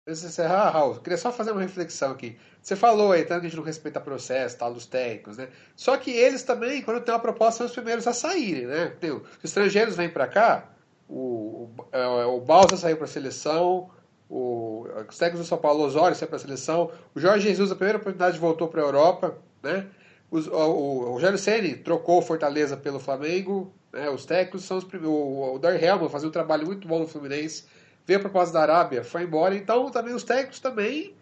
Antes 0.08 0.22
de 0.22 0.28
encerrar, 0.28 0.72
Raul, 0.72 0.96
queria 0.96 1.18
só 1.20 1.32
fazer 1.32 1.52
uma 1.52 1.62
reflexão 1.62 2.12
aqui. 2.12 2.36
Você 2.64 2.76
falou 2.76 3.12
aí, 3.12 3.24
tanto 3.24 3.42
que 3.42 3.46
a 3.46 3.50
gente 3.50 3.58
não 3.58 3.64
respeita 3.64 4.02
processo, 4.02 4.58
tal, 4.58 4.74
dos 4.74 4.88
técnicos, 4.88 5.38
né? 5.38 5.50
Só 5.76 5.96
que 5.98 6.10
eles 6.10 6.42
também, 6.42 6.82
quando 6.82 7.04
tem 7.04 7.14
uma 7.14 7.22
proposta, 7.22 7.60
são 7.60 7.68
os 7.68 7.74
primeiros 7.74 8.08
a 8.08 8.14
saírem, 8.14 8.66
né? 8.66 8.98
Os 9.38 9.44
estrangeiros 9.44 9.96
vêm 9.96 10.10
para 10.10 10.28
cá, 10.28 10.73
o, 11.14 11.70
o, 11.78 11.86
é, 11.92 12.26
o 12.26 12.40
Balsa 12.42 12.76
saiu 12.76 12.98
para 12.98 13.06
a 13.06 13.08
seleção, 13.08 13.90
o, 14.30 14.88
os 15.08 15.18
técnicos 15.18 15.46
do 15.46 15.50
São 15.50 15.58
Paulo, 15.58 15.84
Osório 15.84 16.16
saiu 16.16 16.28
para 16.28 16.38
a 16.38 16.40
seleção, 16.40 16.92
o 17.14 17.20
Jorge 17.20 17.48
Jesus, 17.48 17.72
a 17.72 17.76
primeira 17.76 18.00
oportunidade, 18.00 18.40
voltou 18.40 18.68
para 18.68 18.82
a 18.82 18.86
Europa, 18.86 19.38
né? 19.62 19.88
Os, 20.32 20.48
o, 20.48 20.52
o 20.52 21.12
Rogério 21.12 21.38
Ceni 21.38 21.76
trocou 21.76 22.18
o 22.18 22.22
Fortaleza 22.22 22.76
pelo 22.76 23.00
Flamengo, 23.00 23.72
né? 23.92 24.10
Os 24.10 24.26
técnicos 24.26 24.64
são 24.64 24.78
os 24.78 24.84
primeiros. 24.84 25.16
O, 25.16 25.56
o 25.56 25.60
Dar 25.60 25.82
Helman 25.82 26.10
fazia 26.10 26.28
um 26.28 26.32
trabalho 26.32 26.66
muito 26.66 26.88
bom 26.88 27.00
no 27.00 27.08
Fluminense, 27.08 27.66
veio 28.08 28.20
a 28.20 28.22
proposta 28.22 28.54
da 28.54 28.62
Arábia, 28.62 29.04
foi 29.04 29.24
embora, 29.24 29.56
então 29.56 29.92
também 29.92 30.14
os 30.14 30.24
técnicos 30.24 30.60
também 30.60 31.16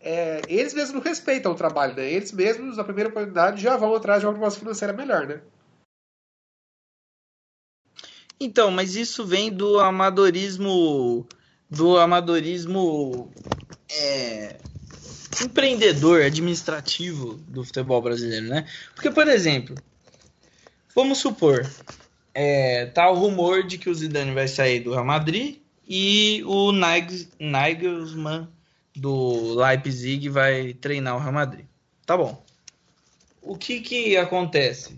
é, 0.00 0.44
eles 0.48 0.74
mesmos 0.74 0.92
não 0.92 1.00
respeitam 1.00 1.52
o 1.52 1.54
trabalho, 1.54 1.96
né? 1.96 2.10
Eles 2.10 2.30
mesmos, 2.30 2.76
na 2.76 2.84
primeira 2.84 3.08
oportunidade, 3.08 3.62
já 3.62 3.74
vão 3.76 3.94
atrás 3.94 4.20
de 4.20 4.26
uma 4.26 4.34
proposta 4.34 4.60
financeira 4.60 4.92
melhor, 4.92 5.26
né? 5.26 5.40
Então, 8.38 8.70
mas 8.70 8.96
isso 8.96 9.24
vem 9.24 9.50
do 9.50 9.78
amadorismo 9.78 11.26
do 11.70 11.98
amadorismo 11.98 13.32
é, 13.90 14.56
empreendedor, 15.42 16.22
administrativo 16.22 17.34
do 17.48 17.64
futebol 17.64 18.00
brasileiro, 18.00 18.46
né? 18.46 18.66
Porque, 18.94 19.10
por 19.10 19.26
exemplo, 19.28 19.74
vamos 20.94 21.18
supor, 21.18 21.68
é, 22.32 22.86
tá 22.86 23.10
o 23.10 23.14
rumor 23.14 23.64
de 23.64 23.78
que 23.78 23.90
o 23.90 23.94
Zidane 23.94 24.32
vai 24.32 24.48
sair 24.48 24.80
do 24.80 24.92
Real 24.92 25.04
Madrid 25.04 25.58
e 25.88 26.42
o 26.46 26.72
Nagelsmann 26.72 28.48
do 28.94 29.54
Leipzig 29.54 30.28
vai 30.28 30.74
treinar 30.74 31.16
o 31.16 31.20
Real 31.20 31.32
Madrid. 31.32 31.66
Tá 32.06 32.16
bom. 32.16 32.42
O 33.42 33.56
que 33.56 33.80
que 33.80 34.16
acontece? 34.16 34.96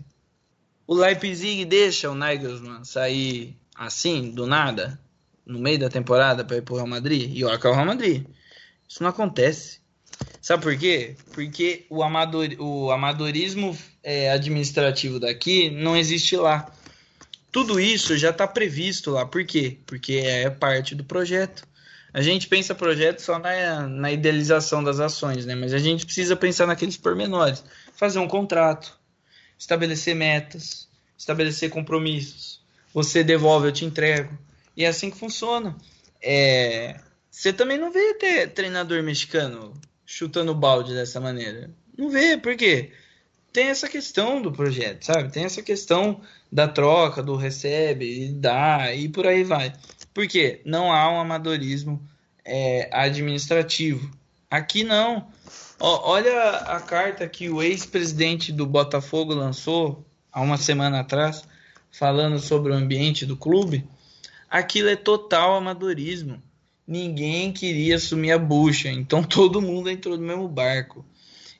O 0.87 0.95
Leipzig 0.95 1.65
deixa 1.65 2.09
o 2.09 2.15
Nagelsmann 2.15 2.85
sair 2.85 3.57
assim, 3.75 4.31
do 4.31 4.47
nada, 4.47 4.97
no 5.45 5.59
meio 5.59 5.77
da 5.77 5.89
temporada 5.89 6.45
para 6.45 6.57
ir 6.57 6.61
pro 6.61 6.75
Real 6.75 6.87
Madrid 6.87 7.29
e 7.35 7.43
olha 7.43 7.59
é 7.61 7.67
o 7.67 7.73
Real 7.73 7.85
Madrid. 7.85 8.25
Isso 8.87 9.03
não 9.03 9.09
acontece. 9.09 9.79
Sabe 10.41 10.63
por 10.63 10.77
quê? 10.77 11.15
Porque 11.33 11.85
o, 11.89 12.01
amador, 12.01 12.47
o 12.57 12.89
amadorismo 12.89 13.77
é, 14.01 14.31
administrativo 14.31 15.19
daqui 15.19 15.69
não 15.69 15.95
existe 15.95 16.37
lá. 16.37 16.71
Tudo 17.51 17.79
isso 17.79 18.17
já 18.17 18.29
está 18.29 18.47
previsto 18.47 19.11
lá. 19.11 19.25
Por 19.25 19.45
quê? 19.45 19.77
Porque 19.85 20.13
é 20.23 20.49
parte 20.49 20.95
do 20.95 21.03
projeto. 21.03 21.67
A 22.13 22.21
gente 22.21 22.47
pensa 22.47 22.73
projeto 22.73 23.19
só 23.19 23.37
na, 23.37 23.87
na 23.87 24.11
idealização 24.11 24.83
das 24.83 24.99
ações, 24.99 25.45
né? 25.45 25.53
Mas 25.53 25.73
a 25.73 25.77
gente 25.77 26.05
precisa 26.05 26.35
pensar 26.35 26.65
naqueles 26.65 26.95
pormenores. 26.95 27.63
Fazer 27.93 28.19
um 28.19 28.27
contrato, 28.27 28.96
estabelecer 29.57 30.15
metas, 30.15 30.87
estabelecer 31.17 31.69
compromissos. 31.69 32.61
Você 32.93 33.23
devolve, 33.23 33.67
eu 33.67 33.71
te 33.71 33.85
entrego. 33.85 34.37
E 34.75 34.83
é 34.83 34.87
assim 34.87 35.09
que 35.09 35.17
funciona. 35.17 35.75
É... 36.21 36.99
Você 37.29 37.53
também 37.53 37.77
não 37.77 37.91
vê 37.91 38.13
ter 38.15 38.49
treinador 38.51 39.03
mexicano 39.03 39.73
chutando 40.05 40.55
balde 40.55 40.93
dessa 40.93 41.19
maneira. 41.19 41.69
Não 41.97 42.09
vê, 42.09 42.37
por 42.37 42.55
quê? 42.55 42.91
Tem 43.51 43.67
essa 43.67 43.87
questão 43.89 44.41
do 44.41 44.51
projeto, 44.51 45.03
sabe? 45.03 45.31
Tem 45.31 45.43
essa 45.43 45.61
questão 45.61 46.21
da 46.51 46.67
troca, 46.67 47.23
do 47.23 47.35
recebe 47.35 48.25
e 48.25 48.31
dá, 48.31 48.93
e 48.93 49.09
por 49.09 49.25
aí 49.27 49.43
vai. 49.43 49.73
Porque 50.13 50.61
não 50.65 50.91
há 50.91 51.11
um 51.11 51.19
amadorismo 51.19 52.01
é, 52.45 52.89
administrativo. 52.91 54.09
Aqui 54.49 54.83
não. 54.83 55.27
Ó, 55.79 56.11
olha 56.11 56.49
a 56.49 56.79
carta 56.79 57.27
que 57.27 57.49
o 57.49 57.61
ex-presidente 57.61 58.51
do 58.51 58.65
Botafogo 58.65 59.33
lançou 59.33 60.05
há 60.31 60.41
uma 60.41 60.57
semana 60.57 61.01
atrás, 61.01 61.43
falando 61.91 62.39
sobre 62.39 62.71
o 62.71 62.75
ambiente 62.75 63.25
do 63.25 63.35
clube. 63.35 63.85
Aquilo 64.49 64.89
é 64.89 64.95
total 64.95 65.55
amadorismo. 65.55 66.41
Ninguém 66.87 67.51
queria 67.51 67.97
assumir 67.97 68.31
a 68.31 68.39
bucha, 68.39 68.89
então 68.89 69.21
todo 69.23 69.61
mundo 69.61 69.89
entrou 69.89 70.17
no 70.17 70.25
mesmo 70.25 70.47
barco. 70.47 71.05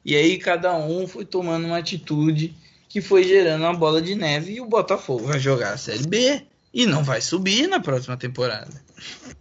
E 0.06 0.16
aí 0.16 0.38
cada 0.38 0.78
um 0.78 1.06
foi 1.06 1.26
tomando 1.26 1.66
uma 1.66 1.78
atitude 1.78 2.56
que 2.88 3.02
foi 3.02 3.24
gerando 3.24 3.64
uma 3.64 3.74
bola 3.74 4.02
de 4.02 4.16
neve 4.16 4.54
e 4.54 4.62
o 4.62 4.66
Botafogo 4.66 5.28
vai 5.28 5.40
jogar 5.40 5.74
a 5.74 5.78
Série 5.78 6.08
B. 6.08 6.48
E 6.74 6.86
não 6.86 7.04
vai 7.04 7.22
subir 7.22 7.68
na 7.68 7.80
próxima 7.80 8.16
temporada. 8.18 8.82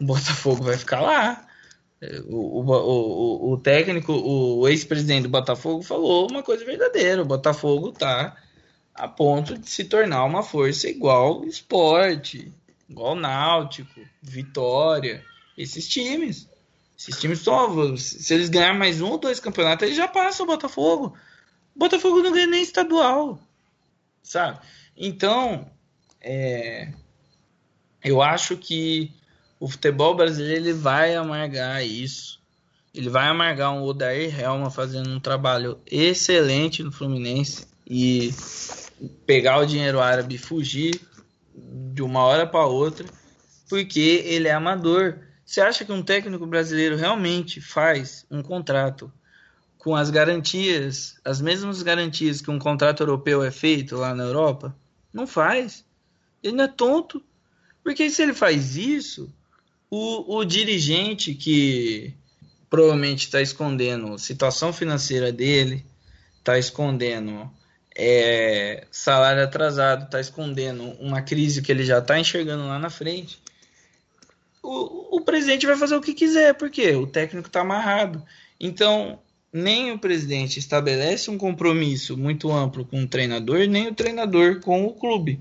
O 0.00 0.04
Botafogo 0.04 0.64
vai 0.64 0.76
ficar 0.76 1.00
lá. 1.00 1.46
O, 2.28 2.60
o, 2.60 2.70
o, 2.70 3.52
o 3.52 3.58
técnico, 3.58 4.12
o 4.12 4.66
ex-presidente 4.68 5.24
do 5.24 5.28
Botafogo 5.28 5.82
falou 5.82 6.28
uma 6.28 6.42
coisa 6.42 6.64
verdadeira. 6.64 7.22
O 7.22 7.26
Botafogo 7.26 7.92
tá 7.92 8.36
a 8.92 9.06
ponto 9.06 9.56
de 9.56 9.70
se 9.70 9.84
tornar 9.84 10.24
uma 10.24 10.42
força 10.42 10.88
igual 10.88 11.44
esporte, 11.44 12.52
igual 12.88 13.14
Náutico, 13.14 14.00
Vitória, 14.20 15.24
esses 15.56 15.88
times. 15.88 16.48
Esses 16.98 17.18
times 17.20 17.38
estão. 17.38 17.96
Se 17.96 18.34
eles 18.34 18.48
ganharem 18.48 18.78
mais 18.78 19.00
um 19.00 19.10
ou 19.10 19.18
dois 19.18 19.38
campeonatos, 19.38 19.84
eles 19.84 19.96
já 19.96 20.08
passam 20.08 20.44
o 20.44 20.48
Botafogo. 20.48 21.16
O 21.74 21.78
Botafogo 21.78 22.20
não 22.20 22.32
ganha 22.32 22.46
nem 22.48 22.62
estadual. 22.62 23.38
Sabe? 24.22 24.60
Então, 24.96 25.70
é, 26.20 26.92
eu 28.04 28.20
acho 28.20 28.56
que 28.56 29.12
o 29.62 29.68
futebol 29.68 30.16
brasileiro 30.16 30.60
ele 30.60 30.72
vai 30.72 31.14
amargar 31.14 31.86
isso. 31.86 32.40
Ele 32.92 33.08
vai 33.08 33.28
amargar 33.28 33.72
um 33.72 33.84
Odair 33.84 34.36
Helma 34.40 34.72
fazendo 34.72 35.08
um 35.08 35.20
trabalho 35.20 35.78
excelente 35.86 36.82
no 36.82 36.90
Fluminense 36.90 37.68
e 37.86 38.34
pegar 39.24 39.58
o 39.58 39.64
dinheiro 39.64 40.00
árabe 40.00 40.34
e 40.34 40.38
fugir 40.38 41.00
de 41.54 42.02
uma 42.02 42.24
hora 42.24 42.44
para 42.44 42.66
outra, 42.66 43.06
porque 43.68 44.24
ele 44.26 44.48
é 44.48 44.52
amador. 44.52 45.20
Você 45.46 45.60
acha 45.60 45.84
que 45.84 45.92
um 45.92 46.02
técnico 46.02 46.44
brasileiro 46.44 46.96
realmente 46.96 47.60
faz 47.60 48.26
um 48.28 48.42
contrato 48.42 49.12
com 49.78 49.94
as 49.94 50.10
garantias, 50.10 51.20
as 51.24 51.40
mesmas 51.40 51.82
garantias 51.82 52.40
que 52.40 52.50
um 52.50 52.58
contrato 52.58 53.04
europeu 53.04 53.44
é 53.44 53.52
feito 53.52 53.94
lá 53.94 54.12
na 54.12 54.24
Europa? 54.24 54.74
Não 55.12 55.24
faz. 55.24 55.84
Ele 56.42 56.56
não 56.56 56.64
é 56.64 56.68
tonto. 56.68 57.22
Porque 57.84 58.10
se 58.10 58.22
ele 58.22 58.34
faz 58.34 58.76
isso, 58.76 59.32
o, 59.94 60.38
o 60.38 60.44
dirigente 60.46 61.34
que 61.34 62.14
provavelmente 62.70 63.26
está 63.26 63.42
escondendo 63.42 64.14
a 64.14 64.18
situação 64.18 64.72
financeira 64.72 65.30
dele, 65.30 65.84
está 66.38 66.58
escondendo 66.58 67.50
é, 67.94 68.86
salário 68.90 69.44
atrasado, 69.44 70.06
está 70.06 70.18
escondendo 70.18 70.82
uma 70.98 71.20
crise 71.20 71.60
que 71.60 71.70
ele 71.70 71.84
já 71.84 71.98
está 71.98 72.18
enxergando 72.18 72.66
lá 72.66 72.78
na 72.78 72.88
frente, 72.88 73.38
o, 74.62 75.18
o 75.18 75.20
presidente 75.20 75.66
vai 75.66 75.76
fazer 75.76 75.94
o 75.94 76.00
que 76.00 76.14
quiser, 76.14 76.54
porque 76.54 76.92
o 76.96 77.06
técnico 77.06 77.48
está 77.48 77.60
amarrado. 77.60 78.24
Então, 78.58 79.18
nem 79.52 79.92
o 79.92 79.98
presidente 79.98 80.58
estabelece 80.58 81.30
um 81.30 81.36
compromisso 81.36 82.16
muito 82.16 82.50
amplo 82.50 82.86
com 82.86 83.02
o 83.02 83.06
treinador, 83.06 83.66
nem 83.66 83.88
o 83.88 83.94
treinador 83.94 84.58
com 84.60 84.86
o 84.86 84.94
clube. 84.94 85.38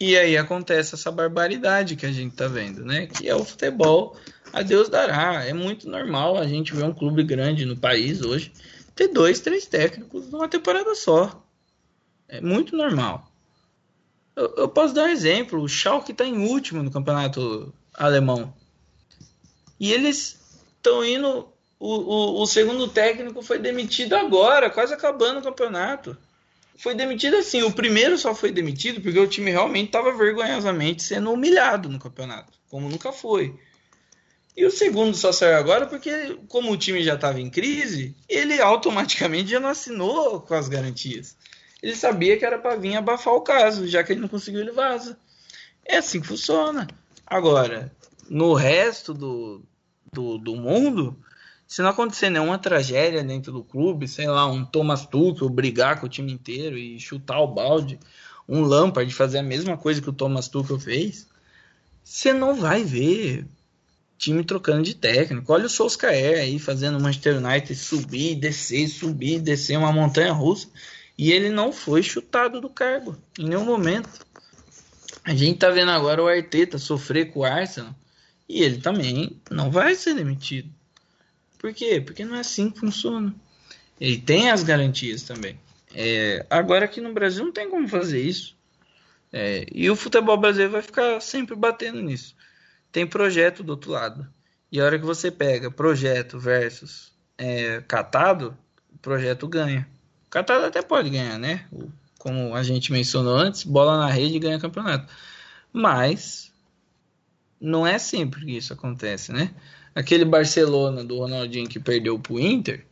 E 0.00 0.16
aí 0.16 0.36
acontece 0.38 0.94
essa 0.94 1.10
barbaridade 1.10 1.94
que 1.94 2.06
a 2.06 2.12
gente 2.12 2.34
tá 2.34 2.48
vendo, 2.48 2.84
né? 2.84 3.06
Que 3.06 3.28
é 3.28 3.34
o 3.34 3.44
futebol, 3.44 4.16
a 4.50 4.62
Deus 4.62 4.88
dará. 4.88 5.44
É 5.44 5.52
muito 5.52 5.88
normal 5.88 6.38
a 6.38 6.46
gente 6.46 6.74
ver 6.74 6.84
um 6.84 6.94
clube 6.94 7.22
grande 7.22 7.66
no 7.66 7.76
país 7.76 8.22
hoje 8.22 8.50
ter 8.94 9.08
dois, 9.08 9.40
três 9.40 9.66
técnicos 9.66 10.30
numa 10.30 10.48
temporada 10.48 10.94
só. 10.94 11.42
É 12.28 12.40
muito 12.40 12.76
normal. 12.76 13.30
Eu, 14.36 14.54
eu 14.56 14.68
posso 14.68 14.94
dar 14.94 15.04
um 15.04 15.08
exemplo. 15.08 15.60
O 15.60 15.68
Schalke 15.68 16.12
está 16.12 16.24
em 16.24 16.46
último 16.46 16.82
no 16.82 16.90
campeonato 16.90 17.72
alemão. 17.94 18.54
E 19.78 19.92
eles 19.92 20.38
estão 20.76 21.04
indo 21.04 21.48
o, 21.78 21.94
o, 21.94 22.42
o, 22.42 22.46
segundo 22.46 22.88
técnico 22.88 23.40
foi 23.40 23.58
demitido 23.58 24.12
agora, 24.14 24.68
quase 24.68 24.92
acabando 24.92 25.40
o 25.40 25.42
campeonato. 25.42 26.14
Foi 26.80 26.94
demitido 26.94 27.36
assim. 27.36 27.62
O 27.62 27.70
primeiro 27.70 28.16
só 28.16 28.34
foi 28.34 28.50
demitido 28.50 29.02
porque 29.02 29.18
o 29.18 29.28
time 29.28 29.50
realmente 29.50 29.88
estava 29.88 30.16
vergonhosamente 30.16 31.02
sendo 31.02 31.30
humilhado 31.30 31.90
no 31.90 31.98
campeonato, 31.98 32.58
como 32.70 32.88
nunca 32.88 33.12
foi. 33.12 33.54
E 34.56 34.64
o 34.64 34.70
segundo 34.70 35.14
só 35.14 35.30
saiu 35.30 35.58
agora 35.58 35.86
porque, 35.86 36.38
como 36.48 36.72
o 36.72 36.78
time 36.78 37.02
já 37.02 37.16
estava 37.16 37.38
em 37.38 37.50
crise, 37.50 38.16
ele 38.26 38.58
automaticamente 38.62 39.50
já 39.50 39.60
não 39.60 39.68
assinou 39.68 40.40
com 40.40 40.54
as 40.54 40.68
garantias. 40.68 41.36
Ele 41.82 41.94
sabia 41.94 42.38
que 42.38 42.46
era 42.46 42.58
para 42.58 42.76
vir 42.76 42.96
abafar 42.96 43.34
o 43.34 43.42
caso, 43.42 43.86
já 43.86 44.02
que 44.02 44.14
ele 44.14 44.20
não 44.22 44.28
conseguiu, 44.28 44.60
ele 44.60 44.72
vaza. 44.72 45.18
É 45.84 45.98
assim 45.98 46.18
que 46.18 46.28
funciona. 46.28 46.88
Agora, 47.26 47.94
no 48.26 48.54
resto 48.54 49.12
do, 49.12 49.62
do, 50.10 50.38
do 50.38 50.56
mundo, 50.56 51.14
se 51.70 51.82
não 51.82 51.90
acontecer 51.90 52.30
nenhuma 52.30 52.58
tragédia 52.58 53.22
dentro 53.22 53.52
do 53.52 53.62
clube, 53.62 54.08
sei 54.08 54.26
lá, 54.26 54.44
um 54.44 54.64
Thomas 54.64 55.06
Tuchel 55.06 55.48
brigar 55.48 56.00
com 56.00 56.06
o 56.06 56.08
time 56.08 56.32
inteiro 56.32 56.76
e 56.76 56.98
chutar 56.98 57.38
o 57.38 57.46
balde, 57.46 57.96
um 58.48 58.62
Lampard 58.62 59.14
fazer 59.14 59.38
a 59.38 59.42
mesma 59.42 59.76
coisa 59.76 60.02
que 60.02 60.10
o 60.10 60.12
Thomas 60.12 60.48
Tuchel 60.48 60.80
fez, 60.80 61.28
você 62.02 62.32
não 62.32 62.56
vai 62.56 62.82
ver 62.82 63.46
time 64.18 64.42
trocando 64.42 64.82
de 64.82 64.96
técnico. 64.96 65.52
Olha 65.52 65.66
o 65.66 65.68
Solskjaer 65.68 66.40
aí 66.40 66.58
fazendo 66.58 66.98
o 66.98 67.00
Manchester 67.00 67.36
United 67.36 67.72
subir, 67.76 68.34
descer, 68.34 68.88
subir, 68.88 69.38
descer 69.38 69.78
uma 69.78 69.92
montanha 69.92 70.32
russa. 70.32 70.66
E 71.16 71.30
ele 71.30 71.50
não 71.50 71.72
foi 71.72 72.02
chutado 72.02 72.60
do 72.60 72.68
cargo 72.68 73.16
em 73.38 73.44
nenhum 73.44 73.64
momento. 73.64 74.26
A 75.22 75.36
gente 75.36 75.60
tá 75.60 75.70
vendo 75.70 75.92
agora 75.92 76.20
o 76.20 76.26
Arteta 76.26 76.78
sofrer 76.78 77.30
com 77.30 77.40
o 77.40 77.44
Arsenal 77.44 77.94
e 78.48 78.60
ele 78.60 78.78
também 78.78 79.40
não 79.48 79.70
vai 79.70 79.94
ser 79.94 80.14
demitido. 80.14 80.79
Por 81.60 81.74
quê? 81.74 82.00
Porque 82.00 82.24
não 82.24 82.36
é 82.36 82.40
assim 82.40 82.70
que 82.70 82.80
funciona. 82.80 83.34
Ele 84.00 84.16
tem 84.16 84.50
as 84.50 84.62
garantias 84.62 85.22
também. 85.22 85.60
É, 85.94 86.46
agora 86.48 86.86
aqui 86.86 87.02
no 87.02 87.12
Brasil 87.12 87.44
não 87.44 87.52
tem 87.52 87.68
como 87.68 87.86
fazer 87.86 88.22
isso. 88.22 88.56
É, 89.30 89.66
e 89.70 89.90
o 89.90 89.94
futebol 89.94 90.38
brasileiro 90.38 90.72
vai 90.72 90.80
ficar 90.80 91.20
sempre 91.20 91.54
batendo 91.54 92.00
nisso. 92.00 92.34
Tem 92.90 93.06
projeto 93.06 93.62
do 93.62 93.72
outro 93.72 93.90
lado. 93.90 94.26
E 94.72 94.80
a 94.80 94.84
hora 94.84 94.98
que 94.98 95.04
você 95.04 95.30
pega 95.30 95.70
projeto 95.70 96.38
versus 96.38 97.12
é, 97.36 97.82
catado, 97.86 98.56
o 98.90 98.98
projeto 98.98 99.46
ganha. 99.46 99.86
O 100.26 100.30
catado 100.30 100.64
até 100.64 100.80
pode 100.80 101.10
ganhar, 101.10 101.38
né? 101.38 101.66
Como 102.18 102.54
a 102.54 102.62
gente 102.62 102.90
mencionou 102.90 103.36
antes, 103.36 103.64
bola 103.64 103.98
na 103.98 104.10
rede 104.10 104.36
e 104.36 104.40
ganha 104.40 104.58
campeonato. 104.58 105.12
Mas 105.70 106.50
não 107.60 107.86
é 107.86 107.98
sempre 107.98 108.46
que 108.46 108.56
isso 108.56 108.72
acontece, 108.72 109.30
né? 109.30 109.54
Aquele 109.94 110.24
Barcelona 110.24 111.04
do 111.04 111.18
Ronaldinho 111.18 111.68
que 111.68 111.80
perdeu 111.80 112.18
pro 112.18 112.38
Inter, 112.38 112.84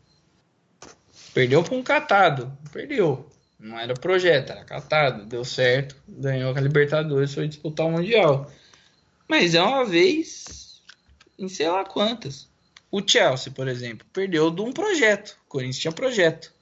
perdeu 1.32 1.62
para 1.62 1.74
um 1.74 1.82
catado. 1.82 2.52
Perdeu. 2.72 3.28
Não 3.58 3.78
era 3.78 3.94
projeto, 3.94 4.50
era 4.50 4.64
catado. 4.64 5.24
Deu 5.24 5.44
certo, 5.44 5.96
ganhou 6.08 6.54
a 6.54 6.60
Libertadores, 6.60 7.34
foi 7.34 7.48
disputar 7.48 7.86
o 7.86 7.92
Mundial. 7.92 8.50
Mas 9.28 9.54
é 9.54 9.62
uma 9.62 9.84
vez 9.84 10.82
em 11.38 11.48
sei 11.48 11.68
lá 11.68 11.84
quantas. 11.84 12.48
O 12.90 13.02
Chelsea, 13.06 13.52
por 13.52 13.68
exemplo, 13.68 14.06
perdeu 14.12 14.50
de 14.50 14.62
um 14.62 14.72
projeto. 14.72 15.38
O 15.46 15.48
Corinthians 15.48 15.78
tinha 15.78 15.92
projeto. 15.92 16.52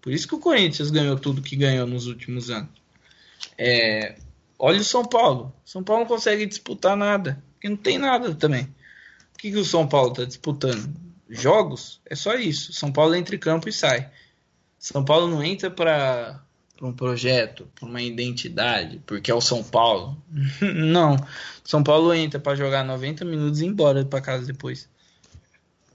Por 0.00 0.12
isso 0.12 0.26
que 0.26 0.34
o 0.34 0.40
Corinthians 0.40 0.90
ganhou 0.90 1.18
tudo 1.18 1.42
que 1.42 1.56
ganhou 1.56 1.86
nos 1.86 2.06
últimos 2.06 2.50
anos. 2.50 2.70
É, 3.56 4.16
olha 4.58 4.80
o 4.80 4.84
São 4.84 5.04
Paulo. 5.04 5.52
São 5.64 5.84
Paulo 5.84 6.02
não 6.02 6.08
consegue 6.08 6.46
disputar 6.46 6.96
nada. 6.96 7.42
Porque 7.52 7.68
não 7.68 7.76
tem 7.76 7.98
nada 7.98 8.34
também. 8.34 8.72
O 9.38 9.40
que, 9.40 9.52
que 9.52 9.56
o 9.56 9.64
São 9.64 9.86
Paulo 9.86 10.10
está 10.10 10.24
disputando? 10.24 10.92
Jogos? 11.30 12.00
É 12.04 12.16
só 12.16 12.34
isso. 12.34 12.72
São 12.72 12.90
Paulo 12.90 13.14
entra 13.14 13.36
em 13.36 13.38
campo 13.38 13.68
e 13.68 13.72
sai. 13.72 14.10
São 14.76 15.04
Paulo 15.04 15.28
não 15.28 15.44
entra 15.44 15.70
para 15.70 16.42
um 16.82 16.92
projeto, 16.92 17.68
para 17.76 17.88
uma 17.88 18.02
identidade, 18.02 19.00
porque 19.06 19.30
é 19.30 19.34
o 19.34 19.40
São 19.40 19.62
Paulo. 19.62 20.20
não. 20.60 21.16
São 21.62 21.84
Paulo 21.84 22.12
entra 22.12 22.40
para 22.40 22.56
jogar 22.56 22.82
90 22.82 23.24
minutos 23.24 23.60
e 23.60 23.64
ir 23.64 23.68
embora 23.68 24.04
para 24.04 24.20
casa 24.20 24.44
depois. 24.44 24.88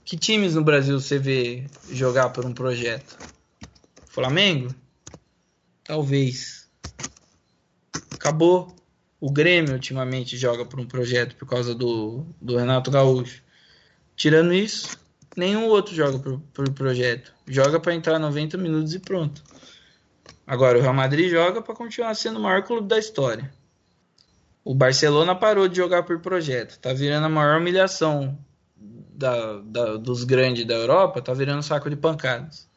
Que 0.06 0.16
times 0.16 0.54
no 0.54 0.64
Brasil 0.64 0.98
você 0.98 1.18
vê 1.18 1.66
jogar 1.92 2.30
por 2.30 2.46
um 2.46 2.54
projeto? 2.54 3.18
Flamengo? 4.08 4.74
Talvez. 5.84 6.66
Acabou. 8.10 8.74
O 9.26 9.30
Grêmio 9.30 9.72
ultimamente 9.72 10.36
joga 10.36 10.66
por 10.66 10.78
um 10.78 10.84
projeto 10.84 11.34
por 11.36 11.48
causa 11.48 11.74
do, 11.74 12.26
do 12.38 12.58
Renato 12.58 12.90
Gaúcho. 12.90 13.42
Tirando 14.14 14.52
isso, 14.52 14.98
nenhum 15.34 15.64
outro 15.64 15.94
joga 15.94 16.18
por, 16.18 16.38
por 16.52 16.70
projeto. 16.74 17.32
Joga 17.48 17.80
para 17.80 17.94
entrar 17.94 18.18
90 18.18 18.58
minutos 18.58 18.92
e 18.92 18.98
pronto. 18.98 19.42
Agora 20.46 20.76
o 20.76 20.82
Real 20.82 20.92
Madrid 20.92 21.30
joga 21.30 21.62
para 21.62 21.74
continuar 21.74 22.14
sendo 22.14 22.38
o 22.38 22.42
maior 22.42 22.64
clube 22.64 22.86
da 22.86 22.98
história. 22.98 23.50
O 24.62 24.74
Barcelona 24.74 25.34
parou 25.34 25.68
de 25.68 25.76
jogar 25.78 26.02
por 26.02 26.20
projeto. 26.20 26.78
Tá 26.78 26.92
virando 26.92 27.24
a 27.24 27.30
maior 27.30 27.58
humilhação 27.58 28.38
da, 28.76 29.56
da, 29.62 29.96
dos 29.96 30.22
grandes 30.24 30.66
da 30.66 30.74
Europa. 30.74 31.22
Tá 31.22 31.32
virando 31.32 31.60
um 31.60 31.62
saco 31.62 31.88
de 31.88 31.96
pancadas. 31.96 32.68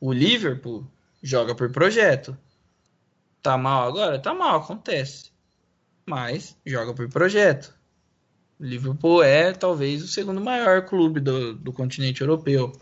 O 0.00 0.12
Liverpool 0.12 0.84
joga 1.22 1.54
por 1.54 1.70
projeto. 1.70 2.36
Tá 3.40 3.56
mal 3.56 3.86
agora? 3.86 4.18
Tá 4.18 4.34
mal, 4.34 4.56
acontece 4.56 5.35
mas 6.06 6.56
joga 6.64 6.94
por 6.94 7.08
projeto. 7.08 7.74
O 8.58 8.64
Liverpool 8.64 9.22
é 9.22 9.52
talvez 9.52 10.02
o 10.02 10.08
segundo 10.08 10.40
maior 10.40 10.86
clube 10.86 11.20
do, 11.20 11.54
do 11.54 11.72
continente 11.72 12.22
europeu. 12.22 12.72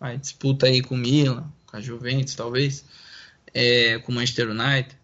Aí 0.00 0.18
disputa 0.18 0.66
aí 0.66 0.82
com 0.82 0.94
o 0.94 0.98
Milan, 0.98 1.50
com 1.64 1.76
a 1.76 1.80
Juventus, 1.80 2.34
talvez, 2.34 2.84
é, 3.52 3.98
com 3.98 4.12
o 4.12 4.14
Manchester 4.14 4.50
United. 4.50 4.96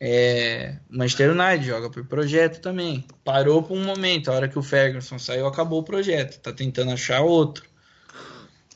É, 0.00 0.78
Manchester 0.88 1.32
United 1.32 1.66
joga 1.66 1.90
por 1.90 2.06
projeto 2.06 2.60
também. 2.60 3.04
Parou 3.22 3.62
por 3.62 3.76
um 3.76 3.84
momento, 3.84 4.30
a 4.30 4.34
hora 4.34 4.48
que 4.48 4.58
o 4.58 4.62
Ferguson 4.62 5.18
saiu, 5.18 5.46
acabou 5.46 5.80
o 5.80 5.84
projeto. 5.84 6.40
Tá 6.40 6.52
tentando 6.52 6.92
achar 6.92 7.20
outro. 7.20 7.68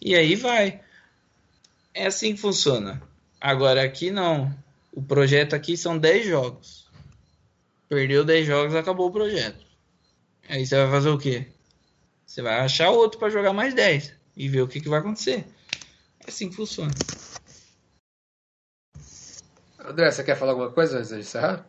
E 0.03 0.15
aí 0.15 0.35
vai. 0.35 0.81
É 1.95 2.07
assim 2.07 2.35
que 2.35 2.41
funciona. 2.41 3.01
Agora 3.41 3.83
aqui 3.83 4.11
não. 4.11 4.55
O 4.93 5.03
projeto 5.03 5.55
aqui 5.55 5.77
são 5.77 5.97
10 5.97 6.27
jogos. 6.27 6.84
Perdeu 7.95 8.25
10 8.25 8.45
jogos, 8.45 8.75
acabou 8.75 9.07
o 9.07 9.13
projeto. 9.13 9.65
Aí 10.49 10.67
você 10.67 10.75
vai 10.75 10.91
fazer 10.91 11.11
o 11.11 11.17
quê? 11.17 11.47
Você 12.27 12.43
vai 12.43 12.59
achar 12.59 12.91
outro 12.91 13.21
para 13.21 13.31
jogar 13.31 13.53
mais 13.53 13.73
10 13.73 14.13
e 14.37 14.49
ver 14.49 14.63
o 14.63 14.67
que, 14.67 14.81
que 14.81 14.89
vai 14.89 14.99
acontecer. 14.99 15.47
É 16.19 16.29
assim 16.29 16.51
que 16.51 16.57
funciona. 16.57 16.91
André, 19.79 20.11
você 20.11 20.25
quer 20.25 20.35
falar 20.35 20.51
alguma 20.51 20.73
coisa 20.73 20.99
antes 20.99 21.11
de 21.11 21.21
encerrar? 21.21 21.65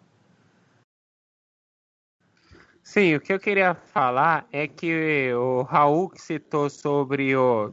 Sim, 2.82 3.14
o 3.14 3.22
que 3.22 3.32
eu 3.32 3.40
queria 3.40 3.76
falar 3.76 4.48
é 4.52 4.68
que 4.68 5.32
o 5.32 5.62
Raul 5.62 6.10
que 6.10 6.20
citou 6.20 6.72
sobre 6.72 7.36
o, 7.36 7.72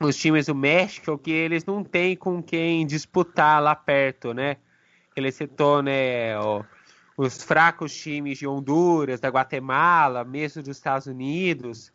os 0.00 0.16
times 0.16 0.46
do 0.46 0.54
México, 0.54 1.18
que 1.18 1.30
eles 1.30 1.66
não 1.66 1.84
têm 1.84 2.16
com 2.16 2.42
quem 2.42 2.86
disputar 2.86 3.62
lá 3.62 3.76
perto, 3.76 4.32
né? 4.32 4.56
Ele 5.14 5.30
citou, 5.30 5.82
né, 5.82 6.38
o, 6.40 6.64
os 7.16 7.42
fracos 7.42 7.94
times 7.94 8.38
de 8.38 8.46
Honduras, 8.46 9.20
da 9.20 9.28
Guatemala, 9.28 10.24
mesmo 10.24 10.62
dos 10.62 10.76
Estados 10.76 11.06
Unidos. 11.06 11.92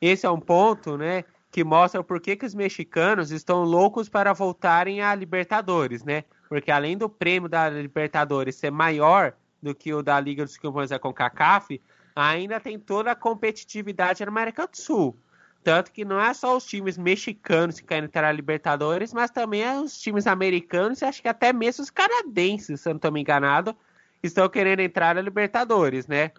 Esse 0.00 0.26
é 0.26 0.30
um 0.30 0.40
ponto, 0.40 0.96
né, 0.96 1.24
que 1.50 1.64
mostra 1.64 2.02
por 2.02 2.20
que, 2.20 2.36
que 2.36 2.46
os 2.46 2.54
mexicanos 2.54 3.30
estão 3.30 3.62
loucos 3.62 4.08
para 4.08 4.32
voltarem 4.32 5.00
à 5.00 5.14
Libertadores, 5.14 6.04
né? 6.04 6.24
Porque 6.48 6.70
além 6.70 6.96
do 6.96 7.08
prêmio 7.08 7.48
da 7.48 7.68
Libertadores 7.68 8.56
ser 8.56 8.70
maior 8.70 9.34
do 9.62 9.74
que 9.74 9.92
o 9.92 10.02
da 10.02 10.18
Liga 10.20 10.44
dos 10.44 10.56
Campeões 10.56 10.90
da 10.90 10.98
CONCACAF, 10.98 11.80
ainda 12.14 12.60
tem 12.60 12.78
toda 12.78 13.12
a 13.12 13.16
competitividade 13.16 14.24
na 14.24 14.30
América 14.30 14.66
do 14.66 14.76
Sul. 14.76 15.16
Tanto 15.62 15.92
que 15.92 16.04
não 16.04 16.20
é 16.20 16.32
só 16.32 16.56
os 16.56 16.64
times 16.64 16.96
mexicanos 16.96 17.80
que 17.80 17.86
querem 17.86 18.04
entrar 18.04 18.22
na 18.22 18.32
Libertadores, 18.32 19.12
mas 19.12 19.30
também 19.30 19.62
é 19.62 19.78
os 19.78 19.98
times 19.98 20.26
americanos 20.26 21.02
e 21.02 21.04
acho 21.04 21.20
que 21.20 21.28
até 21.28 21.52
mesmo 21.52 21.82
os 21.82 21.90
canadenses, 21.90 22.80
se 22.80 22.88
eu 22.88 22.94
não 22.94 22.98
estou 22.98 23.12
me 23.12 23.20
enganado, 23.20 23.76
estão 24.22 24.48
querendo 24.48 24.80
entrar 24.80 25.14
na 25.14 25.20
Libertadores, 25.20 26.06
né? 26.06 26.32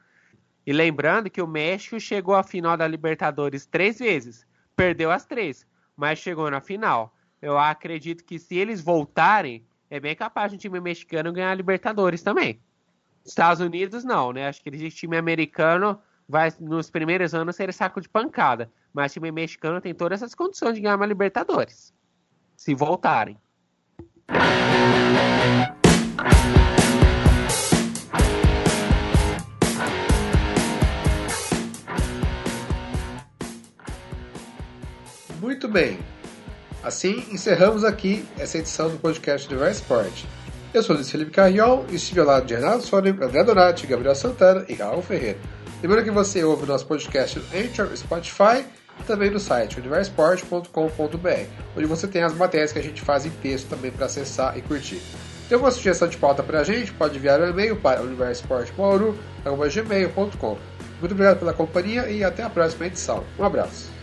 E 0.66 0.74
lembrando 0.74 1.30
que 1.30 1.42
o 1.42 1.48
México 1.48 2.00
chegou 2.00 2.36
à 2.36 2.44
final 2.44 2.78
da 2.78 2.88
Libertadores 2.88 3.66
três 3.66 4.00
vezes, 4.00 4.46
perdeu 4.76 5.12
as 5.12 5.26
três. 5.26 5.68
mas 6.00 6.18
chegou 6.18 6.50
na 6.50 6.62
final. 6.62 7.14
Eu 7.42 7.58
acredito 7.58 8.24
que 8.24 8.40
se 8.40 8.56
eles 8.56 8.80
voltarem, 8.80 9.66
é 9.90 10.00
bem 10.00 10.16
capaz 10.16 10.50
de 10.50 10.56
um 10.56 10.60
time 10.60 10.80
mexicano 10.80 11.34
ganhar 11.34 11.52
a 11.52 11.56
Libertadores 11.56 12.22
também. 12.22 12.62
Estados 13.26 13.60
Unidos 13.60 14.06
não, 14.06 14.32
né? 14.32 14.48
Acho 14.48 14.64
que 14.64 14.70
o 14.70 14.90
time 14.92 15.18
americano 15.18 16.00
vai 16.28 16.54
nos 16.60 16.90
primeiros 16.90 17.34
anos 17.34 17.58
ser 17.58 17.74
saco 17.74 18.00
de 18.00 18.08
pancada, 18.08 18.72
mas 18.94 19.12
time 19.12 19.30
mexicano 19.30 19.82
tem 19.82 19.94
todas 19.94 20.22
essas 20.22 20.34
condições 20.34 20.76
de 20.76 20.82
ganhar 20.82 20.96
uma 20.96 21.06
Libertadores. 21.06 21.94
Se 22.56 22.74
voltarem. 22.74 23.38
Muito 35.40 35.68
bem. 35.68 36.00
Assim, 36.84 37.26
encerramos 37.32 37.84
aqui 37.84 38.26
essa 38.38 38.58
edição 38.58 38.90
do 38.90 38.98
podcast 38.98 39.48
Universo 39.48 39.82
Sport. 39.82 40.24
Eu 40.74 40.84
sou 40.84 40.96
Luiz 40.96 41.10
Felipe 41.10 41.32
Carrion 41.32 41.86
e 41.90 41.96
estive 41.96 42.20
ao 42.20 42.28
lado 42.28 42.46
de 42.46 42.54
Renato 42.54 42.84
Sônico, 42.84 43.24
André 43.24 43.44
Donati, 43.44 43.88
Gabriel 43.88 44.16
Santana 44.16 44.64
e 44.68 44.76
Raul 44.76 45.02
Ferreira. 45.02 45.40
Lembrando 45.82 46.04
que 46.04 46.12
você 46.12 46.44
ouve 46.44 46.64
o 46.64 46.68
nosso 46.68 46.86
podcast 46.86 47.40
no 47.40 47.46
Anchor, 47.58 47.96
Spotify 47.96 48.66
e 49.00 49.04
também 49.04 49.32
no 49.32 49.40
site 49.40 49.80
universport.com.br, 49.80 51.48
onde 51.76 51.86
você 51.86 52.08
tem 52.08 52.22
as 52.22 52.34
matérias 52.34 52.72
que 52.72 52.80
a 52.80 52.84
gente 52.84 53.02
faz 53.02 53.26
em 53.26 53.30
texto 53.30 53.68
também 53.70 53.92
para 53.92 54.06
acessar 54.06 54.58
e 54.58 54.62
curtir. 54.62 55.02
Tem 55.48 55.56
alguma 55.56 55.72
sugestão 55.72 56.08
de 56.08 56.18
pauta 56.18 56.44
para 56.44 56.60
a 56.60 56.64
gente? 56.64 56.94
Pode 56.94 57.18
enviar 57.18 57.42
um 57.42 57.50
e-mail 57.50 57.76
para 57.78 58.02
universportmauru.gmail.com 58.02 60.58
Muito 61.00 61.12
obrigado 61.12 61.40
pela 61.40 61.54
companhia 61.54 62.08
e 62.10 62.24
até 62.24 62.44
a 62.44 62.50
próxima 62.50 62.86
edição. 62.86 63.24
Um 63.38 63.44
abraço. 63.44 63.99